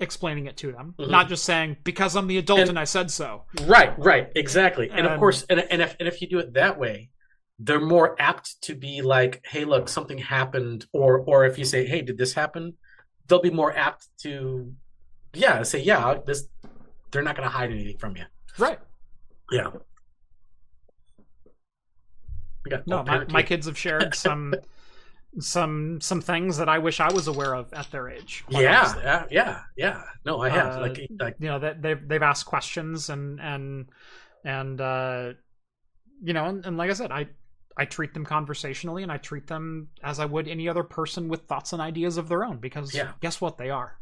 explaining 0.00 0.46
it 0.46 0.56
to 0.56 0.70
them 0.72 0.94
Mhm. 0.98 1.10
not 1.10 1.28
just 1.28 1.44
saying 1.44 1.76
because 1.82 2.14
i'm 2.16 2.28
the 2.28 2.38
adult 2.38 2.60
and, 2.60 2.68
And- 2.70 2.78
i 2.78 2.84
said 2.84 3.10
so 3.10 3.44
Right, 3.64 3.92
right, 3.98 4.30
exactly. 4.36 4.88
And 4.90 5.06
of 5.06 5.18
course, 5.18 5.44
and, 5.50 5.58
and 5.60 5.82
if 5.82 5.96
and 5.98 6.06
if 6.08 6.22
you 6.22 6.28
do 6.28 6.38
it 6.38 6.52
that 6.54 6.78
way, 6.78 7.10
they're 7.58 7.80
more 7.96 8.14
apt 8.20 8.62
to 8.62 8.74
be 8.76 9.02
like, 9.02 9.44
"Hey, 9.44 9.64
look, 9.64 9.88
something 9.88 10.18
happened," 10.18 10.86
or 10.92 11.18
or 11.18 11.44
if 11.44 11.58
you 11.58 11.64
say, 11.64 11.84
"Hey, 11.86 12.00
did 12.02 12.16
this 12.16 12.32
happen?" 12.34 12.74
They'll 13.26 13.42
be 13.42 13.50
more 13.50 13.76
apt 13.76 14.06
to, 14.22 14.72
yeah, 15.34 15.64
say, 15.64 15.80
"Yeah, 15.82 16.18
this." 16.24 16.46
They're 17.10 17.22
not 17.22 17.36
going 17.36 17.48
to 17.48 17.54
hide 17.54 17.70
anything 17.70 17.98
from 17.98 18.16
you. 18.16 18.24
right 18.58 18.78
Yeah. 19.50 19.70
We 22.64 22.70
got 22.70 22.86
no 22.86 23.02
my, 23.02 23.24
my 23.26 23.42
kids 23.42 23.66
have 23.66 23.78
shared 23.78 24.14
some 24.26 24.54
some 25.40 26.00
some 26.00 26.20
things 26.20 26.56
that 26.56 26.68
i 26.70 26.78
wish 26.78 27.00
i 27.00 27.12
was 27.12 27.28
aware 27.28 27.54
of 27.54 27.72
at 27.74 27.90
their 27.90 28.08
age 28.08 28.44
Yeah, 28.48 28.80
honestly. 28.80 29.02
yeah, 29.04 29.24
yeah, 29.30 29.60
yeah. 29.76 30.02
No, 30.24 30.40
I 30.40 30.48
have. 30.48 30.78
Uh, 30.78 30.80
like, 30.80 31.06
like, 31.20 31.36
you 31.38 31.48
know 31.48 31.58
that 31.58 31.82
they've 31.82 32.08
they've 32.08 32.22
asked 32.22 32.46
questions 32.46 33.10
and 33.10 33.38
and 33.40 33.86
and 34.44 34.80
uh 34.80 35.32
you 36.22 36.32
know 36.32 36.46
and, 36.46 36.64
and 36.66 36.76
like 36.78 36.90
i 36.90 36.94
said 36.94 37.12
i 37.12 37.26
i 37.76 37.84
treat 37.84 38.14
them 38.14 38.24
conversationally 38.24 39.02
and 39.02 39.12
i 39.12 39.18
treat 39.18 39.46
them 39.46 39.88
as 40.02 40.18
i 40.18 40.24
would 40.24 40.48
any 40.48 40.66
other 40.68 40.82
person 40.82 41.28
with 41.28 41.42
thoughts 41.42 41.72
and 41.74 41.82
ideas 41.82 42.16
of 42.16 42.28
their 42.28 42.42
own 42.44 42.56
because 42.56 42.94
Yeah. 42.94 43.12
guess 43.20 43.40
what 43.40 43.58
they 43.58 43.68
are 43.70 43.98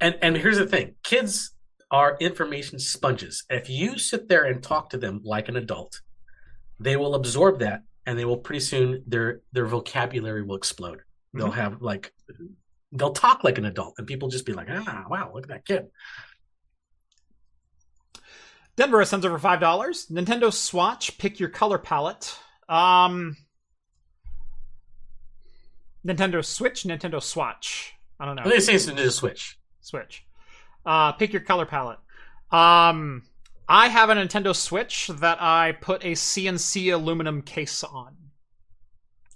and 0.00 0.18
and 0.22 0.36
here's 0.36 0.58
the 0.58 0.66
thing: 0.66 0.94
kids 1.02 1.52
are 1.90 2.16
information 2.20 2.78
sponges. 2.78 3.44
If 3.50 3.68
you 3.68 3.98
sit 3.98 4.28
there 4.28 4.44
and 4.44 4.62
talk 4.62 4.90
to 4.90 4.98
them 4.98 5.20
like 5.24 5.48
an 5.48 5.56
adult, 5.56 6.00
they 6.78 6.96
will 6.96 7.14
absorb 7.14 7.60
that, 7.60 7.82
and 8.06 8.18
they 8.18 8.24
will 8.24 8.38
pretty 8.38 8.60
soon 8.60 9.02
their 9.06 9.40
their 9.52 9.66
vocabulary 9.66 10.42
will 10.42 10.56
explode. 10.56 11.02
They'll 11.34 11.50
have 11.50 11.82
like 11.82 12.12
they'll 12.92 13.12
talk 13.12 13.44
like 13.44 13.58
an 13.58 13.64
adult, 13.64 13.94
and 13.98 14.06
people 14.06 14.28
just 14.28 14.46
be 14.46 14.52
like, 14.52 14.68
"Ah, 14.70 15.04
wow, 15.08 15.30
look 15.34 15.44
at 15.44 15.48
that 15.50 15.64
kid." 15.64 15.88
denver 18.76 19.04
sends 19.04 19.26
over 19.26 19.38
five 19.38 19.60
dollars 19.60 20.06
nintendo 20.06 20.50
swatch 20.50 21.18
pick 21.18 21.38
your 21.38 21.50
color 21.50 21.76
palette 21.76 22.38
um 22.68 23.36
nintendo 26.06 26.42
switch 26.42 26.84
nintendo 26.84 27.22
swatch 27.22 27.92
i 28.18 28.24
don't 28.24 28.36
know 28.36 28.44
They 28.44 28.58
say 28.60 28.74
it's 28.74 28.84
saying 28.84 28.96
it's 28.96 29.02
a 29.02 29.08
Nintendo 29.08 29.12
Switch. 29.12 29.58
Switch. 29.82 30.24
Uh, 30.84 31.12
pick 31.12 31.32
your 31.32 31.42
color 31.42 31.66
palette. 31.66 31.98
Um, 32.50 33.22
I 33.68 33.88
have 33.88 34.10
a 34.10 34.14
Nintendo 34.14 34.54
Switch 34.54 35.08
that 35.08 35.40
I 35.40 35.72
put 35.72 36.04
a 36.04 36.12
CNC 36.12 36.92
aluminum 36.92 37.42
case 37.42 37.84
on. 37.84 38.16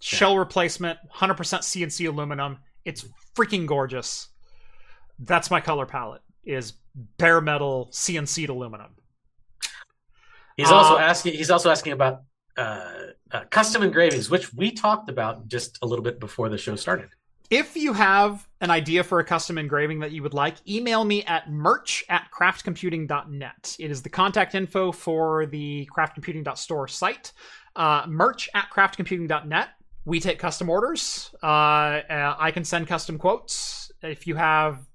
Shell 0.00 0.36
replacement, 0.36 0.98
100% 1.14 1.36
CNC 1.36 2.08
aluminum. 2.08 2.58
It's 2.84 3.06
freaking 3.34 3.66
gorgeous. 3.66 4.28
That's 5.18 5.50
my 5.50 5.60
color 5.60 5.86
palette. 5.86 6.22
Is 6.44 6.74
bare 7.16 7.40
metal 7.40 7.88
CNC 7.92 8.48
aluminum. 8.48 8.96
He's 10.56 10.70
also 10.70 10.96
Uh, 10.96 10.98
asking. 10.98 11.34
He's 11.34 11.50
also 11.50 11.70
asking 11.70 11.92
about 11.94 12.22
uh, 12.56 12.90
uh, 13.32 13.44
custom 13.50 13.82
engravings, 13.82 14.28
which 14.30 14.52
we 14.52 14.70
talked 14.70 15.08
about 15.08 15.48
just 15.48 15.78
a 15.82 15.86
little 15.86 16.02
bit 16.02 16.20
before 16.20 16.48
the 16.48 16.58
show 16.58 16.76
started. 16.76 17.08
If 17.50 17.76
you 17.76 17.92
have 17.92 18.48
an 18.60 18.70
idea 18.70 19.04
for 19.04 19.20
a 19.20 19.24
custom 19.24 19.58
engraving 19.58 20.00
that 20.00 20.12
you 20.12 20.22
would 20.22 20.32
like, 20.32 20.56
email 20.66 21.04
me 21.04 21.22
at 21.24 21.50
merch 21.50 22.04
at 22.08 22.28
craftcomputing.net. 22.32 23.76
It 23.78 23.90
is 23.90 24.02
the 24.02 24.08
contact 24.08 24.54
info 24.54 24.92
for 24.92 25.46
the 25.46 25.88
craftcomputing.store 25.94 26.88
site. 26.88 27.32
Uh, 27.76 28.04
merch 28.08 28.48
at 28.54 28.70
craftcomputing.net. 28.74 29.68
We 30.06 30.20
take 30.20 30.38
custom 30.38 30.70
orders. 30.70 31.34
Uh, 31.42 31.46
uh, 31.46 32.36
I 32.38 32.50
can 32.50 32.64
send 32.64 32.86
custom 32.86 33.18
quotes. 33.18 33.92
If 34.02 34.26
you 34.26 34.36
have 34.36 34.86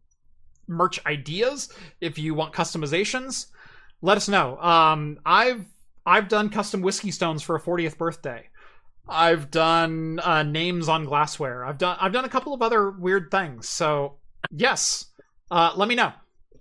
merch 0.68 1.04
ideas, 1.06 1.72
if 2.02 2.18
you 2.18 2.34
want 2.34 2.54
customizations, 2.54 3.48
let 4.02 4.18
us 4.18 4.28
know. 4.28 4.60
Um, 4.60 5.20
I've 5.26 5.66
I've 6.06 6.28
done 6.28 6.50
custom 6.50 6.82
whiskey 6.82 7.12
stones 7.12 7.44
for 7.44 7.56
a 7.56 7.62
40th 7.62 7.98
birthday. 7.98 8.49
I've 9.10 9.50
done 9.52 10.20
uh, 10.24 10.44
names 10.44 10.88
on 10.88 11.06
glassware. 11.06 11.66
I've 11.66 11.78
done 11.78 11.98
I've 12.00 12.14
done 12.14 12.26
a 12.26 12.30
couple 12.30 12.54
of 12.54 12.62
other 12.62 12.92
weird 12.92 13.32
things. 13.32 13.68
So 13.68 14.18
yes, 14.52 15.06
uh, 15.52 15.74
let 15.76 15.88
me 15.90 15.96
know. 15.96 16.12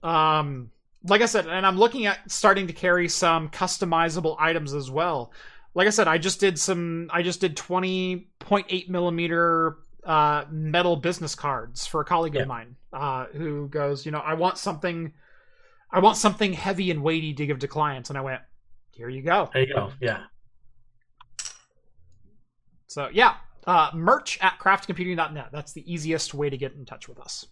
Um, 0.03 0.71
like 1.05 1.21
I 1.23 1.27
said, 1.27 1.47
and 1.47 1.67
I'm 1.67 1.77
looking 1.79 2.07
at 2.07 2.31
starting 2.31 2.67
to 2.67 2.73
carry 2.73 3.09
some 3.09 3.49
customizable 3.51 4.37
items 4.39 4.75
as 4.75 4.91
well. 4.91 5.33
like 5.75 5.87
I 5.87 5.91
said, 5.91 6.09
I 6.09 6.19
just 6.19 6.41
did 6.41 6.59
some. 6.59 7.09
I 7.13 7.23
just 7.23 7.41
did 7.41 7.57
twenty 7.57 8.29
point 8.41 8.67
eight 8.69 8.91
millimeter 8.91 9.77
uh, 10.05 10.45
metal 10.51 10.97
business 10.97 11.35
cards 11.35 11.87
for 11.87 12.01
a 12.01 12.05
colleague 12.05 12.35
Yeah. 12.35 12.43
of 12.43 12.49
mine 12.49 12.77
uh, 12.93 13.27
who 13.27 13.69
goes, 13.69 14.07
you 14.07 14.13
know, 14.13 14.21
I 14.21 14.35
want 14.35 14.57
something, 14.57 15.13
I 15.93 16.01
want 16.01 16.17
something 16.17 16.53
heavy 16.55 16.91
and 16.91 17.03
weighty 17.03 17.35
to 17.35 17.47
give 17.47 17.59
to 17.61 17.69
clients, 17.69 18.09
and 18.09 18.19
I 18.19 18.23
went, 18.23 18.41
here 18.93 19.09
you 19.11 19.21
go. 19.23 19.51
There 19.53 19.63
you 19.63 19.75
go. 19.75 19.93
Yeah. 20.01 20.25
So 22.89 23.09
yeah, 23.13 23.35
uh, 23.67 23.91
merch 23.95 24.39
at 24.41 24.59
craftcomputing.net. 24.59 25.49
That's 25.53 25.73
the 25.73 25.91
easiest 25.91 26.35
way 26.35 26.51
to 26.51 26.57
get 26.57 26.73
in 26.73 26.85
touch 26.85 27.09
with 27.09 27.21
us. 27.21 27.47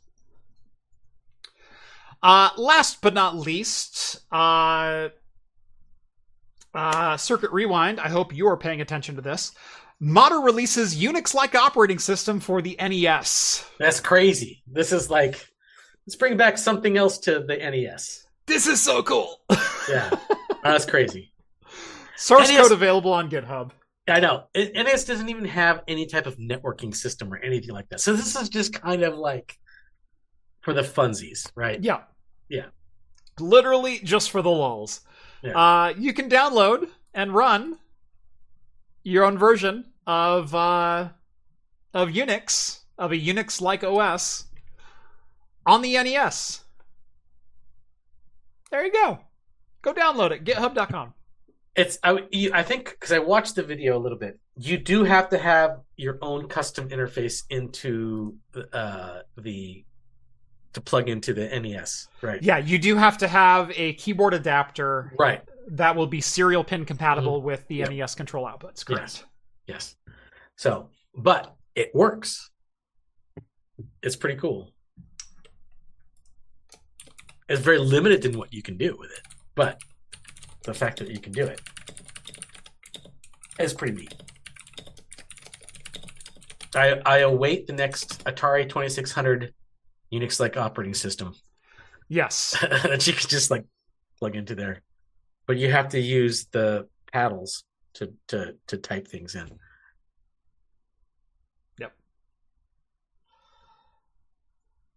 Uh, 2.23 2.51
last 2.57 3.03
but 3.03 3.15
not 3.15 3.37
least, 3.37 4.21
uh, 4.33 5.11
uh, 6.75 7.17
Circuit 7.17 7.53
Rewind. 7.53 8.01
I 8.01 8.09
hope 8.09 8.35
you 8.35 8.49
are 8.49 8.57
paying 8.57 8.81
attention 8.81 9.15
to 9.17 9.21
this. 9.21 9.53
Modder 10.01 10.41
releases 10.41 10.97
Unix-like 10.97 11.55
operating 11.55 11.99
system 11.99 12.41
for 12.41 12.61
the 12.61 12.77
NES. 12.81 13.65
That's 13.79 14.01
crazy. 14.01 14.63
This 14.67 14.93
is 14.93 15.11
like 15.11 15.49
let's 16.07 16.17
bring 16.17 16.37
back 16.37 16.59
something 16.59 16.97
else 16.97 17.19
to 17.19 17.41
the 17.41 17.57
NES. 17.57 18.27
This 18.47 18.67
is 18.67 18.83
so 18.83 19.03
cool. 19.03 19.41
Yeah. 19.89 20.11
That's 20.65 20.85
crazy. 20.85 21.33
Source 22.17 22.49
NES 22.49 22.61
code 22.61 22.73
available 22.73 23.13
on 23.13 23.31
GitHub. 23.31 23.71
I 24.09 24.20
know. 24.20 24.45
NES 24.55 25.05
doesn't 25.05 25.28
even 25.28 25.45
have 25.47 25.83
any 25.89 26.07
type 26.07 26.27
of 26.27 26.37
networking 26.37 26.95
system 26.95 27.33
or 27.33 27.39
anything 27.39 27.70
like 27.70 27.89
that. 27.89 28.01
So 28.01 28.12
this 28.12 28.37
is 28.37 28.49
just 28.49 28.73
kind 28.73 29.03
of 29.03 29.16
like 29.16 29.59
for 30.61 30.73
the 30.73 30.83
funsies, 30.83 31.51
right? 31.55 31.83
Yeah. 31.83 32.03
Yeah. 32.49 32.66
Literally 33.41 33.99
just 33.99 34.31
for 34.31 34.43
the 34.43 34.51
lulls. 34.51 35.01
Yeah. 35.43 35.59
Uh, 35.59 35.95
you 35.99 36.12
can 36.12 36.28
download 36.28 36.89
and 37.15 37.35
run 37.35 37.78
your 39.03 39.24
own 39.24 39.39
version 39.39 39.85
of 40.07 40.55
uh, 40.55 41.09
of 41.95 42.11
Unix, 42.11 42.81
of 42.99 43.12
a 43.12 43.16
Unix 43.16 43.61
like 43.61 43.83
OS 43.83 44.45
on 45.65 45.83
the 45.83 45.95
NES. 45.95 46.65
There 48.70 48.85
you 48.85 48.93
go. 48.93 49.20
Go 49.83 49.93
download 49.93 50.33
it. 50.33 50.45
GitHub.com. 50.45 51.15
It's 51.77 51.98
I 52.03 52.19
you, 52.31 52.51
I 52.55 52.62
think 52.62 52.90
because 52.90 53.12
I 53.12 53.19
watched 53.19 53.55
the 53.55 53.62
video 53.62 53.98
a 53.98 54.01
little 54.01 54.19
bit. 54.19 54.39
You 54.59 54.78
do 54.78 55.05
have 55.05 55.28
to 55.28 55.39
have 55.39 55.81
your 55.97 56.19
own 56.23 56.48
custom 56.48 56.89
interface 56.89 57.43
into 57.51 58.36
uh, 58.73 59.20
the 59.36 59.85
to 60.73 60.81
plug 60.81 61.09
into 61.09 61.35
the 61.35 61.48
NES, 61.61 62.09
right? 62.23 62.43
Yeah, 62.43 62.59
you 62.59 62.78
do 62.78 62.97
have 62.97 63.19
to 63.19 63.28
have 63.28 63.70
a 63.77 63.93
keyboard 63.94 64.35
adapter 64.35 65.12
Right. 65.19 65.43
that 65.69 65.97
will 65.97 66.07
be 66.07 66.20
serial 66.20 66.65
pin 66.65 66.85
compatible 66.85 67.40
with 67.43 67.66
the 67.69 67.77
Yep. 67.77 67.90
NES 67.90 68.15
control 68.15 68.47
outputs. 68.47 68.85
Correct. 68.85 69.24
Yes. 69.66 69.97
So, 70.57 70.90
but 71.15 71.55
it 71.74 71.94
works. 71.94 72.51
It's 74.03 74.16
pretty 74.16 74.39
cool. 74.39 74.70
It's 77.48 77.61
very 77.61 77.78
limited 77.78 78.24
in 78.24 78.36
what 78.39 78.53
you 78.53 78.62
can 78.62 78.77
do 78.77 78.97
with 78.98 79.11
it, 79.12 79.20
but 79.55 79.81
the 80.67 80.75
fact 80.75 80.99
that 80.99 81.09
you 81.09 81.19
can 81.19 81.33
do 81.33 81.47
it 81.47 81.61
is 83.59 83.73
pretty 83.73 83.95
neat. 83.97 84.15
I 86.75 87.01
I 87.07 87.19
await 87.19 87.67
the 87.67 87.73
next 87.73 88.25
Atari 88.25 88.69
Twenty 88.69 88.91
Six 88.91 89.13
Hundred 89.13 89.55
Unix 90.13 90.39
like 90.39 90.57
operating 90.57 90.95
system 90.95 91.35
Yes. 92.09 92.57
that 92.63 93.07
you 93.07 93.13
can 93.13 93.29
just 93.29 93.51
like 93.51 93.65
plug 94.19 94.37
into 94.37 94.55
there, 94.55 94.83
but 95.47 95.57
you 95.57 95.71
have 95.71 95.89
to 95.91 96.01
use 96.01 96.47
the 96.53 96.89
paddles 97.13 97.65
to 97.95 98.13
to 98.29 98.57
to 98.69 98.77
type 98.77 99.09
things 99.09 99.35
in. 99.35 99.49
Yep. 101.79 101.93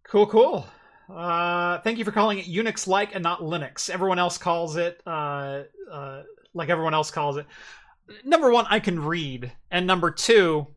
Cool, 0.04 0.28
cool. 0.28 0.68
Uh, 1.10 1.80
thank 1.80 1.98
you 1.98 2.06
for 2.06 2.12
calling 2.12 2.38
it 2.38 2.46
Unix 2.46 2.88
like 2.88 3.16
and 3.16 3.24
not 3.24 3.40
Linux. 3.42 3.90
Everyone 3.90 4.20
else 4.20 4.38
calls 4.38 4.76
it 4.76 5.02
uh, 5.08 5.64
uh, 5.92 6.24
like 6.54 6.70
everyone 6.70 6.94
else 6.94 7.10
calls 7.12 7.38
it. 7.38 7.46
Number 8.24 8.52
one, 8.52 8.66
I 8.70 8.80
can 8.80 9.00
read, 9.00 9.52
and 9.72 9.86
number 9.86 10.10
two, 10.12 10.68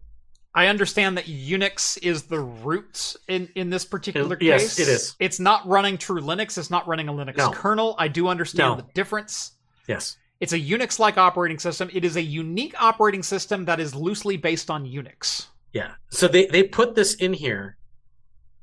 I 0.55 0.67
understand 0.67 1.17
that 1.17 1.25
Unix 1.27 1.99
is 2.03 2.25
the 2.25 2.41
root 2.41 3.17
in 3.29 3.49
in 3.55 3.71
this 3.71 3.85
particular 3.85 4.37
It- 4.37 4.43
yes, 4.43 4.77
case. 4.77 4.89
it 4.89 4.91
is. 4.91 5.17
It's 5.19 5.41
not 5.41 5.67
running 5.67 5.97
true 5.99 6.21
Linux. 6.21 6.57
It's 6.59 6.71
not 6.71 6.87
running 6.87 7.09
a 7.09 7.13
Linux 7.13 7.37
No. 7.39 7.51
kernel. 7.51 7.95
I 7.99 8.09
do 8.09 8.29
understand 8.29 8.71
No. 8.71 8.77
the 8.77 8.87
difference. 8.95 9.53
Yes. 9.89 10.17
It's 10.41 10.53
a 10.53 10.59
Unix 10.61 10.99
like 10.99 11.17
operating 11.19 11.59
system. 11.59 11.89
It 11.93 12.05
is 12.05 12.17
a 12.17 12.23
unique 12.23 12.75
operating 12.83 13.23
system 13.23 13.65
that 13.67 13.81
is 13.81 13.95
loosely 13.95 14.37
based 14.37 14.71
on 14.71 14.85
Unix. 14.85 15.47
Yeah. 15.73 15.93
So 16.11 16.27
they 16.29 16.47
they 16.47 16.65
put 16.65 16.95
this 16.95 17.15
in 17.15 17.33
here 17.33 17.77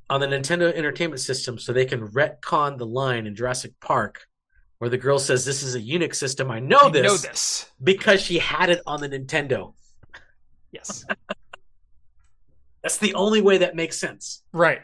on 0.09 0.19
the 0.19 0.27
Nintendo 0.27 0.73
Entertainment 0.73 1.19
System 1.21 1.57
so 1.59 1.71
they 1.71 1.85
can 1.85 2.07
retcon 2.09 2.77
the 2.77 2.85
line 2.85 3.27
in 3.27 3.35
Jurassic 3.35 3.73
Park 3.79 4.25
where 4.79 4.89
the 4.89 4.97
girl 4.97 5.19
says 5.19 5.43
this 5.45 5.61
is 5.61 5.75
a 5.75 5.79
Unix 5.81 6.15
system. 6.15 6.49
I 6.49 6.59
know 6.59 6.79
I 6.83 6.89
this 6.89 7.03
know 7.03 7.17
this. 7.17 7.69
because 7.83 8.21
she 8.21 8.39
had 8.39 8.69
it 8.69 8.81
on 8.87 9.01
the 9.01 9.09
Nintendo. 9.09 9.73
Yes. 10.71 11.05
That's 12.83 12.97
the 12.97 13.13
only 13.13 13.41
way 13.41 13.57
that 13.59 13.75
makes 13.75 13.97
sense. 13.99 14.43
right. 14.53 14.81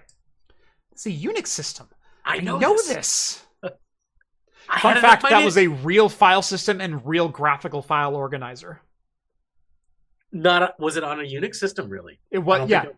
It's 0.91 1.05
a 1.05 1.11
Unix 1.11 1.47
system. 1.47 1.87
I 2.23 2.37
I 2.37 2.39
know, 2.39 2.57
know 2.57 2.73
this. 2.73 2.87
this. 2.87 3.45
I 4.69 4.79
Fun 4.79 4.95
fact: 5.01 5.23
that 5.23 5.43
was 5.43 5.57
a 5.57 5.67
real 5.67 6.07
file 6.09 6.41
system 6.41 6.79
and 6.81 7.05
real 7.05 7.27
graphical 7.29 7.81
file 7.81 8.15
organizer. 8.15 8.81
not 10.31 10.63
a, 10.63 10.73
was 10.79 10.95
it 10.97 11.03
on 11.03 11.19
a 11.19 11.23
Unix 11.23 11.55
system 11.55 11.89
really? 11.89 12.19
It 12.31 12.39
was 12.39 12.69
yeah. 12.69 12.83
It, 12.83 12.95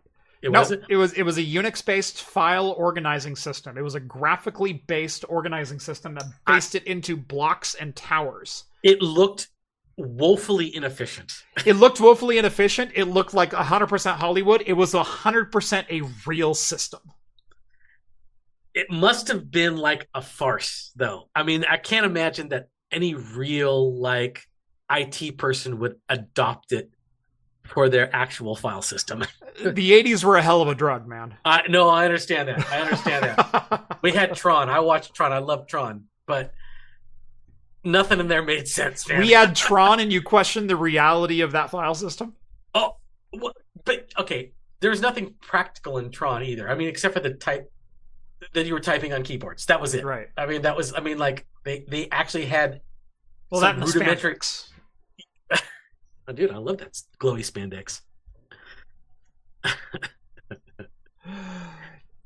it 0.47 0.51
no, 0.51 0.59
wasn't. 0.59 0.83
it 0.87 0.95
was 0.95 1.11
it 1.13 1.23
was 1.23 1.37
a 1.37 1.43
Unix-based 1.43 2.21
file 2.21 2.71
organizing 2.77 3.35
system. 3.35 3.77
It 3.77 3.81
was 3.81 3.95
a 3.95 3.99
graphically 3.99 4.71
based 4.87 5.25
organizing 5.27 5.77
system 5.77 6.13
that 6.13 6.23
based 6.45 6.73
it 6.73 6.85
into 6.85 7.17
blocks 7.17 7.75
and 7.75 7.93
towers. 7.93 8.63
It 8.81 9.01
looked 9.01 9.49
woefully 9.97 10.73
inefficient. 10.73 11.43
It 11.65 11.73
looked 11.73 11.99
woefully 11.99 12.37
inefficient. 12.37 12.91
It 12.95 13.05
looked 13.05 13.33
like 13.33 13.51
100% 13.51 14.15
Hollywood. 14.15 14.63
It 14.65 14.73
was 14.73 14.93
100% 14.93 15.85
a 15.89 16.09
real 16.25 16.53
system. 16.53 17.01
It 18.73 18.89
must 18.89 19.27
have 19.27 19.51
been 19.51 19.75
like 19.75 20.07
a 20.13 20.21
farce, 20.21 20.93
though. 20.95 21.29
I 21.35 21.43
mean, 21.43 21.65
I 21.69 21.75
can't 21.75 22.05
imagine 22.05 22.49
that 22.49 22.69
any 22.89 23.15
real 23.15 23.99
like 23.99 24.47
IT 24.89 25.37
person 25.37 25.79
would 25.79 25.95
adopt 26.07 26.71
it 26.71 26.89
for 27.67 27.89
their 27.89 28.13
actual 28.15 28.55
file 28.55 28.81
system. 28.81 29.23
the 29.63 29.91
80s 29.91 30.23
were 30.23 30.37
a 30.37 30.41
hell 30.41 30.61
of 30.61 30.67
a 30.67 30.75
drug, 30.75 31.07
man. 31.07 31.35
I 31.45 31.63
no, 31.67 31.89
I 31.89 32.05
understand 32.05 32.49
that. 32.49 32.67
I 32.69 32.81
understand 32.81 33.23
that. 33.23 33.83
We 34.03 34.11
had 34.11 34.35
Tron. 34.35 34.69
I 34.69 34.79
watched 34.79 35.15
Tron. 35.15 35.33
I 35.33 35.39
love 35.39 35.65
Tron, 35.67 36.05
but 36.27 36.53
nothing 37.83 38.19
in 38.19 38.27
there 38.27 38.43
made 38.43 38.67
sense, 38.67 39.09
man. 39.09 39.19
we 39.19 39.31
had 39.31 39.55
Tron 39.55 39.99
and 39.99 40.13
you 40.13 40.21
questioned 40.21 40.69
the 40.69 40.75
reality 40.75 41.41
of 41.41 41.51
that 41.53 41.71
file 41.71 41.95
system? 41.95 42.35
oh, 42.75 42.95
but 43.85 44.09
okay. 44.19 44.51
There's 44.79 45.01
nothing 45.01 45.33
practical 45.41 45.97
in 45.97 46.11
Tron 46.11 46.43
either. 46.43 46.69
I 46.69 46.75
mean, 46.75 46.87
except 46.87 47.15
for 47.15 47.19
the 47.19 47.33
type 47.33 47.71
that 48.53 48.65
you 48.65 48.73
were 48.73 48.79
typing 48.79 49.13
on 49.13 49.23
keyboards. 49.23 49.65
That 49.65 49.81
was 49.81 49.95
it. 49.95 50.05
Right. 50.05 50.27
I 50.37 50.45
mean, 50.45 50.61
that 50.61 50.77
was. 50.77 50.93
I 50.93 50.99
mean, 50.99 51.17
like 51.17 51.45
they 51.63 51.83
they 51.87 52.07
actually 52.11 52.45
had. 52.45 52.81
Well, 53.49 53.61
some 53.61 53.79
that 53.79 53.85
rudimentary-. 53.87 54.37
Oh, 56.27 56.33
dude, 56.33 56.51
I 56.51 56.57
love 56.57 56.79
that 56.79 56.99
glowy 57.19 57.39
spandex. 57.45 58.01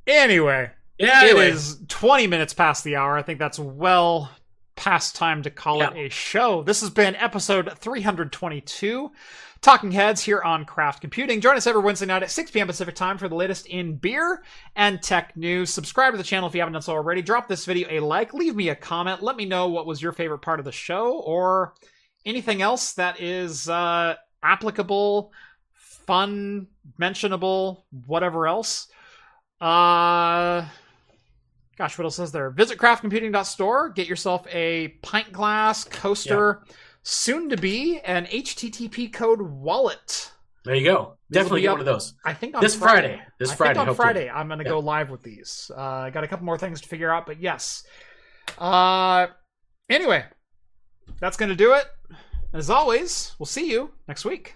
Anyway, 0.08 0.70
Yeah, 0.98 1.24
it 1.24 1.30
anyway. 1.30 1.52
is 1.52 1.80
20 1.88 2.28
minutes 2.28 2.54
past 2.54 2.84
the 2.84 2.96
hour. 2.96 3.16
I 3.18 3.22
think 3.22 3.40
that's 3.40 3.60
well 3.60 4.30
past 4.76 5.16
time 5.16 5.44
to 5.44 5.52
call 5.52 5.84
it 5.84 5.94
a 5.96 6.10
show. 6.10 6.64
This 6.64 6.82
has 6.82 6.90
been 6.90 7.16
episode 7.16 7.72
322. 7.78 9.12
Talking 9.62 9.92
Heads 9.92 10.24
here 10.24 10.42
on 10.42 10.66
Craft 10.66 11.02
Computing. 11.02 11.40
Join 11.40 11.56
us 11.56 11.68
every 11.68 11.82
Wednesday 11.84 12.08
night 12.08 12.24
at 12.24 12.32
6 12.32 12.50
p.m. 12.50 12.66
Pacific 12.66 12.96
time 12.96 13.20
for 13.20 13.30
the 13.30 13.36
latest 13.36 13.68
in 13.68 13.96
beer 13.96 14.44
and 14.76 15.02
tech 15.04 15.38
news. 15.38 15.70
Subscribe 15.72 16.14
to 16.14 16.18
the 16.18 16.24
channel 16.24 16.50
if 16.50 16.56
you 16.56 16.62
haven't 16.62 16.74
done 16.74 16.82
so 16.82 16.94
already. 16.94 17.22
Drop 17.22 17.48
this 17.48 17.64
video 17.66 17.88
a 17.92 18.00
like, 18.04 18.34
leave 18.34 18.56
me 18.56 18.70
a 18.70 18.76
comment. 18.76 19.22
Let 19.22 19.36
me 19.38 19.46
know 19.46 19.68
what 19.70 19.86
was 19.86 20.02
your 20.02 20.14
favorite 20.14 20.40
part 20.40 20.58
of 20.60 20.66
the 20.66 20.72
show 20.72 21.20
or 21.20 21.76
anything 22.26 22.62
else 22.62 22.94
that 22.94 23.20
is 23.22 23.68
uh, 23.70 24.16
applicable, 24.44 25.32
fun, 25.74 26.68
mentionable, 26.98 27.86
whatever 28.06 28.48
else. 28.48 28.88
Uh, 29.60 30.66
gosh, 31.78 31.98
what 31.98 32.06
else 32.06 32.20
is 32.20 32.32
there? 32.32 32.50
Visit 32.50 32.78
craftcomputing.store. 32.78 33.90
Get 33.90 34.08
yourself 34.08 34.46
a 34.52 34.90
pint 35.04 35.32
glass 35.32 35.84
coaster, 35.84 36.64
soon 37.04 37.50
to 37.50 37.58
be 37.58 38.00
an 38.02 38.26
HTTP 38.26 39.12
code 39.14 39.42
wallet. 39.42 40.32
there 40.66 40.76
you 40.76 40.84
go. 40.86 41.18
These 41.30 41.36
Definitely 41.44 41.62
get 41.62 41.72
one 41.72 41.80
of 41.80 41.86
those. 41.86 42.14
I 42.26 42.34
think 42.34 42.56
on 42.56 42.62
This 42.62 42.76
Friday. 42.76 43.22
This 43.40 43.52
I 43.52 43.56
Friday, 43.56 43.74
think 43.74 43.80
on 43.82 43.88
hopefully. 43.88 44.06
Friday 44.06 44.30
I'm 44.30 44.48
gonna 44.48 44.64
Yeah. 44.64 44.70
go 44.70 44.80
live 44.80 45.10
with 45.10 45.24
these. 45.24 45.72
Uh, 45.76 45.82
I 45.82 46.10
got 46.10 46.24
a 46.24 46.28
couple 46.28 46.46
more 46.46 46.58
things 46.58 46.82
to 46.82 46.88
figure 46.88 47.12
out, 47.12 47.26
but 47.26 47.40
yes. 47.40 47.84
Uh, 48.58 49.28
anyway, 49.90 50.26
that's 51.20 51.38
gonna 51.38 51.56
do 51.56 51.74
it. 51.74 51.86
As 52.54 52.70
always, 52.70 53.36
we'll 53.40 53.46
see 53.46 53.70
you 53.72 53.92
next 54.08 54.26
week. 54.26 54.50